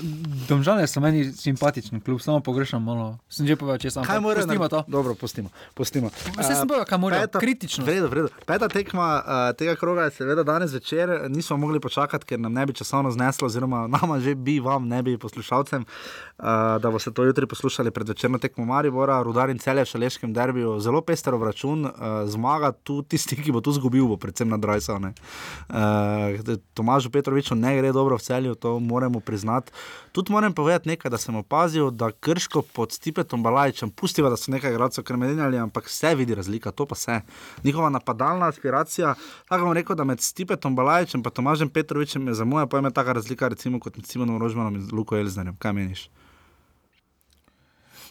domžale 0.51 0.85
so 0.85 1.01
meni 1.01 1.23
simpatični, 1.33 2.03
kljub 2.05 2.21
samo 2.21 2.43
pogrešam 2.45 2.85
malo. 2.85 3.07
Sem 3.33 3.49
že 3.49 3.57
povedal, 3.57 3.81
če 3.81 3.95
sem 3.95 4.05
kaj 4.05 4.21
moral. 4.21 4.45
Pustimo 4.45 4.69
to. 4.69 4.83
Dobro, 4.85 5.15
pustimo. 5.17 5.49
pustimo. 5.73 6.13
Vse 6.37 6.59
sem 6.59 6.69
povedal, 6.69 6.85
kaj 6.93 7.01
moram. 7.01 7.25
Kritično. 7.33 7.89
Vredo, 7.89 8.13
vredo. 8.13 8.29
Peta 8.45 8.69
tekma 8.69 9.09
uh, 9.17 9.47
tega 9.57 9.79
kroga 9.81 10.11
je 10.11 10.19
seveda 10.19 10.45
danes 10.45 10.77
večer. 10.77 11.15
Nismo 11.33 11.57
mogli 11.57 11.81
počakati, 11.81 12.29
ker 12.29 12.45
nam 12.45 12.53
ne 12.53 12.67
bi 12.69 12.77
časovno 12.77 13.15
zneslo, 13.17 13.49
oziroma 13.49 13.87
nama 13.97 14.21
že 14.21 14.37
bi, 14.37 14.59
vam 14.61 14.93
ne 14.93 15.01
bi 15.01 15.17
poslušalcem, 15.17 15.89
uh, 15.89 16.77
da 16.85 16.93
boste 16.93 17.17
to 17.17 17.25
jutri 17.25 17.49
poslušali 17.49 17.97
pred 17.97 18.13
večerno 18.13 18.37
tekmo 18.45 18.69
Maribora, 18.69 19.23
Rudar 19.25 19.49
in 19.49 19.57
Celje 19.59 19.86
šaleškem 19.87 20.33
derbiju. 20.35 20.77
Zelo 20.81 21.01
pester 21.01 21.35
račun, 21.35 21.85
uh, 21.85 21.93
zmaga 22.27 22.73
tu 22.73 23.03
tisti, 23.03 23.37
ki 23.37 23.53
bo 23.53 23.61
tu 23.61 23.73
zgubil, 23.73 24.07
bo 24.07 24.17
predvsem 24.17 24.49
na 24.49 24.59
Drajsa. 24.61 24.99
Uh, 24.99 26.57
Tomažu 26.75 27.11
Petroviču 27.11 27.55
ne 27.55 27.77
gre 27.79 27.93
dobro 27.93 28.17
v 28.17 28.23
celju, 28.23 28.55
to 28.55 28.79
moramo 28.81 29.21
priznati. 29.21 29.73
Tudi 30.13 30.33
moram 30.33 30.53
povedati 30.53 30.89
nekaj, 30.89 31.11
da 31.11 31.19
sem 31.19 31.37
opazil, 31.37 31.91
da 31.91 32.11
krško 32.13 32.63
pod 32.63 32.93
Stipetom 32.93 33.43
Balajčem, 33.43 33.91
pustiva, 33.91 34.31
da 34.31 34.37
so 34.37 34.51
nekaj 34.51 34.73
gradcev 34.73 35.05
kremenjali, 35.05 35.59
ampak 35.59 35.89
se 35.89 36.15
vidi 36.15 36.35
razlika, 36.35 36.71
to 36.71 36.87
pa 36.87 36.95
se. 36.95 37.21
Njihova 37.65 37.91
napadalna 37.91 38.49
aspiracija, 38.49 39.15
tako 39.49 39.65
bom 39.65 39.73
rekel, 39.73 39.97
da 39.97 40.05
med 40.05 40.21
Stipetom 40.21 40.77
Balajčem 40.77 41.23
in 41.25 41.31
Tomažem 41.31 41.69
Petrovičem 41.69 42.29
je 42.29 42.35
za 42.35 42.45
moje 42.45 42.67
pojme 42.67 42.91
taka 42.91 43.13
razlika, 43.13 43.49
recimo 43.49 43.81
kot 43.81 43.97
med 43.97 44.07
Simonom 44.07 44.39
Rožmanom 44.39 44.77
in 44.77 44.89
Luko 44.93 45.17
Elznerjem. 45.17 45.57
Kaj 45.57 45.73
meniš? 45.73 46.09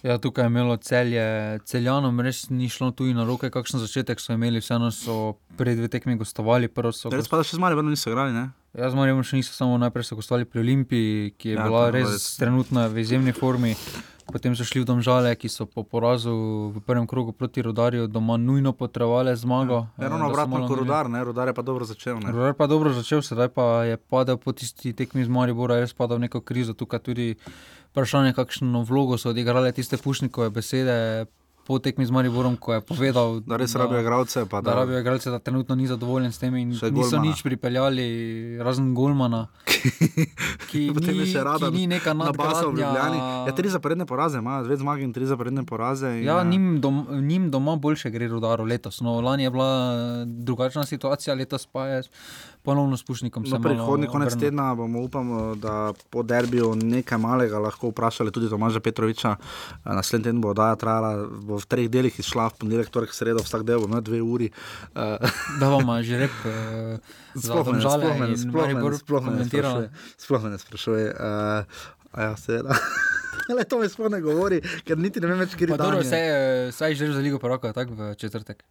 Ja, 0.06 0.18
tukaj 0.18 0.44
je 0.44 0.48
imelo 0.48 0.78
celje, 0.78 1.60
celjanom 1.66 2.20
res 2.22 2.44
ni 2.50 2.70
šlo 2.70 2.92
tu 2.94 3.08
na 3.10 3.24
roke, 3.26 3.50
kakšen 3.50 3.82
začetek 3.82 4.20
so 4.22 4.36
imeli, 4.38 4.62
vseeno 4.62 4.92
so 4.94 5.16
pred 5.58 5.80
dve 5.80 5.90
tekmi 5.90 6.14
gostovali. 6.20 6.70
Res 6.70 7.30
pa 7.32 7.40
da 7.40 7.42
še 7.42 7.58
z 7.58 7.64
Marijo 7.64 7.82
niso 7.82 8.12
igrali, 8.14 8.36
ne? 8.36 8.52
Jaz 8.78 8.94
z 8.94 9.00
Marijo 9.00 9.24
še 9.26 9.40
niso 9.42 9.56
samo 9.58 9.80
najprej 9.82 10.06
so 10.06 10.18
gostovali 10.20 10.46
pri 10.46 10.62
Olimpiji, 10.62 11.32
ki 11.34 11.56
je 11.56 11.58
ja, 11.58 11.66
bila 11.66 11.88
res, 11.90 12.12
res 12.12 12.28
trenutno 12.38 12.86
v 12.86 13.02
izjemni 13.02 13.34
formi. 13.34 13.74
Potem 14.30 14.54
so 14.58 14.66
šli 14.66 14.82
v 14.82 14.90
Domžale, 14.90 15.32
ki 15.38 15.50
so 15.50 15.66
po 15.70 15.82
porazu 15.86 16.34
v 16.74 16.82
prvem 16.86 17.06
krogu 17.10 17.34
proti 17.34 17.62
Rudarju 17.66 18.06
doma 18.10 18.38
nujno 18.42 18.74
potrebovali 18.78 19.34
zmago. 19.38 19.86
Ja, 19.98 20.10
ravno 20.10 20.30
obratno 20.30 20.66
kot 20.66 20.82
Rudar, 20.82 21.10
ne? 21.10 21.22
Rudar 21.26 21.50
je 21.50 21.58
pa 21.58 21.66
dobro 21.66 21.86
začel. 21.86 22.22
Ne? 22.22 22.34
Rudar 22.34 22.54
pa 22.58 22.70
dobro 22.70 22.94
začel, 22.94 23.26
sedaj 23.26 23.50
pa 23.54 23.86
je 23.90 23.98
padel 23.98 24.38
po 24.38 24.54
tisti 24.54 24.94
tekmi 24.94 25.26
z 25.26 25.34
Maribora, 25.34 25.78
res 25.82 25.94
padal 25.98 26.22
v 26.22 26.26
neko 26.26 26.42
krizo. 26.46 26.74
Tukaj 26.78 27.06
tudi 27.06 27.34
vprašanje, 27.96 28.34
kakšno 28.34 28.84
vlogo 28.84 29.16
so 29.16 29.30
odigrale 29.30 29.72
tiste 29.72 29.96
pušnikove 29.98 30.50
besede 30.52 31.26
po 31.64 31.80
tekmi 31.80 32.06
z 32.06 32.12
Mariborom, 32.12 32.58
ko 32.58 32.74
je 32.74 32.82
povedal, 32.84 33.40
Da 33.42 33.58
res 33.58 33.74
rabijo 33.74 33.98
igralce, 33.98 34.44
da, 34.44 34.62
da- 34.62 34.76
rabijo 34.76 35.00
igralce, 35.00 35.32
da 35.32 35.40
trenutno 35.40 35.74
ni 35.74 35.88
zadovoljen 35.88 36.30
s 36.30 36.38
tem 36.38 36.54
in 36.56 36.70
niso 36.70 36.92
golmana. 36.92 37.22
nič 37.24 37.42
pripeljali, 37.42 38.06
razen 38.60 38.94
Golmana, 38.94 39.48
ki 40.70 40.92
Potem 40.94 41.16
je 41.16 41.22
ni, 41.22 41.26
še 41.26 41.42
rada 41.42 41.66
ki 41.66 41.74
ni 41.74 41.88
neka 41.88 42.14
nabasal 42.14 42.70
v 42.70 42.78
Ljubljani. 42.78 43.18
Ja, 43.48 43.52
tri 43.52 43.66
zaporedne 43.68 44.06
poraze, 44.06 44.38
ima 44.38 44.62
dve 44.62 44.78
zmage 44.78 45.02
in 45.02 45.10
tri 45.10 45.26
zaporedne 45.26 45.64
poraze. 45.64 46.06
In, 46.12 46.24
Ja, 46.24 46.38
eh, 46.38 46.46
njim, 46.46 46.78
dom, 46.78 47.02
njim 47.24 47.50
doma 47.50 47.76
boljše 47.78 48.10
gre 48.10 48.28
rodaro 48.28 48.62
letos. 48.64 49.02
No, 49.02 49.18
lani 49.20 49.44
je 49.44 49.50
bila 49.50 49.72
drugačna 50.28 50.86
situacija, 50.86 51.34
letos 51.34 51.66
pa 51.66 51.88
je 51.88 52.04
ponovno 52.66 52.98
s 52.98 53.04
Pušnikom. 53.04 53.46
No, 53.46 53.60
prihodnji 53.60 54.08
konec 54.08 54.30
obrnil. 54.30 54.42
tedna 54.44 54.74
bomo, 54.74 55.02
upamo, 55.02 55.56
da 55.56 55.76
po 56.10 56.24
derbiju 56.24 56.74
nekaj 56.76 57.18
malega 57.18 57.60
lahko 57.60 57.90
vprašali 57.90 58.32
tudi 58.32 58.50
Tomaža 58.50 58.80
Petroviča. 58.80 59.36
Eh, 59.36 59.90
Naslednji 59.92 60.24
teden 60.26 60.42
bo 60.42 60.50
oddaja 60.50 60.76
trajala, 60.76 61.12
bo 61.40 61.56
v 61.56 61.66
treh 61.66 61.88
delih 61.88 62.12
izšla, 62.12 62.50
v 62.50 62.58
ponedeljek, 62.58 62.90
torek, 62.90 63.12
sredo, 63.12 63.40
vsak 63.40 63.64
del 63.64 63.80
bo 63.80 63.88
imel 63.88 64.02
dve 64.02 64.20
uri. 64.20 64.50
Eh, 64.92 65.18
Da 65.56 65.70
bomo 65.70 66.02
že 66.02 66.18
rep. 66.20 66.34
Uh, 67.36 67.42
Sploh 67.42 67.68
ne- 67.68 67.82
sploh 67.82 68.16
ne- 68.18 68.38
sploh 68.38 68.68
ne- 68.70 68.96
sploh 68.96 69.24
ne. 69.28 69.90
Sploh 70.16 70.44
ne 70.46 70.58
sprašuje. 70.58 71.06
Uh, 71.12 71.68
ja, 72.16 72.32
seveda. 72.36 72.72
Le 73.52 73.64
to 73.64 73.78
mi 73.78 73.86
sploh 73.86 74.08
ne 74.08 74.22
govori, 74.22 74.58
ker 74.82 74.96
niti 74.96 75.20
ne 75.20 75.28
vem 75.28 75.40
več, 75.40 75.52
kje 75.54 75.68
je. 75.68 76.16
je- 76.16 76.72
saj 76.72 76.96
že 76.96 77.12
za 77.12 77.20
ligo 77.20 77.36
poraka, 77.38 77.74
tako 77.74 77.92
v 77.94 78.16
četrtek. 78.16 78.64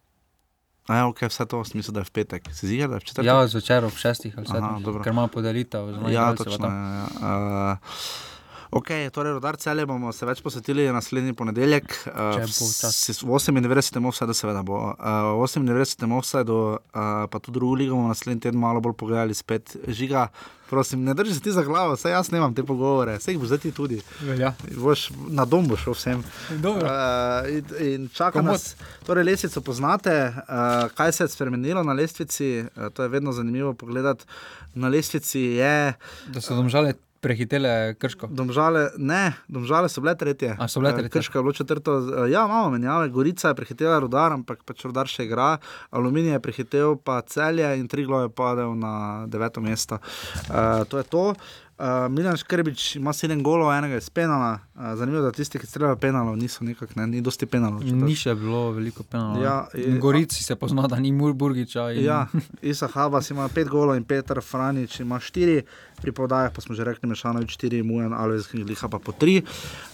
A 0.87 0.95
ja, 0.95 1.07
ok, 1.07 1.21
vse 1.21 1.45
to, 1.45 1.63
mislim, 1.73 1.93
da 1.93 2.03
je 2.03 2.09
v 2.09 2.11
petek. 2.11 2.49
Si 2.53 2.67
ziger, 2.67 2.89
da 2.89 2.99
je 2.99 2.99
v 2.99 3.09
četrtek? 3.09 3.25
Ja, 3.25 3.47
zvečer 3.47 3.85
ob 3.85 3.97
šestih 3.97 4.37
ali 4.37 4.47
sedmih, 4.47 5.01
ker 5.03 5.13
ima 5.13 5.27
podelitev. 5.27 5.89
Ja, 6.13 6.35
točno. 6.37 6.67
Ja, 6.67 7.07
ja. 7.21 7.77
Uh, 7.81 8.34
Ok, 8.75 8.89
torej 9.11 9.31
rodar 9.31 9.55
celje 9.55 9.85
bomo 9.87 10.09
se 10.11 10.27
več 10.27 10.41
posvetili 10.43 10.89
naslednji 10.91 11.31
ponedeljek. 11.39 11.93
Uh, 12.11 12.41
v 12.43 13.37
98. 13.39 14.07
offsajdu 14.09 14.33
seveda 14.35 14.63
bo. 14.67 14.81
Uh, 14.91 15.29
v 15.39 15.45
98. 15.47 16.11
offsajdu, 16.17 16.57
uh, 16.75 17.13
pa 17.31 17.39
tudi 17.39 17.55
drugo 17.55 17.77
ligo 17.79 17.95
bomo 17.95 18.11
naslednji 18.11 18.43
teden 18.43 18.59
malo 18.59 18.81
bolj 18.83 18.97
pogledali 18.99 19.37
spet. 19.37 19.77
Žiga, 19.87 20.25
prosim, 20.67 21.05
ne 21.07 21.15
drži 21.15 21.37
se 21.37 21.43
ti 21.45 21.53
za 21.55 21.63
glavo, 21.63 21.95
saj 21.95 22.17
jaz 22.17 22.31
nemam 22.35 22.51
te 22.57 22.65
pogovore, 22.67 23.15
saj 23.23 23.37
jih 23.37 23.39
boš 23.45 23.53
zdaj 23.53 23.61
ti 23.63 23.71
tudi. 23.79 24.01
Velja. 24.27 24.51
Boš, 24.75 25.05
na 25.31 25.47
dom 25.47 25.71
boš 25.71 25.87
vsem. 25.93 26.25
Dobro. 26.59 26.83
Uh, 26.83 27.47
in, 27.55 27.71
in 27.93 28.11
čaka 28.11 28.41
Komot. 28.41 28.59
nas, 28.59 28.75
torej 29.07 29.29
lestvico 29.29 29.63
poznate, 29.63 30.17
uh, 30.35 30.91
kaj 30.99 31.15
se 31.15 31.23
je 31.23 31.31
spremenilo 31.37 31.87
na 31.87 31.95
lestvici, 31.95 32.65
uh, 32.67 32.91
to 32.91 33.07
je 33.07 33.15
vedno 33.15 33.31
zanimivo 33.31 33.71
pogledati. 33.73 34.27
Na 34.75 34.91
lestvici 34.91 35.39
je. 35.63 35.93
Da 36.27 36.43
so 36.43 36.59
domžale 36.59 36.97
prehitele 37.25 37.71
krško. 37.95 38.29
Domžale, 38.29 38.93
ne, 38.99 39.23
domžale 39.47 39.89
so 39.89 39.99
bile 39.99 40.13
tretje. 40.15 40.53
A, 40.55 40.67
so 40.67 40.79
bile 40.79 40.91
Eh, 40.91 40.97
tretje. 40.97 41.09
Krško 41.15 41.37
je 41.37 41.43
bilo 41.43 41.53
četrto. 41.53 41.91
eh, 41.97 42.29
Ja, 42.29 42.45
imamo 42.45 42.69
menjave. 42.69 43.09
Gorica 43.09 43.47
je 43.47 43.55
prehitela 43.55 43.99
rodar, 43.99 44.31
ampak 44.31 44.61
pač 44.63 44.85
rodar 44.85 45.07
še 45.07 45.25
igra. 45.25 45.57
Aluminij 45.91 46.31
je 46.31 46.39
prehitel 46.41 46.95
pa 46.97 47.21
celje 47.23 47.65
in 47.75 47.87
Triglo 47.87 48.21
je 48.21 48.29
padel 48.31 48.75
na 48.75 48.93
deveto 49.27 49.57
mesto. 49.59 49.97
Uh, 50.45 50.85
to 50.85 50.97
je 50.97 51.03
to. 51.05 51.25
Uh, 51.25 51.64
Milan 52.09 52.37
Škrbič 52.37 52.95
ima 52.95 53.11
sedem 53.11 53.43
golov, 53.43 53.67
enega 53.69 53.93
je 53.93 54.01
spenala. 54.01 54.59
Uh, 54.73 54.93
zanimivo, 54.95 55.21
da 55.21 55.31
tisti, 55.31 55.59
ki 55.59 55.67
streljajo 55.67 55.95
penalov, 55.97 56.37
niso 56.37 56.63
nekako, 56.63 56.93
ne, 56.95 57.07
ni 57.07 57.21
dosti 57.21 57.45
penalov. 57.45 57.83
Ni 57.83 58.15
še 58.15 58.31
bilo 58.33 58.71
veliko 58.71 59.03
penalov. 59.03 59.43
Ja, 59.43 59.67
je- 59.73 59.97
Gorici 59.97 60.39
se 60.39 60.55
pozna, 60.55 60.87
da 60.87 60.95
ni 60.95 61.11
Murburgiča. 61.11 61.91
In... 61.91 62.03
Ja, 62.05 62.27
Isa 62.63 62.87
Habas 62.87 63.29
ima 63.29 63.49
pet 63.49 63.67
golov 63.67 63.95
in 63.95 64.03
Petr 64.03 64.39
Franič 64.41 64.99
ima 64.99 65.19
štiri, 65.19 65.65
pri 65.97 66.11
podajah 66.13 66.47
pa 66.49 66.61
smo 66.61 66.75
že 66.75 66.83
rekli, 66.83 67.09
Mešanovič 67.09 67.51
štiri, 67.51 67.83
Mujan 67.83 68.13
Alves 68.13 68.47
in 68.53 68.63
Liha 68.63 68.87
pa 68.87 68.97
po 68.97 69.11
tri. 69.11 69.43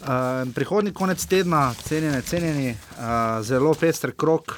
Uh, 0.01 0.07
prihodni 0.53 0.91
konec 0.91 1.25
tedna, 1.25 1.73
cenjene, 1.75 2.21
cenjeni, 2.21 2.69
uh, 2.93 3.41
zelo 3.41 3.73
pester 3.73 4.13
krok. 4.13 4.53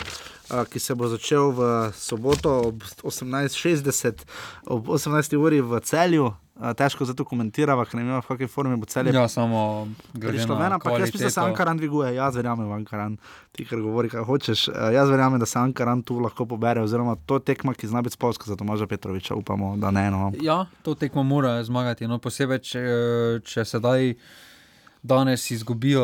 Uh, 0.53 0.65
Ki 0.69 0.79
se 0.79 0.95
bo 0.95 1.07
začel 1.07 1.51
v 1.51 1.91
soboto 1.97 2.69
ob 2.69 2.83
18:60, 3.03 4.23
ob 4.65 4.87
18. 4.87 5.37
uri 5.37 5.61
v 5.61 5.81
celju. 5.81 6.33
Uh, 6.53 6.69
težko 6.77 7.01
zato 7.05 7.25
komentiramo, 7.25 7.81
ker 7.89 7.97
ne 7.97 8.03
vemo, 8.05 8.19
v 8.21 8.29
kakšni 8.29 8.47
formi 8.47 8.75
bo 8.77 8.85
celje. 8.85 9.09
Ja, 9.09 9.25
samo 9.27 9.89
na 10.13 10.29
ven, 10.29 10.73
ampak 10.77 10.99
jaz 10.99 11.09
mislim, 11.09 11.25
da 11.25 11.31
se. 11.33 11.41
Ankaran 11.41 11.77
dviguje, 11.77 12.13
jaz 12.13 12.37
verjamem 12.37 12.69
v 12.69 12.77
Ankaran, 12.77 13.17
ti 13.51 13.65
kar 13.65 13.81
govori, 13.81 14.11
kaj 14.13 14.21
hočeš. 14.21 14.67
Eh, 14.69 14.93
Jaz 14.93 15.09
verjamem, 15.09 15.41
da 15.41 15.49
se 15.49 15.57
Ankaran 15.59 16.05
tu 16.05 16.19
lahko 16.21 16.45
pobere, 16.45 16.85
oziroma 16.85 17.17
to 17.25 17.39
tekma, 17.39 17.73
ki 17.73 17.89
zna 17.89 18.05
biti 18.05 18.13
spolska 18.13 18.45
za 18.45 18.55
Tomaža 18.55 18.85
Petroviča, 18.87 19.33
upamo, 19.35 19.73
da 19.81 19.91
ne. 19.91 20.05
No. 20.13 20.31
Ja, 20.41 20.65
to 20.85 20.93
tekmo 20.95 21.23
mora 21.23 21.57
zmagati. 21.63 22.07
No, 22.07 22.21
posebej, 22.21 22.61
če, 22.61 22.85
če 23.49 23.65
sedaj 23.65 24.13
danes 25.03 25.51
izgubijo, 25.51 26.03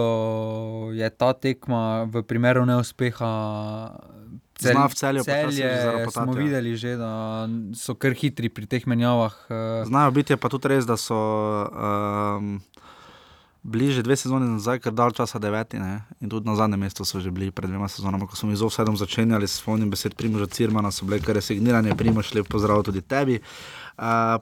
je 0.93 1.09
ta 1.09 1.33
tekma 1.33 2.03
v 2.03 2.23
primeru 2.23 2.65
neuspeha. 2.65 3.31
Zna 4.59 4.85
v 4.91 4.93
Celju 4.93 5.23
celje 5.23 5.71
zarapotati, 5.81 6.11
smo 6.11 6.33
ja. 6.35 6.39
videli 6.43 6.75
že, 6.75 6.97
da 6.99 7.47
so 7.75 7.95
kar 7.95 8.11
hitri 8.11 8.51
pri 8.51 8.67
teh 8.67 8.83
menjavah. 8.83 9.35
eh, 9.49 9.85
Znajo 9.87 10.11
biti, 10.11 10.35
pa 10.35 10.51
tudi 10.51 10.67
res, 10.67 10.83
da 10.83 10.99
so 10.99 11.15
um, 11.15 12.59
bili 13.63 13.95
že 13.95 14.03
dve 14.03 14.19
sezoni 14.19 14.51
nazaj, 14.51 14.83
ker 14.83 14.91
dal 14.91 15.15
časa 15.15 15.39
deveti, 15.39 15.79
ne? 15.79 16.03
in 16.19 16.27
tudi 16.27 16.43
na 16.43 16.59
zadnjem 16.59 16.79
mestu 16.79 17.07
so 17.07 17.23
že 17.23 17.31
bili 17.31 17.55
pred 17.55 17.71
dvema 17.71 17.87
sezonama, 17.87 18.27
ko 18.27 18.35
smo 18.35 18.51
iz 18.51 18.59
Ovsedom 18.59 18.99
začenjali 18.99 19.47
s 19.47 19.63
spomnim 19.63 19.87
besed 19.87 20.19
Primoža 20.19 20.51
Cirmana, 20.51 20.91
so 20.91 21.07
bile 21.07 21.23
kar 21.23 21.39
resignirane, 21.39 21.95
Primož 21.95 22.35
lep 22.35 22.51
pozdrav 22.51 22.83
tudi 22.83 22.99
tebi. 22.99 23.39
Uh, 23.39 23.79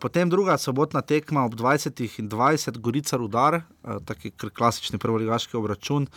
potem 0.01 0.29
druga 0.29 0.57
sobotna 0.57 1.01
tekma 1.01 1.45
ob 1.45 1.55
20 1.55 2.19
in 2.19 2.29
20, 2.29 2.77
Gorica 2.77 3.17
Rudar, 3.17 3.55
uh, 3.55 3.97
taki 4.05 4.31
kar 4.31 4.51
klasični 4.53 4.99
prvoligaški 5.01 5.57
obračun. 5.57 6.07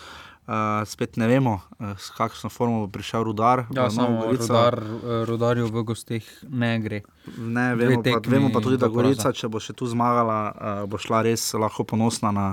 Uh, 0.51 0.83
spet 0.87 1.15
ne 1.17 1.29
vemo, 1.31 1.61
uh, 1.79 1.93
s 1.95 2.11
kakšno 2.11 2.49
formo 2.51 2.81
bo 2.83 2.89
prišel 2.91 3.23
Rudar. 3.23 3.69
Ja, 3.71 3.85
samo 3.91 4.25
rodar, 4.27 4.75
eh, 4.83 5.23
rodarju 5.25 5.69
v 5.71 5.83
gostih 5.87 6.27
ne 6.49 6.73
gre. 6.83 7.03
Ne, 7.39 7.77
vemo 7.79 8.03
pa, 8.03 8.09
tekmi, 8.09 8.33
vemo 8.35 8.51
pa 8.51 8.59
tudi, 8.59 8.81
da. 8.83 8.89
Gorica, 8.91 9.31
če 9.31 9.47
bo 9.47 9.63
še 9.63 9.77
tu 9.79 9.87
zmagala, 9.87 10.39
uh, 10.51 10.83
bo 10.91 10.99
šla 10.99 11.23
res 11.23 11.45
lahko 11.55 11.87
ponosna 11.87 12.35
na 12.35 12.49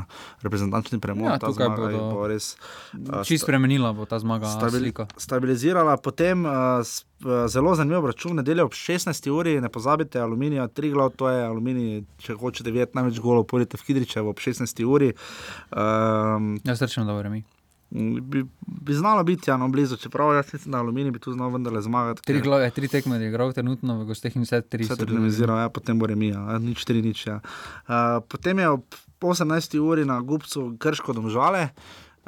reprezentančni 0.45 1.01
premor. 1.01 1.31
Ja, 1.31 1.39
tukaj 1.41 1.73
bodo 1.73 2.03
bo 2.13 2.29
res 2.29 2.51
uh, 2.93 3.25
Čisto 3.25 3.47
spremenila 3.47 3.95
bo 3.97 4.05
ta 4.05 4.21
zmaga. 4.21 4.45
stabili, 4.45 4.93
stabilizirala. 5.17 5.97
Potem 5.97 6.45
uh, 6.45 6.85
zelo 7.49 7.73
zanimiv 7.73 8.05
račun, 8.13 8.37
nedeljo 8.37 8.69
ob 8.69 8.77
16. 8.77 9.29
uri, 9.33 9.57
ne 9.57 9.73
pozabite, 9.73 10.21
aluminija, 10.21 10.69
tri 10.69 10.93
glav, 10.93 11.17
to 11.17 11.33
je 11.33 11.43
aluminij, 11.49 12.03
če 12.21 12.37
hočete 12.37 12.69
videti 12.69 13.01
največ 13.01 13.25
golov, 13.25 13.49
pojdite 13.49 13.81
v 13.81 13.89
Hidričevo 13.89 14.37
ob 14.37 14.37
16. 14.37 14.85
uri. 14.85 15.15
Um, 15.73 16.59
Jaz 16.61 16.85
rečem, 16.85 17.09
da 17.09 17.17
verjamem. 17.17 17.56
Bi, 17.89 18.45
bi 18.59 18.93
znalo 18.93 19.23
biti, 19.23 19.49
ja, 19.49 19.57
no, 19.57 19.67
blizu, 19.67 19.97
čeprav 19.97 20.35
jaz 20.35 20.53
mislim, 20.53 20.71
da 20.71 20.77
aluminij 20.77 21.11
bi 21.11 21.19
tu 21.19 21.33
znal 21.33 21.49
vendarle 21.49 21.81
zmagati. 21.81 22.21
Tri 22.21 22.41
glave, 22.41 22.69
tri 22.69 22.87
tekme 22.87 23.15
je 23.15 23.27
igral 23.27 23.53
trenutno 23.53 23.99
v 23.99 24.05
gostih 24.05 24.35
in 24.35 24.41
vse 24.41 24.61
tri. 24.61 24.83
Vse 24.83 24.95
bile- 24.95 25.07
organiziral, 25.07 25.59
ja, 25.59 25.69
potem 25.69 25.99
bo 25.99 26.07
remija, 26.07 26.39
ja, 26.51 26.57
nič, 26.59 26.85
tri, 26.85 27.01
nič. 27.01 27.27
Ja. 27.27 27.39
Uh, 27.87 28.23
potem 28.27 28.59
je 28.59 28.69
ob 28.69 28.83
18. 29.19 29.79
uri 29.79 30.05
na 30.05 30.21
Gubcu 30.21 30.75
krško 30.79 31.13
domžale. 31.13 31.69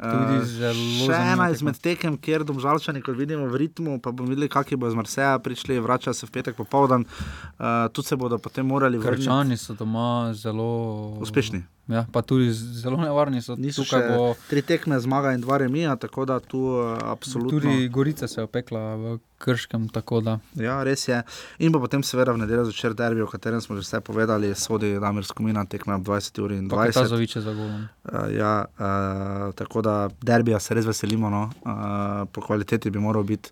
Tudi 0.00 0.40
Eh, 0.40 0.44
zelo 0.48 1.04
Še 1.04 1.12
ena 1.12 1.50
izmed 1.52 1.76
tekem, 1.76 2.16
kjer 2.16 2.40
domžalčani, 2.48 3.02
kot 3.04 3.18
vidimo 3.18 3.44
v 3.52 3.58
ritmu, 3.60 3.98
pa 4.00 4.14
bomo 4.16 4.32
videli, 4.32 4.48
kakšni 4.48 4.78
bo 4.80 4.88
iz 4.88 4.96
Marseja 4.96 5.36
prišli, 5.38 5.76
vračajo 5.76 6.16
se 6.16 6.24
v 6.24 6.30
petek 6.30 6.56
popoldan. 6.56 7.04
Uh, 7.04 7.84
tu 7.92 8.00
se 8.00 8.16
bodo 8.16 8.38
potem 8.40 8.64
morali 8.64 8.96
vrniti. 8.96 9.28
Krčani 9.28 9.60
so 9.60 9.76
doma 9.76 10.32
zelo 10.32 11.20
Uspešni. 11.20 11.60
Ja, 11.90 12.06
pa 12.12 12.22
tudi 12.22 12.52
zelo 12.52 12.96
nevarni 12.96 13.42
so. 13.42 13.56
Niso 13.58 13.82
Tukaj 13.82 14.04
bo 14.14 14.34
tri 14.50 14.62
tekme, 14.62 15.00
zmaga 15.02 15.32
in 15.34 15.40
dva 15.42 15.58
remija, 15.58 15.96
tako 15.98 16.24
da 16.24 16.38
tu 16.40 16.58
uh, 16.58 16.98
absolutno. 17.02 17.58
tudi 17.60 17.88
Gorica 17.88 18.28
se 18.28 18.40
je 18.40 18.44
opekla 18.44 18.94
v 18.94 19.18
Krškem. 19.38 19.88
da. 20.22 20.38
Ja, 20.54 20.82
res 20.84 21.08
je. 21.08 21.22
In 21.58 21.72
pa 21.72 21.80
potem, 21.80 22.02
seveda, 22.02 22.32
v 22.32 22.44
nedeljo 22.44 22.68
zvečer 22.68 22.94
derbi, 22.94 23.24
o 23.24 23.26
katerem 23.26 23.60
smo 23.60 23.76
že 23.76 23.82
vse 23.82 24.00
povedali, 24.00 24.54
sodi 24.54 24.92
Damir 25.00 25.24
Skomina, 25.24 25.64
tekme 25.64 25.96
ob 25.96 26.04
20 26.06 26.42
uri 26.44 26.58
in 26.60 26.68
Pa 26.68 26.84
20. 26.86 26.94
Katazovič 26.94 27.36
je 27.36 27.42
za 27.42 27.54
golom. 27.56 27.88
Uh, 28.04 28.30
ja, 28.36 28.54
uh, 28.68 29.50
tako 29.54 29.82
da 29.82 30.08
derbija 30.22 30.60
se 30.60 30.74
res 30.74 30.86
veselimo. 30.86 31.30
No? 31.30 31.50
Uh, 31.64 32.28
po 32.32 32.40
kvaliteti 32.40 32.90
bi 32.90 32.98
moral 32.98 33.22
biti 33.22 33.50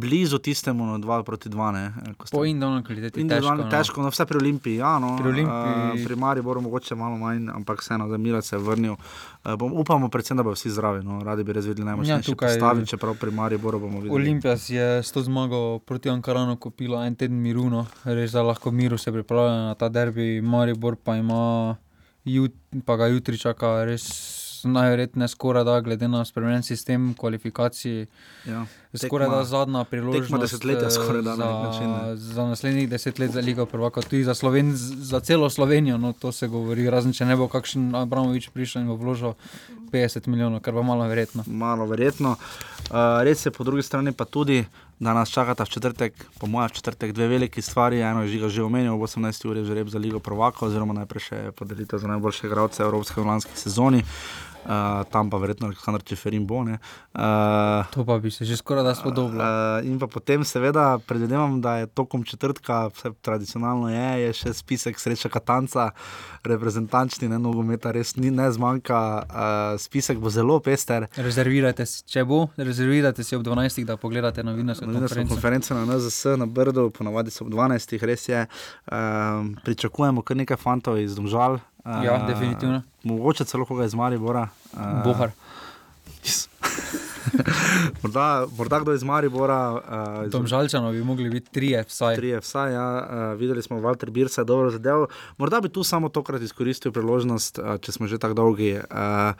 blizu 0.00 0.38
tistemu, 0.40 0.86
no, 0.86 0.98
2 0.98 1.22
proti 1.22 1.48
2. 1.48 1.70
Ne, 1.70 1.84
sta- 2.16 2.30
Po 2.30 2.44
individualni 2.44 2.82
kvaliteti 2.82 3.20
Individualno 3.20 3.62
težko. 3.62 3.70
težko, 3.72 3.98
no, 3.98 4.08
vse 4.08 4.24
pri 4.24 4.36
Olimpiji. 4.38 4.76
Ja, 4.76 4.98
no, 4.98 5.16
Pri 5.16 5.28
Olimpiji- 5.28 5.76
Uh, 5.92 6.04
pri 6.04 6.16
Mariboru 6.16 6.60
mogoče 6.60 6.94
malo 6.96 7.16
manj, 7.18 7.48
ampak 7.50 7.80
vseeno, 7.80 8.08
da 8.08 8.16
Mila 8.18 8.40
se 8.40 8.56
je 8.56 8.60
vrnil. 8.60 8.92
Uh, 8.92 9.54
bom, 9.54 9.72
upamo, 9.74 10.08
predvsem, 10.08 10.36
da 10.36 10.42
bodo 10.42 10.54
vsi 10.54 10.70
zdravi. 10.70 11.02
No. 11.02 11.20
Radi 11.20 11.44
bi 11.44 11.52
res 11.52 11.64
videli 11.64 11.86
najmočnejše 11.86 12.30
Ja, 12.30 12.36
postavi, 12.36 12.86
čeprav 12.86 13.14
pri 13.16 13.30
Mariboru 13.32 13.78
bomo 13.78 14.00
videli. 14.00 14.14
Olimpija 14.16 14.56
si 14.56 14.74
je 14.74 14.98
s 14.98 15.10
to 15.10 15.22
zmago 15.22 15.60
proti 15.80 16.08
Ankaranu 16.08 16.56
kupila 16.56 17.06
en 17.06 17.14
teden 17.14 17.36
miru, 17.38 17.66
no. 17.66 17.86
res 18.04 18.32
da 18.32 18.42
lahko 18.42 18.70
miru 18.70 18.98
se 18.98 19.12
pripravlja 19.12 19.56
na 19.62 19.74
ta 19.74 19.88
derbi, 19.90 20.40
Maribor 20.42 20.96
pa 20.96 21.16
ima 21.16 21.76
jut, 22.24 22.52
pa 22.84 22.96
ga 22.96 23.06
jutri 23.06 23.36
čaka 23.36 23.84
res 23.84 24.04
najverjetneje 24.62 25.28
skoraj 25.30 25.64
da, 25.64 25.80
glede 25.80 26.06
na 26.06 26.20
spremenjen 26.22 26.62
sistem 26.62 27.14
kvalifikacij. 27.14 28.06
Ja. 28.44 28.66
Skoraj 28.98 29.28
da 29.28 29.44
zadnja 29.44 29.84
priložnost. 29.84 30.40
desetletja 30.40 30.86
eh, 30.86 30.90
skoraj 30.90 31.22
da 31.22 31.36
na 31.36 31.44
nek 31.44 31.64
način, 31.64 31.90
ne. 31.90 32.16
za 32.16 32.44
naslednjih 32.46 32.88
deset 32.88 33.18
let 33.18 33.30
za 33.30 33.40
Ligo 33.40 33.66
prvaka, 33.66 34.02
tudi 34.02 34.24
za, 34.24 34.34
Sloven, 34.34 34.72
za 34.74 35.20
celo 35.20 35.50
Slovenijo, 35.50 35.98
no 35.98 36.12
to 36.12 36.32
se 36.32 36.48
govori, 36.48 36.90
razen 36.90 37.12
če 37.12 37.24
ne 37.24 37.36
bo 37.36 37.48
kakšen 37.48 37.94
Abramovič 37.94 38.48
prišel 38.48 38.82
in 38.82 38.88
bo 38.88 38.96
vložil 38.96 39.34
50 39.92 40.26
milijonov, 40.26 40.60
kar 40.60 40.74
pa 40.74 40.82
malo 40.82 41.06
verjetno. 41.08 41.44
Malo 41.46 41.86
verjetno. 41.86 42.36
Uh, 42.90 43.22
res 43.22 43.46
je, 43.46 43.50
po 43.50 43.64
drugi 43.64 43.82
strani 43.82 44.12
pa 44.12 44.24
tudi, 44.24 44.64
da 45.00 45.14
nas 45.14 45.30
čakata 45.30 45.64
v 45.64 45.68
četrtek, 45.68 46.24
po 46.38 46.46
mojem, 46.46 46.68
četrtek 46.68 47.12
dve 47.12 47.28
veliki 47.28 47.62
stvari. 47.62 48.00
Eno 48.00 48.22
je 48.22 48.28
žiga 48.28 48.48
že 48.48 48.62
omenil, 48.62 48.94
ob 48.94 49.00
18. 49.00 49.48
uri 49.48 49.60
je 49.60 49.64
žreb 49.64 49.88
za 49.88 49.98
Ligo 49.98 50.18
prvaka, 50.18 50.66
oziroma 50.66 50.92
najprej 50.92 51.22
še 51.22 51.38
podelitev 51.56 51.98
za 51.98 52.08
najboljše 52.08 52.46
igralce 52.46 52.82
Evropske 52.82 53.20
v 53.20 53.26
lanski 53.26 53.56
sezoni. 53.56 54.04
Uh, 54.64 55.02
tam 55.10 55.30
pa 55.30 55.38
verjetno 55.40 55.66
Aleksandr 55.66 56.02
Čeferin 56.04 56.46
bo. 56.46 56.64
ne. 56.64 56.78
Uh, 57.14 57.86
To 57.90 58.04
pa 58.04 58.18
bi 58.18 58.30
se 58.30 58.44
že 58.44 58.56
skoraj 58.56 58.84
da 58.84 58.94
spodobilo. 58.94 59.40
Uh, 59.44 59.86
in 59.86 59.98
pa 59.98 60.06
potem, 60.06 60.44
seveda, 60.44 60.98
predvidevam, 61.06 61.60
da 61.60 61.76
je 61.76 61.86
tokom 61.86 62.24
četrtka, 62.24 62.86
vse 62.92 63.10
tradicionalno 63.22 63.88
je, 63.88 64.22
je 64.22 64.32
še 64.32 64.52
spisek 64.54 65.00
sreča 65.00 65.28
Katanca, 65.28 65.90
reprezentančni, 66.44 67.28
ne 67.28 67.38
nogometa, 67.38 67.90
res 67.90 68.16
ni, 68.16 68.30
ne 68.30 68.50
zmanjka. 68.52 69.00
Uh, 69.22 69.80
spisek 69.80 70.18
bo 70.18 70.30
zelo 70.30 70.60
pester. 70.60 71.06
Rezervirajte 71.16 71.86
si, 71.86 72.04
če 72.04 72.24
bo, 72.24 72.48
rezervirajte 72.56 73.24
si 73.24 73.36
ob 73.36 73.42
12. 73.46 73.84
da 73.84 73.96
pogledate 73.96 74.42
novinarsko 74.44 74.86
konferenco. 74.86 75.34
konferenca 75.34 75.74
na 75.74 75.84
NZS 75.88 76.36
na 76.36 76.46
Brdu, 76.46 76.90
ponavadi 76.90 77.30
so 77.30 77.44
ob 77.44 77.52
12. 77.52 77.96
res 78.04 78.28
je. 78.28 78.46
Um, 78.92 79.56
pričakujemo 79.64 80.22
kar 80.22 80.36
nekaj 80.36 80.56
fantov 80.60 80.98
iz 81.00 81.16
Domžal. 81.16 81.58
Uh, 81.80 82.04
Ja, 82.04 82.26
definitivno. 82.26 82.82
Mogoče 83.02 83.44
celo 83.44 83.64
koga 83.64 83.84
iz 83.84 83.94
Maribora. 83.94 84.48
Uh, 84.72 84.80
Bohar. 85.04 85.30
morda, 88.02 88.24
morda 88.50 88.80
kdo 88.80 88.92
iz 88.92 89.02
Maribora. 89.02 89.70
Uh, 89.70 89.80
iz- 90.26 90.32
Domžalčano 90.32 90.92
bi 90.92 91.02
mogli 91.02 91.30
biti 91.30 91.50
trije 91.50 91.82
vsaj. 91.82 92.16
Trije 92.16 92.40
vsaj, 92.40 92.72
ja. 92.72 92.88
uh, 93.32 93.38
videli 93.38 93.62
smo, 93.62 93.76
Walter 93.78 94.10
Birsa 94.10 94.40
je 94.40 94.44
dobro 94.44 94.70
zadev. 94.70 95.06
Morda 95.36 95.60
bi 95.60 95.68
tu 95.68 95.82
samo 95.84 96.08
tokrat 96.08 96.42
izkoristil 96.42 96.92
priložnost, 96.92 97.58
uh, 97.58 97.76
če 97.78 97.92
smo 97.92 98.06
že 98.06 98.18
tako 98.18 98.34
dolgi. 98.34 98.72
Uh, 98.74 99.34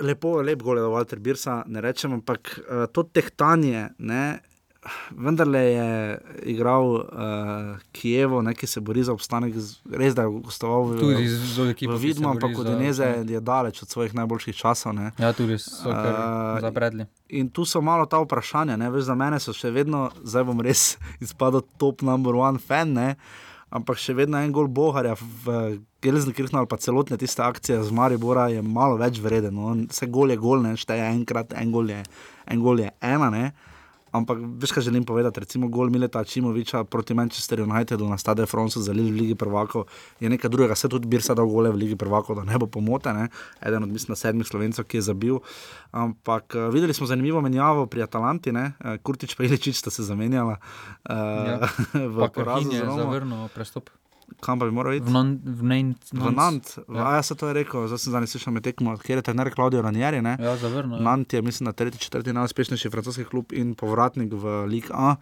lepo, 0.00 0.40
lep 0.40 0.62
gol 0.62 0.78
je 0.78 0.84
Walter 0.84 1.18
Birsa, 1.18 1.62
ne 1.66 1.80
rečem, 1.80 2.12
ampak 2.12 2.60
uh, 2.60 2.86
to 2.86 3.02
tehtanje, 3.04 3.88
ne. 3.98 4.38
Vendarle 5.12 5.60
je 5.60 5.88
igral 6.44 6.84
uh, 6.86 7.02
Kijevo, 7.90 8.42
ne, 8.42 8.52
ki 8.52 8.66
se 8.66 8.80
bori 8.80 9.02
za 9.02 9.12
obstanek, 9.12 9.54
res 9.90 10.14
da 10.14 10.22
je 10.22 10.34
gostoval 10.40 10.82
v, 10.84 10.98
Tudi 10.98 11.26
z- 11.26 11.38
z 11.48 11.68
ekipo, 11.68 11.92
v 11.92 11.94
ki 11.94 12.00
se 12.00 12.06
Vidmu, 12.06 12.22
bori 12.24 12.36
ampak 12.36 12.52
za- 12.52 12.62
Udineze 12.62 13.04
ja. 13.04 13.24
je 13.28 13.40
daleč 13.42 13.82
od 13.82 13.88
svojih 13.88 14.14
najboljših 14.14 14.56
časov. 14.56 14.92
Ne. 14.92 15.10
Ja, 15.16 15.32
tudi 15.32 15.56
so 15.56 15.88
Eh, 15.88 16.60
zapredli. 16.60 17.06
In 17.30 17.48
tu 17.48 17.64
so 17.64 17.80
malo 17.80 18.04
ta 18.04 18.18
vprašanja, 18.18 18.74
ne? 18.74 18.88
veš, 18.88 19.04
za 19.04 19.14
mene 19.14 19.36
so 19.38 19.52
še 19.52 19.70
vedno, 19.70 20.08
zdaj 20.22 20.44
bom 20.44 20.60
res 20.60 20.96
izpadel 21.20 21.60
top 21.76 22.02
number 22.02 22.34
one 22.34 22.58
fan, 22.58 22.92
ne? 22.92 23.14
ampak 23.68 23.96
še 23.96 24.14
vedno 24.14 24.38
en 24.38 24.48
gol 24.48 24.64
Boharja 24.66 25.12
v 25.12 25.44
Gelsenkirchenu 26.00 26.56
ali 26.56 26.66
pa 26.66 26.76
celotne 26.76 27.16
tiste 27.16 27.38
akcije 27.38 27.76
z 27.78 27.90
Maribora 27.90 28.48
je 28.48 28.62
malo 28.62 28.96
več 28.96 29.18
vreden. 29.18 29.52
No? 29.52 29.76
Vse 29.84 30.06
gol 30.06 30.30
je 30.30 30.38
gol, 30.38 30.62
ne 30.62 30.72
šteje 30.72 31.04
enkrat, 31.04 31.52
en 31.52 31.68
gol 31.68 31.84
je, 31.86 32.00
en 32.46 32.58
gol 32.58 32.80
je 32.80 32.88
ena. 32.98 33.28
Ne? 33.28 33.52
Ampak 34.12 34.38
veš, 34.40 34.72
kaj 34.72 34.82
želim 34.88 35.04
povedati, 35.04 35.40
recimo 35.40 35.68
gol 35.68 35.90
Mileta 35.90 36.24
Čimoviča 36.24 36.84
proti 36.84 37.14
Manchester 37.14 37.62
Unitedu 37.62 38.08
na 38.08 38.18
Stade 38.18 38.46
France 38.46 38.80
za 38.80 38.92
Ligi 38.92 39.34
prvakov 39.34 39.84
je 40.20 40.28
nekaj 40.28 40.50
drugega, 40.50 40.74
se 40.74 40.88
tudi 40.88 41.08
Birsa 41.08 41.34
dal 41.34 41.46
gole 41.46 41.70
v 41.70 41.76
Ligi 41.76 41.96
prvakov, 41.96 42.36
da 42.36 42.44
ne 42.44 42.58
bo 42.58 42.66
pomote, 42.66 43.12
ne? 43.12 43.28
eden 43.60 43.82
od 43.82 43.88
mislim 43.88 44.16
sedmih 44.16 44.46
slovencev, 44.46 44.84
ki 44.84 44.96
je 44.96 45.02
zabil. 45.02 45.38
Ampak 45.92 46.54
uh, 46.54 46.72
videli 46.74 46.94
smo 46.94 47.06
zanimivo 47.06 47.40
menjavo 47.40 47.86
pri 47.86 48.02
Atalanti, 48.02 48.52
ne? 48.52 48.72
uh, 48.80 48.96
Kurtič 49.02 49.34
pa 49.34 49.44
Iličič 49.44 49.76
sta 49.76 49.90
se 49.90 50.02
zamenjala 50.02 50.56
uh, 51.08 51.48
Ja. 51.48 51.68
v 52.14 52.18
Pa 52.18 52.28
porazu 52.28 52.68
Krhin 52.68 52.80
je 52.80 52.84
zavrnil 52.84 53.48
prestop. 53.54 53.90
Kam 54.38 54.58
pa 54.58 54.64
bi 54.64 54.70
moral 54.70 54.94
iti? 54.94 55.02
V 55.02 55.10
Nan- 55.10 55.40
v 55.40 55.62
Nantes. 55.62 56.12
V 56.12 56.30
Nant, 56.30 56.64
Ja. 56.88 56.94
ja. 56.94 57.16
ja, 57.16 57.22
se 57.22 57.34
to 57.34 57.48
je 57.48 57.54
rekel, 57.54 57.86
zdaj 57.86 57.98
sem 57.98 58.12
zadnjič 58.12 58.30
slišal 58.30 58.52
med 58.52 58.62
tekmo, 58.62 58.94
kjer 58.96 59.18
je 59.18 59.24
trener 59.24 59.50
Klaudijo 59.50 59.82
Ranieri. 59.82 60.20
Ne? 60.20 60.36
Ja, 60.38 60.54
zavrnil, 60.54 60.96
ja. 60.96 61.02
Nant 61.02 61.26
je, 61.28 61.42
mislim, 61.42 61.64
na 61.64 61.72
tretji, 61.72 61.98
četrti 62.00 62.32
najuspešnejši 62.32 62.86
francoski 62.88 63.24
klub 63.24 63.50
in 63.52 63.74
povratnik 63.74 64.30
v 64.30 64.44
Ligue 64.64 64.90
1. 64.90 65.16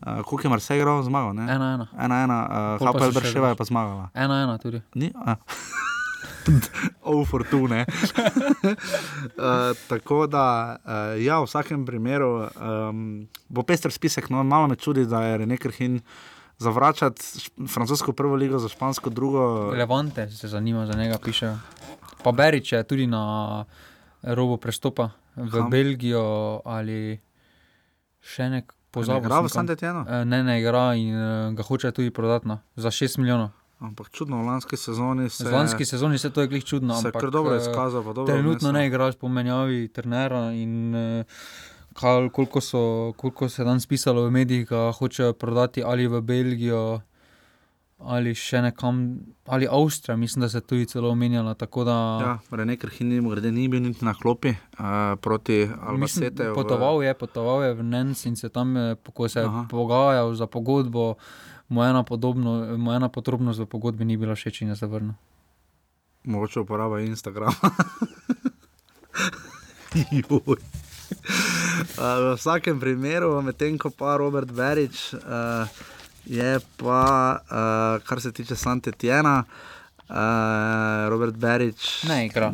Uh, 0.00 0.22
Koliko 0.22 0.40
je 0.42 0.50
Marseille 0.50 0.80
igral, 0.80 1.02
zmagal? 1.02 1.34
Ne? 1.34 1.42
Ena, 1.44 1.66
ena. 1.74 1.86
Ena, 1.94 2.16
ena. 2.22 2.38
Uh, 2.74 2.86
Hapel 2.86 3.12
Brševa 3.12 3.48
je 3.48 3.56
pa 3.56 3.64
zmagala. 3.64 4.08
Ena, 4.14 4.42
ena 4.42 4.56
tudi. 4.56 4.80
Ni? 4.94 5.12
A. 5.16 5.36
Oh, 7.02 7.22
fortune. 7.24 7.86
uh, 7.86 8.74
tako 9.88 10.26
da, 10.26 10.46
uh, 10.76 10.90
ja, 11.16 11.38
v 11.38 11.44
vsakem 11.44 11.84
primeru 11.84 12.48
um, 12.52 12.98
bo 13.48 13.62
pester 13.62 13.90
spisek. 13.90 14.26
No, 14.26 14.42
malo 14.42 14.66
me 14.66 14.74
čudi, 14.74 15.06
da 15.06 15.22
je 15.22 15.38
René 15.38 15.56
Krhin 15.56 16.00
zavračati 16.62 17.22
francosko 17.66 18.12
prvo 18.12 18.34
ligo 18.36 18.58
za 18.58 18.68
špansko 18.68 19.10
drugo. 19.10 19.70
Levante 19.70 20.30
se 20.30 20.48
zanima 20.48 20.86
za 20.86 20.92
njega, 20.94 21.18
piše. 21.18 21.50
Pa 22.22 22.32
Berič 22.32 22.72
je 22.72 22.82
tudi 22.84 23.06
na 23.06 23.64
robu 24.22 24.56
prestopa 24.56 25.10
v 25.36 25.50
Kam? 25.50 25.70
Belgijo 25.70 26.22
ali 26.64 27.18
še 28.22 28.48
nek 28.48 28.70
pozabil. 28.90 29.20
igra 29.20 29.36
sem 29.36 29.44
v. 29.44 29.48
Saint-Étienne? 29.50 30.02
Eh, 30.04 30.24
Ne, 30.24 30.42
ne 30.42 30.60
igra 30.60 30.94
in 30.94 31.10
eh, 31.10 31.22
ga 31.52 31.62
hoče 31.62 31.90
tudi 31.90 32.10
prodati 32.10 32.46
no, 32.46 32.58
za 32.76 32.90
6 32.90 33.18
milijonov. 33.18 33.50
Ampak 33.80 34.10
čudno, 34.10 34.38
v 34.38 34.46
lanski 34.46 34.76
sezoni 34.76 35.26
se 35.26 35.42
V 35.42 35.50
lanski 35.50 35.82
sezoni 35.84 36.14
se 36.14 36.30
to 36.30 36.40
je 36.40 36.46
glih 36.46 36.62
čudno. 36.62 36.94
se 36.94 37.08
je 37.08 37.12
kar 37.12 37.30
dobro 37.32 37.56
izkazal, 37.56 37.98
pa 38.00 38.12
dobro 38.12 38.30
Trenutno 38.30 38.52
odnesel. 38.62 38.72
ne 38.72 38.86
igraš 38.86 39.14
po 39.16 39.26
menjavi 39.28 39.88
trenera 39.88 40.52
in 40.52 40.94
eh, 40.94 41.24
kal, 41.92 42.30
koliko, 42.30 42.60
so, 42.60 43.12
koliko 43.16 43.48
se 43.48 43.62
je 43.62 43.66
danes 43.66 43.86
pisalo 43.86 44.26
v 44.26 44.30
medijih, 44.30 44.68
ga 44.68 44.92
hočejo 44.92 45.32
prodati 45.32 45.82
ali 45.82 46.06
v 46.06 46.20
Belgijo 46.20 47.00
ali 48.04 48.34
še 48.34 48.62
nekam, 48.62 48.98
ali 49.46 49.68
Avstrija, 49.70 50.16
mislim, 50.16 50.40
da 50.42 50.48
se 50.48 50.58
je 50.58 50.66
tudi 50.66 50.86
celo 50.86 51.10
omenjala. 51.10 51.54
Da 51.54 51.66
Ja, 52.20 52.38
René 52.50 52.76
Krhin 52.76 53.08
ni, 53.08 53.20
grede, 53.30 53.52
ni 53.52 53.68
bil 53.68 53.82
niti 53.82 54.04
na 54.04 54.14
klopi 54.14 54.48
uh, 54.50 55.18
proti 55.20 55.68
Albaceteju. 55.80 56.54
potoval 56.54 57.02
je, 57.02 57.14
potoval 57.14 57.62
je 57.62 57.74
v 57.74 57.82
Nens 57.82 58.26
in 58.26 58.36
se 58.36 58.48
tam, 58.48 58.76
eh, 58.76 58.96
ko 59.14 59.28
se 59.28 59.40
je 59.40 59.46
Aha. 59.46 59.66
pogajal 59.70 60.34
za 60.34 60.46
pogodbo, 60.46 61.14
mu 61.68 61.84
ena, 61.84 62.02
podobno, 62.02 62.76
mu 62.76 62.92
ena 62.92 63.08
podrobnost 63.08 63.60
v 63.60 63.66
pogodbi 63.66 64.04
ni 64.04 64.16
bila 64.16 64.34
všeč 64.34 64.62
in 64.62 64.68
je 64.68 64.74
zavrnil. 64.74 65.14
Mogoče 66.24 66.60
uporaba 66.60 67.00
Instagrama. 67.00 67.54
Juj. 70.10 70.58
Uh, 71.12 72.32
v 72.32 72.34
vsakem 72.36 72.80
primeru, 72.80 73.34
medtem 73.42 73.78
ko 73.78 73.90
pa 73.90 74.16
Robert 74.20 74.50
Berič 74.52 75.12
uh, 75.14 75.68
je 76.24 76.60
pa, 76.76 77.04
uh, 77.42 78.04
kar 78.06 78.20
se 78.20 78.32
tiče 78.32 78.56
Santetjena, 78.56 79.44
uh, 80.12 80.18
Robert 81.08 81.34
Berič. 81.34 82.04
Ne 82.04 82.26
igra. 82.26 82.52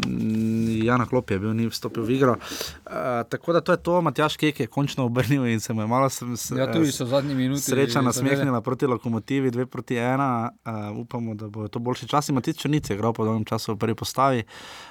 Ja, 0.79 0.97
na 0.97 1.05
klopi 1.05 1.35
je 1.35 1.41
bil, 1.41 1.53
ni 1.53 1.67
vstopil 1.67 2.03
v 2.03 2.11
igro. 2.13 2.33
Uh, 2.33 2.93
tako 3.25 3.53
da 3.53 3.61
to 3.61 3.73
je 3.73 3.79
to, 3.79 4.01
Matjaš 4.01 4.37
Kek 4.37 4.61
je 4.61 4.67
končno 4.69 5.05
obrnil 5.05 5.47
in 5.47 5.61
se 5.61 5.73
mu 5.73 5.83
je 5.83 5.87
malo 5.87 6.09
sem, 6.09 6.33
s- 6.33 6.51
Ja, 6.51 6.67
tudi 6.67 6.89
so 6.89 7.05
v 7.05 7.09
zadnji 7.11 7.35
minuti 7.37 7.63
Sreča 7.63 8.01
nasmehnila 8.01 8.61
proti 8.61 8.87
lokomotivi, 8.87 9.51
dve 9.51 9.67
proti 9.67 9.97
ena. 9.97 10.51
Uh, 10.63 10.73
upamo, 10.99 11.35
da 11.35 11.49
bo 11.49 11.67
to 11.67 11.79
boljši 11.79 12.09
čas. 12.09 12.31
Matic 12.31 12.57
Črnic 12.57 12.85
je 12.85 12.95
igral 12.95 13.13
po 13.13 13.25
dolgem 13.25 13.45
času 13.45 13.73
v 13.73 13.79
prvi 13.79 13.95
postavi. 13.97 14.45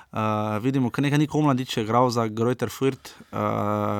Uh, 0.09 0.19
vidimo, 0.57 0.87
ker 0.87 1.03
nekaj 1.03 1.19
Niko 1.19 1.41
Mladič 1.41 1.77
je 1.77 1.83
igral 1.83 2.09
za 2.09 2.27
Greuter 2.27 2.69
Furt, 2.69 2.95
uh, 3.27 3.37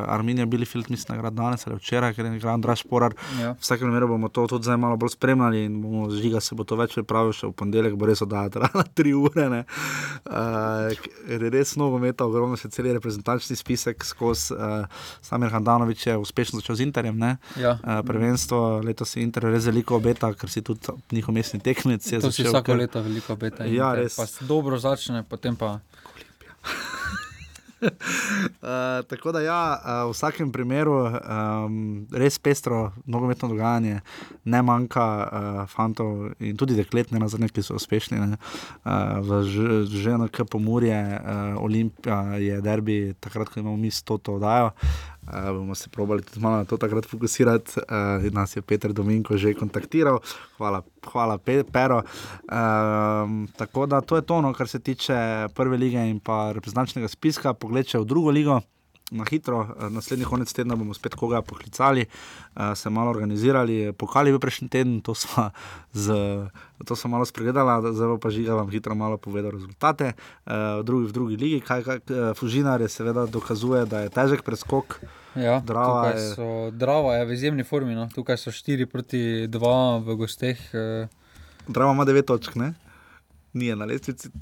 Arminija 0.07 0.45
Bielefeld, 0.45 0.87
mislim, 0.87 1.05
da 1.05 1.13
je 1.13 1.19
igral 1.19 1.31
danes 1.33 1.67
ali 1.67 1.75
včeraj, 1.75 2.13
ker 2.13 2.25
je 2.25 2.35
igral 2.35 2.53
Andraš 2.53 2.83
Porar. 2.83 3.11
Ja. 3.37 3.51
V 3.51 3.59
vsakem 3.59 3.83
primeru 3.83 4.07
bomo 4.07 4.29
to 4.29 4.47
tudi 4.47 4.63
zdaj 4.63 4.77
malo 4.77 4.95
bolj 4.95 5.09
spremljali 5.09 5.65
in 5.65 5.81
bomo 5.81 6.09
žiga 6.09 6.39
se 6.39 6.55
bo 6.55 6.63
to 6.63 6.75
več 6.75 6.95
pripravil, 6.95 7.33
še 7.33 7.47
v 7.47 7.53
ponedeljek 7.53 7.95
bo 7.95 8.05
res 8.05 8.21
oddaja 8.21 8.49
trajala 8.57 8.83
tri 8.97 9.13
ure. 9.13 9.45
ne. 9.49 9.61
Uh, 10.25 10.91
res 11.47 11.75
nogometa, 11.79 12.25
ogromno 12.25 12.57
še 12.57 12.69
cel 12.73 12.89
reprezentančni 12.97 13.55
spisek 13.55 14.03
skozi. 14.03 14.53
Uh, 14.53 14.85
Samir 15.21 15.53
Handanovič 15.53 16.07
je 16.07 16.17
uspešno 16.17 16.59
začel 16.59 16.75
z 16.75 16.87
Interjem. 16.87 17.17
ne. 17.17 17.37
Ja. 17.55 17.77
Uh, 17.79 18.01
prvenstvo 18.01 18.81
letos 18.81 19.15
je 19.15 19.23
Inter 19.23 19.47
res 19.47 19.65
veliko 19.65 19.97
obeta, 19.97 20.33
ker 20.33 20.49
si 20.49 20.61
tudi 20.61 20.81
njihov 21.11 21.33
mestni 21.33 21.59
tekmec. 21.59 22.03
To 22.03 22.31
si 22.31 22.43
začel 22.43 22.51
vsako 22.51 22.73
kar- 22.73 22.81
leto 22.81 23.01
veliko 23.01 23.33
obeta. 23.33 23.63
Ja, 23.65 23.93
Inter 23.93 24.03
res. 24.03 24.37
Dobro 24.41 24.77
začne, 24.77 25.23
potem 25.23 25.55
pa. 25.55 25.77
Uh, 25.77 27.23
tako 29.09 29.31
da, 29.31 29.41
ja, 29.41 29.61
uh, 29.77 30.09
v 30.09 30.13
vsakem 30.15 30.51
primeru 30.51 30.95
um, 31.07 32.07
res 32.11 32.39
pestro 32.39 32.91
nogometno 33.05 33.49
dogajanje, 33.51 33.99
ne 34.45 34.61
manjka 34.61 35.05
uh, 35.07 35.59
fantov 35.69 36.31
in 36.39 36.57
tudi 36.57 36.77
deklet, 36.77 37.11
ne 37.11 37.21
na 37.21 37.29
zadnje, 37.31 37.51
ki 37.53 37.65
so 37.65 37.77
uspešni. 37.77 38.19
Ne. 38.19 38.39
Uh, 38.85 39.19
v 39.21 39.41
ženo, 39.91 40.29
ki 40.31 40.47
pomorje, 40.49 40.97
uh, 40.97 41.59
Olimpija 41.63 42.21
je 42.41 42.61
derbi, 42.61 42.99
takrat, 43.19 43.51
ko 43.51 43.61
imamo 43.61 43.77
mi 43.77 43.91
s 43.91 44.03
to 44.03 44.17
oddajo. 44.17 44.73
Uh, 44.73 45.16
bomo 45.27 45.75
se 45.75 45.89
probali 45.89 46.21
tudi 46.21 46.39
malo 46.39 46.57
na 46.57 46.65
to 46.65 46.77
takrat 46.77 47.05
fokusirati. 47.05 47.71
Uh, 47.79 48.33
nas 48.33 48.55
je 48.55 48.61
Peter 48.61 48.93
Dominko 48.93 49.37
že 49.37 49.53
kontaktiral, 49.53 50.19
hvala, 50.57 50.81
hvala 51.11 51.37
Pe 51.37 51.63
Pero. 51.63 52.01
Um, 52.51 53.47
tako 53.57 53.85
da 53.85 54.01
to 54.01 54.15
je 54.15 54.21
to, 54.21 54.41
no, 54.41 54.53
kar 54.53 54.67
se 54.67 54.79
tiče 54.79 55.47
prve 55.55 55.77
lige 55.77 56.09
in 56.09 56.19
pa 56.19 56.51
reprezentančnega 56.51 57.07
spiska. 57.07 57.53
Pogled 57.53 57.87
še 57.87 57.99
v 57.99 58.05
drugo 58.05 58.31
ligo. 58.31 58.61
Na 59.09 59.23
hitro, 59.23 59.59
uh, 59.61 59.87
naslednji 59.87 60.25
konec 60.25 60.51
tedna 60.51 60.75
bomo 60.75 60.93
spet 60.93 61.15
koga 61.15 61.41
poklicali, 61.41 62.05
uh, 62.05 62.73
se 62.73 62.89
malo 62.89 63.09
organizirali. 63.09 63.93
Pokali 63.93 64.29
bil 64.29 64.39
prejšnji 64.39 64.67
teden, 64.67 65.01
to 65.01 65.15
smo, 65.15 65.49
z, 65.93 66.11
to 66.81 66.95
smo 66.95 67.09
malo 67.09 67.25
spregledali, 67.25 67.67
zdaj 67.89 68.17
pa 68.17 68.29
žiga 68.29 68.53
vam 68.53 68.67
hitro 68.67 68.95
malo 68.95 69.17
povedal 69.17 69.51
rezultate. 69.51 70.11
V, 70.45 70.83
drugi, 70.83 71.07
v 71.07 71.13
drugi 71.13 71.35
ligi, 71.37 71.59
kaj, 71.59 71.83
kaj 71.83 71.99
Fužinar 72.33 72.81
je 72.81 72.89
seveda 72.89 73.25
dokazuje, 73.25 73.85
da 73.85 73.99
je 73.99 74.09
težek 74.09 74.41
preskok. 74.41 74.99
Ja, 75.35 75.59
Drava 75.59 76.07
je- 76.09 76.33
so, 76.33 76.47
Drava 76.71 77.15
je 77.15 77.25
v 77.25 77.31
izjemni 77.31 77.63
formi, 77.63 77.95
no. 77.95 78.09
tukaj 78.09 78.37
so 78.37 78.49
4 78.49 78.85
proti 78.85 79.17
2 79.47 79.73
v 79.99 80.15
gosteh. 80.15 80.57
Eh, 80.73 81.07
Drava 81.67 81.93
ima 81.93 82.05
9 82.05 82.25
točk, 82.25 82.55
ne? 82.55 82.73
Ni 83.53 83.75
na 83.75 83.85
lestvici. 83.85 84.29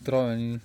Drava 0.00 0.34
ni. 0.34 0.58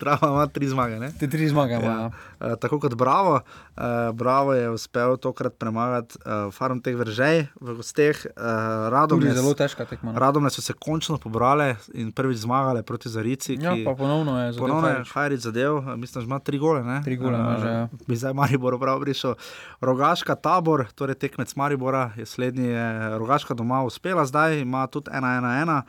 Drava 0.00 0.28
ima 0.28 0.46
3 0.46 0.66
zmage. 0.66 0.98
Ne? 0.98 1.12
Te 1.12 1.28
tri 1.28 1.48
zmage 1.48 1.74
ima. 1.74 1.84
Ja. 1.84 2.10
Uh, 2.42 2.56
tako 2.56 2.80
kot 2.80 2.94
Bravo, 2.94 3.34
uh, 3.34 3.82
Bravo 4.12 4.54
je 4.54 4.70
uspel 4.70 5.16
tokrat 5.16 5.54
premagati 5.54 6.18
uh, 6.18 6.52
Farm 6.52 6.80
teh 6.80 6.96
vržej 6.96 7.46
v 7.54 7.74
gosteh. 7.74 8.26
Uh, 8.26 8.42
Radomlje, 8.88 9.28
Tudi 9.28 9.36
zelo 9.36 9.54
težka 9.54 9.84
tekma, 9.84 10.12
no. 10.12 10.18
Radomlje 10.18 10.50
so 10.50 10.62
se 10.62 10.72
končno 10.74 11.18
pobrale 11.18 11.76
in 11.94 12.12
prvič 12.12 12.38
zmagale 12.38 12.82
proti 12.82 13.08
Zarici. 13.08 13.56
Ja, 13.56 13.74
ki- 13.74 13.84
pa 13.84 13.94
ponovno 13.94 14.36
je 14.38 14.52
zadev 14.52 14.60
Ponovno 14.60 14.88
je 14.88 14.94
Hajrič. 14.94 15.12
Hajrič 15.12 15.40
zadev, 15.42 15.72
mislim, 15.96 16.16
da 16.16 16.26
ima 16.26 16.38
tri 16.40 16.58
gole. 16.58 16.82
Ne? 16.82 17.00
Tri 17.04 17.16
gole 17.16 17.34
ima 17.34 17.56
že, 17.58 17.68
ja. 17.68 17.88
Bi 18.06 18.16
zdaj 18.16 18.32
Maribor 18.34 18.78
prav 18.80 19.00
prišel. 19.00 19.34
Rogaška 19.80 20.34
tabor, 20.36 20.86
torej 20.94 21.14
tekmec 21.16 21.52
Maribora, 21.54 22.10
je 22.16 22.26
slednji, 22.26 22.66
je 22.66 22.86
Rogaška 23.18 23.54
doma 23.54 23.82
uspela 23.82 24.24
zdaj, 24.24 24.60
ima 24.60 24.86
tudi 24.86 25.10
1-1-1. 25.10 25.82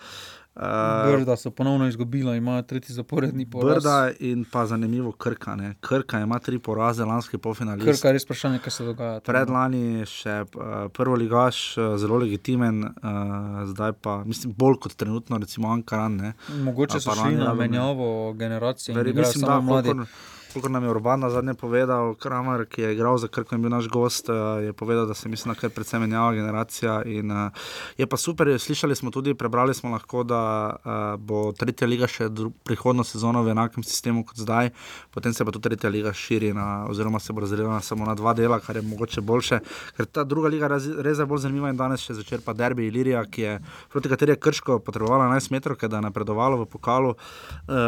Uh, 0.57 0.63
Brda 1.11 1.35
so 1.35 1.51
ponovno 1.51 1.88
izgubila, 1.88 2.35
imajo 2.35 2.61
tretji 2.61 2.93
zaporedni 2.93 3.49
poraz. 3.49 3.84
Brda 3.84 4.11
in 4.19 4.45
pa 4.51 4.65
zanimivo 4.65 5.11
Krka. 5.11 5.55
Ne. 5.55 5.73
Krka 5.79 6.19
ima 6.19 6.39
tri 6.39 6.59
poraze, 6.59 7.05
lanski 7.05 7.38
polfinalist. 7.38 7.85
Krka 7.85 8.07
je 8.07 8.13
res 8.13 8.25
vprašanje, 8.25 8.59
kaj 8.59 8.71
se 8.71 8.85
dogaja. 8.85 9.13
no. 9.13 9.19
Predlani 9.19 10.05
še 10.09 10.39
uh, 10.41 10.73
prvo 10.93 11.15
ligaš, 11.15 11.59
uh, 11.77 11.93
zelo 12.01 12.17
legitimen, 12.17 12.81
uh, 12.84 13.61
zdaj 13.69 13.93
pa 14.01 14.23
mislim 14.25 14.55
bolj 14.57 14.79
kot 14.81 14.95
trenutno, 14.97 15.38
recimo 15.38 15.69
Ankaran. 15.69 16.17
Ne. 16.17 16.34
Mogoče 16.63 16.99
so 16.99 17.13
šli 17.13 17.35
na 17.35 17.53
menjavo 17.53 18.34
generacije. 18.34 18.93
igrajo 18.93 19.27
mislim, 19.27 19.45
da, 19.45 19.59
mladi. 19.61 19.93
kolikor, 19.93 20.07
kolikor 20.53 20.72
nam 20.72 20.84
je 20.84 20.90
Urban 20.90 21.19
na 21.19 21.30
zadnje 21.30 21.53
povedal, 21.53 22.15
Kramer, 22.15 22.65
ki 22.65 22.82
je 22.82 22.94
igral 22.94 23.18
za 23.18 23.28
Krko 23.28 23.56
in 23.56 23.61
bil 23.61 23.72
naš 23.72 23.88
gost, 23.88 24.30
eh, 24.30 24.34
je 24.65 24.74
povedal, 24.74 25.06
da 25.06 25.14
se 25.14 25.30
mislim, 25.30 25.53
da 25.53 25.60
kar 25.60 25.69
predvsem 25.69 26.02
menjava 26.02 26.34
generacija. 26.34 27.03
In, 27.06 27.32
eh, 27.32 27.49
je 27.98 28.07
pa 28.07 28.18
super, 28.18 28.60
slišali 28.60 28.95
smo 28.95 29.11
tudi, 29.11 29.34
prebrali 29.34 29.74
smo 29.74 29.90
lahko, 29.90 30.24
da 30.24 30.76
eh, 30.86 31.18
bo 31.18 31.52
tretja 31.52 31.88
liga 31.88 32.07
še 32.07 32.30
prihodnjo 32.64 33.03
sezono 33.03 33.44
v 33.44 33.52
enakem 33.52 33.84
sistemu 33.84 34.26
kot 34.26 34.38
zdaj, 34.38 34.69
potem 35.11 35.34
se 35.34 35.45
pa 35.45 35.52
tudi 35.52 35.69
tretja 35.69 35.90
liga 35.90 36.14
širi, 36.14 36.53
na, 36.53 36.86
oziroma 36.90 37.19
se 37.19 37.34
bo 37.34 37.41
razdelila 37.41 37.82
samo 37.82 38.06
na 38.06 38.15
dva 38.15 38.34
dela, 38.34 38.60
kar 38.60 38.76
je 38.76 38.82
mogoče 38.82 39.22
boljše. 39.22 39.60
Ker 39.98 40.06
ta 40.06 40.24
druga 40.24 40.48
liga 40.48 40.68
raz, 40.68 40.88
res 40.88 41.18
je 41.18 41.26
bolj 41.26 41.45
zanimiva 41.48 41.69
in 41.69 41.78
danes 41.78 42.02
še 42.02 42.14
zvečer 42.14 42.41
pa 42.45 42.53
derbi 42.53 42.88
Ilirija, 42.88 43.26
ki 43.26 43.41
je 43.41 43.60
proti 43.91 44.10
kateri 44.10 44.32
je 44.32 44.41
Krško 44.41 44.80
potrebovala 44.80 45.30
11 45.30 45.52
metrov, 45.52 45.78
da 45.78 45.98
je 45.98 46.02
napredovalo 46.02 46.57
v 46.57 46.65
pokalu, 46.65 47.15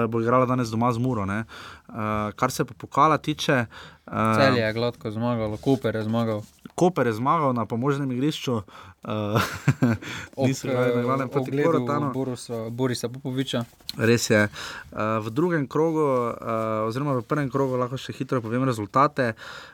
bo 0.09 0.21
igrala 0.21 0.45
danes 0.45 0.69
doma 0.69 0.91
z 0.93 0.97
Muro. 0.99 1.19
Uh, 1.19 1.43
kar 2.35 2.51
se 2.51 2.65
pa 2.65 2.73
pokala 2.77 3.17
tiče. 3.17 3.65
Uh, 4.05 4.13
Celje 4.37 4.61
je 4.61 4.73
gladko 4.73 5.11
zmagalo, 5.11 5.57
Koper 5.57 5.95
je 5.95 6.03
zmagal. 6.03 6.41
Koper 6.79 7.11
je 7.11 7.13
zmagal 7.19 7.51
na 7.51 7.65
pomožnem 7.67 8.11
igrišču, 8.15 8.53
uh, 9.03 9.41
niso 10.47 10.67
igrali 10.67 10.95
na 10.95 11.01
glavnem 11.01 11.29
proti 11.29 11.51
Korotanu. 11.63 12.13
Borisa, 12.13 12.69
Borisa 12.69 13.09
Popoviča. 13.09 13.65
Res 13.97 14.29
je. 14.29 14.47
Uh, 14.47 15.19
v 15.19 15.27
drugem 15.29 15.67
krogu, 15.67 15.99
uh, 15.99 16.87
oziroma 16.87 17.19
v 17.19 17.25
prvem 17.27 17.51
krogu, 17.51 17.75
lahko 17.75 17.99
še 17.99 18.15
hitro 18.15 18.39
povem 18.39 18.63
rezultate. 18.63 19.33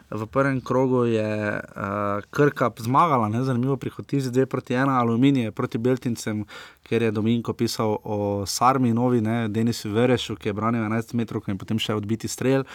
V 0.10 0.26
prvem 0.26 0.58
krogu 0.66 1.04
je 1.06 1.62
uh, 1.62 2.26
Krka 2.34 2.72
zmagala, 2.82 3.30
ne, 3.30 3.46
zanimivo 3.46 3.78
pri 3.78 3.94
Hotizi 3.94 4.34
2 4.34 4.50
proti 4.50 4.74
1, 4.74 4.90
Aluminij 4.90 5.54
proti 5.54 5.78
Beltincem, 5.78 6.42
ker 6.90 7.06
je 7.06 7.14
Dominko 7.14 7.54
pisal 7.54 8.00
o 8.02 8.46
Sarmi, 8.50 8.94
novi, 8.98 9.22
ne, 9.22 9.46
Denisu 9.50 9.94
Verešu, 9.94 10.40
ki 10.42 10.50
je 10.50 10.58
branil 10.58 10.82
11 10.90 11.14
metrov 11.14 11.46
in 11.54 11.62
potem 11.62 11.78
še 11.78 11.94
odbiti 11.94 12.26
strel. 12.26 12.66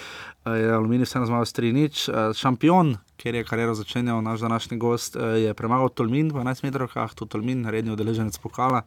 Uh, 0.47 0.79
Aluminij 0.79 1.11
vseeno 1.11 1.27
zmagal 1.27 1.51
s 1.51 1.59
3-0. 1.59 1.91
Uh, 2.07 2.31
šampion, 2.39 2.95
ker 3.21 3.37
je 3.37 3.45
kariero 3.45 3.75
začenjal 3.77 4.23
naš 4.25 4.41
današnji 4.41 4.79
gost, 4.81 5.17
uh, 5.17 5.37
je 5.37 5.55
premagal 5.55 5.93
Tolmin 5.93 6.33
v 6.33 6.41
11 6.41 6.65
metrovkah, 6.65 7.13
tudi 7.15 7.37
Tolmin, 7.37 7.67
redni 7.69 7.93
udeleženec 7.93 8.39
pokala. 8.41 8.83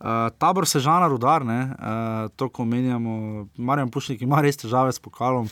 Uh, 0.00 0.28
tabor 0.38 0.66
se 0.68 0.80
žana 0.80 1.08
rudar, 1.08 1.46
ne, 1.46 1.62
uh, 1.64 2.28
to, 2.36 2.48
ko 2.48 2.64
menjamo, 2.68 3.46
Marjan 3.56 3.90
Pušnik 3.90 4.22
ima 4.22 4.42
res 4.44 4.60
težave 4.60 4.92
s 4.92 5.00
pokalom. 5.00 5.48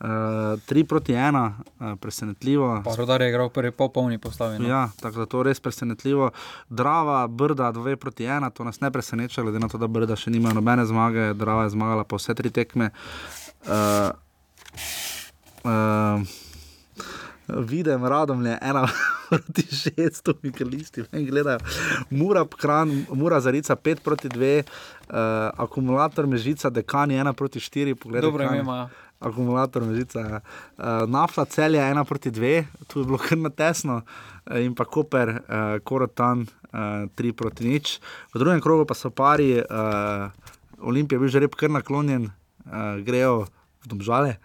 Uh, 0.00 0.06
3 0.64 0.84
proti 0.88 1.12
1, 1.12 1.36
uh, 1.36 1.98
presenetljivo. 2.00 2.82
Pa 2.84 2.94
Rodar 2.96 3.20
je 3.20 3.28
igral 3.28 3.50
prvi 3.52 3.70
popolni 3.70 4.18
postavi. 4.18 4.58
No. 4.58 4.68
Ja, 4.68 4.88
tako 5.00 5.18
da 5.18 5.26
to 5.26 5.38
je 5.38 5.44
res 5.44 5.60
presenetljivo. 5.60 6.30
Drava, 6.68 7.26
Brda 7.28 7.68
2 7.72 7.96
proti 7.96 8.24
1, 8.24 8.50
to 8.50 8.64
nas 8.64 8.80
ne 8.80 8.90
preseneča, 8.90 9.42
glede 9.42 9.58
na 9.58 9.68
to, 9.68 9.78
da 9.78 9.86
Brda 9.86 10.16
še 10.16 10.32
nima 10.32 10.54
nobene 10.56 10.86
zmage, 10.88 11.34
Drava 11.36 11.68
je 11.68 11.76
zmagala 11.76 12.08
pa 12.08 12.16
vse 12.16 12.34
tri 12.34 12.50
tekme. 12.50 12.90
Uh, 13.68 14.08
uh, 15.68 16.24
vidim, 17.56 18.04
radom 18.04 18.46
je 18.46 18.58
ena 18.62 18.88
proti 19.28 19.62
šeststo, 19.76 20.34
mikrolisti, 20.42 21.04
ne 21.12 21.22
gledajo. 21.24 21.58
Mura, 22.10 22.44
kran, 22.58 23.04
mura 23.12 23.40
zarica 23.40 23.76
5 23.76 24.00
proti 24.04 24.28
2, 24.28 24.62
uh, 24.62 25.16
akumulator 25.56 26.26
mežica, 26.26 26.70
dekani 26.70 27.14
1 27.14 27.32
proti 27.32 27.60
4, 27.60 27.94
pogledaj. 27.94 28.30
Dobro 28.30 28.44
ime 28.44 28.58
ima. 28.58 28.88
Akumulator 29.20 29.84
mežica. 29.84 30.20
ja. 30.20 30.40
Uh, 30.78 31.10
nafta 31.10 31.44
cel 31.44 31.74
je 31.74 31.80
1 31.80 32.04
proti 32.04 32.30
2, 32.30 32.64
tu 32.86 33.00
je 33.00 33.04
bilo 33.06 33.18
kar 33.18 33.38
na 33.38 33.50
tesno. 33.50 34.02
eh, 34.50 34.64
In 34.64 34.74
pa 34.74 34.84
Koper, 34.84 35.28
uh, 35.28 35.78
Korotan, 35.84 36.40
uh, 36.72 36.78
3 37.16 37.32
proti 37.32 37.64
nič. 37.68 38.00
V 38.34 38.38
drugem 38.38 38.60
krogu 38.60 38.84
pa 38.86 38.94
so 38.94 39.10
pari, 39.10 39.60
uh, 39.60 40.30
Olimpija 40.80 41.16
je 41.16 41.20
bil 41.20 41.28
že 41.28 41.40
rep 41.40 41.54
kar 41.54 41.70
naklonjen, 41.70 42.30
uh, 42.66 42.96
grejo 43.04 43.44
v 43.84 43.86
domžale. 43.88 44.36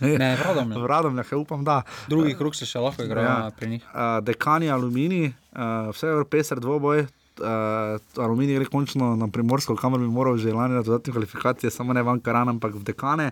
Ne, 0.00 0.36
v 0.36 0.42
Radomlje. 0.44 0.80
v 0.80 0.86
Radomlje, 0.86 1.24
upam, 1.36 1.64
da. 1.64 1.82
Drugi 2.08 2.34
krug 2.38 2.54
se 2.56 2.66
še 2.66 2.80
lahko 2.80 3.04
igra 3.04 3.22
ja. 3.22 3.34
pri 3.56 3.68
njih. 3.74 3.86
Uh, 3.92 4.18
dekani 4.24 4.70
Alumini, 4.72 5.32
uh, 5.52 5.90
vse 5.94 6.12
peser 6.30 6.60
dvoboj. 6.60 7.06
Uh, 7.40 8.00
Aluminij 8.20 8.58
gre 8.58 8.66
končno 8.68 9.14
na 9.16 9.28
primorsko, 9.32 9.76
kamor 9.76 10.00
bi 10.02 10.08
moral 10.08 10.36
že 10.36 10.52
lani 10.52 10.76
na 10.76 10.82
dodatne 10.84 11.12
kvalifikacije, 11.14 11.70
samo 11.72 11.96
ne 11.96 12.02
v 12.04 12.12
Ankaran, 12.12 12.48
ampak 12.52 12.74
v 12.76 12.84
dekane. 12.84 13.30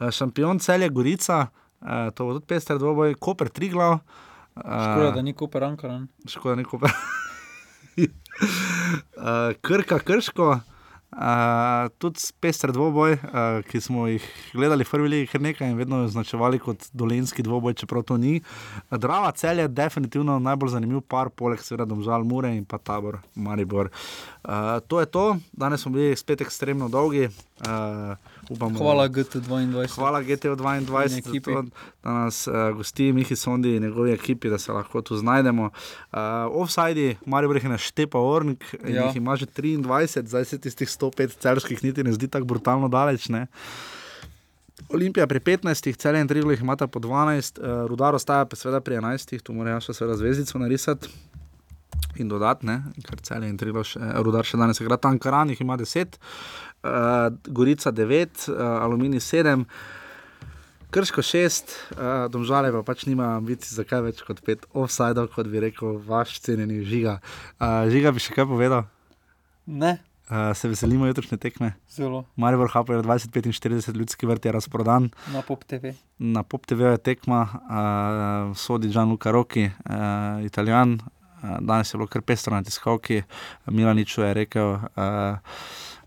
Uh, 0.00 0.08
šampion 0.12 0.60
celje 0.60 0.88
Gorica, 0.88 1.46
uh, 1.48 2.08
to 2.16 2.28
bo 2.28 2.36
tudi 2.38 2.48
peser 2.48 2.80
dvoboj, 2.80 3.16
Koper 3.20 3.52
Triglav. 3.52 4.00
Škoda, 4.56 5.12
da 5.16 5.22
ni 5.24 5.32
Koper 5.32 5.64
Ankaran. 5.64 6.08
Škoda, 6.28 6.56
da 6.56 6.60
ni 6.60 6.68
Koper. 6.68 6.92
uh, 7.96 9.52
Krka, 9.60 9.98
Krško. 9.98 10.60
Uh, 11.12 11.90
tudi 12.00 12.20
pester 12.40 12.72
dvoboj, 12.72 13.12
uh, 13.12 13.60
ki 13.68 13.80
smo 13.84 14.06
jih 14.08 14.24
gledali 14.56 14.84
v 14.84 14.90
prvi 14.90 15.08
legi, 15.12 15.26
kar 15.28 15.42
nekaj 15.44 15.68
in 15.68 15.76
vedno 15.76 15.98
označevali 16.06 16.56
kot 16.58 16.86
dolenski 16.96 17.44
dvoboj, 17.44 17.74
čeprav 17.76 18.06
to 18.08 18.16
ni. 18.16 18.38
Drava 18.90 19.32
cel 19.36 19.60
je 19.60 19.68
definitivno 19.68 20.38
najbolj 20.40 20.72
zanimiv 20.72 21.02
par, 21.04 21.28
poleg 21.28 21.60
seveda 21.60 21.84
Domžal 21.84 22.24
Mure 22.24 22.54
in 22.56 22.64
pa 22.64 22.80
tabor 22.80 23.20
Maribor. 23.34 23.92
Uh, 24.40 24.80
to 24.88 25.00
je 25.04 25.06
to, 25.06 25.26
danes 25.52 25.84
smo 25.84 25.92
bili 25.92 26.16
spet 26.16 26.40
ekstremno 26.40 26.88
dolgi. 26.88 27.28
Uh, 27.60 28.16
upamo, 28.48 28.78
Hvala 28.78 29.08
GT22. 29.08 29.88
Hvala 29.88 30.22
GTO22, 30.22 31.12
In 31.12 31.18
ekipi. 31.18 31.52
zato, 31.52 31.62
da 32.02 32.10
nas 32.14 32.46
uh, 32.46 32.54
gosti 32.76 33.12
Mihi 33.12 33.36
Sondi 33.36 33.76
in 33.76 33.82
njegovi 33.82 34.12
ekipi, 34.12 34.48
da 34.48 34.58
se 34.58 34.72
lahko 34.72 35.02
tu 35.02 35.16
znajdemo. 35.16 35.62
Uh, 35.64 36.18
offside, 36.52 37.16
Maribor 37.26 37.56
jih 37.56 37.64
je 37.64 37.70
naštepa 37.70 38.18
Ornik 38.18 38.64
in 38.84 38.94
Ja. 38.94 39.06
jih 39.06 39.16
ima 39.16 39.36
že 39.36 39.46
23, 39.46 40.26
zdaj 40.26 40.44
se 40.44 40.58
tistih 40.58 40.88
105 40.88 41.38
celskih 41.38 41.84
niti 41.84 42.04
ne 42.04 42.12
zdi 42.12 42.28
tako 42.28 42.44
brutalno 42.46 42.88
daleč. 42.88 43.28
Ne? 43.28 43.46
Olimpija 44.88 45.26
pri 45.26 45.40
15, 45.40 45.96
celje 45.96 46.20
in 46.20 46.28
Triglo 46.28 46.50
jih 46.50 46.60
imata 46.60 46.86
po 46.86 47.00
12, 47.00 47.58
uh, 47.58 47.86
Rudar 47.86 48.14
ostaja 48.14 48.44
pa 48.44 48.56
seveda 48.56 48.80
pri 48.80 48.96
11, 48.96 49.42
tu 49.42 49.52
mora 49.52 49.80
še 49.80 49.94
seveda 49.94 50.16
zvezdico 50.16 50.58
narisati. 50.58 51.08
In 52.16 52.28
dodatne, 52.28 52.82
ker 53.06 53.20
celje 53.20 53.48
in 53.48 53.56
Triglo, 53.56 53.84
še, 53.84 54.00
Rudar 54.20 54.44
še 54.44 54.58
danes 54.58 54.80
igra 54.80 54.96
tam, 54.96 55.16
jih 55.48 55.60
ima 55.60 55.76
10, 55.76 56.18
uh, 56.82 57.32
Gorica 57.46 57.92
9, 57.92 58.48
uh, 58.48 58.82
Aluminij 58.82 59.20
7. 59.20 59.64
Krško 60.92 61.22
šest, 61.24 61.72
uh, 61.96 62.28
domžale 62.28 62.68
pa 62.72 62.82
pač 62.84 63.06
nima 63.08 63.30
ambicij 63.38 63.72
za 63.72 63.84
kaj 63.88 64.02
več 64.04 64.22
kot 64.26 64.42
pet 64.44 64.66
offside, 64.76 65.24
kot 65.32 65.48
bi 65.48 65.62
rekel 65.64 65.96
vaš 66.04 66.36
cenjeni 66.44 66.82
žiga. 66.84 67.20
Uh, 67.56 67.88
žiga 67.88 68.12
bi 68.12 68.20
še 68.20 68.34
kaj 68.36 68.50
povedal? 68.50 68.84
Ne. 69.64 69.96
Uh, 70.28 70.52
se 70.56 70.68
veselimo 70.68 71.08
jutrišnje 71.08 71.38
tekme. 71.38 71.72
Zelo. 71.90 72.24
Maribor 72.36 72.68
Hapo 72.72 72.92
je 72.92 73.02
2045, 73.02 73.96
ljudski 73.96 74.26
vrt 74.26 74.44
je 74.44 74.52
razprodan. 74.52 75.08
Na 75.32 75.42
Pop 75.42 75.64
TV. 75.64 75.94
Na 76.18 76.42
Pop 76.42 76.66
TV 76.66 76.92
je 76.92 76.98
tekma, 76.98 77.40
uh, 77.52 78.56
sodi 78.56 78.88
Gianluca 78.92 79.32
Rocchi, 79.32 79.64
uh, 79.64 80.44
italijan. 80.44 80.98
Uh, 81.42 81.56
danes 81.60 81.92
je 81.92 81.98
bilo 81.98 82.06
kar 82.06 82.22
pestro 82.22 82.54
na 82.54 82.62
tiskalki, 82.62 83.22
Milaniču 83.66 84.22
je 84.22 84.34
rekel. 84.34 84.76
Uh, 84.96 85.40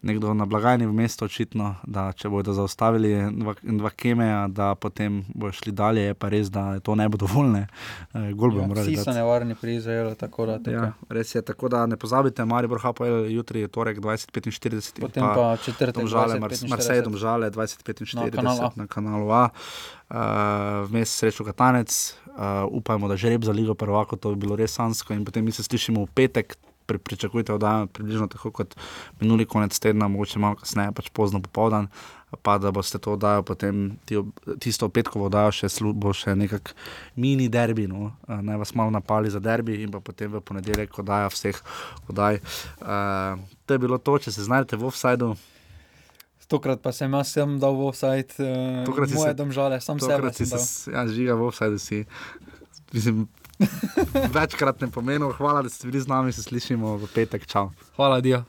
nekdo 0.06 0.34
na 0.34 0.46
blagajni 0.46 0.86
v 0.86 0.94
mestu, 0.94 1.26
očitno, 1.26 1.76
da 1.84 2.12
če 2.14 2.30
bodo 2.30 2.54
zaustavili 2.54 3.10
dva, 3.34 3.56
dva 3.62 3.90
kemeja, 3.90 4.46
da 4.48 4.76
potem 4.78 5.24
bodo 5.34 5.56
šli 5.58 5.74
dalje, 5.74 6.04
je 6.10 6.14
pa 6.14 6.30
res, 6.30 6.52
da 6.54 6.78
to 6.80 6.96
ne 6.96 7.08
bo 7.10 7.18
dovoljne. 7.18 7.66
Uh, 8.14 8.30
gol 8.38 8.54
bomo 8.54 8.62
Ja, 8.62 8.68
morali 8.72 8.94
vsi 8.94 9.04
so 9.04 9.16
nevarni 9.16 9.58
pri 9.58 9.76
Izraelu, 9.80 10.14
tako 10.20 10.46
da 10.52 10.60
tukaj. 10.60 10.78
Ja, 10.78 10.92
res 11.10 11.34
je, 11.36 11.42
tako 11.46 11.72
da 11.74 11.86
ne 11.90 11.98
pozabite, 11.98 12.46
Maribor 12.46 12.82
HPL 12.84 13.32
jutri 13.34 13.66
je 13.66 13.72
torek 13.74 14.00
2045, 14.00 15.02
Potem 15.02 15.26
pa 15.26 15.58
četrtek 15.66 16.06
Domžale, 16.06 16.38
20:45. 16.40 16.70
Marsej 16.70 17.02
Domžale 17.02 17.52
2045 17.52 18.16
Na 18.16 18.30
kanalu 18.30 18.62
A. 18.62 18.72
na 18.76 18.88
kanalu 18.88 19.32
A. 19.32 19.44
Uh, 20.06 20.86
Vmes 20.92 21.10
srečo 21.10 21.44
Katanec, 21.44 21.90
uh, 22.30 22.70
upajmo, 22.70 23.10
da 23.10 23.18
žreb 23.18 23.44
za 23.44 23.52
Ligo 23.52 23.74
prvako, 23.74 24.16
to 24.16 24.36
bi 24.36 24.46
bilo 24.46 24.56
res 24.56 24.78
sansko 24.78 25.18
in 25.18 25.26
potem 25.26 25.46
mi 25.46 25.52
se 25.52 25.64
slišimo 25.64 26.06
v 26.06 26.14
petek. 26.14 26.58
Pri, 26.86 27.00
pričakujte 27.02 27.54
oddajo 27.54 27.88
približno 27.88 28.28
tako 28.30 28.52
kot 28.52 28.76
minuli 29.20 29.46
konec 29.50 29.74
tedna, 29.80 30.08
mogoče 30.08 30.40
malo 30.40 30.60
kasneje, 30.60 30.92
pač 30.94 31.10
pozno 31.10 31.42
popoldan, 31.42 31.88
pa 32.42 32.58
da 32.58 32.72
boste 32.72 33.00
to 33.02 33.14
oddajo 33.16 33.42
potem, 33.44 33.98
ti, 34.06 34.20
tisto 34.62 34.90
petkovo 34.90 35.26
oddajo 35.26 35.54
še, 35.56 35.70
slu, 35.70 35.94
bo 35.94 36.14
še 36.14 36.36
nekak 36.38 36.76
mini 37.16 37.48
derbi, 37.50 37.88
no? 37.90 38.12
naj 38.28 38.62
vas 38.62 38.76
malo 38.78 38.94
napali 38.94 39.32
za 39.34 39.40
derbi 39.40 39.80
in 39.82 39.90
pa 39.94 40.02
potem 40.04 40.30
v 40.32 40.42
ponedeljek 40.46 41.00
oddaja 41.00 41.32
vseh 41.34 41.58
oddaj. 42.10 42.42
Uh, 42.82 43.42
to 43.66 43.78
je 43.78 43.82
bilo 43.82 43.98
to, 43.98 44.18
če 44.22 44.36
se 44.36 44.46
znajdete 44.46 44.78
v 44.78 44.90
offsajdu. 44.92 45.34
Tokrat 46.46 46.78
pa 46.78 46.92
sem 46.94 47.10
jaz 47.10 47.32
sem 47.34 47.56
dal 47.58 47.74
v 47.74 47.88
offside, 47.90 48.38
uh, 48.38 48.86
moje 48.86 49.34
se- 49.34 49.34
domžale, 49.34 49.82
sam 49.82 49.98
sebe 49.98 50.30
Tokrat 50.30 50.38
si 50.38 50.46
se, 50.46 50.92
ja, 50.94 51.02
žiga 51.10 51.34
v 51.34 51.50
offsajdu 51.50 51.82
si. 51.82 52.06
Mislim, 52.94 53.26
večkrat 54.34 54.82
ne 54.82 54.92
pomenil, 54.92 55.32
hvala, 55.38 55.62
da 55.62 55.70
ste 55.70 55.88
bili 55.88 56.02
z 56.02 56.08
nami, 56.08 56.34
se 56.34 56.44
slišimo 56.44 56.98
v 56.98 57.08
petek, 57.14 57.48
čau. 57.48 57.72
Hvala, 57.96 58.22
Dio. 58.22 58.44